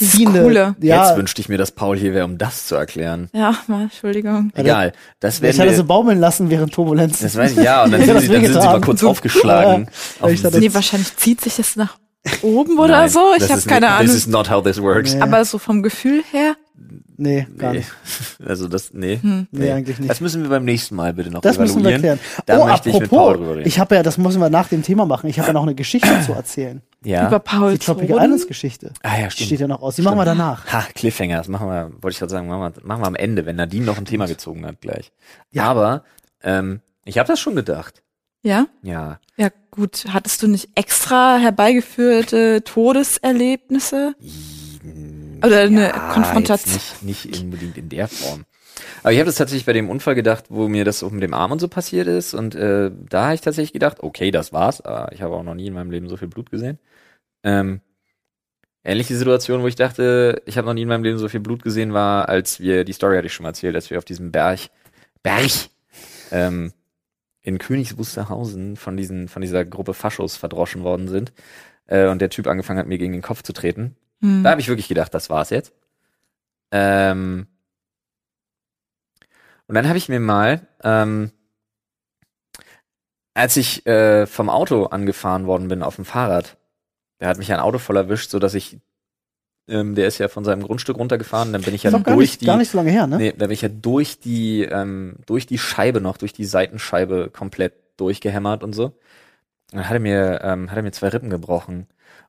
Dieses 0.00 0.14
ziehende. 0.14 0.42
Coole. 0.42 0.76
Ja, 0.80 1.06
Jetzt 1.08 1.16
wünschte 1.16 1.40
ich 1.40 1.48
mir, 1.48 1.58
dass 1.58 1.72
Paul 1.72 1.96
hier 1.98 2.14
wäre, 2.14 2.24
um 2.24 2.38
das 2.38 2.66
zu 2.66 2.76
erklären. 2.76 3.28
Ja, 3.32 3.56
mal, 3.66 3.82
Entschuldigung. 3.84 4.52
Egal. 4.54 4.92
Das 5.20 5.40
werden 5.40 5.54
ich 5.54 5.60
hatte 5.60 5.74
so 5.74 5.84
baumeln 5.84 6.18
lassen 6.20 6.50
während 6.50 6.72
Turbulenzen. 6.72 7.26
das 7.26 7.34
weiß 7.36 7.52
ich, 7.52 7.64
ja, 7.64 7.84
und 7.84 7.90
dann, 7.92 8.00
sind 8.04 8.20
sie, 8.20 8.28
das 8.28 8.34
dann 8.36 8.44
sind 8.52 8.60
sie 8.62 8.66
mal 8.68 8.80
kurz 8.80 9.00
So- 9.00 9.10
aufgeschlagen. 9.10 9.88
Ja, 10.20 10.26
auf. 10.26 10.54
Nee, 10.54 10.72
wahrscheinlich 10.74 11.16
zieht 11.16 11.40
sich 11.40 11.56
das 11.56 11.74
nach 11.76 11.96
oben 12.42 12.78
oder 12.78 12.98
Nein, 12.98 13.08
so. 13.08 13.20
Ich 13.36 13.50
habe 13.50 13.60
keine 13.62 13.86
nicht, 13.86 13.94
Ahnung. 13.94 14.06
This 14.06 14.14
is 14.14 14.26
not 14.26 14.50
how 14.50 14.62
this 14.62 14.80
works. 14.80 15.14
Nee. 15.14 15.20
Aber 15.22 15.44
so 15.44 15.58
vom 15.58 15.82
Gefühl 15.82 16.22
her, 16.32 16.54
nee, 17.16 17.46
gar 17.58 17.72
Nee. 17.72 17.78
nicht. 17.78 17.90
Also 18.46 18.68
das, 18.68 18.92
nee. 18.94 19.18
Nee, 19.50 19.70
eigentlich 19.72 19.98
nicht. 19.98 20.08
Das 20.10 20.20
müssen 20.20 20.42
wir 20.42 20.48
beim 20.50 20.64
nächsten 20.64 20.94
Mal 20.94 21.12
bitte 21.12 21.30
noch 21.30 21.40
Das 21.42 21.58
müssen 21.58 21.82
wir 21.84 21.90
evaluieren. 21.90 22.18
erklären. 22.18 22.44
Da 22.46 22.58
oh, 22.60 22.66
möchte 22.66 22.88
ich 22.90 22.98
mit 22.98 23.10
Paul 23.10 23.18
apropos, 23.32 23.36
drüber 23.38 23.56
reden. 23.56 23.68
ich 23.68 23.78
habe 23.78 23.94
ja, 23.96 24.02
das 24.02 24.16
müssen 24.18 24.40
wir 24.40 24.48
nach 24.50 24.68
dem 24.68 24.82
Thema 24.82 25.04
machen. 25.06 25.28
Ich 25.28 25.38
habe 25.38 25.48
ja 25.48 25.52
noch 25.52 25.64
eine 25.64 25.74
Geschichte 25.74 26.08
zu 26.24 26.32
erzählen. 26.32 26.80
ja. 27.04 27.26
über 27.26 27.40
Paul 27.40 27.72
Die 27.72 27.78
Tropical. 27.78 28.16
Islands 28.22 28.46
Geschichte. 28.46 28.92
ah 29.02 29.18
ja, 29.18 29.26
Die 29.26 29.30
stimmt. 29.32 29.46
steht 29.48 29.60
ja 29.60 29.68
noch 29.68 29.82
aus. 29.82 29.96
Die 29.96 30.02
machen 30.02 30.16
wir 30.18 30.24
danach. 30.24 30.66
Ha, 30.72 30.84
Cliffhanger, 30.94 31.36
das 31.38 31.48
machen 31.48 31.68
wir, 31.68 31.90
wollte 32.00 32.10
ich 32.14 32.18
gerade 32.20 32.30
sagen, 32.30 32.48
machen 32.48 32.74
wir, 32.76 32.86
machen 32.86 33.02
wir 33.02 33.06
am 33.08 33.14
Ende, 33.16 33.44
wenn 33.46 33.56
Nadine 33.56 33.84
noch 33.84 33.98
ein 33.98 34.04
Thema 34.04 34.26
gezogen 34.26 34.64
hat 34.64 34.80
gleich. 34.80 35.10
Aber 35.56 36.04
ähm, 36.42 36.80
ich 37.04 37.18
habe 37.18 37.26
das 37.26 37.40
schon 37.40 37.56
gedacht. 37.56 38.02
Ja? 38.42 38.66
Ja. 38.82 39.20
Ja, 39.36 39.50
gut. 39.70 40.06
Hattest 40.08 40.42
du 40.42 40.48
nicht 40.48 40.70
extra 40.74 41.38
herbeigeführte 41.38 42.62
Todeserlebnisse? 42.64 44.14
Oder 45.44 45.60
eine 45.62 45.82
Ja, 45.88 46.12
Konfrontation? 46.12 46.80
Nicht, 47.02 47.26
nicht 47.26 47.42
unbedingt 47.42 47.78
in 47.78 47.88
der 47.88 48.08
Form. 48.08 48.44
Aber 49.02 49.12
ich 49.12 49.18
habe 49.18 49.26
das 49.26 49.36
tatsächlich 49.36 49.66
bei 49.66 49.72
dem 49.72 49.90
Unfall 49.90 50.14
gedacht, 50.14 50.46
wo 50.48 50.68
mir 50.68 50.84
das 50.84 51.02
auch 51.02 51.10
mit 51.10 51.22
dem 51.22 51.34
Arm 51.34 51.52
und 51.52 51.60
so 51.60 51.68
passiert 51.68 52.06
ist. 52.08 52.34
Und 52.34 52.54
äh, 52.54 52.90
da 53.08 53.26
habe 53.26 53.34
ich 53.34 53.40
tatsächlich 53.40 53.72
gedacht, 53.72 53.98
okay, 54.00 54.30
das 54.30 54.52
war's. 54.52 54.80
Aber 54.80 55.12
ich 55.12 55.22
habe 55.22 55.34
auch 55.34 55.42
noch 55.42 55.54
nie 55.54 55.66
in 55.66 55.74
meinem 55.74 55.90
Leben 55.90 56.08
so 56.08 56.16
viel 56.16 56.28
Blut 56.28 56.50
gesehen. 56.50 56.78
Ähm, 57.44 57.80
ähnliche 58.84 59.16
Situation, 59.16 59.62
wo 59.62 59.68
ich 59.68 59.76
dachte, 59.76 60.42
ich 60.46 60.56
habe 60.58 60.66
noch 60.66 60.74
nie 60.74 60.82
in 60.82 60.88
meinem 60.88 61.04
Leben 61.04 61.18
so 61.18 61.28
viel 61.28 61.40
Blut 61.40 61.62
gesehen, 61.62 61.92
war, 61.92 62.28
als 62.28 62.60
wir, 62.60 62.84
die 62.84 62.92
Story 62.92 63.16
hatte 63.16 63.26
ich 63.26 63.34
schon 63.34 63.44
mal 63.44 63.50
erzählt, 63.50 63.74
als 63.76 63.90
wir 63.90 63.98
auf 63.98 64.04
diesem 64.04 64.32
Berg, 64.32 64.60
Berg, 65.22 65.50
ähm, 66.30 66.72
in 67.48 67.58
Königs 67.58 67.96
Wusterhausen 67.96 68.76
von 68.76 68.96
diesen, 68.96 69.26
von 69.28 69.40
dieser 69.40 69.64
Gruppe 69.64 69.94
Faschos 69.94 70.36
verdroschen 70.36 70.82
worden 70.82 71.08
sind. 71.08 71.32
Äh, 71.86 72.08
und 72.08 72.20
der 72.20 72.30
Typ 72.30 72.46
angefangen 72.46 72.78
hat, 72.78 72.86
mir 72.86 72.98
gegen 72.98 73.14
den 73.14 73.22
Kopf 73.22 73.42
zu 73.42 73.52
treten. 73.52 73.96
Hm. 74.20 74.42
Da 74.44 74.50
habe 74.50 74.60
ich 74.60 74.68
wirklich 74.68 74.88
gedacht, 74.88 75.14
das 75.14 75.30
war's 75.30 75.50
jetzt. 75.50 75.72
Ähm, 76.70 77.46
und 79.66 79.74
dann 79.74 79.88
habe 79.88 79.96
ich 79.98 80.08
mir 80.08 80.20
mal, 80.20 80.66
ähm, 80.84 81.32
als 83.32 83.56
ich 83.56 83.86
äh, 83.86 84.26
vom 84.26 84.50
Auto 84.50 84.86
angefahren 84.86 85.46
worden 85.46 85.68
bin 85.68 85.82
auf 85.82 85.96
dem 85.96 86.04
Fahrrad, 86.04 86.58
da 87.18 87.28
hat 87.28 87.38
mich 87.38 87.52
ein 87.52 87.60
Auto 87.60 87.78
voll 87.78 87.96
erwischt, 87.96 88.30
so 88.30 88.38
dass 88.38 88.54
ich, 88.54 88.78
ähm, 89.68 89.94
der 89.94 90.06
ist 90.08 90.18
ja 90.18 90.28
von 90.28 90.44
seinem 90.44 90.62
Grundstück 90.62 90.96
runtergefahren, 90.96 91.52
dann 91.52 91.62
bin 91.62 91.74
ich 91.74 91.82
ja 91.82 91.90
gar 91.90 92.00
durch 92.02 92.18
nicht, 92.18 92.40
die, 92.42 92.46
gar 92.46 92.56
nicht 92.56 92.70
so 92.70 92.78
lange 92.78 92.90
her, 92.90 93.06
ne? 93.06 93.16
nee, 93.18 93.32
da 93.36 93.46
bin 93.46 93.54
ich 93.54 93.62
ja 93.62 93.68
durch 93.68 94.18
die, 94.20 94.62
ähm, 94.62 95.16
durch 95.26 95.46
die 95.46 95.58
Scheibe 95.58 96.00
noch, 96.00 96.16
durch 96.16 96.32
die 96.32 96.44
Seitenscheibe 96.44 97.30
komplett 97.32 97.74
durchgehämmert 97.96 98.62
und 98.62 98.72
so. 98.74 98.84
Und 98.86 99.78
dann 99.78 99.86
hat 99.88 99.94
er 99.94 100.00
mir, 100.00 100.40
ähm, 100.42 100.70
hat 100.70 100.76
er 100.76 100.82
mir 100.82 100.92
zwei 100.92 101.08
Rippen 101.08 101.30
gebrochen. 101.30 101.86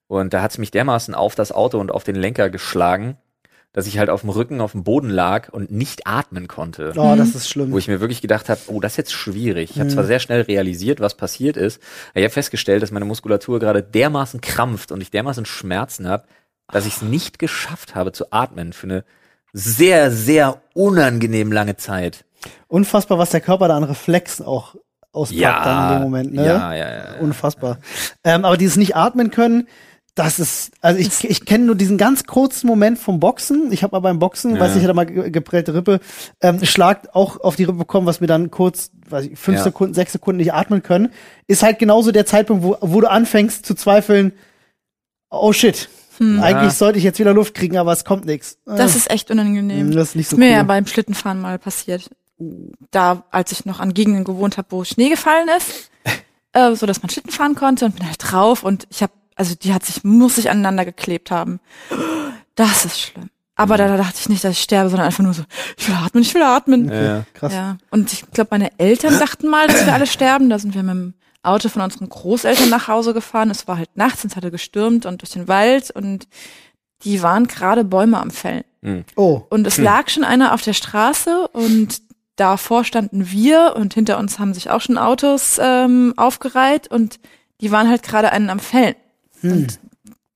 Und 0.08 0.34
da 0.34 0.42
hat 0.42 0.52
es 0.52 0.58
mich 0.58 0.72
dermaßen 0.72 1.14
auf 1.14 1.36
das 1.36 1.52
Auto 1.52 1.80
und 1.80 1.92
auf 1.92 2.04
den 2.04 2.16
Lenker 2.16 2.50
geschlagen, 2.50 3.18
dass 3.72 3.86
ich 3.86 4.00
halt 4.00 4.10
auf 4.10 4.22
dem 4.22 4.32
Rücken 4.32 4.62
auf 4.62 4.72
dem 4.72 4.84
Boden 4.84 5.12
lag 5.12 5.50
und 5.50 5.70
nicht 5.70 6.08
atmen 6.08 6.48
konnte. 6.48 6.92
Oh, 6.98 7.14
Mhm. 7.14 7.18
das 7.20 7.36
ist 7.36 7.48
schlimm. 7.48 7.72
Wo 7.72 7.78
ich 7.78 7.88
mir 7.88 8.00
wirklich 8.02 8.20
gedacht 8.20 8.50
habe, 8.50 8.60
oh, 8.68 8.80
das 8.80 8.94
ist 8.94 8.98
jetzt 8.98 9.14
schwierig. 9.14 9.70
Ich 9.70 9.78
habe 9.80 9.90
Mhm. 9.90 9.94
zwar 9.94 10.06
sehr 10.06 10.20
schnell 10.20 10.42
realisiert, 10.42 11.00
was 11.00 11.16
passiert 11.16 11.56
ist, 11.56 11.80
aber 12.10 12.22
ich 12.22 12.24
habe 12.24 12.34
festgestellt, 12.34 12.82
dass 12.82 12.90
meine 12.90 13.06
Muskulatur 13.06 13.60
gerade 13.60 13.84
dermaßen 13.84 14.42
krampft 14.42 14.92
und 14.92 15.02
ich 15.02 15.12
dermaßen 15.12 15.46
Schmerzen 15.46 16.08
habe, 16.08 16.24
dass 16.72 16.86
ich 16.86 16.98
es 16.98 17.02
nicht 17.02 17.40
geschafft 17.40 17.96
habe 17.96 18.12
zu 18.12 18.32
atmen 18.32 18.74
für 18.74 18.88
eine 18.88 19.04
sehr, 19.54 20.12
sehr 20.12 20.62
unangenehm 20.74 21.52
lange 21.52 21.76
Zeit. 21.78 22.26
Unfassbar, 22.68 23.18
was 23.18 23.32
der 23.32 23.42
Körper 23.42 23.68
da 23.68 23.76
an 23.78 23.84
Reflexen 23.84 24.46
auch 24.46 24.76
auspackt 25.12 25.66
dann 25.66 25.88
in 25.94 25.98
dem 25.98 26.04
Moment, 26.04 26.34
ne? 26.34 26.46
ja, 26.46 26.74
ja, 26.74 26.90
ja, 26.90 26.96
ja. 27.16 27.20
Unfassbar. 27.20 27.80
Ähm, 28.24 28.46
aber 28.46 28.58
dieses 28.58 28.78
nicht 28.78 28.96
atmen 28.96 29.32
können, 29.32 29.68
das 30.16 30.38
ist, 30.40 30.72
also 30.82 31.00
ich, 31.00 31.24
ich 31.30 31.46
kenne 31.46 31.66
nur 31.66 31.76
diesen 31.76 31.98
ganz 31.98 32.26
kurzen 32.26 32.68
Moment 32.68 33.00
vom 33.00 33.20
Boxen. 33.20 33.72
Ich 33.72 33.84
habe 33.84 33.96
mal 33.96 34.02
beim 34.02 34.20
Boxen, 34.20 34.56
Ja. 34.56 34.60
weiß 34.62 34.76
ich, 34.76 34.84
hatte 34.84 34.94
mal 34.94 35.06
ge- 35.06 35.32
geprellte 35.32 35.74
Rippe, 35.74 36.00
ähm, 36.42 36.64
Schlag 36.66 37.10
auch 37.14 37.40
auf 37.40 37.56
die 37.56 37.64
Rippe 37.64 37.78
bekommen, 37.80 38.06
was 38.06 38.20
mir 38.22 38.28
dann 38.28 38.52
kurz, 38.52 38.92
weiß 39.08 39.26
ich, 39.28 39.40
fünf 39.40 39.58
Ja. 39.60 39.64
Sekunden, 39.64 39.94
sechs 39.94 40.12
Sekunden 40.12 40.38
nicht 40.38 40.54
atmen 40.54 40.84
können. 40.84 41.10
Ist 41.48 41.64
halt 41.64 41.80
genauso 41.80 42.12
der 42.12 42.26
Zeitpunkt, 42.26 42.64
wo, 42.64 42.78
wo 42.82 43.02
du 43.02 43.10
anfängst 43.10 43.66
zu 43.66 43.76
zweifeln, 43.76 44.34
oh 45.32 45.54
shit, 45.54 45.90
eigentlich 46.20 46.74
sollte 46.74 46.98
ich 46.98 47.04
jetzt 47.04 47.20
wieder 47.20 47.34
Luft 47.34 47.54
kriegen, 47.54 47.78
aber 47.78 47.92
es 47.92 48.04
kommt 48.06 48.26
nichts. 48.26 48.58
Das 48.66 48.96
ist 48.96 49.10
echt 49.10 49.32
unangenehm. 49.32 49.92
das 49.92 50.10
ist 50.10 50.16
nicht 50.16 50.30
so 50.30 50.36
ist 50.36 50.40
mir 50.40 50.48
cool. 50.48 50.52
ja 50.54 50.64
beim 50.64 50.86
Schlittenfahren 50.86 51.40
mal 51.40 51.60
passiert. 51.60 52.10
Da, 52.92 53.24
als 53.32 53.52
ich 53.52 53.66
noch 53.66 53.80
an 53.80 53.94
Gegenden 53.94 54.24
gewohnt 54.24 54.58
habe, 54.58 54.68
wo 54.72 54.84
Schnee 54.84 55.10
gefallen 55.10 55.50
ist, 55.58 55.92
äh, 56.54 56.76
so 56.76 56.86
dass 56.86 57.02
man 57.02 57.10
Schlitten 57.10 57.32
fahren 57.32 57.56
konnte 57.56 57.86
und 57.86 57.96
bin 57.96 58.06
halt 58.06 58.18
drauf 58.20 58.64
und 58.64 58.88
ich 58.90 59.02
habe, 59.02 59.14
also 59.36 59.56
die 59.56 59.74
hat 59.74 59.86
sich, 59.86 60.04
muss 60.04 60.36
sich 60.36 60.50
aneinander 60.50 60.86
geklebt 60.86 61.32
haben. 61.32 61.60
Das 62.56 62.86
ist 62.86 63.00
schlimm. 63.00 63.30
Aber 63.56 63.76
da, 63.76 63.90
da 63.90 63.98
dachte 63.98 64.16
ich 64.18 64.30
nicht, 64.30 64.42
dass 64.42 64.54
ich 64.54 64.62
sterbe, 64.62 64.90
sondern 64.90 65.08
einfach 65.08 65.24
nur 65.24 65.34
so, 65.34 65.44
ich 65.78 65.86
will 65.90 65.96
atmen, 65.96 66.24
ich 66.24 66.34
will 66.34 66.44
atmen. 66.44 66.90
Ja. 66.90 67.26
Krass. 67.34 67.54
Ja. 67.54 67.78
Und 67.90 68.14
ich 68.14 68.30
glaube, 68.32 68.48
meine 68.52 68.72
Eltern 68.78 69.20
dachten 69.20 69.50
mal, 69.50 69.68
dass 69.68 69.86
wir 69.86 69.94
alle 69.94 70.08
sterben. 70.08 70.50
Da 70.50 70.60
sind 70.60 70.76
wir 70.76 70.84
mit 70.84 70.96
dem 70.96 71.14
Auto 71.44 71.70
von 71.70 71.82
unseren 71.82 72.10
Großeltern 72.10 72.70
nach 72.70 72.88
Hause 72.88 73.14
gefahren. 73.14 73.50
Es 73.50 73.68
war 73.68 73.78
halt 73.78 73.96
nachts, 73.96 74.26
es 74.26 74.36
hatte 74.36 74.52
gestürmt 74.52 75.06
und 75.06 75.22
durch 75.22 75.32
den 75.32 75.48
Wald 75.48 75.92
und 75.92 76.28
die 77.04 77.22
waren 77.22 77.48
gerade 77.48 77.84
Bäume 77.86 78.20
am 78.20 78.30
Fällen. 78.32 78.64
Oh, 79.16 79.42
Und 79.50 79.66
es 79.68 79.78
lag 79.84 80.10
schon 80.10 80.24
einer 80.24 80.54
auf 80.54 80.62
der 80.62 80.74
Straße 80.74 81.48
und 81.50 82.02
davor 82.36 82.84
standen 82.84 83.30
wir 83.32 83.74
und 83.76 83.94
hinter 83.94 84.18
uns 84.20 84.40
haben 84.40 84.54
sich 84.54 84.70
auch 84.70 84.82
schon 84.82 84.98
Autos 84.98 85.58
ähm, 85.62 86.14
aufgereiht 86.18 86.90
und 86.90 87.20
die 87.62 87.72
waren 87.72 87.90
halt 87.90 88.04
gerade 88.04 88.32
einen 88.32 88.50
am 88.50 88.60
Fällen. 88.60 88.96
Und 89.42 89.80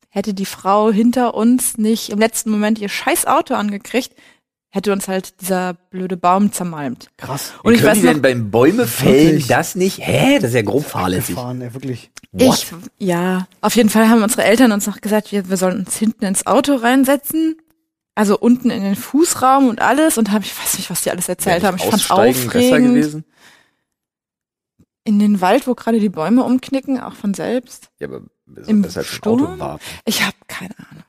hätte 0.09 0.33
die 0.33 0.45
Frau 0.45 0.91
hinter 0.91 1.33
uns 1.35 1.77
nicht 1.77 2.09
im 2.09 2.19
letzten 2.19 2.49
Moment 2.51 2.79
ihr 2.79 2.89
scheiß 2.89 3.25
Auto 3.27 3.55
angekriegt, 3.55 4.13
hätte 4.73 4.91
uns 4.91 5.07
halt 5.07 5.39
dieser 5.39 5.75
blöde 5.91 6.17
Baum 6.17 6.51
zermalmt. 6.51 7.09
krass. 7.17 7.53
Und 7.61 7.73
ich 7.75 7.81
Können 7.81 7.91
weiß 7.91 7.99
die 7.99 8.05
noch, 8.05 8.13
denn 8.13 8.21
beim 8.23 8.49
Bäume 8.49 8.87
fällen 8.87 9.27
Wirklich? 9.33 9.47
das 9.47 9.75
nicht? 9.75 9.99
Hä? 9.99 10.39
Das 10.39 10.49
ist 10.49 10.55
ja 10.55 10.63
grob 10.63 10.83
fahrlässig. 10.83 11.35
Gefahren, 11.35 11.61
ey, 11.61 11.73
wirklich. 11.75 12.09
ich, 12.35 12.65
ja, 12.97 13.47
auf 13.61 13.75
jeden 13.75 13.89
Fall 13.91 14.09
haben 14.09 14.23
unsere 14.23 14.43
Eltern 14.43 14.71
uns 14.71 14.87
noch 14.87 14.99
gesagt, 14.99 15.31
wir, 15.31 15.47
wir 15.47 15.57
sollen 15.57 15.81
uns 15.81 15.95
hinten 15.95 16.25
ins 16.25 16.47
Auto 16.47 16.73
reinsetzen. 16.73 17.55
Also 18.15 18.37
unten 18.39 18.71
in 18.71 18.81
den 18.83 18.95
Fußraum 18.95 19.69
und 19.69 19.79
alles 19.79 20.17
und 20.17 20.31
habe 20.31 20.43
ich 20.43 20.59
weiß 20.59 20.77
nicht, 20.77 20.89
was 20.89 21.01
die 21.03 21.11
alles 21.11 21.29
erzählt 21.29 21.63
haben. 21.63 21.77
Ich 21.77 21.89
besser 21.89 22.15
aufregend. 22.15 22.95
gewesen. 22.95 23.25
In 25.03 25.19
den 25.19 25.39
Wald, 25.39 25.67
wo 25.67 25.75
gerade 25.75 25.99
die 25.99 26.09
Bäume 26.09 26.43
umknicken, 26.43 26.99
auch 26.99 27.13
von 27.13 27.35
selbst. 27.35 27.89
Ja, 27.99 28.07
aber 28.07 28.21
Im 28.65 28.89
Sturm? 28.89 29.79
Ich 30.05 30.23
habe 30.23 30.35
keine 30.47 30.73
Ahnung. 30.79 31.03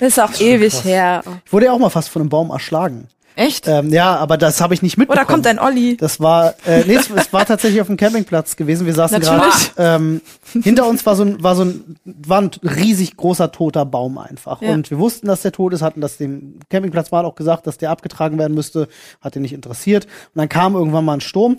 Das 0.00 0.08
ist 0.08 0.20
auch 0.20 0.40
ewig 0.40 0.72
krass. 0.72 0.84
her. 0.84 1.22
Ich 1.44 1.52
wurde 1.52 1.66
ja 1.66 1.72
auch 1.72 1.78
mal 1.78 1.90
fast 1.90 2.08
von 2.08 2.22
einem 2.22 2.28
Baum 2.28 2.50
erschlagen. 2.50 3.08
Echt? 3.36 3.66
Ähm, 3.66 3.92
ja, 3.92 4.16
aber 4.16 4.36
das 4.38 4.60
habe 4.60 4.74
ich 4.74 4.82
nicht 4.82 4.96
mitbekommen. 4.96 5.26
Oder 5.26 5.32
kommt 5.32 5.46
ein 5.48 5.58
Olli? 5.58 5.96
Das 5.96 6.20
war, 6.20 6.54
äh, 6.66 6.84
nee, 6.86 6.94
es, 6.94 7.10
es 7.10 7.32
war 7.32 7.44
tatsächlich 7.44 7.80
auf 7.80 7.88
dem 7.88 7.96
Campingplatz 7.96 8.54
gewesen. 8.54 8.86
Wir 8.86 8.94
saßen 8.94 9.20
gerade, 9.20 9.46
ähm, 9.76 10.20
hinter 10.62 10.86
uns 10.86 11.04
war 11.04 11.16
so 11.16 11.24
ein, 11.24 11.42
war 11.42 11.56
so 11.56 11.64
ein, 11.64 11.96
war 12.04 12.42
ein 12.42 12.50
riesig 12.62 13.16
großer 13.16 13.50
toter 13.50 13.84
Baum 13.86 14.18
einfach. 14.18 14.62
Ja. 14.62 14.72
Und 14.72 14.88
wir 14.90 14.98
wussten, 14.98 15.26
dass 15.26 15.42
der 15.42 15.50
tot 15.50 15.72
ist, 15.72 15.82
hatten 15.82 16.00
das 16.00 16.16
dem 16.16 16.60
Campingplatzwart 16.70 17.26
auch 17.26 17.34
gesagt, 17.34 17.66
dass 17.66 17.76
der 17.76 17.90
abgetragen 17.90 18.38
werden 18.38 18.54
müsste, 18.54 18.88
hat 19.20 19.34
ihn 19.34 19.42
nicht 19.42 19.54
interessiert. 19.54 20.04
Und 20.04 20.38
dann 20.38 20.48
kam 20.48 20.76
irgendwann 20.76 21.04
mal 21.04 21.14
ein 21.14 21.20
Sturm. 21.20 21.58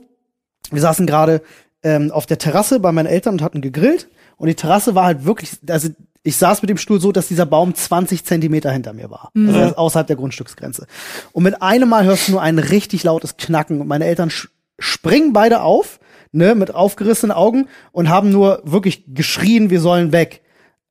Wir 0.71 0.81
saßen 0.81 1.05
gerade 1.05 1.41
ähm, 1.83 2.09
auf 2.11 2.25
der 2.25 2.37
Terrasse 2.37 2.79
bei 2.79 2.93
meinen 2.93 3.07
Eltern 3.07 3.33
und 3.33 3.41
hatten 3.41 3.59
gegrillt. 3.59 4.07
Und 4.37 4.47
die 4.47 4.55
Terrasse 4.55 4.95
war 4.95 5.05
halt 5.05 5.25
wirklich, 5.25 5.51
also 5.69 5.89
ich 6.25 6.37
saß 6.37 6.63
mit 6.63 6.69
dem 6.69 6.77
Stuhl 6.77 6.99
so, 6.99 7.11
dass 7.11 7.27
dieser 7.27 7.45
Baum 7.45 7.75
20 7.75 8.25
Zentimeter 8.25 8.71
hinter 8.71 8.93
mir 8.93 9.11
war. 9.11 9.29
Also 9.35 9.59
er 9.59 9.67
ist 9.67 9.77
außerhalb 9.77 10.07
der 10.07 10.15
Grundstücksgrenze. 10.15 10.87
Und 11.33 11.43
mit 11.43 11.61
einem 11.61 11.87
Mal 11.87 12.03
hörst 12.03 12.27
du 12.27 12.33
nur 12.33 12.41
ein 12.41 12.57
richtig 12.57 13.03
lautes 13.03 13.37
Knacken. 13.37 13.79
Und 13.79 13.87
meine 13.87 14.05
Eltern 14.05 14.31
springen 14.79 15.33
beide 15.33 15.61
auf, 15.61 15.99
ne, 16.31 16.55
mit 16.55 16.73
aufgerissenen 16.73 17.35
Augen 17.35 17.67
und 17.91 18.09
haben 18.09 18.31
nur 18.31 18.61
wirklich 18.65 19.03
geschrien, 19.13 19.69
wir 19.69 19.79
sollen 19.79 20.11
weg. 20.11 20.41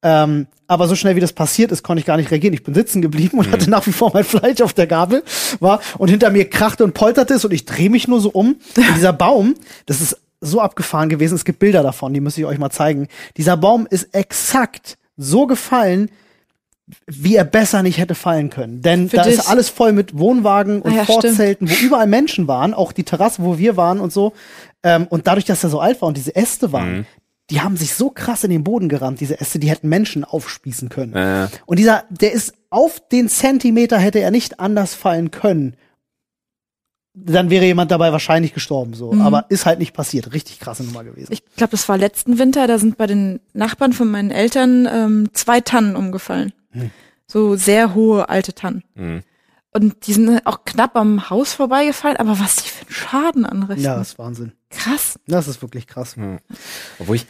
Ähm, 0.03 0.47
aber 0.69 0.87
so 0.87 0.95
schnell 0.95 1.17
wie 1.17 1.21
das 1.21 1.33
passiert 1.33 1.73
ist, 1.73 1.83
konnte 1.83 1.99
ich 1.99 2.07
gar 2.07 2.17
nicht 2.17 2.31
reagieren. 2.31 2.55
Ich 2.55 2.63
bin 2.63 2.75
sitzen 2.75 3.03
geblieben 3.03 3.39
und 3.39 3.51
hatte 3.51 3.69
nach 3.69 3.87
wie 3.89 3.93
vor 3.93 4.13
mein 4.15 4.25
Fleisch 4.25 4.61
auf 4.61 4.73
der 4.73 4.87
Gabel, 4.87 5.25
war 5.59 5.81
und 5.99 6.11
hinter 6.11 6.31
mir 6.31 6.49
krachte 6.49 6.85
und 6.85 6.95
polterte 6.95 7.35
es 7.35 7.45
und 7.45 7.53
ich 7.53 7.65
drehe 7.65 7.91
mich 7.91 8.07
nur 8.07 8.21
so 8.21 8.31
um. 8.31 8.57
Und 8.77 8.97
dieser 8.97 9.13
Baum, 9.13 9.57
das 9.87 10.01
ist 10.01 10.17
so 10.41 10.61
abgefahren 10.61 11.09
gewesen. 11.09 11.35
Es 11.35 11.45
gibt 11.45 11.59
Bilder 11.59 11.83
davon, 11.83 12.15
die 12.15 12.21
muss 12.21 12.39
ich 12.39 12.45
euch 12.45 12.59
mal 12.59 12.71
zeigen. 12.71 13.09
Dieser 13.37 13.57
Baum 13.57 13.89
ist 13.91 14.15
exakt 14.15 14.97
so 15.17 15.47
gefallen, 15.47 16.11
wie 17.07 17.37
er 17.37 17.45
besser 17.45 17.83
nicht 17.83 17.99
hätte 17.99 18.15
fallen 18.15 18.51
können. 18.51 18.83
Denn 18.83 19.09
Für 19.09 19.17
da 19.17 19.23
dich- 19.25 19.35
ist 19.39 19.49
alles 19.49 19.71
voll 19.71 19.93
mit 19.93 20.19
Wohnwagen 20.19 20.83
und 20.83 20.93
Ah 20.93 20.97
ja, 20.97 21.05
Vorzelten, 21.07 21.71
wo 21.71 21.75
überall 21.83 22.07
Menschen 22.07 22.47
waren, 22.47 22.75
auch 22.75 22.93
die 22.93 23.05
Terrasse, 23.05 23.43
wo 23.43 23.57
wir 23.59 23.77
waren 23.79 24.01
und 24.01 24.13
so. 24.13 24.35
Ähm, 24.83 25.07
und 25.09 25.27
dadurch, 25.27 25.47
dass 25.47 25.65
er 25.65 25.71
so 25.71 25.81
alt 25.81 26.03
war 26.03 26.09
und 26.09 26.17
diese 26.19 26.37
Äste 26.37 26.73
waren, 26.73 26.99
Mhm. 26.99 27.07
die 27.51 27.61
haben 27.63 27.79
sich 27.79 27.95
so 27.95 28.11
krass 28.11 28.45
in 28.45 28.51
den 28.51 28.65
Boden 28.65 28.91
gerammt, 28.91 29.21
diese 29.21 29.41
Äste, 29.41 29.59
die 29.59 29.71
hätten 29.71 29.89
Menschen 29.89 30.25
aufspießen 30.25 30.91
können. 30.91 31.15
Äh, 31.15 31.49
Und 31.65 31.79
dieser, 31.79 32.05
der 32.11 32.33
ist 32.33 32.53
auf 32.69 33.01
den 33.11 33.31
Zentimeter 33.31 33.97
hätte 33.99 34.19
er 34.21 34.31
nicht 34.31 34.61
anders 34.61 34.95
fallen 34.95 35.31
können. 35.31 35.77
Dann 37.15 37.49
wäre 37.49 37.65
jemand 37.65 37.91
dabei 37.93 38.11
wahrscheinlich 38.11 38.55
gestorben, 38.55 38.95
so. 38.95 39.13
Mhm. 39.13 39.21
Aber 39.23 39.47
ist 39.49 39.67
halt 39.67 39.79
nicht 39.79 39.95
passiert. 39.95 40.33
Richtig 40.33 40.59
krasse 40.59 40.83
Nummer 40.83 41.05
gewesen. 41.05 41.33
Ich 41.33 41.45
glaube, 41.57 41.71
das 41.71 41.89
war 41.89 41.97
letzten 41.97 42.39
Winter, 42.39 42.67
da 42.67 42.79
sind 42.79 42.97
bei 42.97 43.07
den 43.07 43.41
Nachbarn 43.53 43.93
von 43.93 44.11
meinen 44.11 44.31
Eltern 44.33 44.89
ähm, 44.91 45.29
zwei 45.33 45.61
Tannen 45.61 45.95
umgefallen. 45.95 46.53
Hm. 46.73 46.91
So 47.29 47.55
sehr 47.57 47.95
hohe 47.95 48.29
alte 48.29 48.53
Tannen. 48.53 48.83
mh. 48.95 49.23
Und 49.77 50.07
die 50.07 50.13
sind 50.13 50.47
auch 50.47 50.65
knapp 50.65 50.95
am 50.95 51.31
Haus 51.31 51.53
vorbeigefallen, 51.55 52.17
aber 52.19 52.39
was 52.39 52.57
die 52.57 52.69
für 52.69 52.83
einen 52.87 52.95
Schaden 52.95 53.45
anrichten. 53.45 53.85
ja, 53.85 53.97
das 53.97 54.11
ist 54.11 54.19
Wahnsinn. 54.21 54.53
Krass. 54.71 55.19
Das 55.27 55.49
ist 55.49 55.63
wirklich 55.63 55.89
krass. 55.89 56.15
Obwohl 57.01 57.17
ich, 57.17 57.27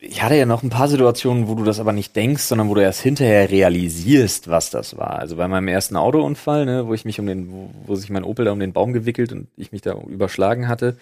ich 0.00 0.22
hatte 0.22 0.34
ja 0.34 0.46
noch 0.46 0.62
ein 0.62 0.70
paar 0.70 0.88
Situationen, 0.88 1.48
wo 1.48 1.54
du 1.54 1.64
das 1.64 1.78
aber 1.78 1.92
nicht 1.92 2.16
denkst, 2.16 2.42
sondern 2.42 2.68
wo 2.68 2.74
du 2.74 2.82
erst 2.82 3.00
hinterher 3.00 3.50
realisierst, 3.50 4.48
was 4.48 4.70
das 4.70 4.96
war. 4.96 5.18
Also 5.18 5.36
bei 5.36 5.46
meinem 5.46 5.68
ersten 5.68 5.96
Autounfall, 5.96 6.64
ne, 6.66 6.86
wo 6.86 6.94
ich 6.94 7.04
mich 7.04 7.20
um 7.20 7.26
den, 7.26 7.52
wo, 7.52 7.70
wo 7.86 7.94
sich 7.94 8.10
mein 8.10 8.24
Opel 8.24 8.46
da 8.46 8.52
um 8.52 8.58
den 8.58 8.72
Baum 8.72 8.92
gewickelt 8.92 9.32
und 9.32 9.48
ich 9.56 9.70
mich 9.70 9.82
da 9.82 9.94
überschlagen 9.94 10.66
hatte, 10.66 10.96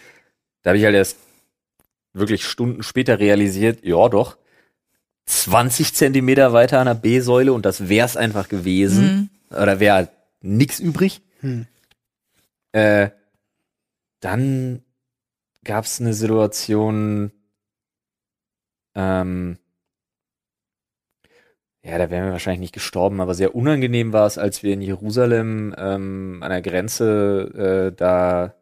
da 0.63 0.71
habe 0.71 0.79
ich 0.79 0.85
halt 0.85 0.95
erst 0.95 1.17
wirklich 2.13 2.45
Stunden 2.45 2.83
später 2.83 3.19
realisiert, 3.19 3.85
ja 3.85 4.09
doch, 4.09 4.37
20 5.27 5.95
Zentimeter 5.95 6.53
weiter 6.53 6.81
an 6.81 6.87
der 6.87 6.95
B-Säule 6.95 7.53
und 7.53 7.65
das 7.65 7.89
wär's 7.89 8.17
einfach 8.17 8.49
gewesen. 8.49 9.31
Oder 9.51 9.81
wäre 9.81 9.95
halt 9.95 10.11
nix 10.41 10.81
übrig. 10.81 11.23
Hm. 11.41 11.67
Äh, 12.73 13.11
dann 14.21 14.83
gab's 15.65 16.01
eine 16.01 16.15
Situation, 16.15 17.33
ähm, 18.95 19.59
ja, 21.85 21.99
da 21.99 22.11
wären 22.11 22.27
wir 22.27 22.33
wahrscheinlich 22.33 22.61
nicht 22.61 22.75
gestorben, 22.75 23.21
aber 23.21 23.35
sehr 23.35 23.55
unangenehm 23.57 24.13
war 24.13 24.27
es, 24.27 24.39
als 24.39 24.63
wir 24.63 24.73
in 24.73 24.83
Jerusalem 24.83 25.75
ähm, 25.77 26.39
an 26.41 26.51
der 26.51 26.63
Grenze 26.63 27.91
äh, 27.93 27.97
da 27.97 28.55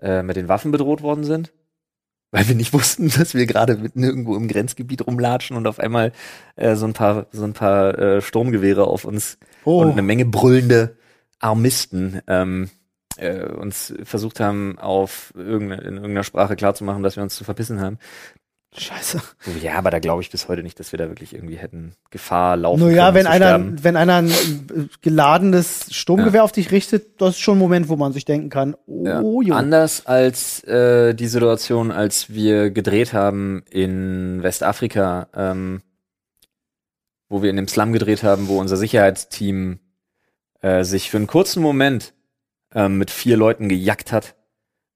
äh, 0.00 0.22
mit 0.22 0.36
den 0.36 0.48
Waffen 0.48 0.72
bedroht 0.72 1.02
worden 1.02 1.24
sind. 1.24 1.52
Weil 2.32 2.46
wir 2.48 2.54
nicht 2.54 2.72
wussten, 2.72 3.08
dass 3.16 3.34
wir 3.34 3.46
gerade 3.46 3.76
mitten 3.76 4.02
irgendwo 4.02 4.36
im 4.36 4.48
Grenzgebiet 4.48 5.06
rumlatschen 5.06 5.56
und 5.56 5.66
auf 5.66 5.78
einmal 5.78 6.12
äh, 6.56 6.74
so 6.74 6.86
ein 6.86 6.92
paar 6.92 7.26
so 7.32 7.44
ein 7.44 7.52
paar 7.54 7.98
äh, 7.98 8.20
Sturmgewehre 8.20 8.86
auf 8.86 9.04
uns 9.04 9.38
Oh. 9.64 9.82
und 9.82 9.90
eine 9.92 10.02
Menge 10.02 10.24
brüllende 10.24 10.96
Armisten 11.38 12.20
ähm, 12.26 12.70
äh, 13.16 13.44
uns 13.44 13.92
versucht 14.04 14.40
haben, 14.40 14.78
auf 14.78 15.32
irgendeine, 15.36 15.82
in 15.82 15.94
irgendeiner 15.96 16.24
Sprache 16.24 16.56
klarzumachen, 16.56 17.02
dass 17.02 17.16
wir 17.16 17.22
uns 17.22 17.36
zu 17.36 17.44
verpissen 17.44 17.80
haben. 17.80 17.98
Scheiße. 18.76 19.20
Ja, 19.60 19.74
aber 19.74 19.90
da 19.90 19.98
glaube 19.98 20.22
ich 20.22 20.30
bis 20.30 20.46
heute 20.46 20.62
nicht, 20.62 20.78
dass 20.78 20.92
wir 20.92 20.98
da 20.98 21.08
wirklich 21.08 21.34
irgendwie 21.34 21.56
hätten 21.56 21.94
Gefahr 22.10 22.56
laufen 22.56 22.78
Nur 22.78 22.90
ja, 22.90 23.06
können 23.06 23.16
wenn 23.16 23.26
einer, 23.26 23.46
sterben. 23.46 23.82
wenn 23.84 23.96
einer 23.96 24.14
ein 24.16 24.30
äh, 24.30 24.86
geladenes 25.02 25.86
Sturmgewehr 25.92 26.44
auf 26.44 26.52
dich 26.52 26.70
richtet, 26.70 27.20
das 27.20 27.30
ist 27.30 27.40
schon 27.40 27.56
ein 27.56 27.58
Moment, 27.60 27.88
wo 27.88 27.96
man 27.96 28.12
sich 28.12 28.24
denken 28.24 28.48
kann, 28.48 28.76
Ja. 28.86 29.22
oh 29.22 29.42
jo. 29.42 29.54
Anders 29.56 30.06
als 30.06 30.62
äh, 30.64 31.14
die 31.14 31.26
Situation, 31.26 31.90
als 31.90 32.30
wir 32.32 32.70
gedreht 32.70 33.12
haben 33.12 33.64
in 33.70 34.40
Westafrika, 34.44 35.26
ähm, 35.34 35.82
wo 37.28 37.42
wir 37.42 37.50
in 37.50 37.56
dem 37.56 37.66
Slum 37.68 37.92
gedreht 37.92 38.22
haben, 38.22 38.46
wo 38.46 38.60
unser 38.60 38.76
Sicherheitsteam 38.76 39.80
äh, 40.60 40.84
sich 40.84 41.10
für 41.10 41.16
einen 41.16 41.26
kurzen 41.26 41.60
Moment 41.60 42.14
ähm, 42.72 42.98
mit 42.98 43.10
vier 43.10 43.36
Leuten 43.36 43.68
gejackt 43.68 44.12
hat, 44.12 44.36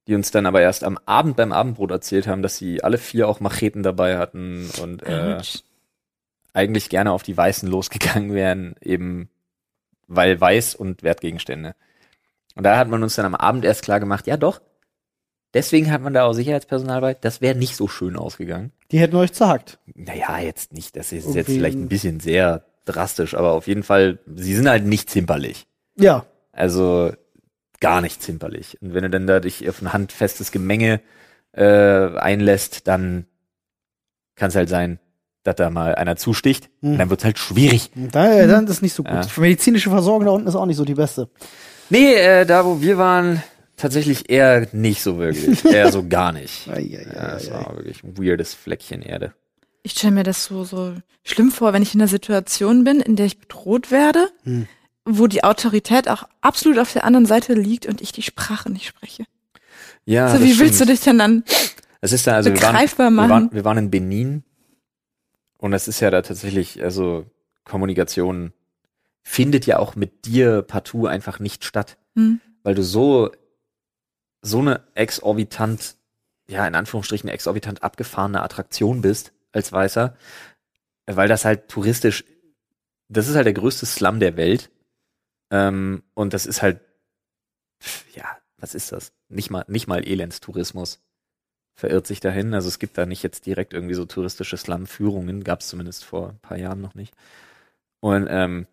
die 0.07 0.15
uns 0.15 0.31
dann 0.31 0.47
aber 0.47 0.61
erst 0.61 0.85
am 0.85 0.99
Abend 1.07 1.37
beim 1.37 1.53
Abendbrot 1.53 1.91
erzählt 1.91 2.27
haben, 2.27 2.43
dass 2.43 2.57
sie 2.57 2.83
alle 2.85 2.99
vier 2.99 3.29
auch 3.29 3.41
Macheten 3.41 3.83
dabei 3.83 4.19
hatten 4.19 4.69
und 4.83 5.03
äh, 5.03 5.41
eigentlich 6.53 6.89
gerne 6.89 7.13
auf 7.13 7.23
die 7.23 7.37
Weißen 7.37 7.69
losgegangen 7.69 8.33
wären, 8.35 8.75
eben 8.81 9.29
weil 10.07 10.41
Weiß 10.41 10.75
und 10.75 11.03
Wertgegenstände. 11.03 11.75
Und 12.55 12.65
da 12.65 12.77
hat 12.77 12.89
man 12.89 13.03
uns 13.03 13.15
dann 13.17 13.27
am 13.27 13.35
Abend 13.35 13.65
erst 13.65 13.83
klar 13.83 13.99
gemacht, 13.99 14.27
ja 14.27 14.37
doch, 14.37 14.61
deswegen 15.55 15.91
hat 15.91 16.03
man 16.03 16.13
da 16.15 16.25
auch 16.25 16.35
Sicherheitspersonal 16.35 17.01
bei, 17.01 17.15
das 17.15 17.41
wäre 17.41 17.57
nicht 17.57 17.75
so 17.75 17.89
schön 17.89 18.17
ausgegangen. 18.17 18.73
Die 18.93 18.99
hätten 19.01 19.17
euch 19.17 19.33
zerhackt. 19.33 19.79
Naja, 19.95 20.39
jetzt 20.39 20.73
nicht, 20.73 20.95
das 20.97 21.13
ist 21.13 21.25
jetzt 21.27 21.49
Irgendwie- 21.49 21.55
vielleicht 21.55 21.79
ein 21.79 21.89
bisschen 21.89 22.21
sehr 22.21 22.65
drastisch, 22.85 23.35
aber 23.35 23.53
auf 23.53 23.67
jeden 23.67 23.83
Fall, 23.83 24.19
sie 24.37 24.55
sind 24.55 24.69
halt 24.69 24.85
nicht 24.85 25.09
zimperlich. 25.11 25.67
Ja. 25.97 26.27
Also 26.53 27.13
gar 27.81 28.01
nicht 28.01 28.23
zimperlich. 28.23 28.79
Und 28.81 28.95
wenn 28.95 29.03
du 29.03 29.11
dann 29.11 29.27
da 29.27 29.41
dich 29.41 29.69
auf 29.69 29.83
ein 29.83 29.93
handfestes 29.93 30.53
Gemenge 30.53 31.01
äh, 31.53 31.65
einlässt, 32.17 32.87
dann 32.89 33.27
kann 34.37 34.49
es 34.49 34.57
halt 34.57 34.69
sein, 34.69 34.99
dass 35.45 35.57
da 35.57 35.71
mal 35.71 35.95
einer 35.95 36.17
zusticht. 36.17 36.71
Hm. 36.81 36.93
Und 36.93 36.99
dann 36.99 37.11
wird's 37.11 37.25
halt 37.25 37.39
schwierig. 37.39 37.91
Da, 37.95 38.33
äh, 38.33 38.47
dann 38.49 38.65
ist 38.65 38.71
es 38.71 38.83
nicht 38.83 38.95
so 38.95 39.05
gut. 39.05 39.13
Ja. 39.13 39.27
Medizinische 39.37 39.91
Versorgung 39.91 40.25
da 40.25 40.31
unten 40.33 40.49
ist 40.49 40.55
auch 40.55 40.67
nicht 40.67 40.77
so 40.77 40.85
die 40.85 40.95
beste. 40.95 41.29
Nee, 41.91 42.15
äh, 42.15 42.47
da 42.47 42.65
wo 42.65 42.81
wir 42.81 42.97
waren, 42.99 43.43
tatsächlich 43.77 44.31
eher 44.31 44.67
nicht 44.73 45.03
so 45.03 45.19
wirklich. 45.19 45.65
eher 45.65 45.93
so 45.93 46.07
gar 46.09 46.33
nicht. 46.33 46.69
Ei, 46.73 47.07
ei. 47.15 47.51
war 47.53 47.77
wirklich 47.77 48.03
ein 48.03 48.17
weirdes 48.19 48.55
Fleckchen 48.55 49.03
Erde. 49.03 49.35
Ich 49.83 49.93
stelle 49.93 50.15
mir 50.15 50.23
das 50.23 50.47
so, 50.47 50.65
so 50.65 50.95
schlimm 51.25 51.51
vor, 51.51 51.75
wenn 51.75 51.83
ich 51.83 51.95
in 51.95 52.01
einer 52.01 52.09
Situation 52.09 52.85
bin, 52.85 53.01
in 53.01 53.17
der 53.17 53.27
ich 53.27 53.39
bedroht 53.39 53.91
werde, 53.91 54.29
Hm. 54.45 54.67
Wo 55.05 55.27
die 55.27 55.45
Autorität 55.45 56.09
auch 56.09 56.25
absolut 56.41 56.79
auf 56.79 56.93
der 56.93 57.05
anderen 57.05 57.27
Seite 57.27 57.55
liegt 57.55 57.87
und 57.87 58.01
ich 58.01 58.13
die 58.13 58.23
Sprache 58.23 58.71
nicht 58.71 58.87
spreche. 58.87 59.25
Ja, 60.05 60.29
so, 60.29 60.39
das 60.39 60.43
wie 60.47 60.59
willst 60.59 60.81
du 60.81 60.85
stimmt. 60.85 60.91
dich 60.91 61.01
denn 61.05 61.19
dann 61.19 61.45
Es 62.01 62.13
ist 62.13 62.27
da, 62.27 62.35
also 62.37 62.53
wir 62.53 62.61
waren, 62.61 62.75
wir, 62.77 63.29
waren, 63.29 63.53
wir 63.53 63.65
waren 63.65 63.79
in 63.79 63.91
Benin 63.91 64.45
und 65.59 65.71
das 65.71 65.89
ist 65.89 66.01
ja 66.01 66.11
da 66.11 66.23
tatsächlich, 66.23 66.83
also 66.83 67.27
Kommunikation 67.65 68.53
findet 69.23 69.65
ja 69.67 69.79
auch 69.79 69.97
mit 69.97 70.27
dir 70.27 70.63
partout 70.63 71.07
einfach 71.07 71.39
nicht 71.39 71.65
statt, 71.65 71.97
Hm. 72.17 72.41
weil 72.63 72.75
du 72.75 72.83
so, 72.83 73.31
so 74.43 74.59
eine 74.61 74.83
exorbitant, 74.95 75.97
ja, 76.49 76.67
in 76.67 76.75
Anführungsstrichen 76.75 77.29
exorbitant 77.31 77.83
abgefahrene 77.83 78.43
Attraktion 78.43 79.01
bist 79.01 79.33
als 79.53 79.73
Weißer, 79.73 80.15
weil 81.07 81.29
das 81.29 81.45
halt 81.47 81.69
touristisch, 81.69 82.25
das 83.09 83.29
ist 83.29 83.35
halt 83.37 83.47
der 83.47 83.55
größte 83.55 83.87
Slum 83.87 84.21
der 84.21 84.37
Welt 84.37 84.71
ähm, 85.51 86.03
und 86.15 86.35
das 86.35 86.47
ist 86.47 86.63
halt, 86.63 86.81
ja, 88.15 88.25
was 88.59 88.75
ist 88.75 88.93
das? 88.93 89.13
Nicht 89.29 89.51
mal, 89.51 89.65
nicht 89.69 89.87
mal 89.87 90.07
Elendstourismus 90.07 91.01
verirrt 91.75 92.07
sich 92.07 92.21
dahin. 92.21 92.55
Also 92.55 92.69
es 92.69 92.79
gibt 92.79 92.97
da 92.99 93.07
nicht 93.07 93.23
jetzt 93.23 93.47
direkt 93.47 93.73
irgendwie 93.73 93.95
so 93.95 94.05
touristische 94.05 94.57
Slum-Führungen, 94.57 95.45
gab 95.45 95.61
es 95.61 95.69
zumindest 95.69 96.05
vor 96.05 96.31
ein 96.31 96.39
paar 96.39 96.57
Jahren 96.57 96.81
noch 96.81 96.95
nicht. 96.95 97.15
Und 98.01 98.27
ähm, 98.31 98.67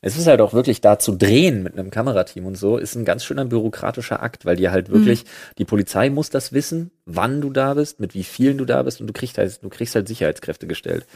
es 0.00 0.16
ist 0.16 0.26
halt 0.26 0.40
auch 0.40 0.54
wirklich 0.54 0.80
da 0.80 0.98
zu 0.98 1.14
drehen 1.14 1.62
mit 1.62 1.74
einem 1.78 1.90
Kamerateam 1.90 2.46
und 2.46 2.56
so, 2.56 2.78
ist 2.78 2.94
ein 2.96 3.04
ganz 3.04 3.24
schöner 3.24 3.44
bürokratischer 3.44 4.22
Akt, 4.22 4.46
weil 4.46 4.56
dir 4.56 4.72
halt 4.72 4.88
wirklich, 4.88 5.24
die 5.58 5.64
Polizei 5.66 6.08
muss 6.10 6.30
das 6.30 6.52
wissen, 6.52 6.90
wann 7.04 7.40
du 7.40 7.50
da 7.50 7.74
bist, 7.74 8.00
mit 8.00 8.14
wie 8.14 8.24
vielen 8.24 8.58
du 8.58 8.64
da 8.64 8.82
bist 8.82 9.00
und 9.00 9.06
du 9.06 9.12
kriegst 9.12 9.36
halt, 9.38 9.62
du 9.62 9.68
kriegst 9.68 9.94
halt 9.94 10.08
Sicherheitskräfte 10.08 10.66
gestellt. 10.66 11.06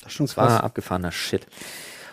Das 0.00 0.06
ist 0.06 0.12
schon 0.12 0.26
Das 0.26 0.36
war 0.36 0.46
krass. 0.48 0.60
abgefahrener 0.60 1.12
Shit. 1.12 1.46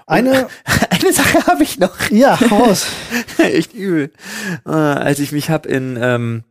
Eine, 0.07 0.47
Eine 0.89 1.13
Sache 1.13 1.47
habe 1.47 1.63
ich 1.63 1.79
noch. 1.79 2.09
ja, 2.11 2.35
raus. 2.35 2.85
Echt 3.37 3.73
übel. 3.73 4.11
Äh, 4.65 4.69
als 4.69 5.19
ich 5.19 5.31
mich 5.31 5.49
hab 5.49 5.65
in, 5.65 5.97
ähm, 5.99 6.43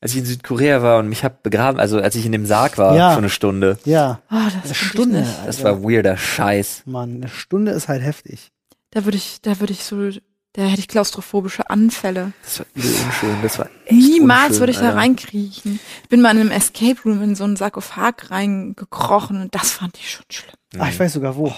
als 0.00 0.12
ich 0.12 0.18
in 0.18 0.24
Südkorea 0.24 0.82
war 0.82 0.98
und 0.98 1.08
mich 1.08 1.24
hab 1.24 1.42
begraben, 1.42 1.78
also 1.78 1.98
als 2.00 2.14
ich 2.16 2.26
in 2.26 2.32
dem 2.32 2.46
Sarg 2.46 2.78
war 2.78 2.96
Ja. 2.96 3.12
für 3.12 3.18
eine 3.18 3.30
Stunde. 3.30 3.78
Ja. 3.84 4.20
Oh, 4.30 4.36
das 4.44 4.64
Eine 4.64 4.74
Stunde. 4.74 5.20
nicht. 5.20 5.32
Das 5.46 5.62
war 5.62 5.82
weirder 5.82 6.16
Scheiß. 6.16 6.82
Mann, 6.86 7.16
eine 7.16 7.28
Stunde 7.28 7.72
ist 7.72 7.88
halt 7.88 8.02
heftig. 8.02 8.50
Da 8.90 9.04
würde 9.04 9.18
ich, 9.18 9.40
da 9.42 9.60
würde 9.60 9.72
ich 9.72 9.84
so, 9.84 10.10
da 10.54 10.62
hätte 10.62 10.80
ich 10.80 10.88
klaustrophobische 10.88 11.70
Anfälle. 11.70 12.32
Das 12.42 12.58
war 12.60 12.66
übel 12.74 12.90
unschön. 13.06 13.36
Das 13.42 13.58
war 13.60 13.66
echt 13.84 13.92
Niemals 13.92 14.58
würde 14.58 14.72
ich 14.72 14.78
da 14.78 14.86
Alter. 14.86 14.96
reinkriechen. 14.96 15.78
Ich 16.02 16.08
bin 16.08 16.20
mal 16.20 16.32
in 16.34 16.40
einem 16.40 16.50
Escape 16.50 16.96
Room 17.04 17.22
in 17.22 17.36
so 17.36 17.44
einen 17.44 17.54
Sarkophag 17.56 18.30
reingekrochen 18.30 19.40
und 19.42 19.54
das 19.54 19.70
fand 19.70 19.96
ich 19.96 20.10
schon 20.10 20.24
schlimm. 20.30 20.54
Mhm. 20.74 20.80
Ah, 20.80 20.88
ich 20.88 20.98
weiß 20.98 21.12
sogar 21.12 21.36
wo. 21.36 21.52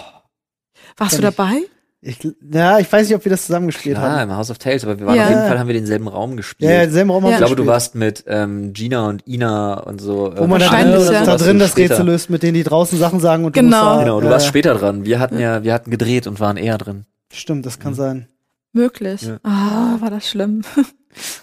Warst 0.97 1.18
du 1.18 1.22
dabei? 1.22 1.62
Ich, 2.05 2.18
ja, 2.53 2.80
ich 2.80 2.93
weiß 2.93 3.07
nicht, 3.07 3.14
ob 3.16 3.24
wir 3.24 3.30
das 3.30 3.47
zusammengespielt 3.47 3.97
Klar, 3.97 4.18
haben. 4.18 4.30
im 4.30 4.37
House 4.37 4.51
of 4.51 4.59
Tales, 4.59 4.83
aber 4.83 4.99
wir 4.99 5.07
waren 5.07 5.14
Ja. 5.14 5.22
auf 5.22 5.28
jeden 5.30 5.43
Fall, 5.47 5.59
haben 5.61 5.68
wir 5.68 5.74
denselben 5.74 6.09
Raum 6.09 6.37
gespielt. 6.37 6.68
Ja, 6.68 6.83
ja, 6.83 6.91
selben 6.91 7.11
Raum 7.11 7.24
Ja. 7.24 7.30
ich 7.30 7.37
glaube, 7.37 7.55
du 7.55 7.64
warst 7.66 7.95
mit 7.95 8.24
ähm, 8.26 8.72
Gina 8.72 9.07
und 9.09 9.24
Ina 9.28 9.74
und 9.74 10.01
so. 10.01 10.33
Wo 10.37 10.49
man 10.49 10.59
da, 10.59 10.68
drin, 10.68 10.91
ja. 11.12 11.24
da 11.24 11.37
drin 11.37 11.61
das 11.61 11.70
später. 11.70 11.95
Rätsel 11.95 12.07
löst, 12.07 12.28
mit 12.28 12.43
denen 12.43 12.55
die 12.55 12.64
draußen 12.64 12.99
Sachen 12.99 13.20
sagen 13.20 13.45
und 13.45 13.55
du 13.55 13.61
Genau. 13.61 13.85
musst 13.85 13.97
da, 13.99 14.01
Genau, 14.03 14.20
du 14.20 14.26
äh, 14.26 14.30
warst 14.30 14.47
später 14.49 14.74
dran. 14.74 15.05
Wir 15.05 15.20
hatten 15.20 15.39
ja, 15.39 15.62
wir 15.62 15.72
hatten 15.72 15.93
gedreht 15.93 16.26
und 16.26 16.41
waren 16.41 16.57
eher 16.57 16.76
drin. 16.76 17.05
Stimmt, 17.33 17.66
das 17.66 17.78
kann 17.78 17.93
Mhm. 17.93 17.97
sein. 17.97 18.28
Möglich. 18.72 19.22
Ja. 19.22 19.37
Ah, 19.45 20.01
war 20.01 20.11
das 20.11 20.28
schlimm. 20.28 20.62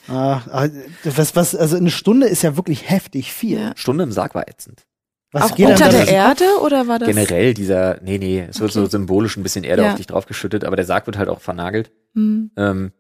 Ah, 0.10 0.42
ah, 0.52 0.68
was, 1.06 1.36
was, 1.36 1.56
also 1.56 1.78
eine 1.78 1.92
Stunde 1.92 2.28
ist 2.28 2.42
ja 2.42 2.58
wirklich 2.58 2.90
heftig 2.90 3.32
viel. 3.32 3.60
Ja. 3.60 3.72
Stunde 3.76 4.04
im 4.04 4.12
Sarg 4.12 4.34
war 4.36 4.48
ätzend. 4.50 4.84
Was 5.32 5.52
Auch 5.52 5.60
unter 5.60 5.90
der 5.90 6.08
Erde 6.08 6.46
oder 6.64 6.88
war 6.88 6.98
das? 6.98 7.08
Generell 7.08 7.54
dieser, 7.54 8.00
nee, 8.02 8.18
nee, 8.18 8.48
es 8.50 8.60
wird 8.60 8.72
Okay. 8.72 8.80
so 8.80 8.86
symbolisch 8.88 9.38
ein 9.38 9.44
bisschen 9.44 9.64
Erde 9.64 9.84
Ja. 9.84 9.92
auf 9.92 9.96
dich 9.98 10.08
draufgeschüttet, 10.08 10.64
aber 10.66 10.76
der 10.76 10.86
Sarg 10.86 11.06
wird 11.06 11.18
halt 11.20 11.30
auch 11.30 11.40
vernagelt. 11.42 11.92
Hm. 12.16 12.50
Ähm, 12.58 12.92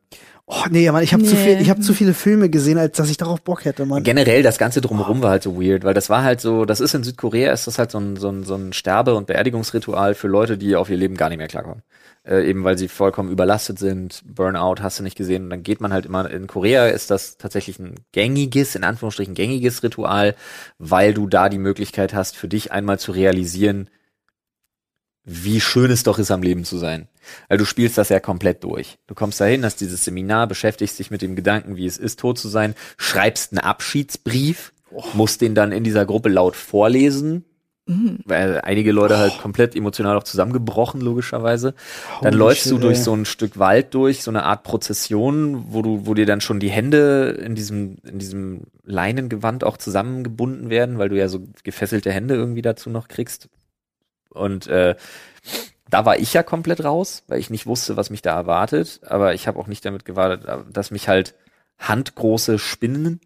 Oh 0.51 0.63
nee, 0.71 0.89
Mann, 0.89 1.03
ich 1.03 1.13
habe 1.13 1.23
zu 1.23 1.35
Nee. 1.35 1.43
viel, 1.43 1.61
ich 1.61 1.69
habe 1.69 1.79
zu 1.79 1.93
viele 1.93 2.15
Filme 2.15 2.49
gesehen, 2.49 2.79
als 2.79 2.97
dass 2.97 3.11
ich 3.11 3.17
darauf 3.17 3.41
Bock 3.43 3.65
hätte, 3.65 3.85
Mann. 3.85 4.01
generell 4.03 4.41
das 4.41 4.57
ganze 4.57 4.81
drumherum 4.81 5.21
war 5.21 5.29
halt 5.29 5.43
so 5.43 5.61
weird, 5.61 5.83
weil 5.83 5.93
das 5.93 6.09
war 6.09 6.23
halt 6.23 6.41
so, 6.41 6.65
das 6.65 6.79
ist 6.79 6.95
in 6.95 7.03
Südkorea, 7.03 7.53
ist 7.53 7.67
das 7.67 7.77
halt 7.77 7.91
so 7.91 7.99
ein, 7.99 8.15
so 8.15 8.29
ein, 8.29 8.43
so 8.43 8.55
ein 8.55 8.73
Sterbe- 8.73 9.13
und 9.13 9.27
Beerdigungsritual 9.27 10.15
für 10.15 10.27
Leute, 10.27 10.57
die 10.57 10.75
auf 10.75 10.89
ihr 10.89 10.97
Leben 10.97 11.15
gar 11.17 11.29
nicht 11.29 11.37
mehr 11.37 11.47
klarkommen. 11.47 11.83
Äh, 12.27 12.49
eben 12.49 12.63
weil 12.63 12.79
sie 12.79 12.87
vollkommen 12.87 13.31
überlastet 13.31 13.77
sind, 13.77 14.23
Burnout 14.25 14.81
hast 14.81 14.97
du 14.97 15.03
nicht 15.03 15.15
gesehen. 15.15 15.43
Und 15.43 15.49
dann 15.51 15.61
geht 15.61 15.81
man 15.81 15.93
halt 15.93 16.07
immer, 16.07 16.27
in 16.29 16.47
Korea 16.47 16.87
ist 16.87 17.11
das 17.11 17.37
tatsächlich 17.37 17.77
ein 17.77 17.95
gängiges, 18.11 18.73
in 18.75 18.83
Anführungsstrichen 18.83 19.35
gängiges 19.35 19.83
Ritual, 19.83 20.35
weil 20.79 21.13
du 21.13 21.27
da 21.27 21.49
die 21.49 21.59
Möglichkeit 21.59 22.15
hast, 22.15 22.35
für 22.35 22.47
dich 22.47 22.71
einmal 22.71 22.97
zu 22.97 23.11
realisieren, 23.11 23.87
wie 25.25 25.61
schön 25.61 25.91
es 25.91 26.01
doch 26.01 26.17
ist, 26.17 26.31
am 26.31 26.41
Leben 26.41 26.65
zu 26.65 26.79
sein. 26.79 27.07
Weil 27.47 27.57
du 27.57 27.65
spielst 27.65 27.97
das 27.97 28.09
ja 28.09 28.19
komplett 28.19 28.63
durch. 28.63 28.97
Du 29.07 29.15
kommst 29.15 29.39
dahin, 29.41 29.65
hast 29.65 29.82
dieses 29.82 30.05
Seminar, 30.05 30.47
beschäftigst 30.47 30.99
dich 30.99 31.11
mit 31.11 31.21
dem 31.21 31.36
Gedanken, 31.36 31.75
wie 31.75 31.86
es 31.86 31.97
ist, 31.97 32.19
tot 32.19 32.38
zu 32.38 32.47
sein, 32.47 32.75
schreibst 32.97 33.51
einen 33.51 33.59
Abschiedsbrief, 33.59 34.73
musst 35.13 35.41
den 35.41 35.55
dann 35.55 35.71
in 35.71 35.84
dieser 35.84 36.05
Gruppe 36.05 36.30
laut 36.30 36.55
vorlesen, 36.55 37.45
Mhm. 37.89 38.19
weil 38.25 38.61
einige 38.61 38.91
Leute 38.91 39.17
halt 39.17 39.39
komplett 39.39 39.75
emotional 39.75 40.15
auch 40.15 40.23
zusammengebrochen, 40.23 41.01
logischerweise. 41.01 41.73
Dann 42.21 42.34
Holy 42.34 42.38
läufst 42.38 42.63
shit, 42.65 42.71
du 42.73 42.77
durch 42.77 42.99
ey. 42.99 43.03
so 43.03 43.15
ein 43.15 43.25
Stück 43.25 43.57
Wald 43.57 43.95
durch, 43.95 44.21
so 44.21 44.30
eine 44.30 44.43
Art 44.43 44.61
Prozession, 44.61 45.65
wo 45.69 45.82
du, 45.82 46.05
wo 46.05 46.13
dir 46.13 46.27
dann 46.27 46.39
schon 46.39 46.59
die 46.59 46.69
Hände 46.69 47.30
in 47.43 47.55
diesem, 47.55 47.97
in 48.03 48.19
diesem 48.19 48.61
Leinengewand 48.84 49.63
auch 49.63 49.77
zusammengebunden 49.77 50.69
werden, 50.69 50.99
weil 50.99 51.09
du 51.09 51.17
ja 51.17 51.27
so 51.30 51.39
gefesselte 51.63 52.11
Hände 52.11 52.36
irgendwie 52.36 52.61
dazu 52.61 52.91
noch 52.91 53.07
kriegst. 53.07 53.49
Und 54.30 54.67
äh, 54.67 54.95
da 55.89 56.05
war 56.05 56.19
ich 56.19 56.33
ja 56.33 56.43
komplett 56.43 56.83
raus, 56.83 57.23
weil 57.27 57.39
ich 57.39 57.49
nicht 57.49 57.65
wusste, 57.65 57.97
was 57.97 58.09
mich 58.09 58.21
da 58.21 58.35
erwartet. 58.35 58.99
Aber 59.05 59.33
ich 59.33 59.47
habe 59.47 59.59
auch 59.59 59.67
nicht 59.67 59.83
damit 59.85 60.05
gewartet, 60.05 60.45
dass 60.71 60.91
mich 60.91 61.07
halt 61.07 61.35
handgroße 61.79 62.59
Spinnen 62.59 63.19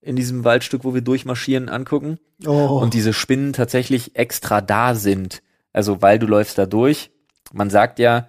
in 0.00 0.16
diesem 0.16 0.44
Waldstück, 0.44 0.84
wo 0.84 0.94
wir 0.94 1.02
durchmarschieren, 1.02 1.68
angucken 1.68 2.18
Oh. 2.46 2.78
und 2.80 2.94
diese 2.94 3.12
Spinnen 3.12 3.52
tatsächlich 3.52 4.16
extra 4.16 4.60
da 4.60 4.94
sind. 4.94 5.42
Also 5.72 6.00
weil 6.00 6.18
du 6.18 6.26
läufst 6.26 6.56
da 6.58 6.66
durch. 6.66 7.10
Man 7.52 7.68
sagt 7.70 7.98
ja, 7.98 8.28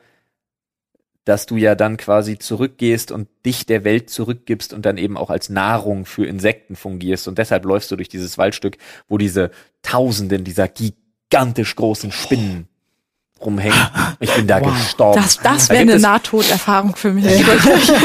dass 1.23 1.45
du 1.45 1.55
ja 1.55 1.75
dann 1.75 1.97
quasi 1.97 2.39
zurückgehst 2.39 3.11
und 3.11 3.27
dich 3.45 3.65
der 3.67 3.83
Welt 3.83 4.09
zurückgibst 4.09 4.73
und 4.73 4.85
dann 4.85 4.97
eben 4.97 5.17
auch 5.17 5.29
als 5.29 5.49
Nahrung 5.49 6.05
für 6.05 6.25
Insekten 6.25 6.75
fungierst. 6.75 7.27
Und 7.27 7.37
deshalb 7.37 7.63
läufst 7.65 7.91
du 7.91 7.95
durch 7.95 8.09
dieses 8.09 8.37
Waldstück, 8.39 8.77
wo 9.07 9.17
diese 9.19 9.51
Tausenden 9.83 10.43
dieser 10.43 10.67
gigantisch 10.67 11.75
großen 11.75 12.11
Spinnen 12.11 12.67
rumhängen. 13.45 13.77
Ich 14.19 14.33
bin 14.33 14.47
da 14.47 14.61
Wow. 14.61 14.71
gestorben. 14.73 15.21
Das, 15.21 15.37
das 15.37 15.67
Da 15.67 15.73
wäre 15.73 15.83
gibt 15.85 15.93
eine 15.93 16.01
Nahtoderfahrung 16.01 16.95
für 16.95 17.11
mich. 17.11 17.25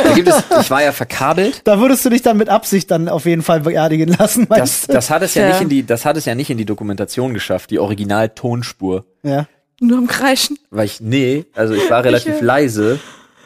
Da 0.05 0.12
gibt 0.14 0.28
es, 0.28 0.43
ich 0.61 0.70
war 0.70 0.82
ja 0.82 0.93
verkabelt. 0.93 1.61
da 1.64 1.78
würdest 1.80 2.05
du 2.05 2.11
dich 2.11 2.22
dann 2.22 2.37
mit 2.37 2.49
Absicht 2.49 2.91
dann 2.91 3.09
auf 3.09 3.24
jeden 3.26 3.43
Fall 3.43 3.61
beerdigen 3.61 4.09
lassen, 4.18 4.47
Das, 4.49 4.59
meinst 4.59 4.89
du? 4.89 4.93
das 4.93 5.11
hat 5.11 5.22
es 5.22 5.34
ja, 5.34 5.43
Ja. 5.43 5.49
nicht 5.51 5.61
in 5.62 5.68
die, 5.68 5.84
das 5.87 6.05
hat 6.05 6.16
es 6.16 6.24
ja 6.24 6.34
nicht 6.34 6.51
in 6.51 6.59
die 6.59 6.64
Dokumentation 6.64 7.34
geschafft, 7.34 7.70
die 7.70 7.78
Original-Tonspur. 7.78 9.05
ja. 9.22 9.47
Nur 9.78 9.99
am 9.99 10.07
Kreischen. 10.07 10.59
Weil 10.70 10.87
ich, 10.87 11.03
nee, 11.03 11.45
also 11.55 11.74
ich 11.74 11.91
war 11.91 12.03
relativ 12.03 12.37
Ich, 12.37 12.41
äh, 12.41 12.45
leise, 12.47 12.99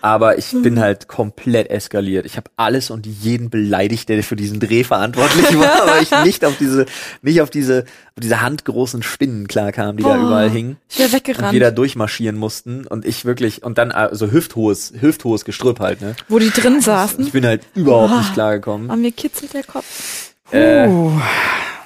aber 0.03 0.39
ich 0.39 0.51
bin 0.63 0.81
halt 0.81 1.09
komplett 1.09 1.71
eskaliert. 1.71 2.27
Ich 2.27 2.37
habe 2.37 2.51
alles 2.57 2.91
und 2.91 3.07
jeden 3.07 3.51
beleidigt, 3.51 4.09
der 4.09 4.23
für 4.23 4.37
diesen 4.37 4.61
Dreh 4.61 4.85
verantwortlich 4.85 5.59
war, 5.59 5.87
weil 5.89 6.03
ich 6.03 6.11
nicht 6.25 6.45
auf 6.45 6.57
diese, 6.59 6.87
nicht 7.23 7.41
auf 7.41 7.51
diese, 7.51 7.81
auf 8.17 8.21
diese 8.23 8.41
handgroßen 8.41 9.03
Spinnen 9.03 9.47
klarkam, 9.49 9.97
die 9.97 10.03
da 10.03 10.17
Oh, 10.17 10.27
überall 10.27 10.51
hingen. 10.51 10.77
Ich 10.89 10.99
wäre 10.99 11.09
Und 11.09 11.15
weggerannt. 11.15 11.53
wir 11.53 11.61
da 11.61 11.71
durchmarschieren 11.71 12.37
mussten 12.37 12.87
und 12.87 13.05
ich 13.05 13.25
wirklich, 13.25 13.63
und 13.63 13.79
dann 13.79 13.93
so 14.13 14.31
hüfthohes, 14.31 14.93
hüfthohes 15.01 15.45
Gestrüpp 15.45 15.81
halt, 15.81 16.01
ne? 16.01 16.15
wo 16.29 16.39
die 16.39 16.51
drin 16.51 16.81
saßen. 16.81 17.25
Ich 17.27 17.33
bin 17.33 17.45
halt 17.47 17.63
überhaupt 17.75 18.13
Oh. 18.13 18.19
nicht 18.19 18.33
klargekommen. 18.35 18.91
An 18.91 19.01
mir 19.01 19.13
kitzelt 19.13 19.55
der 19.55 19.65
Kopf. 19.65 20.33
Äh, 20.51 20.89
Uh, 20.89 21.13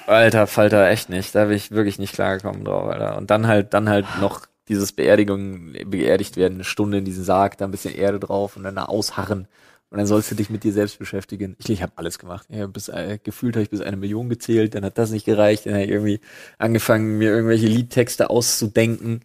Alter 0.06 0.46
Falter, 0.46 0.88
echt 0.90 1.08
nicht. 1.08 1.34
Da 1.34 1.46
bin 1.46 1.56
ich 1.56 1.70
wirklich 1.70 1.98
nicht 1.98 2.12
klargekommen 2.14 2.64
drauf, 2.64 2.88
Alter. 2.90 3.16
Und 3.16 3.30
dann 3.30 3.46
halt, 3.46 3.72
dann 3.74 3.88
halt 3.88 4.04
noch 4.20 4.42
dieses 4.68 4.92
Beerdigung, 4.92 5.72
beerdigt 5.86 6.36
werden, 6.36 6.54
eine 6.54 6.64
Stunde 6.64 6.98
in 6.98 7.04
diesen 7.04 7.24
Sarg, 7.24 7.58
da 7.58 7.64
ein 7.64 7.70
bisschen 7.70 7.94
Erde 7.94 8.18
drauf 8.18 8.56
und 8.56 8.64
dann 8.64 8.76
da 8.76 8.86
ausharren. 8.86 9.46
Und 9.90 9.98
dann 9.98 10.06
sollst 10.06 10.30
du 10.30 10.34
dich 10.34 10.50
mit 10.50 10.64
dir 10.64 10.72
selbst 10.72 10.98
beschäftigen. 10.98 11.54
Ich, 11.58 11.70
ich 11.70 11.82
habe 11.82 11.92
alles 11.96 12.18
gemacht. 12.18 12.46
Ich 12.48 12.58
hab 12.58 12.72
bis, 12.72 12.88
äh, 12.88 13.18
gefühlt 13.22 13.54
habe 13.54 13.62
ich 13.62 13.70
bis 13.70 13.80
eine 13.80 13.96
Million 13.96 14.28
gezählt, 14.28 14.74
dann 14.74 14.84
hat 14.84 14.98
das 14.98 15.10
nicht 15.10 15.26
gereicht, 15.26 15.66
dann 15.66 15.74
habe 15.74 15.84
ich 15.84 15.90
irgendwie 15.90 16.20
angefangen, 16.58 17.18
mir 17.18 17.30
irgendwelche 17.30 17.66
Liedtexte 17.66 18.30
auszudenken. 18.30 19.20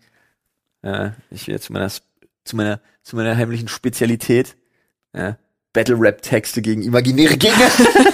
Ja, 0.84 1.16
ich 1.32 1.48
will 1.48 1.56
jetzt 1.56 1.66
zu 1.66 1.74
meiner, 1.74 1.90
zu 1.90 2.56
meiner, 2.56 2.82
zu 3.02 3.16
meiner 3.16 3.36
heimlichen 3.36 3.68
Spezialität. 3.68 4.56
Ja, 5.16 5.38
Battle-Rap-Texte 5.74 6.62
gegen 6.62 6.84
imaginäre 6.84 7.38
Gegner. 7.38 7.70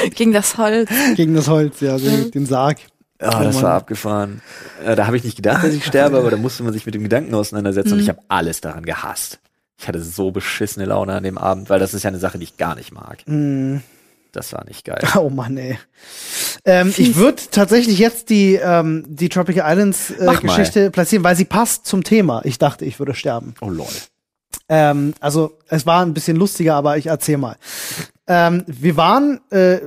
Gegen 0.14 0.32
das 0.32 0.56
Holz. 0.56 0.90
gegen 1.16 1.34
das 1.34 1.48
Holz, 1.48 1.80
ja, 1.80 1.98
den, 1.98 2.30
den 2.30 2.46
Sarg. 2.46 2.78
Oh 3.22 3.26
das 3.30 3.56
Mann. 3.56 3.62
war 3.64 3.74
abgefahren. 3.74 4.40
Äh, 4.84 4.96
da 4.96 5.06
habe 5.06 5.16
ich 5.16 5.24
nicht 5.24 5.36
gedacht, 5.36 5.62
dass 5.64 5.74
ich 5.74 5.84
sterbe, 5.84 6.18
aber 6.18 6.30
da 6.30 6.36
musste 6.36 6.62
man 6.62 6.72
sich 6.72 6.86
mit 6.86 6.94
dem 6.94 7.02
Gedanken 7.02 7.34
auseinandersetzen 7.34 7.92
und 7.92 7.98
Mhm. 7.98 8.02
ich 8.04 8.08
habe 8.08 8.20
alles 8.28 8.60
daran 8.60 8.84
gehasst. 8.84 9.38
Ich 9.78 9.88
hatte 9.88 10.02
so 10.02 10.30
beschissene 10.30 10.86
Laune 10.86 11.14
an 11.14 11.22
dem 11.22 11.38
Abend, 11.38 11.70
weil 11.70 11.78
das 11.78 11.94
ist 11.94 12.02
ja 12.02 12.08
eine 12.08 12.18
Sache, 12.18 12.38
die 12.38 12.44
ich 12.44 12.56
gar 12.58 12.74
nicht 12.74 12.92
mag. 12.92 13.22
Mm. 13.26 13.78
Das 14.32 14.52
war 14.52 14.64
nicht 14.66 14.84
geil. 14.84 15.00
Oh 15.16 15.28
Mann, 15.30 15.56
ey. 15.56 15.78
Ähm, 16.64 16.92
ich 16.96 17.16
würde 17.16 17.42
tatsächlich 17.50 17.98
jetzt 17.98 18.28
die, 18.30 18.54
ähm, 18.56 19.04
die 19.08 19.28
Tropical 19.28 19.70
Islands 19.72 20.10
äh. 20.10 20.36
Geschichte 20.40 20.90
platzieren, 20.90 21.24
weil 21.24 21.34
sie 21.36 21.46
passt 21.46 21.86
zum 21.86 22.04
Thema. 22.04 22.42
Ich 22.44 22.58
dachte, 22.58 22.84
ich 22.84 22.98
würde 22.98 23.14
sterben. 23.14 23.54
Oh 23.60 23.70
lol. 23.70 23.86
Ähm, 24.68 25.14
also 25.20 25.58
es 25.68 25.84
war 25.86 26.04
ein 26.04 26.14
bisschen 26.14 26.36
lustiger, 26.36 26.74
aber 26.76 26.96
ich 26.98 27.06
erzähl 27.06 27.38
mal. 27.38 27.56
Ähm, 28.26 28.62
wir 28.66 28.96
waren 28.96 29.40
äh, 29.50 29.80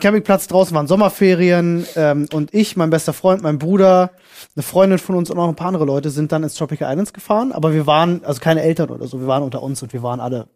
Campingplatz 0.00 0.48
draußen, 0.48 0.74
waren 0.76 0.86
Sommerferien 0.86 1.86
ähm, 1.96 2.28
und 2.32 2.52
ich, 2.52 2.76
mein 2.76 2.90
bester 2.90 3.14
Freund, 3.14 3.42
mein 3.42 3.58
Bruder, 3.58 4.10
eine 4.54 4.62
Freundin 4.62 4.98
von 4.98 5.16
uns 5.16 5.30
und 5.30 5.36
noch 5.38 5.48
ein 5.48 5.56
paar 5.56 5.68
andere 5.68 5.86
Leute 5.86 6.10
sind 6.10 6.30
dann 6.30 6.42
ins 6.42 6.54
Tropical 6.54 6.90
Islands 6.90 7.14
gefahren, 7.14 7.52
aber 7.52 7.72
wir 7.72 7.86
waren, 7.86 8.22
also 8.24 8.40
keine 8.40 8.62
Eltern 8.62 8.90
oder 8.90 9.06
so, 9.06 9.18
wir 9.18 9.26
waren 9.26 9.42
unter 9.42 9.62
uns 9.62 9.82
und 9.82 9.94
wir 9.94 10.02
waren 10.02 10.20
alle 10.20 10.48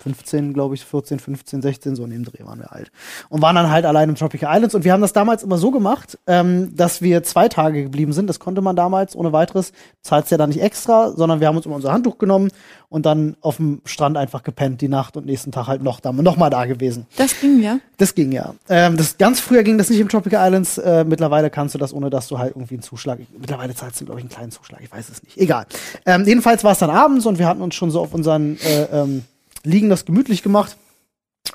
15, 0.00 0.54
glaube 0.54 0.76
ich, 0.76 0.84
14, 0.84 1.18
15, 1.18 1.62
16, 1.62 1.96
so 1.96 2.04
in 2.04 2.10
dem 2.10 2.24
Dreh 2.24 2.44
waren 2.44 2.60
wir 2.60 2.72
alt. 2.72 2.92
Und 3.28 3.42
waren 3.42 3.56
dann 3.56 3.70
halt 3.70 3.84
allein 3.84 4.08
im 4.08 4.14
Tropical 4.14 4.54
Islands. 4.54 4.74
Und 4.74 4.84
wir 4.84 4.92
haben 4.92 5.00
das 5.00 5.12
damals 5.12 5.42
immer 5.42 5.58
so 5.58 5.70
gemacht, 5.70 6.18
ähm, 6.26 6.74
dass 6.76 7.02
wir 7.02 7.24
zwei 7.24 7.48
Tage 7.48 7.82
geblieben 7.82 8.12
sind. 8.12 8.28
Das 8.28 8.38
konnte 8.38 8.60
man 8.60 8.76
damals 8.76 9.16
ohne 9.16 9.32
weiteres. 9.32 9.72
Zahlst 10.02 10.30
ja 10.30 10.36
dann 10.36 10.50
nicht 10.50 10.62
extra, 10.62 11.10
sondern 11.10 11.40
wir 11.40 11.48
haben 11.48 11.56
uns 11.56 11.66
immer 11.66 11.74
unser 11.74 11.92
Handtuch 11.92 12.18
genommen 12.18 12.50
und 12.88 13.06
dann 13.06 13.36
auf 13.40 13.56
dem 13.56 13.82
Strand 13.84 14.16
einfach 14.16 14.42
gepennt 14.42 14.80
die 14.80 14.88
Nacht 14.88 15.16
und 15.16 15.26
nächsten 15.26 15.52
Tag 15.52 15.66
halt 15.66 15.82
noch 15.82 16.00
da, 16.00 16.12
noch 16.12 16.36
mal 16.36 16.48
da 16.48 16.64
gewesen. 16.64 17.06
Das 17.16 17.38
ging 17.40 17.60
ja. 17.60 17.78
Das 17.96 18.14
ging 18.14 18.32
ja. 18.32 18.54
Ähm, 18.68 18.96
das 18.96 19.18
ganz 19.18 19.40
früher 19.40 19.62
ging 19.62 19.78
das 19.78 19.90
nicht 19.90 20.00
im 20.00 20.08
Tropical 20.08 20.46
Islands. 20.46 20.78
Äh, 20.78 21.04
mittlerweile 21.04 21.50
kannst 21.50 21.74
du 21.74 21.78
das, 21.78 21.92
ohne 21.92 22.08
dass 22.08 22.28
du 22.28 22.38
halt 22.38 22.54
irgendwie 22.54 22.74
einen 22.74 22.82
Zuschlag. 22.82 23.18
Mittlerweile 23.38 23.74
zahlst 23.74 24.00
du, 24.00 24.04
glaube 24.04 24.20
ich, 24.20 24.24
einen 24.24 24.30
kleinen 24.30 24.52
Zuschlag. 24.52 24.80
Ich 24.82 24.90
weiß 24.90 25.08
es 25.08 25.22
nicht. 25.22 25.36
Egal. 25.36 25.66
Ähm, 26.06 26.24
jedenfalls 26.24 26.64
war 26.64 26.72
es 26.72 26.78
dann 26.78 26.90
abends 26.90 27.26
und 27.26 27.38
wir 27.38 27.46
hatten 27.46 27.62
uns 27.62 27.74
schon 27.74 27.90
so 27.90 28.00
auf 28.00 28.14
unseren 28.14 28.56
äh, 28.58 28.84
ähm, 28.92 29.24
Liegen 29.68 29.88
das 29.90 30.04
gemütlich 30.04 30.42
gemacht. 30.42 30.76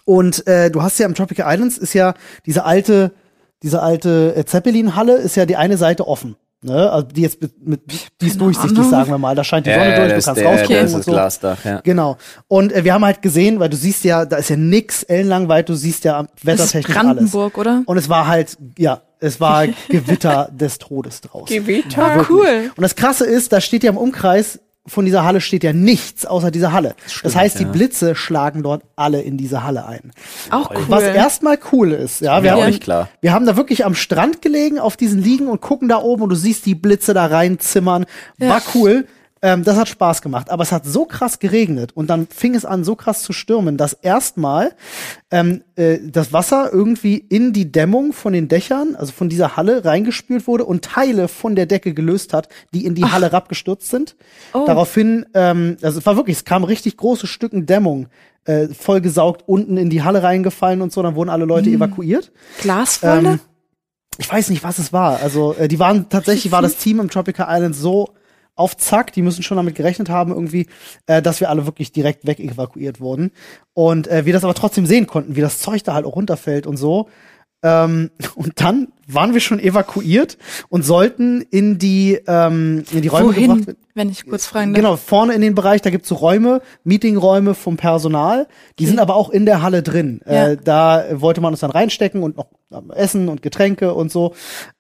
Und 0.05 0.47
äh, 0.47 0.70
du 0.72 0.82
hast 0.82 0.99
ja 0.99 1.05
im 1.05 1.16
Tropical 1.16 1.51
Islands 1.53 1.78
ist 1.78 1.93
ja 1.93 2.14
diese 2.45 2.66
alte, 2.66 3.11
diese 3.61 3.82
alte 3.82 4.34
äh, 4.36 4.45
Zeppelin-Halle 4.45 5.16
ist 5.18 5.36
ja 5.36 5.45
die 5.45 5.55
eine 5.55 5.78
Seite 5.78 6.07
offen. 6.07 6.36
Ne? 6.64 6.89
Also 6.89 7.07
die 7.07 7.22
jetzt 7.22 7.41
mit, 7.41 7.68
mit 7.68 7.82
die 8.22 8.28
ist 8.28 8.39
durchsichtig, 8.39 8.78
Ahnung. 8.78 8.89
sagen 8.89 9.09
wir 9.09 9.18
mal. 9.18 9.36
Da 9.36 9.43
scheint 9.43 9.66
die 9.66 9.72
Sonne 9.74 9.95
durch, 9.95 10.14
du 10.14 10.22
kannst 10.22 10.43
rausgucken 10.43 10.93
und 10.93 11.03
so. 11.03 11.11
Glasdach, 11.11 11.66
ja. 11.66 11.82
Genau. 11.82 12.18
Und 12.47 12.72
äh, 12.72 12.84
wir 12.84 12.93
haben 12.93 13.03
halt 13.03 13.22
gesehen, 13.22 13.59
weil 13.59 13.70
du 13.70 13.76
siehst 13.78 14.03
ja, 14.05 14.26
da 14.26 14.38
ist 14.38 14.49
ja 14.49 14.55
nix 14.55 15.03
ellenlang 15.03 15.49
weit, 15.49 15.68
du 15.70 15.76
siehst 15.76 16.05
ja 16.05 16.24
Das 16.24 16.30
ist 16.34 16.45
wettertechnisch 16.45 16.95
alles. 16.97 17.05
Brandenburg, 17.05 17.57
oder? 17.57 17.84
Und 17.86 17.97
es 17.97 18.07
war 18.07 18.28
halt, 18.28 18.57
ja, 18.78 19.01
es 19.20 19.41
war 19.41 19.68
Gewitter 19.89 20.49
des 20.53 20.78
Todes 20.80 21.22
draußen. 21.22 21.64
Ah, 21.64 21.68
Wirklich. 21.68 22.30
cool. 22.30 22.72
Und 22.76 22.82
das 22.82 22.95
Krasse 22.95 23.26
ist, 23.26 23.51
da 23.51 23.59
steht 23.59 23.84
ja 23.84 23.91
im 23.91 23.97
Umkreis 23.97 24.59
von 24.86 25.06
dieser 25.06 25.24
Halle 25.24 25.40
steht 25.40 25.64
ja 25.64 25.72
nichts 25.72 26.26
außer 26.26 26.52
dieser 26.52 26.74
Halle. 26.74 26.96
Das, 27.04 27.14
stimmt, 27.14 27.36
heißt, 27.36 27.60
die 27.60 27.64
ja. 27.64 27.70
Blitze 27.70 28.16
schlagen 28.16 28.64
dort 28.64 28.84
alle 28.96 29.22
in 29.22 29.38
diese 29.38 29.64
Halle 29.64 29.86
ein. 29.86 30.12
Auch 30.50 30.72
cool. 30.72 30.84
Was 30.90 31.04
erstmal 31.04 31.58
cool 31.72 31.94
ist, 31.94 32.20
ja. 32.22 32.44
Wir 32.44 32.56
auch 32.56 32.62
haben, 32.62 32.68
nicht 32.68 32.84
klar. 32.84 33.10
wir 33.22 33.32
haben 33.32 33.46
da 33.46 33.56
wirklich 33.56 33.86
am 33.86 33.96
Strand 33.96 34.42
gelegen, 34.42 34.80
auf 34.80 34.98
diesen 34.98 35.22
Liegen 35.22 35.48
und 35.48 35.62
gucken 35.62 35.88
da 35.88 36.00
oben 36.00 36.24
und 36.24 36.30
du 36.30 36.36
siehst 36.36 36.66
die 36.66 36.76
Blitze 36.76 37.14
da 37.14 37.28
reinzimmern. 37.28 38.06
Ja. 38.40 38.50
War 38.50 38.62
cool. 38.76 39.08
Ähm, 39.44 39.64
das 39.66 39.78
hat 39.78 39.89
Spaß 39.89 40.22
gemacht. 40.22 40.50
Aber 40.50 40.64
es 40.64 40.72
hat 40.72 40.86
so 40.86 41.06
krass 41.06 41.38
geregnet 41.38 41.91
und 41.94 42.10
dann 42.10 42.28
fing 42.28 42.56
es 42.56 42.64
an, 42.64 42.86
so 42.86 42.96
krass 42.96 43.22
zu 43.22 43.34
stürmen, 43.34 43.76
dass 43.76 43.91
erstmal 43.91 44.72
ähm, 45.32 45.64
äh, 45.76 46.00
das 46.02 46.32
Wasser 46.32 46.70
irgendwie 46.72 47.18
in 47.18 47.52
die 47.52 47.70
Dämmung 47.70 48.14
von 48.14 48.32
den 48.32 48.48
Dächern, 48.48 48.96
also 48.96 49.12
von 49.12 49.28
dieser 49.28 49.58
Halle, 49.58 49.84
reingespült 49.84 50.48
wurde 50.48 50.64
und 50.64 50.86
Teile 50.86 51.28
von 51.28 51.56
der 51.56 51.66
Decke 51.66 51.94
gelöst 51.94 52.34
hat, 52.34 52.48
die 52.74 52.86
in 52.86 52.96
die 52.96 53.04
Halle 53.04 53.26
herabgestürzt 53.26 53.89
sind. 53.89 54.16
Oh. 54.54 54.64
Daraufhin, 54.66 55.26
ähm, 55.34 55.76
also 55.82 56.00
es 56.00 56.06
war 56.06 56.16
wirklich, 56.16 56.38
es 56.38 56.46
kamen 56.46 56.64
richtig 56.64 56.96
große 56.96 57.28
Stücken 57.28 57.66
Dämmung 57.66 58.08
äh, 58.46 58.70
vollgesaugt 58.70 59.44
unten 59.46 59.76
in 59.76 59.89
die 59.89 60.04
Halle 60.04 60.24
reingefallen 60.24 60.82
und 60.82 60.94
so, 60.94 61.04
dann 61.04 61.16
wurden 61.16 61.30
alle 61.30 61.46
Leute 61.46 61.70
evakuiert. 61.70 62.32
Glaswolle? 62.62 63.30
Ähm, 63.30 63.39
ich 64.18 64.32
weiß 64.32 64.50
nicht, 64.52 64.64
was 64.64 64.80
es 64.80 64.94
war. 64.94 65.20
Also 65.22 65.54
äh, 65.54 65.68
die 65.68 65.80
waren 65.80 66.08
tatsächlich 66.08 66.52
war 66.54 66.62
das 66.62 66.78
Team 66.78 67.02
im 67.02 67.10
Tropical 67.10 67.48
Island 67.50 67.76
so 67.76 68.14
auf 68.56 68.78
Zack, 68.78 69.14
die 69.14 69.22
müssen 69.22 69.43
schon 69.43 69.58
damit 69.58 69.76
gerechnet 69.76 70.10
haben 70.10 70.32
irgendwie, 70.32 70.68
äh, 71.08 71.22
dass 71.22 71.39
wir 71.39 71.49
alle 71.49 71.66
wirklich 71.66 71.91
direkt 71.91 72.28
weg 72.28 72.39
evakuiert 72.39 72.99
wurden 72.99 73.32
und 73.74 74.08
äh, 74.08 74.26
wir 74.26 74.34
das 74.34 74.43
aber 74.43 74.54
trotzdem 74.54 74.86
sehen 74.86 75.08
konnten, 75.08 75.36
wie 75.36 75.41
das 75.41 75.60
Zeug 75.60 75.84
da 75.84 75.93
halt 75.93 76.06
auch 76.06 76.16
runterfällt 76.16 76.68
und 76.68 76.78
so. 76.78 77.10
Ähm, 77.64 78.12
und 78.36 78.62
dann 78.62 78.89
waren 79.08 79.34
wir 79.34 79.39
schon 79.39 79.60
evakuiert 79.60 80.38
und 80.70 80.84
sollten 80.84 81.41
in 81.49 81.80
die 81.80 82.20
ähm, 82.28 82.84
in 82.91 83.01
die 83.01 83.08
Räume 83.08 83.34
gebracht 83.34 83.49
Wohin, 83.49 83.68
werden. 83.68 83.80
wenn 83.95 84.10
ich 84.10 84.26
kurz 84.26 84.45
fragen 84.45 84.74
darf? 84.74 84.82
Genau, 84.82 84.95
vorne 84.97 85.34
in 85.34 85.41
den 85.41 85.56
Bereich, 85.56 85.82
da 85.82 85.89
gibt's 85.89 86.10
so 86.10 86.16
Räume, 86.16 86.62
Meetingräume 86.84 87.54
vom 87.54 87.76
Personal, 87.76 88.47
die 88.80 88.86
sind 88.86 88.99
aber 88.99 89.16
auch 89.16 89.30
in 89.30 89.45
der 89.45 89.62
Halle 89.62 89.82
drin. 89.82 90.22
Ja. 90.26 90.49
Äh, 90.49 90.58
da 90.64 91.06
wollte 91.14 91.41
man 91.41 91.54
uns 91.54 91.62
dann 91.62 91.72
reinstecken 91.72 92.22
und 92.22 92.38
noch 92.38 92.47
Essen 92.95 93.30
und 93.30 93.41
Getränke 93.41 93.93
und 93.93 94.12
so. 94.12 94.34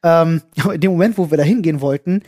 Ähm, 0.03 0.41
in 0.73 0.81
dem 0.81 0.91
Moment, 0.91 1.17
wo 1.17 1.31
wir 1.31 1.37
da 1.37 1.43
hingehen 1.43 1.81
wollten, 1.81 2.21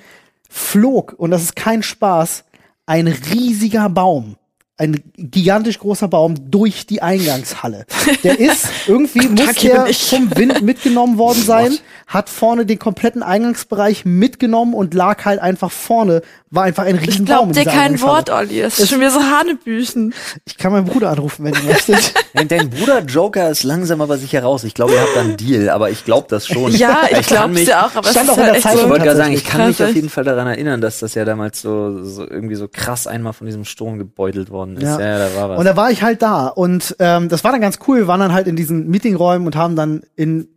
flog, 0.50 1.14
und 1.18 1.32
das 1.32 1.44
ist 1.44 1.56
kein 1.56 1.84
Spaß, 1.84 2.44
ein 2.86 3.08
riesiger 3.08 3.90
Baum. 3.90 4.36
Ein 4.78 5.02
gigantisch 5.16 5.80
großer 5.80 6.10
Baum 6.10 6.52
durch 6.52 6.86
die 6.86 7.02
Eingangshalle. 7.02 7.86
Der 8.24 8.38
ist 8.40 8.68
irgendwie, 8.88 9.28
muss 9.30 9.54
der 9.56 9.88
ich. 9.88 10.04
vom 10.10 10.36
Wind 10.36 10.62
mitgenommen 10.64 11.18
worden 11.18 11.42
sein, 11.46 11.78
hat 12.08 12.30
vorne 12.30 12.66
den 12.66 12.78
kompletten 12.78 13.24
Eingangsbereich 13.24 14.04
mitgenommen 14.04 14.74
und 14.74 14.94
lag 14.94 15.24
halt 15.24 15.40
einfach 15.40 15.72
vorne, 15.72 16.22
war 16.52 16.64
einfach 16.64 16.84
ein 16.84 16.96
Ich 16.98 17.08
riesen 17.08 17.26
glaub 17.26 17.40
Baum 17.40 17.48
in 17.50 17.54
dir 17.54 17.62
dieser 17.62 17.72
kein 17.72 17.82
Eingangshalle. 17.94 18.12
Wort, 18.14 18.30
Olli. 18.32 18.62
Das 18.62 18.80
ist 18.80 18.90
schon 18.90 19.00
wieder 19.00 19.12
so 19.12 19.22
Hanebüchen. 19.22 20.14
Ich 20.44 20.58
kann 20.58 20.74
meinen 20.74 20.86
Bruder 20.86 21.10
anrufen, 21.10 21.46
wenn 21.46 21.54
ihr 21.54 21.64
möchtet. 21.64 22.14
Dein, 22.36 22.50
dein 22.50 22.70
Bruder 22.70 23.00
Joker 23.00 23.50
ist 23.50 23.64
langsam 23.64 24.02
aber 24.02 24.18
sicher 24.18 24.44
raus. 24.44 24.66
Ich 24.66 24.74
glaube, 24.74 24.92
ihr 24.92 25.00
habt 25.00 25.16
da 25.16 25.22
einen 25.22 25.38
Deal, 25.38 25.70
aber 25.70 25.90
ich 25.90 26.04
glaube 26.04 26.28
das 26.30 26.46
schon. 26.48 26.70
Ja, 26.76 27.04
ich 27.06 27.12
kann 27.12 27.24
glaub's 27.28 27.54
mich- 27.54 27.64
dir 27.66 27.86
auch, 27.86 27.96
aber 27.96 28.08
es 28.10 28.12
stand 28.12 28.28
ist 28.28 28.34
auch 28.34 28.38
in 28.38 28.44
halt 28.44 28.56
der 28.56 28.62
Zeitung 28.62 28.78
Ich 28.80 28.84
so. 28.84 28.90
wollte 28.90 29.06
gerade 29.06 29.18
sagen, 29.18 29.34
ich 29.34 29.46
kann 29.46 29.68
mich 29.70 29.82
auf 29.82 29.96
jeden 29.96 30.10
Fall 30.10 30.26
daran 30.26 30.48
erinnern, 30.48 30.82
dass 30.82 31.00
das 31.00 31.14
ja 31.16 31.24
damals 31.24 31.62
so, 31.62 32.04
so 32.04 32.24
irgendwie 32.30 32.56
so 32.56 32.68
krass 32.68 33.08
einmal 33.08 33.32
von 33.32 33.48
diesem 33.48 33.64
Sturm 33.64 33.98
gebeutelt 33.98 34.50
worden 34.50 34.65
ist. 34.74 34.84
Ja. 34.84 35.00
Ja, 35.00 35.18
da 35.20 35.36
war 35.36 35.50
was. 35.50 35.60
Und 35.60 35.66
da 35.66 35.76
war 35.78 35.92
ich 35.92 36.02
halt 36.04 36.22
da 36.22 36.48
und 36.48 36.96
ähm, 37.00 37.30
das 37.30 37.44
war 37.44 37.52
dann 37.52 37.62
ganz 37.62 37.80
cool. 37.88 37.98
Wir 38.00 38.08
waren 38.08 38.20
dann 38.20 38.34
halt 38.34 38.48
in 38.48 38.56
diesen 38.56 38.88
Meetingräumen 38.90 39.46
und 39.48 39.56
haben 39.56 39.76
dann 39.76 40.02
in 40.16 40.48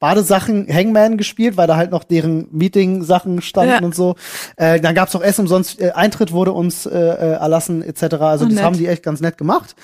Badesachen 0.00 0.68
Hangman 0.72 1.16
gespielt, 1.16 1.56
weil 1.56 1.66
da 1.66 1.76
halt 1.76 1.90
noch 1.90 2.04
deren 2.04 2.46
Meeting-Sachen 2.52 3.42
standen 3.42 3.70
Ja. 3.72 3.80
und 3.82 3.94
so. 3.96 4.14
Äh, 4.56 4.80
dann 4.80 4.94
gab's 4.94 5.14
auch 5.16 5.22
Essen 5.22 5.40
umsonst, 5.42 5.80
äh, 5.80 5.90
Eintritt 5.90 6.30
wurde 6.30 6.52
uns 6.52 6.86
äh, 6.86 6.90
äh, 6.96 7.32
erlassen 7.32 7.82
etc. 7.82 8.02
Also 8.20 8.44
Oh, 8.44 8.48
das 8.48 8.54
nett. 8.56 8.64
haben 8.64 8.76
die 8.78 8.86
echt 8.86 9.02
ganz 9.02 9.20
nett 9.20 9.36
gemacht. 9.38 9.74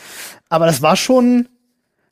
Aber 0.49 0.66
das 0.66 0.82
war 0.82 0.95
schon, 0.95 1.49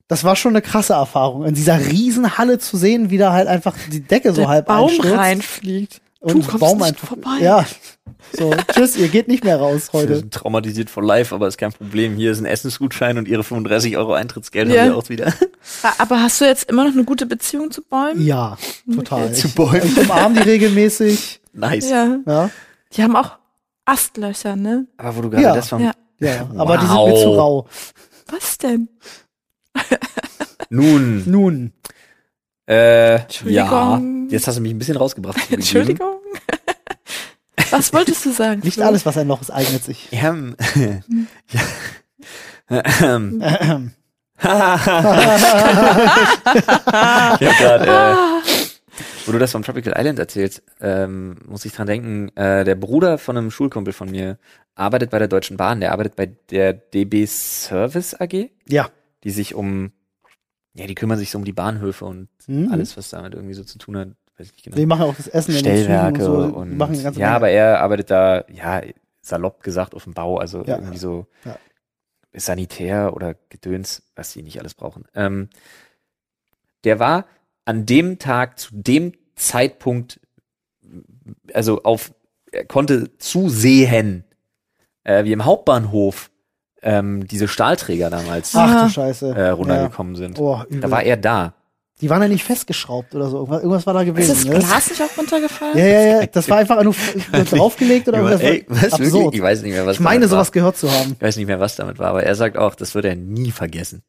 das 0.08 0.24
war 0.24 0.34
schon 0.34 0.50
eine 0.52 0.62
krasse 0.62 0.94
Erfahrung, 0.94 1.44
in 1.44 1.54
dieser 1.54 1.78
riesen 1.78 2.36
Halle 2.38 2.58
zu 2.58 2.76
sehen, 2.76 3.10
wie 3.10 3.18
da 3.18 3.32
halt 3.32 3.46
einfach 3.46 3.74
die 3.92 4.00
Decke 4.00 4.30
so 4.32 4.40
Der 4.42 4.48
halb 4.48 4.66
Baum 4.66 4.88
einstürzt. 4.88 5.16
reinfliegt. 5.16 6.00
Und 6.22 6.34
du 6.44 6.48
kommst 6.48 6.60
Baum 6.60 6.78
nicht 6.78 6.88
einfach, 6.88 7.08
vorbei. 7.08 7.38
Ja. 7.40 7.66
So, 8.32 8.54
tschüss, 8.72 8.96
ihr 8.96 9.08
geht 9.08 9.28
nicht 9.28 9.44
mehr 9.44 9.56
raus 9.58 9.88
Wir 9.92 10.00
heute. 10.00 10.16
sind 10.16 10.32
traumatisiert 10.32 10.88
for 10.88 11.02
life, 11.02 11.34
aber 11.34 11.48
ist 11.48 11.58
kein 11.58 11.72
Problem. 11.72 12.14
Hier 12.16 12.30
ist 12.32 12.38
ein 12.38 12.44
Essensgutschein 12.46 13.18
und 13.18 13.26
ihre 13.28 13.42
35 13.44 13.96
Euro 13.96 14.14
Eintrittsgeld 14.14 14.70
Ja. 14.70 14.82
haben 14.82 14.88
wir 14.90 14.96
auch 14.96 15.08
wieder. 15.08 15.32
Aber 15.98 16.22
hast 16.22 16.40
du 16.40 16.44
jetzt 16.46 16.70
immer 16.70 16.84
noch 16.84 16.92
eine 16.92 17.04
gute 17.04 17.26
Beziehung 17.26 17.70
zu 17.70 17.82
Bäumen? 17.82 18.24
Ja, 18.24 18.56
total. 18.94 19.24
Okay. 19.24 19.32
Zu 19.34 19.48
Bäumen. 19.50 19.82
ich 19.84 19.98
umarme 19.98 20.40
die 20.40 20.48
regelmäßig. 20.48 21.40
Nice. 21.52 21.90
Ja. 21.90 22.18
Ja. 22.26 22.50
Die 22.94 23.02
haben 23.02 23.16
auch 23.16 23.32
Astlöcher, 23.84 24.54
ne? 24.56 24.86
Aber 24.96 25.16
wo 25.16 25.22
du 25.22 25.30
gerade 25.30 25.42
Ja. 25.42 25.54
das 25.54 25.68
von 25.68 25.82
Ja. 25.82 25.92
Ja, 26.20 26.28
ja. 26.34 26.48
aber 26.56 26.78
die 26.78 26.86
sind 26.86 26.94
Wow. 26.96 27.08
mir 27.10 27.16
zu 27.16 27.28
rau. 27.32 27.66
Was 28.30 28.56
denn? 28.58 28.88
Nun, 30.70 31.24
Nun, 31.30 31.72
äh, 32.66 33.20
ja, 33.44 34.00
jetzt 34.28 34.46
hast 34.46 34.56
du 34.56 34.60
mich 34.60 34.72
ein 34.72 34.78
bisschen 34.78 34.96
rausgebracht. 34.96 35.38
Entschuldigung. 35.50 36.16
Was 37.70 37.92
wolltest 37.92 38.26
du 38.26 38.32
sagen? 38.32 38.60
nicht 38.64 38.74
Flo? 38.74 38.84
alles, 38.84 39.06
was 39.06 39.16
ein 39.16 39.28
Loch 39.28 39.40
ist, 39.40 39.50
eignet 39.50 39.82
sich. 39.82 40.08
Ja, 40.10 40.28
ähm, 40.28 40.56
ja. 42.68 42.82
Ähm. 43.00 43.42
Ähm, 43.42 43.92
ich 44.42 44.48
hab 44.48 44.84
grad, 47.38 47.86
äh, 47.86 48.14
wo 49.26 49.32
du 49.32 49.38
das 49.38 49.52
vom 49.52 49.62
Tropical 49.62 49.94
Island 49.96 50.18
erzählst, 50.18 50.62
ähm, 50.80 51.36
muss 51.46 51.64
ich 51.64 51.72
dran 51.72 51.86
denken, 51.86 52.36
äh, 52.36 52.64
der 52.64 52.74
Bruder 52.74 53.18
von 53.18 53.36
einem 53.36 53.50
Schulkumpel 53.50 53.92
von 53.92 54.10
mir 54.10 54.38
arbeitet 54.74 55.10
bei 55.10 55.18
der 55.18 55.28
Deutschen 55.28 55.56
Bahn, 55.56 55.80
der 55.80 55.92
arbeitet 55.92 56.16
bei 56.16 56.26
der 56.50 56.72
DB 56.72 57.26
Service 57.26 58.14
AG, 58.14 58.50
ja. 58.68 58.88
die 59.22 59.30
sich 59.30 59.54
um, 59.54 59.92
ja, 60.74 60.86
die 60.86 60.94
kümmern 60.94 61.18
sich 61.18 61.30
so 61.30 61.38
um 61.38 61.44
die 61.44 61.52
Bahnhöfe 61.52 62.04
und 62.04 62.28
Mhm. 62.46 62.70
alles, 62.72 62.96
was 62.96 63.10
damit 63.10 63.34
irgendwie 63.34 63.54
so 63.54 63.64
zu 63.64 63.78
tun 63.78 63.96
hat, 63.96 64.08
weiß 64.38 64.46
ich 64.46 64.52
nicht 64.52 64.64
genau. 64.64 64.76
Die 64.76 64.86
machen 64.86 65.02
auch 65.02 65.14
das 65.14 65.28
Essen 65.28 65.54
Stellwerke 65.54 66.24
und 66.30 66.50
so. 66.52 66.56
und, 66.58 66.70
Die 66.70 66.76
machen 66.76 66.94
eine 66.94 67.02
ganze 67.02 67.20
ja, 67.20 67.26
Menge. 67.26 67.36
aber 67.36 67.50
er 67.50 67.80
arbeitet 67.80 68.10
da, 68.10 68.44
ja, 68.52 68.82
salopp 69.20 69.62
gesagt 69.62 69.94
auf 69.94 70.04
dem 70.04 70.14
Bau, 70.14 70.38
also 70.38 70.64
Ja. 70.64 70.76
irgendwie 70.78 70.98
so 70.98 71.26
Ja. 71.44 71.58
Sanitär 72.34 73.14
oder 73.14 73.34
Gedöns, 73.50 74.02
was 74.16 74.32
sie 74.32 74.42
nicht 74.42 74.58
alles 74.58 74.74
brauchen. 74.74 75.04
Ähm, 75.14 75.48
der 76.84 76.98
war 76.98 77.26
an 77.64 77.86
dem 77.86 78.18
Tag 78.18 78.58
zu 78.58 78.70
dem 78.74 79.12
Zeitpunkt, 79.36 80.18
also 81.54 81.82
auf, 81.82 82.12
er 82.50 82.64
konnte 82.64 83.16
zusehen, 83.18 84.24
äh, 85.04 85.24
wie 85.24 85.32
im 85.32 85.44
Hauptbahnhof 85.44 86.30
ähm, 86.82 87.26
diese 87.26 87.48
Stahlträger 87.48 88.10
damals 88.10 88.54
Ach 88.54 88.94
äh, 88.96 89.48
runtergekommen 89.48 90.16
sind. 90.16 90.38
Ja. 90.38 90.44
Oh, 90.44 90.62
übel. 90.68 90.80
Da 90.80 90.90
war 90.90 91.02
er 91.02 91.16
da. 91.16 91.54
die 92.00 92.10
waren 92.10 92.20
ja 92.20 92.28
nicht 92.28 92.44
festgeschraubt 92.44 93.14
oder 93.14 93.28
so. 93.30 93.38
Irgendwas, 93.38 93.62
irgendwas 93.62 93.86
war 93.86 93.94
da 93.94 94.00
Ist 94.00 94.06
gewesen. 94.06 94.34
das 94.34 94.44
ne? 94.44 94.58
Glas 94.58 94.90
nicht 94.90 95.02
auch 95.02 95.16
runtergefallen? 95.18 95.78
Ja, 95.78 95.86
ja, 95.86 96.20
ja. 96.20 96.26
Das 96.26 96.50
war 96.50 96.58
einfach 96.58 96.82
nur 96.82 96.94
draufgelegt 97.50 98.08
oder 98.08 98.18
irgendwas. 98.18 98.40
Ey, 98.40 98.66
was, 98.68 98.92
absurd. 98.94 99.34
Ich 99.34 99.42
weiß 99.42 99.62
nicht 99.62 99.72
mehr, 99.72 99.86
was 99.86 99.96
Ich 99.96 100.00
meine, 100.00 100.20
damit 100.20 100.30
war. 100.32 100.38
sowas 100.38 100.52
gehört 100.52 100.76
zu 100.76 100.90
haben. 100.90 101.12
Ich 101.12 101.22
weiß 101.22 101.36
nicht 101.36 101.46
mehr, 101.46 101.60
was 101.60 101.76
damit 101.76 101.98
war, 101.98 102.08
aber 102.08 102.24
er 102.24 102.34
sagt 102.34 102.56
auch, 102.56 102.74
das 102.74 102.94
wird 102.94 103.04
er 103.04 103.14
nie 103.14 103.52
vergessen. 103.52 104.02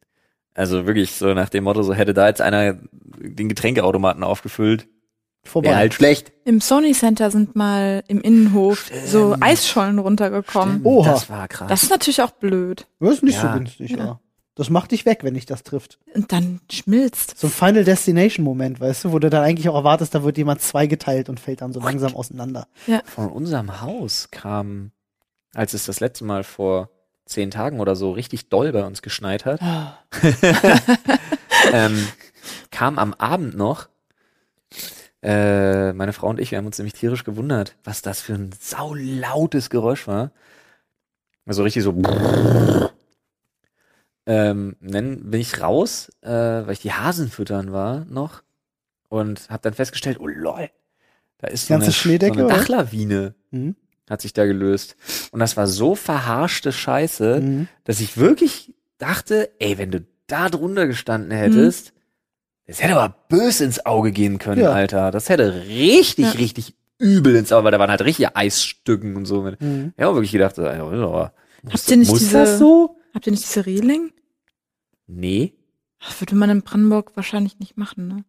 Also 0.55 0.85
wirklich 0.85 1.11
so 1.13 1.33
nach 1.33 1.49
dem 1.49 1.63
Motto, 1.63 1.81
so 1.83 1.93
hätte 1.93 2.13
da 2.13 2.27
jetzt 2.27 2.41
einer 2.41 2.77
den 3.19 3.49
Getränkeautomaten 3.49 4.23
aufgefüllt, 4.23 4.87
Vorbei. 5.43 5.69
wäre 5.69 5.77
halt 5.77 5.93
schlecht. 5.93 6.31
Im 6.45 6.61
Sony 6.61 6.93
Center 6.93 7.29
sind 7.31 7.55
mal 7.55 8.03
im 8.07 8.21
Innenhof 8.21 8.89
so 9.05 9.35
Eisschollen 9.39 9.99
runtergekommen. 9.99 10.81
Oha. 10.85 11.11
Das 11.11 11.29
war 11.29 11.47
krass. 11.47 11.67
Das 11.67 11.83
ist 11.83 11.89
natürlich 11.89 12.21
auch 12.21 12.31
blöd. 12.31 12.87
Das 12.99 13.15
ist 13.15 13.23
nicht 13.23 13.35
Ja. 13.35 13.51
so 13.51 13.57
günstig, 13.59 13.91
ja. 13.91 13.97
Ja. 13.97 14.19
Das 14.55 14.69
macht 14.69 14.91
dich 14.91 15.05
weg, 15.07 15.19
wenn 15.23 15.33
dich 15.33 15.45
das 15.47 15.63
trifft. 15.63 15.97
Und 16.13 16.31
dann 16.31 16.61
schmilzt. 16.71 17.39
So 17.39 17.47
ein 17.47 17.51
Final 17.51 17.83
Destination 17.83 18.43
Moment, 18.43 18.79
weißt 18.79 19.05
du, 19.05 19.11
wo 19.11 19.17
du 19.19 19.29
dann 19.31 19.43
eigentlich 19.43 19.67
auch 19.67 19.73
erwartest, 19.75 20.13
da 20.13 20.23
wird 20.23 20.37
jemand 20.37 20.61
zweigeteilt 20.61 21.27
und 21.27 21.39
fällt 21.39 21.61
dann 21.61 21.73
so 21.73 21.79
langsam 21.79 22.15
auseinander. 22.15 22.67
Von 23.05 23.29
unserem 23.31 23.81
Haus 23.81 24.29
kam, 24.29 24.91
als 25.55 25.73
es 25.73 25.85
das 25.85 25.99
letzte 25.99 26.23
Mal 26.23 26.43
vor 26.43 26.89
zehn 27.25 27.49
Tagen 27.51 27.79
oder 27.79 27.95
so 27.95 28.11
richtig 28.11 28.49
doll 28.49 28.71
bei 28.71 28.85
uns 28.85 29.01
geschneit 29.01 29.43
hat, 29.45 29.59
ähm, 31.73 32.07
kam 32.71 32.99
am 32.99 33.13
Abend 33.15 33.55
noch, 33.57 33.87
äh, 35.23 35.93
meine 35.93 36.13
Frau 36.13 36.27
und 36.27 36.39
ich, 36.39 36.51
wir 36.51 36.57
haben 36.57 36.65
uns 36.65 36.77
nämlich 36.77 36.93
tierisch 36.93 37.23
gewundert, 37.23 37.75
was 37.83 38.01
das 38.01 38.21
für 38.21 38.33
ein 38.33 38.51
saulautes 38.59 39.69
Geräusch 39.69 40.07
war. 40.07 40.31
Also 41.45 41.63
richtig 41.63 41.83
so. 41.83 41.93
Ähm, 44.25 44.75
dann 44.79 45.31
bin 45.31 45.41
ich 45.41 45.61
raus, 45.61 46.09
äh, 46.21 46.29
weil 46.29 46.71
ich 46.71 46.79
die 46.79 46.93
Hasen 46.93 47.29
füttern 47.29 47.73
war 47.73 48.05
noch 48.05 48.41
und 49.09 49.49
habe 49.49 49.61
dann 49.63 49.73
festgestellt, 49.73 50.19
oh 50.19 50.27
lol, 50.27 50.69
da 51.39 51.47
ist 51.47 51.67
so 51.67 51.73
eine, 51.73 51.83
so 52.27 52.33
eine? 52.43 52.47
Dachlawine 52.47 53.35
Mhm. 53.51 53.75
hat 54.09 54.21
sich 54.21 54.33
da 54.33 54.45
gelöst. 54.45 54.95
Und 55.31 55.39
das 55.39 55.57
war 55.57 55.67
so 55.67 55.95
verharschte 55.95 56.71
Scheiße, 56.71 57.41
Mhm. 57.41 57.67
dass 57.83 57.99
ich 57.99 58.17
wirklich 58.17 58.73
dachte, 58.97 59.51
ey, 59.59 59.77
wenn 59.77 59.91
du 59.91 60.05
da 60.27 60.49
drunter 60.49 60.87
gestanden 60.87 61.31
Mhm. 61.31 61.43
Das 62.67 62.81
hätte 62.81 62.95
aber 62.95 63.15
böse 63.29 63.65
ins 63.65 63.85
Auge 63.85 64.11
gehen 64.11 64.39
können, 64.39 64.61
Ja. 64.61 64.71
Alter. 64.71 65.11
Das 65.11 65.29
hätte 65.29 65.63
richtig, 65.67 66.25
Ja. 66.25 66.31
richtig 66.31 66.75
übel 66.99 67.35
ins 67.35 67.51
Auge, 67.51 67.65
weil 67.65 67.71
da 67.71 67.79
waren 67.79 67.89
halt 67.89 68.01
richtige 68.01 68.35
Eisstücken 68.35 69.15
und 69.15 69.25
so. 69.25 69.41
Mhm. 69.41 69.93
Ja, 69.97 70.13
wirklich 70.13 70.31
gedacht, 70.31 70.55
so, 70.55 70.63
ja, 70.63 70.83
aber 70.83 71.33
muss, 71.63 71.73
Habt 71.73 71.91
ihr 71.91 71.97
nicht 71.97 72.09
muss 72.09 72.19
diese- 72.19 72.37
das 72.39 72.59
so? 72.59 72.97
Habt 73.13 73.27
ihr 73.27 73.31
nicht 73.31 73.43
diese 73.43 73.65
Reling? 73.65 74.11
Nee. 75.07 75.53
Das 76.05 76.19
würde 76.21 76.35
man 76.35 76.49
in 76.49 76.61
Brandenburg 76.61 77.11
wahrscheinlich 77.15 77.59
nicht 77.59 77.77
machen, 77.77 78.07
ne? 78.07 78.23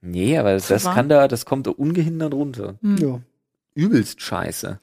Nee, 0.00 0.36
aber 0.38 0.52
das 0.54 0.84
warm? 0.84 0.94
kann 0.94 1.08
da, 1.08 1.28
das 1.28 1.44
kommt 1.46 1.66
da 1.66 1.70
ungehindert 1.70 2.34
runter. 2.34 2.74
Hm. 2.82 2.96
Ja. 2.98 3.20
Übelst 3.74 4.20
scheiße. 4.20 4.78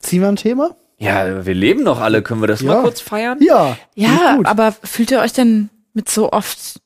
Ziehen 0.00 0.20
wir 0.22 0.28
ein 0.28 0.36
Thema? 0.36 0.76
Ja, 0.98 1.44
wir 1.46 1.54
leben 1.54 1.82
noch 1.84 2.00
alle. 2.00 2.22
Können 2.22 2.40
wir 2.40 2.46
das 2.48 2.60
Ja. 2.60 2.74
mal 2.74 2.82
kurz 2.82 3.00
feiern? 3.00 3.38
Ja. 3.40 3.76
Ja, 3.94 4.38
ich 4.40 4.46
aber 4.46 4.72
fühlt 4.72 5.10
ihr 5.10 5.20
euch 5.20 5.32
denn 5.32 5.70
mit 5.92 6.08
so 6.08 6.32
oft 6.32 6.80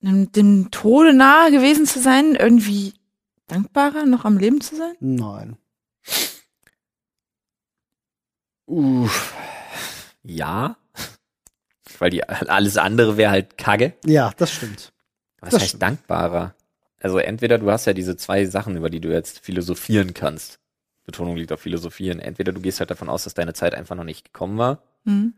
dem, 0.00 0.30
dem 0.32 0.70
Tode 0.70 1.12
nahe 1.12 1.50
gewesen 1.50 1.86
zu 1.86 2.00
sein, 2.00 2.34
irgendwie 2.34 2.94
dankbarer, 3.46 4.06
noch 4.06 4.24
am 4.24 4.38
Leben 4.38 4.60
zu 4.60 4.76
sein? 4.76 4.94
Nein. 5.00 5.56
Uff. 8.66 9.34
Ja. 10.22 10.76
Weil 11.98 12.10
die, 12.10 12.24
alles 12.28 12.76
andere 12.76 13.16
wäre 13.16 13.30
halt 13.30 13.56
Kacke. 13.56 13.94
Ja, 14.04 14.32
das 14.36 14.52
stimmt. 14.52 14.92
Was 15.40 15.50
Das 15.50 15.62
heißt 15.62 15.82
dankbarer? 15.82 16.54
Also 17.00 17.18
entweder 17.18 17.58
du 17.58 17.70
hast 17.70 17.86
ja 17.86 17.92
diese 17.92 18.16
zwei 18.16 18.44
Sachen, 18.46 18.76
über 18.76 18.90
die 18.90 19.00
du 19.00 19.12
jetzt 19.12 19.38
philosophieren 19.40 20.12
kannst. 20.14 20.58
Betonung 21.04 21.36
liegt 21.36 21.52
auf 21.52 21.60
philosophieren. 21.60 22.18
Entweder 22.18 22.52
du 22.52 22.60
gehst 22.60 22.80
halt 22.80 22.90
davon 22.90 23.08
aus, 23.08 23.24
dass 23.24 23.34
deine 23.34 23.54
Zeit 23.54 23.74
einfach 23.74 23.94
noch 23.94 24.04
nicht 24.04 24.24
gekommen 24.32 24.58
war, 24.58 24.82
Hm. 25.04 25.34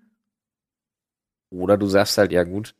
oder 1.50 1.76
du 1.76 1.86
sagst 1.88 2.16
halt, 2.16 2.32
ja 2.32 2.42
gut, 2.44 2.74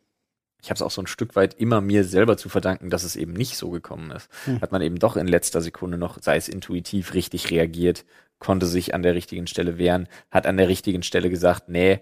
ich 0.60 0.70
habe 0.70 0.76
es 0.76 0.82
auch 0.82 0.90
so 0.90 1.02
ein 1.02 1.06
Stück 1.06 1.36
weit 1.36 1.54
immer 1.54 1.80
mir 1.80 2.04
selber 2.04 2.36
zu 2.36 2.48
verdanken, 2.48 2.90
dass 2.90 3.04
es 3.04 3.16
eben 3.16 3.32
nicht 3.32 3.56
so 3.56 3.70
gekommen 3.70 4.10
ist. 4.10 4.28
Hm. 4.44 4.60
Hat 4.60 4.72
man 4.72 4.82
eben 4.82 4.98
doch 4.98 5.16
in 5.16 5.28
letzter 5.28 5.60
Sekunde 5.60 5.98
noch, 5.98 6.18
sei 6.20 6.36
es 6.36 6.48
intuitiv, 6.48 7.14
richtig 7.14 7.50
reagiert, 7.50 8.04
konnte 8.38 8.66
sich 8.66 8.94
an 8.94 9.02
der 9.02 9.14
richtigen 9.14 9.46
Stelle 9.46 9.78
wehren, 9.78 10.08
hat 10.30 10.46
an 10.46 10.56
der 10.56 10.68
richtigen 10.68 11.02
Stelle 11.02 11.30
gesagt, 11.30 11.68
nee, 11.68 12.00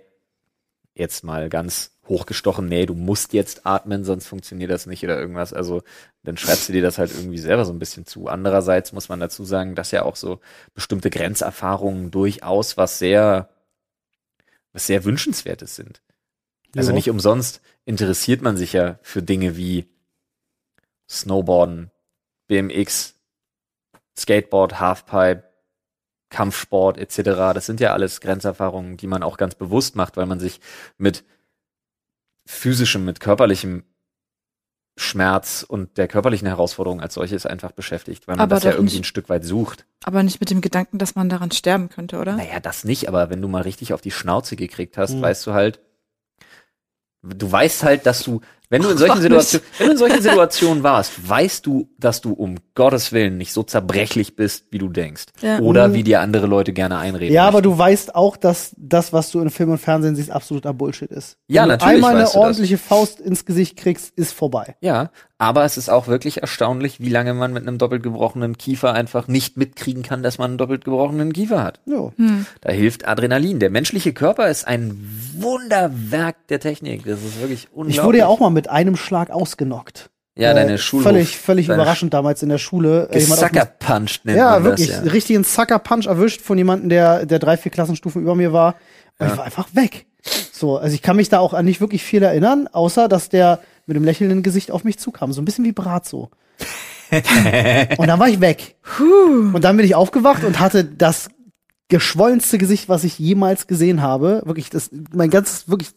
jetzt 0.95 1.25
mal 1.25 1.49
ganz 1.51 1.93
hochgestochen, 2.09 2.67
nee, 2.67 2.87
du 2.87 2.95
musst 2.95 3.33
jetzt 3.33 3.67
atmen, 3.67 4.05
sonst 4.05 4.27
funktioniert 4.27 4.71
das 4.71 4.87
nicht 4.87 5.05
oder 5.05 5.19
irgendwas. 5.19 5.53
Also 5.53 5.83
dann 6.23 6.37
schreibst 6.37 6.69
du 6.69 6.73
dir 6.73 6.83
das 6.83 6.99
halt 6.99 7.13
irgendwie 7.13 7.39
selber 7.39 7.65
so 7.65 7.73
ein 7.73 7.79
bisschen 7.79 8.07
zu. 8.07 8.29
Andererseits 8.29 8.93
muss 8.93 9.09
man 9.09 9.21
dazu 9.21 9.45
sagen, 9.45 9.75
dass 9.75 9.91
ja 9.91 10.03
auch 10.03 10.17
so 10.17 10.41
bestimmte 10.75 11.11
Grenzerfahrungen 11.11 12.11
durchaus 12.11 12.77
was 12.77 12.99
sehr, 12.99 13.51
was 14.73 14.87
sehr 14.87 15.05
wünschenswertes 15.05 15.77
sind. 15.77 16.01
Also 16.77 16.93
nicht 16.93 17.11
umsonst 17.11 17.61
interessiert 17.85 18.43
man 18.43 18.57
sich 18.57 18.73
ja 18.73 18.99
für 19.03 19.23
Dinge 19.23 19.57
wie 19.57 19.87
Snowboarden, 21.09 21.91
BMX, 22.49 23.15
Skateboard, 24.19 24.81
Halfpipe, 24.81 25.45
Kampfsport 26.31 26.99
etc. 26.99 27.55
Das 27.55 27.67
sind 27.67 27.81
ja 27.81 27.93
alles 27.93 28.21
Grenzerfahrungen, 28.21 28.97
die 28.97 29.07
man 29.07 29.23
auch 29.23 29.37
ganz 29.37 29.55
bewusst 29.55 29.95
macht, 29.95 30.17
weil 30.17 30.27
man 30.27 30.41
sich 30.41 30.61
mit 30.99 31.25
physischem, 32.47 33.05
mit 33.05 33.21
körperlichem 33.21 33.85
Schmerz 34.99 35.63
und 35.67 35.99
der 35.99 36.09
körperlichen 36.09 36.49
Herausforderung 36.49 37.01
als 37.03 37.15
solches 37.15 37.45
einfach 37.45 37.73
beschäftigt, 37.73 38.27
weil 38.27 38.37
man 38.37 38.45
Aber 38.45 38.55
das 38.55 38.65
ja 38.65 38.71
irgendwie 38.71 38.95
nicht- 38.95 39.01
ein 39.03 39.05
Stück 39.05 39.29
weit 39.29 39.45
sucht. 39.45 39.85
Aber 40.05 40.23
nicht 40.23 40.41
mit 40.41 40.49
dem 40.51 40.63
Gedanken, 40.63 40.99
dass 40.99 41.15
man 41.15 41.29
daran 41.29 41.51
sterben 41.51 41.91
könnte, 41.91 42.19
oder? 42.19 42.37
Naja, 42.37 42.61
das 42.61 42.85
nicht, 42.85 43.07
aber 43.09 43.29
wenn 43.29 43.43
du 43.43 43.49
mal 43.49 43.63
richtig 43.63 43.93
auf 43.93 44.01
die 44.01 44.11
Schnauze 44.11 44.57
gekriegt 44.57 44.97
hast, 44.97 45.13
Mhm. 45.15 45.23
weißt 45.23 45.47
du 45.47 45.53
halt, 45.53 45.81
du 47.35 47.51
weißt 47.51 47.83
halt, 47.83 48.07
dass 48.07 48.23
du, 48.23 48.41
wenn 48.69 48.83
du 48.83 48.89
in 48.89 48.95
Ach, 48.95 48.99
solchen. 48.99 49.23
Situationen, 49.23 49.67
wenn 49.79 49.87
du 49.87 49.93
in 49.93 49.99
solchen 49.99 50.23
Situationen 50.23 50.83
warst, 50.83 51.29
weißt 51.29 51.65
du, 51.67 51.89
dass 51.99 52.21
du 52.21 52.33
um 52.33 52.57
Gottes 52.75 53.13
Willen 53.13 53.37
nicht 53.39 53.53
so 53.53 53.63
zerbrechlich 53.63 54.37
bist, 54.37 54.67
wie 54.71 54.79
du 54.79 54.89
denkst. 54.89 55.25
Ja. 55.41 55.61
Oder 55.61 55.89
Mhm. 55.89 55.95
wie 55.95 56.03
dir 56.05 56.21
andere 56.21 56.47
Leute 56.47 56.73
gerne 56.73 56.99
einreden. 56.99 57.33
Ja, 57.35 57.45
aber 57.45 57.59
möchten. 57.59 57.71
du 57.71 57.79
weißt 57.79 58.15
auch, 58.15 58.37
dass 58.37 58.73
das, 58.77 59.13
was 59.13 59.31
du 59.31 59.41
in 59.41 59.51
Film 59.51 59.71
und 59.71 59.79
Fernsehen 59.79 60.17
siehst, 60.17 60.31
absoluter 60.31 60.75
Bullshit 60.75 61.11
ist. 61.11 61.37
Ja, 61.49 61.63
Wenn 61.63 61.69
natürlich 61.69 61.91
du 61.93 61.97
einmal 61.97 62.11
eine 62.15 62.23
weißt 62.25 62.35
du 62.35 62.39
das. 62.39 62.43
ordentliche 62.47 62.79
Faust 62.79 63.21
ins 63.21 63.45
Gesicht 63.45 63.77
kriegst, 63.77 64.13
ist 64.17 64.33
vorbei. 64.33 64.77
Ja, 64.81 65.11
aber 65.39 65.65
es 65.65 65.77
ist 65.77 65.91
auch 65.91 66.07
wirklich 66.09 66.41
erstaunlich, 66.41 66.99
wie 67.01 67.11
lange 67.11 67.35
man 67.35 67.53
mit 67.53 67.63
einem 67.67 67.77
doppelt 67.79 68.03
gebrochenen 68.03 68.57
Kiefer 68.57 68.95
einfach 68.95 69.29
nicht 69.29 69.57
mitkriegen 69.59 70.03
kann, 70.03 70.23
dass 70.23 70.39
man 70.39 70.53
einen 70.53 70.59
doppelt 70.59 70.85
gebrochenen 70.85 71.33
Kiefer 71.35 71.63
hat. 71.63 71.81
Jo. 71.87 72.13
Hm. 72.17 72.47
Da 72.63 72.73
hilft 72.73 73.07
Adrenalin. 73.07 73.59
Der 73.59 73.69
menschliche 73.71 74.13
Körper 74.15 74.49
ist 74.49 74.67
ein 74.67 74.99
Wunderwerk 75.39 76.47
der 76.49 76.61
Technik. 76.61 77.05
Das 77.05 77.23
ist 77.23 77.41
wirklich 77.41 77.69
unglaublich. 77.73 77.97
Ich 77.99 78.03
wurde 78.05 78.19
ja 78.19 78.27
auch 78.27 78.41
mal 78.41 78.51
mit 78.57 78.69
einem 78.69 78.97
Schlag 78.97 79.31
ausgenockt. 79.31 80.11
Ja, 80.39 80.51
Äh, 80.51 80.55
deine 80.55 80.79
Schule. 80.79 81.03
Völlig, 81.05 81.39
völlig 81.39 81.67
deine 81.69 81.81
überraschend 81.81 82.13
damals 82.13 82.43
in 82.43 82.49
der 82.49 82.59
Schule. 82.59 83.09
Äh, 83.11 83.15
mich- 83.17 83.29
Gesuckerpunched 83.31 84.25
nennt 84.25 84.37
Ja, 84.39 84.51
man 84.55 84.65
wirklich. 84.65 84.89
das 84.89 85.05
ja. 85.05 85.11
Richtigen 85.13 85.45
Sucker-Punch 85.45 86.07
erwischt 86.07 86.43
von 86.43 86.59
jemandem, 86.59 86.89
der, 86.89 87.25
der 87.25 87.39
drei, 87.39 87.57
vier 87.57 87.71
Klassenstufen 87.73 88.21
über 88.23 88.35
mir 88.35 88.53
war. 88.53 88.75
Und 89.19 89.27
Ja. 89.27 89.33
ich 89.33 89.39
war 89.39 89.45
einfach 89.45 89.69
weg. 89.73 90.07
So, 90.53 90.77
also 90.77 90.93
ich 90.95 91.03
kann 91.03 91.17
mich 91.17 91.29
da 91.29 91.39
auch 91.39 91.55
an 91.55 91.65
nicht 91.65 91.81
wirklich 91.81 92.03
viel 92.03 92.23
erinnern, 92.23 92.69
außer 92.71 93.09
dass 93.09 93.29
der 93.29 93.61
mit 93.87 93.97
einem 93.97 94.05
lächelnden 94.05 94.43
Gesicht 94.43 94.71
auf 94.73 94.83
mich 94.85 94.99
zukam. 94.99 95.33
So 95.33 95.41
ein 95.41 95.45
bisschen 95.45 95.65
wie 95.65 95.73
Brazzo. 95.73 96.31
und 97.99 98.07
dann 98.09 98.19
war 98.19 98.29
ich 98.29 98.41
weg. 98.41 98.77
Und 98.99 99.63
dann 99.63 99.77
bin 99.77 99.87
ich 99.87 99.95
aufgewacht 99.95 100.43
und 100.45 100.59
hatte 100.61 100.85
das 100.85 101.29
geschwollenste 101.89 102.59
Gesicht, 102.59 102.89
was 102.89 103.05
ich 103.05 103.19
jemals 103.19 103.69
gesehen 103.69 104.03
habe. 104.03 104.43
Wirklich, 104.45 104.71
das, 104.71 104.91
mein 105.15 105.31
ganzes, 105.31 105.69
wirklich 105.69 105.91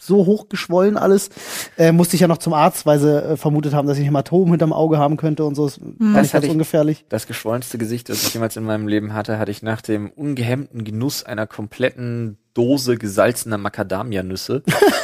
so 0.00 0.26
hoch 0.26 0.48
geschwollen 0.48 0.96
alles. 0.96 1.30
Äh, 1.78 1.92
musste 1.92 2.16
ich 2.16 2.20
ja 2.20 2.28
noch 2.28 2.38
zum 2.38 2.52
Arzt, 2.52 2.84
weil 2.86 2.98
sie 2.98 3.10
äh, 3.32 3.36
vermutet 3.36 3.72
haben, 3.74 3.88
dass 3.88 3.98
ich 3.98 4.04
Hämatom 4.06 4.50
hinterm 4.50 4.72
Auge 4.72 4.98
haben 4.98 5.16
könnte 5.16 5.44
und 5.44 5.54
so. 5.54 5.66
Das 5.66 5.80
war 5.80 5.88
Das 5.98 6.16
hatte 6.28 6.32
ganz 6.32 6.44
ich- 6.46 6.50
ungefährlich. 6.50 7.04
Das 7.08 7.26
geschwollenste 7.26 7.78
Gesicht, 7.78 8.08
das 8.08 8.22
ich 8.22 8.34
jemals 8.34 8.56
in 8.56 8.64
meinem 8.64 8.88
Leben 8.88 9.14
hatte, 9.14 9.38
hatte 9.38 9.50
ich 9.50 9.62
nach 9.62 9.80
dem 9.80 10.10
ungehemmten 10.10 10.84
Genuss 10.84 11.22
einer 11.24 11.46
kompletten 11.46 12.38
Dose 12.56 12.96
gesalzener 12.96 13.58
Macadamianüsse, 13.58 14.62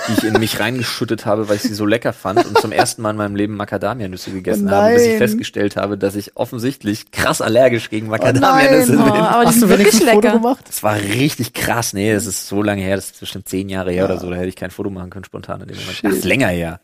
die 0.08 0.12
ich 0.14 0.24
in 0.24 0.40
mich 0.40 0.58
reingeschüttet 0.58 1.26
habe, 1.26 1.48
weil 1.50 1.56
ich 1.56 1.62
sie 1.62 1.74
so 1.74 1.84
lecker 1.84 2.12
fand 2.14 2.44
und 2.46 2.58
zum 2.58 2.72
ersten 2.72 3.02
Mal 3.02 3.10
in 3.10 3.16
meinem 3.16 3.36
Leben 3.36 3.54
Macadamianüsse 3.56 4.30
gegessen 4.30 4.68
Oh 4.68 4.70
habe, 4.72 4.94
bis 4.94 5.02
ich 5.02 5.08
nein. 5.10 5.18
festgestellt 5.18 5.76
habe, 5.76 5.98
dass 5.98 6.16
ich 6.16 6.36
offensichtlich 6.36 7.10
krass 7.10 7.42
allergisch 7.42 7.90
gegen 7.90 8.06
Macadamianüsse 8.08 8.94
nein. 8.94 9.04
bin. 9.04 9.12
Oh, 9.20 9.24
aber 9.24 9.42
die 9.42 9.46
Hast 9.48 9.62
du 9.62 9.68
wenigstens 9.68 10.00
wirklich 10.00 10.08
ein 10.08 10.14
Foto 10.14 10.26
lecker. 10.28 10.38
gemacht? 10.38 10.64
Das 10.66 10.82
war 10.82 10.96
richtig 10.96 11.52
krass. 11.52 11.92
Nee, 11.92 12.14
das 12.14 12.24
ist 12.26 12.48
so 12.48 12.62
lange 12.62 12.80
her, 12.82 12.96
das 12.96 13.10
ist 13.10 13.20
bestimmt 13.20 13.48
zehn 13.48 13.68
Jahre 13.68 13.92
her 13.92 14.06
oder 14.06 14.18
so, 14.18 14.30
da 14.30 14.36
hätte 14.36 14.48
ich 14.48 14.56
kein 14.56 14.70
Foto 14.70 14.88
machen 14.88 15.10
können 15.10 15.24
spontan 15.24 15.60
in 15.60 15.68
dem 15.68 15.76
Moment. 15.76 16.02
Das 16.04 16.12
ist 16.14 16.24
länger 16.24 16.48
her. 16.48 16.80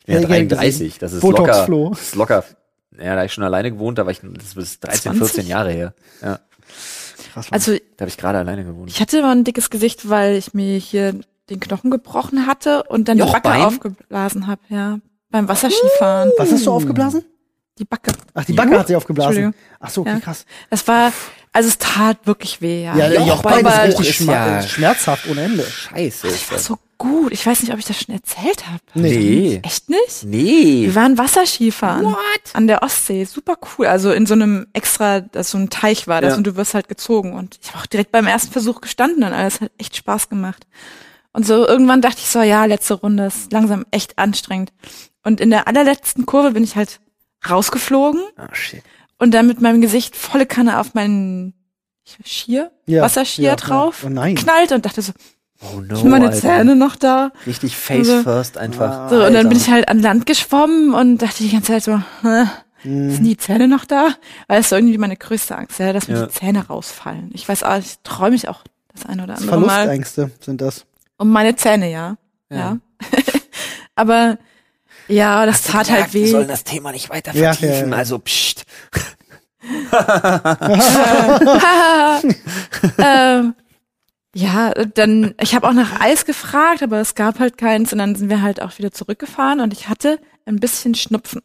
Ich 0.00 0.06
bin 0.06 0.14
ja 0.16 0.20
Ja, 0.22 0.26
gern 0.26 0.48
33, 0.48 0.98
das 0.98 1.12
ist 1.12 1.20
Botox 1.20 1.46
locker. 1.48 1.64
Flo. 1.66 1.90
Das 1.90 2.00
ist 2.02 2.14
locker. 2.16 2.44
Ja, 3.00 3.14
da 3.14 3.24
ich 3.24 3.32
schon 3.32 3.44
alleine 3.44 3.70
gewohnt, 3.70 3.96
da 3.98 4.04
war 4.06 4.10
ich, 4.10 4.20
das 4.22 4.56
ist 4.56 4.84
13, 4.84 5.12
20? 5.12 5.18
14 5.18 5.46
Jahre 5.46 5.70
her. 5.70 5.94
Ja, 6.20 6.40
Krass, 7.32 7.50
Mann. 7.50 7.54
Also 7.54 7.72
da 7.72 8.02
habe 8.02 8.08
ich 8.08 8.16
gerade 8.16 8.38
alleine 8.38 8.64
gewohnt. 8.64 8.90
ich 8.90 9.00
hatte 9.00 9.18
immer 9.18 9.30
ein 9.32 9.44
dickes 9.44 9.70
Gesicht, 9.70 10.08
weil 10.08 10.36
ich 10.36 10.54
mir 10.54 10.76
hier 10.78 11.14
den 11.48 11.60
Knochen 11.60 11.90
gebrochen 11.90 12.46
hatte 12.46 12.84
und 12.84 13.08
dann 13.08 13.16
die 13.16 13.22
Backe 13.24 13.48
Jochbein? 13.48 13.62
aufgeblasen 13.62 14.46
habe, 14.46 14.60
ja. 14.68 14.98
Beim 15.30 15.48
Wasserskifahren. 15.48 16.32
Was 16.38 16.50
hast 16.52 16.66
du 16.66 16.72
aufgeblasen? 16.72 17.24
Die 17.78 17.84
Backe. 17.84 18.12
Ach, 18.34 18.44
die 18.44 18.52
Backe 18.52 18.72
Jo. 18.72 18.78
hat 18.80 18.88
sie 18.88 18.96
aufgeblasen. 18.96 19.54
Ach 19.78 19.90
so, 19.90 20.02
okay, 20.02 20.10
Ja. 20.10 20.20
krass. 20.20 20.44
Das 20.70 20.86
war, 20.88 21.12
also 21.52 21.68
es 21.68 21.78
tat 21.78 22.26
wirklich 22.26 22.60
weh, 22.60 22.84
ja. 22.84 22.96
Ja, 22.96 23.08
der 23.08 23.22
Jochbein 23.22 23.66
aber 23.66 23.84
ist 23.84 23.98
richtig 23.98 24.20
ist 24.20 24.26
ja- 24.26 24.62
schmerzhaft 24.62 25.28
ohne 25.28 25.42
Ende. 25.42 25.64
Scheiße. 25.64 26.28
ich 26.28 26.34
Ist 26.34 26.50
war 26.52 26.58
so 26.58 26.78
gut. 26.98 27.32
Ich 27.32 27.44
weiß 27.46 27.62
nicht, 27.62 27.72
ob 27.72 27.78
ich 27.78 27.86
das 27.86 28.00
schon 28.00 28.14
erzählt 28.14 28.66
habe. 28.68 28.80
Nee. 28.94 29.60
Echt 29.64 29.88
nicht? 29.88 30.22
Nee. 30.24 30.82
Wir 30.86 30.94
waren 30.94 31.16
Wasserskifahren. 31.18 32.04
What? 32.04 32.16
An 32.52 32.66
der 32.66 32.82
Ostsee. 32.82 33.24
Super 33.24 33.56
cool. 33.78 33.86
Also 33.86 34.12
in 34.12 34.26
so 34.26 34.34
einem 34.34 34.66
extra, 34.74 35.20
dass 35.20 35.50
so 35.50 35.58
ein 35.58 35.70
Teich 35.70 36.06
war 36.06 36.20
das 36.20 36.32
Ja. 36.32 36.36
und 36.36 36.46
du 36.46 36.56
wirst 36.56 36.74
halt 36.74 36.88
gezogen. 36.88 37.32
Und 37.32 37.58
ich 37.62 37.70
habe 37.70 37.78
auch 37.82 37.86
direkt 37.86 38.12
beim 38.12 38.26
ersten 38.26 38.52
Versuch 38.52 38.80
gestanden 38.80 39.24
und 39.24 39.32
alles 39.32 39.60
hat 39.60 39.70
echt 39.78 39.96
Spaß 39.96 40.28
gemacht. 40.28 40.66
Und 41.32 41.46
so 41.46 41.66
irgendwann 41.66 42.02
dachte 42.02 42.18
ich 42.18 42.28
so, 42.28 42.42
ja, 42.42 42.64
letzte 42.66 42.94
Runde 42.94 43.26
ist 43.26 43.50
langsam 43.52 43.86
echt 43.90 44.18
anstrengend. 44.18 44.72
Und 45.24 45.40
in 45.40 45.50
der 45.50 45.68
allerletzten 45.68 46.26
Kurve 46.26 46.50
bin 46.52 46.64
ich 46.64 46.76
halt 46.76 47.00
rausgeflogen 47.48 48.20
Oh, 48.38 48.52
shit. 48.54 48.82
Und 49.20 49.32
dann 49.32 49.46
mit 49.46 49.60
meinem 49.60 49.80
Gesicht 49.80 50.16
volle 50.16 50.46
Kanne 50.46 50.80
auf 50.80 50.94
meinen 50.94 51.54
Skier, 52.26 52.72
Ja, 52.86 53.02
Wasserskier 53.02 53.44
ja, 53.50 53.56
drauf, 53.56 54.02
ja. 54.02 54.08
Oh 54.08 54.12
nein. 54.12 54.34
knallt 54.34 54.72
und 54.72 54.84
dachte 54.84 55.00
so, 55.02 55.12
Oh 55.62 55.80
no. 55.80 55.94
sind 55.96 56.10
meine 56.10 56.26
Alter. 56.28 56.40
Zähne 56.40 56.74
noch 56.74 56.96
da? 56.96 57.30
Richtig 57.46 57.76
face 57.76 58.08
Also- 58.08 58.22
first 58.22 58.58
einfach. 58.58 59.08
So, 59.10 59.16
und 59.16 59.22
Alter. 59.22 59.38
dann 59.38 59.48
bin 59.48 59.58
ich 59.58 59.70
halt 59.70 59.88
an 59.88 60.00
Land 60.00 60.26
geschwommen 60.26 60.92
und 60.94 61.18
dachte 61.18 61.42
die 61.44 61.50
ganze 61.52 61.72
Zeit 61.72 61.84
so, 61.84 61.98
hä, 62.22 62.44
Mhm. 62.82 63.10
sind 63.12 63.24
die 63.24 63.36
Zähne 63.36 63.68
noch 63.68 63.84
da? 63.84 64.14
Weil 64.48 64.56
das 64.56 64.60
ist 64.66 64.70
so 64.70 64.76
irgendwie 64.76 64.96
meine 64.96 65.16
größte 65.18 65.54
Angst, 65.54 65.78
ja, 65.78 65.92
dass 65.92 66.08
mir 66.08 66.14
Ja. 66.18 66.26
die 66.26 66.32
Zähne 66.32 66.66
rausfallen. 66.66 67.30
Ich 67.34 67.46
weiß 67.46 67.62
auch, 67.62 67.76
ich 67.76 67.96
träume 68.04 68.30
mich 68.30 68.48
auch 68.48 68.62
das 68.94 69.04
eine 69.04 69.22
oder 69.24 69.36
andere 69.36 69.60
Mal 69.60 69.66
Verlustängste 69.68 70.30
sind 70.40 70.62
das. 70.62 70.86
um 71.18 71.28
meine 71.28 71.54
Zähne, 71.56 71.90
ja. 71.92 72.16
Ja. 72.50 72.56
Ja. 72.56 72.76
Aber 73.94 74.38
ja, 75.10 75.46
das 75.46 75.62
tat 75.62 75.90
halt 75.90 76.14
Wir 76.14 76.22
weh. 76.22 76.30
sollen 76.30 76.48
das 76.48 76.64
Thema 76.64 76.92
nicht 76.92 77.10
weiter 77.10 77.32
vertiefen, 77.32 77.68
ja, 77.68 77.86
ja. 77.86 77.96
also 77.96 78.18
pst. 78.18 78.64
ähm, 82.98 83.54
ja, 84.34 84.70
dann, 84.94 85.34
ich 85.40 85.54
habe 85.54 85.68
auch 85.68 85.72
nach 85.72 86.00
Eis 86.00 86.24
gefragt, 86.24 86.82
aber 86.82 87.00
es 87.00 87.14
gab 87.14 87.38
halt 87.40 87.58
keins 87.58 87.92
und 87.92 87.98
dann 87.98 88.14
sind 88.14 88.30
wir 88.30 88.42
halt 88.42 88.62
auch 88.62 88.78
wieder 88.78 88.92
zurückgefahren 88.92 89.60
und 89.60 89.72
ich 89.72 89.88
hatte 89.88 90.18
ein 90.46 90.56
bisschen 90.56 90.94
Schnupfen. 90.94 91.42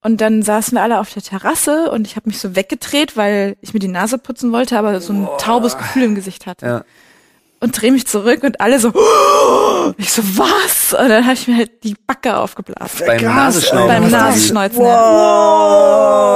Und 0.00 0.20
dann 0.20 0.42
saßen 0.42 0.76
wir 0.76 0.82
alle 0.82 1.00
auf 1.00 1.12
der 1.12 1.22
Terrasse 1.22 1.90
und 1.90 2.06
ich 2.06 2.16
habe 2.16 2.28
mich 2.28 2.38
so 2.38 2.54
weggedreht, 2.54 3.16
weil 3.16 3.56
ich 3.62 3.72
mir 3.72 3.80
die 3.80 3.88
Nase 3.88 4.18
putzen 4.18 4.52
wollte, 4.52 4.78
aber 4.78 5.00
so 5.00 5.14
ein 5.14 5.26
taubes 5.38 5.78
Gefühl 5.78 6.02
im 6.02 6.14
Gesicht 6.14 6.46
hatte. 6.46 6.66
Ja. 6.66 6.84
Und 7.64 7.80
drehe 7.80 7.92
mich 7.92 8.06
zurück 8.06 8.42
und 8.42 8.60
alle 8.60 8.78
so, 8.78 8.88
ich 9.96 10.12
so, 10.12 10.22
was? 10.36 10.92
Und 10.92 11.08
dann 11.08 11.24
habe 11.24 11.32
ich 11.32 11.48
mir 11.48 11.56
halt 11.56 11.82
die 11.82 11.96
Backe 12.06 12.36
aufgeblasen. 12.36 13.06
Beim 13.06 13.18
Krass, 13.18 13.34
Nasenschnaufen. 13.34 13.88
Beim 13.88 14.10
Nasenschneuzen. 14.10 14.80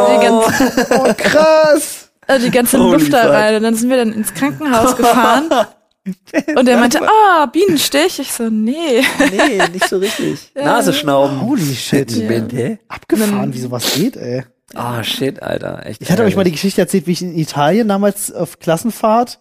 Die 0.08 0.26
ganze, 0.26 0.86
Oh, 0.94 1.14
krass. 1.14 2.08
äh, 2.26 2.38
die 2.44 2.50
ganze 2.50 2.78
Holy 2.78 2.92
Luft 2.98 3.12
da 3.12 3.28
rein. 3.30 3.56
Und 3.56 3.62
dann 3.62 3.74
sind 3.74 3.90
wir 3.90 3.98
dann 3.98 4.12
ins 4.14 4.32
Krankenhaus 4.32 4.96
gefahren. 4.96 5.50
Und 6.56 6.66
er 6.66 6.78
meinte, 6.78 7.02
ah, 7.06 7.44
Bienenstich. 7.44 8.18
Ich 8.20 8.32
so, 8.32 8.44
nee. 8.44 9.02
Nee, 9.30 9.62
nicht 9.70 9.86
so 9.86 9.98
richtig. 9.98 10.50
Nasenschnauben. 10.54 11.42
Holy 11.42 11.74
shit. 11.74 12.10
Ja. 12.10 12.26
Bitte? 12.26 12.78
Abgefahren, 12.88 13.52
wie 13.52 13.60
sowas 13.60 13.92
geht, 13.94 14.16
ey. 14.16 14.44
Ah, 14.74 15.02
shit, 15.04 15.42
Alter. 15.42 15.84
Echt. 15.84 16.00
Ich 16.00 16.10
hatte 16.10 16.22
euch 16.22 16.36
mal 16.36 16.44
die. 16.44 16.52
Geschichte 16.52 16.80
erzählt, 16.80 17.06
wie 17.06 17.12
ich 17.12 17.20
in 17.20 17.36
Italien 17.36 17.88
damals 17.88 18.32
auf 18.32 18.58
Klassenfahrt 18.58 19.38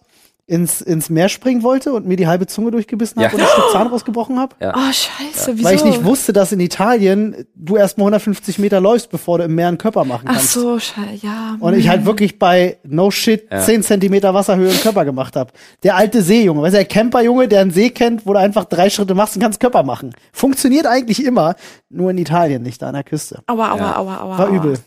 ins, 0.50 0.80
ins 0.80 1.10
Meer 1.10 1.28
springen 1.28 1.62
wollte 1.62 1.92
und 1.92 2.06
mir 2.06 2.16
die 2.16 2.26
halbe 2.26 2.46
Zunge 2.46 2.70
durchgebissen 2.70 3.20
Ja. 3.20 3.26
habe 3.28 3.36
und 3.36 3.42
ein 3.42 3.48
Stück 3.48 3.64
Zahn 3.72 3.86
rausgebrochen 3.88 4.38
habe. 4.38 4.56
Ja. 4.60 4.72
Oh, 4.74 4.80
scheiße, 4.92 5.52
wieso? 5.58 5.64
Weil 5.64 5.74
ich 5.76 5.84
nicht 5.84 6.04
wusste, 6.04 6.32
dass 6.32 6.52
in 6.52 6.60
Italien 6.60 7.44
du 7.54 7.76
erst 7.76 7.98
mal 7.98 8.04
150 8.04 8.58
Meter 8.58 8.80
läufst, 8.80 9.10
bevor 9.10 9.36
du 9.38 9.44
im 9.44 9.54
Meer 9.54 9.68
einen 9.68 9.76
Körper 9.76 10.06
machen 10.06 10.24
Ach 10.26 10.32
kannst. 10.36 10.52
so, 10.52 10.78
scheiße, 10.78 11.18
ja. 11.20 11.56
Und 11.60 11.74
ich 11.74 11.90
halt 11.90 12.06
wirklich 12.06 12.38
bei 12.38 12.78
No 12.82 13.10
Shit 13.10 13.46
Ja. 13.52 13.60
10 13.60 13.82
Zentimeter 13.82 14.32
Wasserhöhe 14.32 14.70
einen 14.70 14.80
Körper 14.80 15.04
gemacht 15.04 15.36
habe. 15.36 15.52
Der 15.82 15.96
alte 15.96 16.22
Seejunge, 16.22 16.62
weißt 16.62 16.72
du, 16.74 16.78
der 16.78 16.86
Camperjunge, 16.86 17.46
der 17.46 17.60
einen 17.60 17.70
See 17.70 17.90
kennt, 17.90 18.24
wo 18.26 18.32
du 18.32 18.38
einfach 18.38 18.64
drei 18.64 18.88
Schritte 18.88 19.14
machst 19.14 19.36
und 19.36 19.42
kannst 19.42 19.60
Körper 19.60 19.82
machen. 19.82 20.14
Funktioniert 20.32 20.86
eigentlich 20.86 21.22
immer, 21.24 21.56
nur 21.90 22.10
in 22.10 22.16
Italien, 22.16 22.62
nicht 22.62 22.80
da 22.80 22.88
an 22.88 22.94
der 22.94 23.04
Küste. 23.04 23.40
Aua, 23.46 23.72
aua, 23.72 23.76
Ja. 23.78 23.96
aua, 23.96 24.16
aua. 24.22 24.38
War 24.38 24.48
aua. 24.48 24.56
übel. 24.56 24.78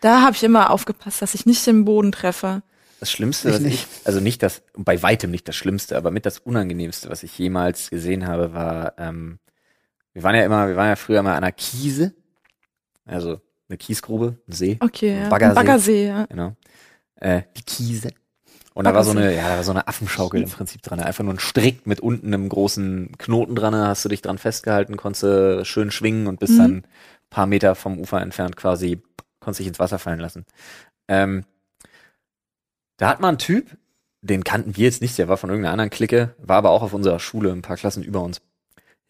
Da 0.00 0.22
habe 0.22 0.32
ich 0.34 0.42
immer 0.44 0.70
aufgepasst, 0.70 1.20
dass 1.20 1.34
ich 1.34 1.44
nicht 1.44 1.66
den 1.66 1.84
Boden 1.84 2.10
treffe. 2.10 2.62
Das 3.00 3.10
Schlimmste, 3.10 3.48
Ich 3.48 3.54
was 3.54 3.60
nicht. 3.60 3.74
ich, 4.00 4.06
also 4.06 4.20
nicht 4.20 4.42
das, 4.42 4.62
bei 4.76 5.02
weitem 5.02 5.30
nicht 5.30 5.46
das 5.48 5.56
Schlimmste, 5.56 5.96
aber 5.96 6.10
mit 6.10 6.24
das 6.26 6.38
Unangenehmste, 6.38 7.10
was 7.10 7.22
ich 7.22 7.36
jemals 7.38 7.90
gesehen 7.90 8.26
habe, 8.26 8.54
war, 8.54 8.94
ähm, 8.98 9.38
wir 10.12 10.22
waren 10.22 10.34
ja 10.36 10.44
immer, 10.44 10.68
wir 10.68 10.76
waren 10.76 10.88
ja 10.88 10.96
früher 10.96 11.22
mal 11.22 11.32
an 11.32 11.44
einer 11.44 11.52
Kiese, 11.52 12.14
also 13.04 13.40
eine 13.68 13.76
Kiesgrube, 13.78 14.38
ein 14.48 14.52
See, 14.52 14.78
Okay, 14.80 15.20
ja. 15.22 15.28
Baggersee. 15.28 15.54
Baggersee, 15.54 16.06
ja. 16.08 16.26
genau, 16.26 16.56
äh, 17.16 17.42
die 17.56 17.62
Kiese. 17.62 18.10
Und 18.74 18.84
da 18.86 18.94
war 18.94 19.04
so 19.04 19.12
eine, 19.12 19.32
ja, 19.34 19.48
da 19.50 19.56
war 19.56 19.62
so 19.64 19.70
eine 19.70 19.86
Affenschaukel 19.86 20.42
im 20.42 20.50
Prinzip 20.50 20.82
dran, 20.82 20.98
einfach 20.98 21.22
nur 21.22 21.34
ein 21.34 21.38
Strick 21.38 21.86
mit 21.86 22.00
unten 22.00 22.28
einem 22.34 22.48
großen 22.48 23.12
Knoten 23.18 23.54
dran, 23.54 23.74
hast 23.74 24.04
du 24.04 24.08
dich 24.08 24.20
dran 24.22 24.38
festgehalten, 24.38 24.96
konntest 24.96 25.22
du 25.22 25.64
schön 25.64 25.90
schwingen 25.92 26.26
und 26.26 26.40
bist 26.40 26.54
Mhm. 26.54 26.58
dann 26.58 26.72
ein 26.78 26.84
paar 27.30 27.46
Meter 27.46 27.74
vom 27.76 27.98
Ufer 27.98 28.20
entfernt 28.20 28.56
quasi, 28.56 29.00
konntest 29.38 29.60
dich 29.60 29.68
ins 29.68 29.78
Wasser 29.78 30.00
fallen 30.00 30.18
lassen. 30.18 30.44
Ähm, 31.06 31.44
da 32.96 33.08
hat 33.08 33.20
mal 33.20 33.30
ein 33.30 33.38
Typ, 33.38 33.76
den 34.22 34.44
kannten 34.44 34.76
wir 34.76 34.84
jetzt 34.84 35.02
nicht, 35.02 35.18
der 35.18 35.28
war 35.28 35.36
von 35.36 35.50
irgendeiner 35.50 35.72
anderen 35.72 35.90
Clique, 35.90 36.34
war 36.38 36.56
aber 36.56 36.70
auch 36.70 36.82
auf 36.82 36.94
unserer 36.94 37.20
Schule, 37.20 37.52
ein 37.52 37.62
paar 37.62 37.76
Klassen 37.76 38.02
über 38.02 38.22
uns. 38.22 38.40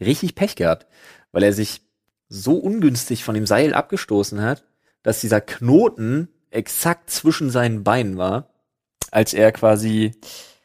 Richtig 0.00 0.34
Pech 0.34 0.56
gehabt, 0.56 0.86
weil 1.32 1.42
er 1.42 1.52
sich 1.52 1.82
so 2.28 2.56
ungünstig 2.56 3.22
von 3.22 3.34
dem 3.34 3.46
Seil 3.46 3.74
abgestoßen 3.74 4.42
hat, 4.42 4.64
dass 5.02 5.20
dieser 5.20 5.40
Knoten 5.40 6.28
exakt 6.50 7.10
zwischen 7.10 7.50
seinen 7.50 7.84
Beinen 7.84 8.16
war, 8.16 8.50
als 9.10 9.34
er 9.34 9.52
quasi 9.52 10.12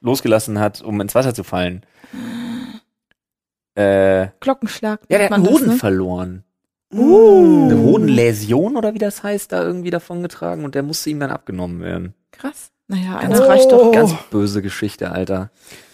losgelassen 0.01 0.59
hat, 0.59 0.81
um 0.81 0.99
ins 1.01 1.13
Wasser 1.13 1.33
zu 1.33 1.43
fallen. 1.43 1.85
Äh, 3.75 4.21
ja, 4.21 4.33
Glockenschlag. 4.39 5.07
der 5.07 5.19
nennt 5.19 5.31
hat 5.31 5.35
einen 5.35 5.43
man 5.43 5.53
das, 5.53 5.61
Hoden 5.61 5.71
ne? 5.73 5.77
verloren. 5.77 6.43
Uh. 6.91 7.65
Eine 7.65 7.77
Hodenläsion 7.77 8.75
oder 8.75 8.93
wie 8.93 8.99
das 8.99 9.21
heißt, 9.21 9.51
da 9.51 9.61
irgendwie 9.63 9.91
davon 9.91 10.23
getragen 10.23 10.65
und 10.65 10.73
der 10.73 10.81
musste 10.81 11.09
ihm 11.11 11.19
dann 11.19 11.29
abgenommen 11.29 11.81
werden. 11.81 12.15
Krass. 12.31 12.71
Naja, 12.89 13.17
einer 13.19 13.39
reicht 13.47 13.71
doch. 13.71 13.85
Oh. 13.85 13.91
Ganz 13.91 14.13
böse 14.31 14.61
Geschichte, 14.61 15.11
Alter. 15.11 15.51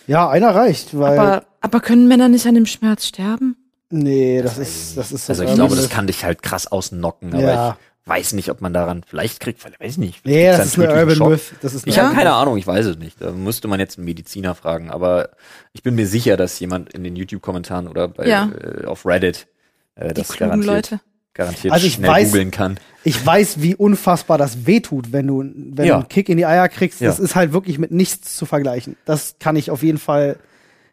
Ja, 0.08 0.30
einer 0.30 0.56
reicht, 0.56 0.98
weil. 0.98 1.20
Aber, 1.20 1.44
aber 1.62 1.80
können 1.82 2.08
Männer 2.08 2.28
nicht 2.30 2.48
an 2.48 2.56
dem 2.56 2.66
Schmerz 2.66 3.06
sterben? 3.06 3.58
nee, 3.92 4.42
das 4.42 4.58
ist, 4.58 4.98
das 4.98 5.12
ist 5.12 5.28
so 5.28 5.32
Also 5.32 5.44
ich 5.44 5.50
irgendwie 5.50 5.68
glaube, 5.68 5.76
das 5.82 5.90
kann 5.90 6.08
dich 6.08 6.26
halt 6.26 6.42
krass 6.42 6.66
ausnocken, 6.68 7.34
aber 7.34 7.42
Ja. 7.44 7.78
ich 8.04 8.10
weiß 8.10 8.34
nicht, 8.34 8.50
ob 8.50 8.60
man 8.62 8.74
daran 8.74 9.04
vielleicht 9.08 9.40
kriegt, 9.40 9.64
weil 9.64 9.74
weiß 9.80 9.92
ich 9.94 9.98
nicht. 10.00 10.26
Nee, 10.26 10.48
das 10.48 10.66
ist 10.68 10.80
eine 10.80 10.94
Urban. 10.94 11.30
Myth. 11.30 11.54
Das 11.62 11.74
ist 11.74 11.86
Ich 11.88 11.94
eine 12.00 12.08
habe 12.08 12.16
Ja? 12.16 12.20
keine 12.24 12.34
Ahnung, 12.34 12.58
ich 12.58 12.66
weiß 12.68 12.86
es 12.88 12.98
nicht. 12.98 13.22
Da 13.22 13.32
müsste 13.32 13.68
man 13.68 13.80
jetzt 13.80 13.98
einen 13.98 14.06
Mediziner 14.06 14.56
fragen, 14.56 14.90
aber 14.90 15.30
ich 15.74 15.84
bin 15.84 15.96
mir 15.96 16.08
sicher, 16.08 16.36
dass 16.38 16.60
jemand 16.60 16.94
in 16.94 17.04
den 17.04 17.16
YouTube-Kommentaren 17.16 17.88
oder 17.88 18.08
bei, 18.08 18.28
Ja. 18.28 18.50
äh, 18.52 18.86
auf 18.86 19.06
Reddit 19.06 19.48
äh, 19.96 20.10
Die 20.10 20.14
das 20.16 20.30
klugen 20.30 20.62
garantiert, 20.62 20.92
Leute. 20.92 21.00
Garantiert 21.36 21.72
Also 21.74 21.86
ich 21.86 21.94
schnell 21.94 22.10
weiß- 22.10 22.26
googeln 22.26 22.50
kann. 22.52 22.80
Ich 23.04 23.24
weiß, 23.24 23.62
wie 23.62 23.76
unfassbar 23.76 24.40
das 24.40 24.66
wehtut, 24.66 25.12
wenn 25.12 25.28
du, 25.28 25.42
wenn 25.44 25.86
Ja. 25.86 25.94
du 25.94 26.00
einen 26.00 26.08
Kick 26.10 26.28
in 26.30 26.38
die 26.38 26.46
Eier 26.48 26.68
kriegst. 26.70 27.02
Das 27.02 27.20
Ja. 27.20 27.24
ist 27.24 27.36
halt 27.36 27.54
wirklich 27.54 27.78
mit 27.78 27.92
nichts 27.92 28.36
zu 28.36 28.48
vergleichen. 28.48 28.96
Das 29.06 29.36
kann 29.40 29.56
ich 29.56 29.70
auf 29.70 29.84
jeden 29.84 30.00
Fall, 30.00 30.38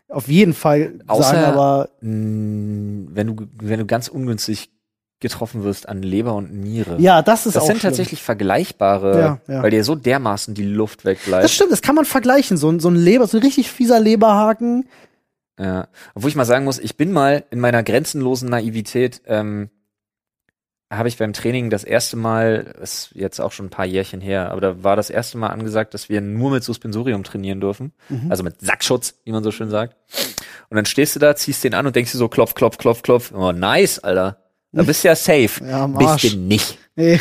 auf 0.08 0.28
jeden 0.28 0.52
Fall 0.52 0.92
Außer- 1.06 1.22
sagen, 1.22 1.44
aber 1.44 1.88
Mm, 2.02 3.06
Wenn 3.14 3.26
du, 3.28 3.46
wenn 3.60 3.78
du 3.80 3.86
ganz 3.86 4.08
ungünstig 4.08 4.68
getroffen 5.20 5.62
wirst 5.62 5.88
an 5.88 6.02
Leber 6.02 6.34
und 6.34 6.52
Niere. 6.52 6.96
ja, 7.00 7.22
das 7.22 7.46
ist 7.46 7.54
das 7.54 7.62
auch 7.62 7.66
sind 7.68 7.78
schlimm. 7.78 7.90
tatsächlich 7.90 8.22
vergleichbare, 8.22 9.38
Ja, 9.48 9.54
ja. 9.54 9.62
weil 9.62 9.70
dir 9.70 9.84
so 9.84 9.94
dermaßen 9.94 10.52
die 10.54 10.64
Luft 10.64 11.04
wegbleibt. 11.04 11.44
Das 11.44 11.52
stimmt, 11.54 11.70
das 11.70 11.80
kann 11.80 11.94
man 11.94 12.04
vergleichen. 12.04 12.56
So, 12.56 12.68
ein- 12.70 12.80
so 12.80 12.88
ein 12.90 12.96
Leber, 12.96 13.26
so 13.28 13.38
ein 13.38 13.42
richtig 13.44 13.70
fieser 13.70 14.00
Leberhaken. 14.00 14.88
Ja. 15.60 15.86
Obwohl 16.14 16.28
ich 16.30 16.36
mal 16.36 16.44
sagen 16.44 16.64
muss, 16.64 16.78
ich 16.80 16.96
bin 16.96 17.12
mal 17.12 17.44
in 17.50 17.60
meiner 17.60 17.82
grenzenlosen 17.84 18.48
Naivität, 18.50 19.22
ähm, 19.26 19.70
habe 20.92 21.08
ich 21.08 21.16
beim 21.16 21.32
Training 21.32 21.70
das 21.70 21.84
erste 21.84 22.16
Mal, 22.16 22.74
ist 22.82 23.10
jetzt 23.14 23.40
auch 23.40 23.52
schon 23.52 23.66
ein 23.66 23.70
paar 23.70 23.86
Jährchen 23.86 24.20
her, 24.20 24.50
aber 24.50 24.60
da 24.60 24.84
war 24.84 24.94
das 24.94 25.10
erste 25.10 25.38
Mal 25.38 25.48
angesagt, 25.48 25.94
dass 25.94 26.08
wir 26.08 26.20
nur 26.20 26.50
mit 26.50 26.62
Suspensorium 26.62 27.24
trainieren 27.24 27.60
dürfen. 27.60 27.92
Mhm. 28.08 28.30
Also 28.30 28.42
mit 28.42 28.60
Sackschutz, 28.60 29.14
wie 29.24 29.32
man 29.32 29.42
so 29.42 29.50
schön 29.50 29.70
sagt. 29.70 29.96
Und 30.68 30.76
dann 30.76 30.84
stehst 30.84 31.16
du 31.16 31.18
da, 31.18 31.34
ziehst 31.34 31.64
den 31.64 31.74
an 31.74 31.86
und 31.86 31.96
denkst 31.96 32.12
dir 32.12 32.18
so, 32.18 32.28
klopf, 32.28 32.54
klopf, 32.54 32.76
klopf, 32.78 33.02
klopf. 33.02 33.32
Oh, 33.34 33.52
nice, 33.52 33.98
Alter. 33.98 34.38
Da 34.72 34.82
bist 34.84 35.04
du 35.04 35.08
ja 35.08 35.16
safe. 35.16 35.64
Ja, 35.64 35.86
bist 35.86 36.24
du 36.24 36.36
nicht. 36.38 36.78
Nee. 36.96 37.20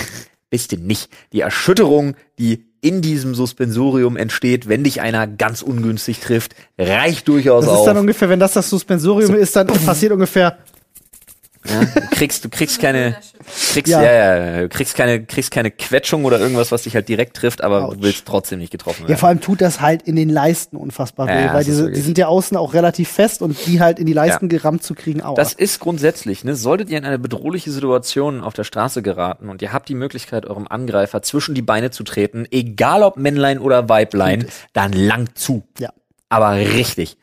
Bist 0.49 0.71
du 0.71 0.77
nicht. 0.77 1.09
Die 1.33 1.41
Erschütterung, 1.41 2.15
die 2.39 2.65
in 2.81 3.01
diesem 3.01 3.35
Suspensorium 3.35 4.17
entsteht, 4.17 4.67
wenn 4.67 4.83
dich 4.83 5.01
einer 5.01 5.27
ganz 5.27 5.61
ungünstig 5.61 6.19
trifft, 6.19 6.55
reicht 6.77 7.27
durchaus 7.27 7.65
Das 7.65 7.73
ist 7.73 7.79
auf. 7.79 7.85
dann 7.85 7.97
ungefähr, 7.97 8.29
wenn 8.29 8.39
das 8.39 8.53
das 8.53 8.69
Suspensorium 8.69 9.35
ist, 9.35 9.55
dann 9.55 9.67
passiert 9.85 10.11
ungefähr. 10.11 10.57
Ja, 11.69 11.81
du 11.85 12.07
kriegst, 12.15 12.43
du 12.43 12.49
kriegst 12.49 12.79
keine, 12.79 13.15
kriegst, 13.71 13.91
Ja. 13.91 14.01
ja. 14.01 14.35
Ja, 14.37 14.61
du 14.61 14.69
kriegst 14.69 14.95
keine, 14.95 15.23
kriegst 15.23 15.51
keine 15.51 15.69
Quetschung 15.69 16.25
oder 16.25 16.39
irgendwas, 16.39 16.71
was 16.71 16.83
dich 16.83 16.95
halt 16.95 17.07
direkt 17.07 17.35
trifft, 17.37 17.63
aber 17.63 17.85
Autsch. 17.85 17.97
du 17.97 18.03
willst 18.03 18.25
trotzdem 18.25 18.59
nicht 18.59 18.71
getroffen 18.71 19.03
Ja, 19.03 19.09
werden. 19.09 19.19
vor 19.19 19.29
allem 19.29 19.41
tut 19.41 19.61
das 19.61 19.79
halt 19.79 20.01
in 20.03 20.15
den 20.15 20.29
Leisten 20.29 20.75
unfassbar 20.75 21.29
Ja, 21.29 21.51
weh, 21.51 21.53
weil 21.53 21.63
diese, 21.63 21.91
die 21.91 22.01
sind 22.01 22.17
ja 22.17 22.27
außen 22.27 22.57
auch 22.57 22.73
relativ 22.73 23.09
fest 23.09 23.41
und 23.43 23.55
die 23.67 23.79
halt 23.79 23.99
in 23.99 24.05
die 24.07 24.13
Leisten 24.13 24.49
gerammt 24.49 24.83
zu 24.83 24.95
kriegen, 24.95 25.21
auch. 25.21 25.35
Das 25.35 25.53
ist 25.53 25.79
grundsätzlich, 25.79 26.43
ne, 26.43 26.55
solltet 26.55 26.89
ihr 26.89 26.97
in 26.97 27.05
eine 27.05 27.19
bedrohliche 27.19 27.69
Situation 27.71 28.41
auf 28.41 28.53
der 28.53 28.63
Straße 28.63 29.01
geraten 29.03 29.47
und 29.49 29.61
ihr 29.61 29.71
habt 29.71 29.87
die 29.87 29.95
Möglichkeit, 29.95 30.45
eurem 30.47 30.67
Angreifer 30.67 31.21
zwischen 31.21 31.53
die 31.53 31.61
Beine 31.61 31.91
zu 31.91 32.03
treten, 32.03 32.45
egal 32.49 33.03
ob 33.03 33.17
Männlein 33.17 33.59
oder 33.59 33.87
Weiblein, 33.87 34.45
dann 34.73 34.93
lang 34.93 35.29
zu. 35.35 35.63
Ja. 35.77 35.91
Aber 36.29 36.55
richtig. 36.55 37.17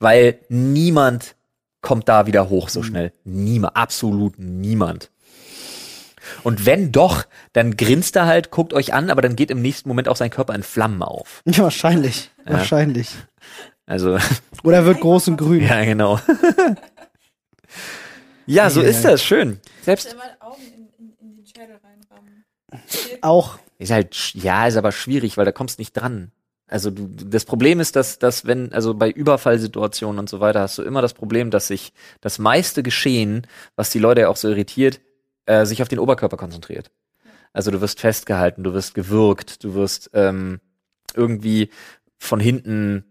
Weil 0.00 0.38
niemand 0.48 1.34
kommt 1.80 2.08
da 2.08 2.26
wieder 2.26 2.48
hoch 2.48 2.66
Mhm. 2.66 2.70
so 2.70 2.82
schnell. 2.82 3.12
Niemand, 3.24 3.76
absolut 3.76 4.38
niemand. 4.38 5.10
Und 6.44 6.66
wenn 6.66 6.92
doch, 6.92 7.24
dann 7.54 7.76
grinst 7.76 8.14
er 8.16 8.26
halt, 8.26 8.50
guckt 8.50 8.74
euch 8.74 8.92
an, 8.92 9.10
aber 9.10 9.22
dann 9.22 9.36
geht 9.36 9.50
im 9.50 9.62
nächsten 9.62 9.88
Moment 9.88 10.06
auch 10.08 10.16
sein 10.16 10.30
Körper 10.30 10.54
in 10.54 10.62
Flammen 10.62 11.02
auf. 11.02 11.42
ja, 11.46 11.62
wahrscheinlich. 11.64 12.30
Ja. 12.46 12.52
Wahrscheinlich. 12.54 13.08
Also, 13.86 14.18
Oder 14.62 14.78
er 14.78 14.84
wird 14.84 15.00
groß 15.00 15.28
und 15.28 15.36
grün. 15.38 15.62
ja, 15.66 15.82
genau. 15.84 16.20
ja, 18.46 18.68
so 18.70 18.82
Ja. 18.82 18.88
ist 18.88 19.04
das, 19.04 19.22
schön. 19.24 19.58
Selbst. 19.82 20.14
Auch. 23.22 23.58
Ist 23.78 23.90
halt, 23.90 24.14
ja, 24.34 24.66
ist 24.66 24.76
aber 24.76 24.92
schwierig, 24.92 25.38
weil 25.38 25.46
da 25.46 25.52
kommst 25.52 25.78
nicht 25.78 25.94
dran. 25.94 26.30
Also 26.70 26.90
du, 26.90 27.08
das 27.08 27.44
Problem 27.44 27.80
ist, 27.80 27.96
dass, 27.96 28.20
dass 28.20 28.46
wenn, 28.46 28.72
also 28.72 28.94
bei 28.94 29.10
Überfallsituationen 29.10 30.20
und 30.20 30.28
so 30.28 30.38
weiter 30.38 30.60
hast 30.60 30.78
du 30.78 30.82
immer 30.82 31.02
das 31.02 31.14
Problem, 31.14 31.50
dass 31.50 31.66
sich 31.66 31.92
das 32.20 32.38
meiste 32.38 32.84
Geschehen, 32.84 33.46
was 33.74 33.90
die 33.90 33.98
Leute 33.98 34.22
ja 34.22 34.28
auch 34.28 34.36
so 34.36 34.48
irritiert, 34.48 35.00
äh, 35.46 35.66
sich 35.66 35.82
auf 35.82 35.88
den 35.88 35.98
Oberkörper 35.98 36.36
konzentriert. 36.36 36.92
Also 37.52 37.72
du 37.72 37.80
wirst 37.80 37.98
festgehalten, 37.98 38.62
du 38.62 38.72
wirst 38.72 38.94
gewürgt, 38.94 39.64
du 39.64 39.74
wirst 39.74 40.10
ähm, 40.14 40.60
irgendwie 41.16 41.70
von 42.18 42.38
hinten 42.38 43.04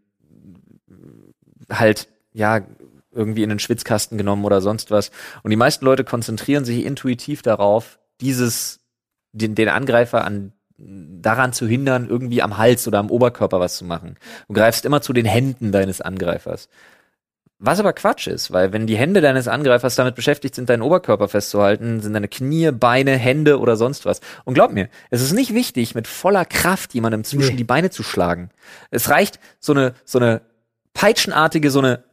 halt, 1.70 2.08
ja, 2.32 2.62
irgendwie 3.12 3.44
in 3.44 3.50
den 3.50 3.60
Schwitzkasten 3.60 4.18
genommen 4.18 4.46
oder 4.46 4.62
sonst 4.62 4.90
was. 4.90 5.12
Und 5.44 5.52
die 5.52 5.58
meisten 5.58 5.84
Leute 5.84 6.06
konzentrieren 6.06 6.64
sich 6.64 6.86
intuitiv 6.86 7.42
darauf, 7.42 8.00
dieses, 8.22 8.80
den, 9.34 9.56
den 9.56 9.68
Angreifer 9.68 10.24
an 10.24 10.54
daran 10.80 11.54
zu 11.54 11.68
hindern, 11.68 12.08
irgendwie 12.10 12.42
am 12.42 12.58
Hals 12.58 12.88
oder 12.88 13.00
am 13.00 13.12
Oberkörper 13.12 13.60
was 13.60 13.78
zu 13.78 13.86
machen. 13.86 14.16
Du 14.48 14.54
greifst 14.54 14.86
immer 14.86 15.02
zu 15.02 15.14
den 15.14 15.26
Händen 15.26 15.72
deines 15.72 16.02
Angreifers. 16.02 16.70
Was 17.62 17.82
aber 17.82 17.92
Quatsch 17.92 18.28
ist, 18.28 18.52
weil 18.54 18.72
wenn 18.72 18.88
die 18.88 18.96
Hände 18.96 19.20
deines 19.20 19.50
Angreifers 19.50 19.96
damit 19.96 20.16
beschäftigt 20.16 20.56
sind, 20.56 20.70
deinen 20.70 20.82
Oberkörper 20.82 21.28
festzuhalten, 21.28 22.00
sind 22.00 22.14
deine 22.14 22.30
Knie, 22.30 22.72
Beine, 22.72 23.18
Hände 23.18 23.60
oder 23.60 23.76
sonst 23.76 24.06
was. 24.06 24.22
Und 24.46 24.54
glaub 24.54 24.72
mir, 24.72 24.88
es 25.10 25.22
ist 25.22 25.34
nicht 25.34 25.54
wichtig, 25.54 25.94
mit 25.94 26.08
voller 26.08 26.46
Kraft 26.46 26.94
jemandem 26.94 27.26
zwischen 27.26 27.52
Nee. 27.52 27.58
die 27.58 27.64
Beine 27.66 27.90
zu 27.90 28.02
schlagen. 28.02 28.50
Es 28.92 29.10
reicht 29.10 29.42
so 29.60 29.74
eine, 29.74 29.94
so 30.06 30.20
eine 30.20 30.40
peitschenartige, 30.94 31.70
so 31.70 31.80
eine, 31.80 32.04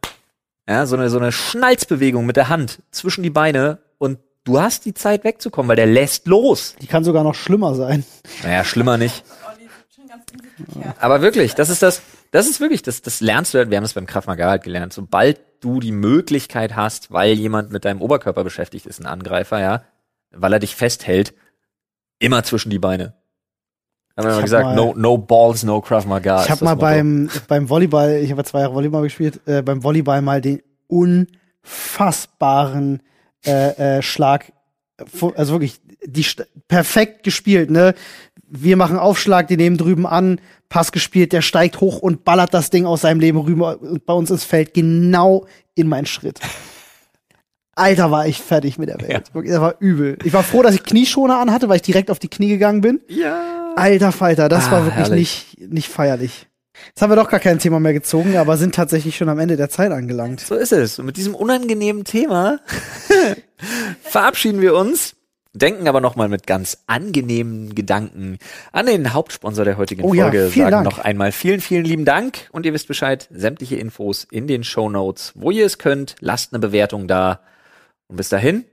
ja, 0.68 0.84
so 0.84 0.96
eine, 0.96 1.10
so 1.10 1.18
eine 1.18 1.30
Schnalzbewegung 1.30 2.26
mit 2.26 2.36
der 2.36 2.48
Hand 2.48 2.82
zwischen 2.90 3.22
die 3.22 3.30
Beine 3.30 3.78
und 3.98 4.18
du 4.46 4.58
hast 4.58 4.86
die 4.86 4.94
Zeit 4.94 5.24
wegzukommen, 5.24 5.68
weil 5.68 5.76
der 5.76 5.84
lässt 5.86 6.26
los. 6.26 6.74
Die 6.80 6.86
kann 6.86 7.04
sogar 7.04 7.22
noch 7.22 7.34
schlimmer 7.34 7.74
sein. 7.74 8.02
Naja, 8.42 8.64
schlimmer 8.64 8.96
nicht. 8.96 9.22
Aber 10.98 11.20
wirklich, 11.20 11.54
das 11.54 11.68
ist 11.68 11.82
das, 11.82 12.00
das 12.30 12.48
ist 12.48 12.60
wirklich, 12.60 12.80
das, 12.82 13.02
das 13.02 13.20
lernst 13.20 13.52
du 13.52 13.58
halt, 13.58 13.68
wir 13.70 13.76
haben 13.76 13.84
das 13.84 13.92
beim 13.92 14.06
Krav 14.06 14.26
Maga 14.26 14.48
halt 14.48 14.62
gelernt. 14.62 14.94
Sobald 14.94 15.38
du 15.60 15.80
die 15.80 15.92
Möglichkeit 15.92 16.74
hast, 16.76 17.12
weil 17.12 17.34
jemand 17.34 17.70
mit 17.70 17.84
deinem 17.84 18.00
Oberkörper 18.00 18.42
beschäftigt 18.44 18.86
ist, 18.86 19.00
ein 19.00 19.06
Angreifer, 19.06 19.60
ja, 19.60 19.82
weil 20.30 20.52
er 20.52 20.58
dich 20.58 20.74
festhält, 20.74 21.34
immer 22.18 22.42
zwischen 22.42 22.70
die 22.70 22.78
Beine. 22.78 23.14
Haben 24.16 24.28
wir 24.28 24.34
hab 24.36 24.42
gesagt, 24.42 24.64
mal- 24.64 24.74
no, 24.76 24.94
no 24.96 25.18
balls, 25.18 25.62
no 25.62 25.82
Krav 25.82 26.06
Maga. 26.06 26.42
Ich 26.44 26.50
habe 26.50 26.64
mal 26.64 26.74
beim, 26.74 27.28
beim 27.48 27.68
Volleyball, 27.68 28.16
ich 28.22 28.30
habe 28.30 28.40
ja 28.40 28.44
zwei 28.44 28.60
Jahre 28.60 28.72
Volleyball 28.74 29.02
gespielt, 29.02 29.40
äh, 29.46 29.60
beim 29.62 29.84
Volleyball 29.84 30.22
mal 30.22 30.40
den 30.40 30.62
unfassbaren 30.86 33.02
äh, 33.46 33.98
äh, 33.98 34.02
Schlag, 34.02 34.52
also 35.34 35.52
wirklich 35.54 35.80
die 36.04 36.24
perfekt 36.68 37.22
gespielt, 37.22 37.70
ne? 37.70 37.94
Wir 38.48 38.76
machen 38.76 38.96
Aufschlag, 38.98 39.48
die 39.48 39.56
nehmen 39.56 39.76
drüben 39.76 40.06
an, 40.06 40.40
Pass 40.68 40.92
gespielt, 40.92 41.32
der 41.32 41.42
steigt 41.42 41.80
hoch 41.80 41.98
und 41.98 42.24
ballert 42.24 42.54
das 42.54 42.70
Ding 42.70 42.86
aus 42.86 43.00
seinem 43.00 43.18
Leben 43.20 43.38
rüber 43.38 43.80
und 43.80 44.06
bei 44.06 44.12
uns 44.14 44.30
ins 44.30 44.44
Feld 44.44 44.72
genau 44.74 45.46
in 45.74 45.88
meinen 45.88 46.06
Schritt. 46.06 46.40
Alter, 47.74 48.10
war 48.10 48.26
ich 48.26 48.40
fertig 48.40 48.78
mit 48.78 48.88
der 48.88 49.00
Welt. 49.00 49.34
Wirklich, 49.34 49.52
Das 49.52 49.60
war 49.60 49.74
übel. 49.80 50.16
Ich 50.24 50.32
war 50.32 50.42
froh, 50.42 50.62
dass 50.62 50.74
ich 50.74 50.82
Knieschoner 50.82 51.38
anhatte, 51.38 51.68
weil 51.68 51.76
ich 51.76 51.82
direkt 51.82 52.10
auf 52.10 52.18
die 52.18 52.28
Knie 52.28 52.48
gegangen 52.48 52.80
bin. 52.80 53.00
Ja. 53.08 53.74
Alter 53.76 54.12
Falter, 54.12 54.48
das 54.48 54.68
Ah, 54.68 54.70
war 54.72 54.84
wirklich 54.86 55.06
herrlich. 55.08 55.56
nicht, 55.58 55.72
nicht 55.72 55.88
feierlich. 55.88 56.46
Jetzt 56.88 57.02
haben 57.02 57.10
wir 57.10 57.16
doch 57.16 57.28
gar 57.30 57.40
kein 57.40 57.58
Thema 57.58 57.80
mehr 57.80 57.92
gezogen, 57.92 58.36
aber 58.36 58.56
sind 58.56 58.74
tatsächlich 58.74 59.16
schon 59.16 59.28
am 59.28 59.38
Ende 59.38 59.56
der 59.56 59.68
Zeit 59.70 59.92
angelangt. 59.92 60.40
So 60.40 60.54
ist 60.54 60.72
es. 60.72 60.98
Und 60.98 61.06
mit 61.06 61.16
diesem 61.16 61.34
unangenehmen 61.34 62.04
Thema 62.04 62.60
verabschieden 64.02 64.60
wir 64.60 64.74
uns. 64.74 65.14
Denken 65.52 65.88
aber 65.88 66.02
nochmal 66.02 66.28
mit 66.28 66.46
ganz 66.46 66.82
angenehmen 66.86 67.74
Gedanken 67.74 68.36
an 68.72 68.84
den 68.84 69.14
Hauptsponsor 69.14 69.64
der 69.64 69.78
heutigen 69.78 70.02
Oh 70.02 70.12
ja, 70.12 70.24
Folge. 70.24 70.50
vielen 70.50 70.66
Sagen 70.70 70.84
Dank. 70.84 70.84
noch 70.84 70.98
einmal 71.02 71.32
vielen, 71.32 71.62
vielen 71.62 71.86
lieben 71.86 72.04
Dank. 72.04 72.50
Und 72.52 72.66
ihr 72.66 72.74
wisst 72.74 72.88
Bescheid, 72.88 73.26
sämtliche 73.32 73.76
Infos 73.76 74.24
in 74.30 74.46
den 74.48 74.64
Show 74.64 74.90
Notes. 74.90 75.32
Wo 75.34 75.50
ihr 75.50 75.64
es 75.64 75.78
könnt, 75.78 76.14
lasst 76.20 76.52
eine 76.52 76.60
Bewertung 76.60 77.08
da. 77.08 77.40
Und 78.08 78.16
bis 78.16 78.28
dahin, 78.28 78.66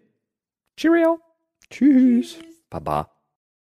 Cheerio. 0.76 1.20
Tschüss. 1.70 2.36
Baba. 2.70 3.13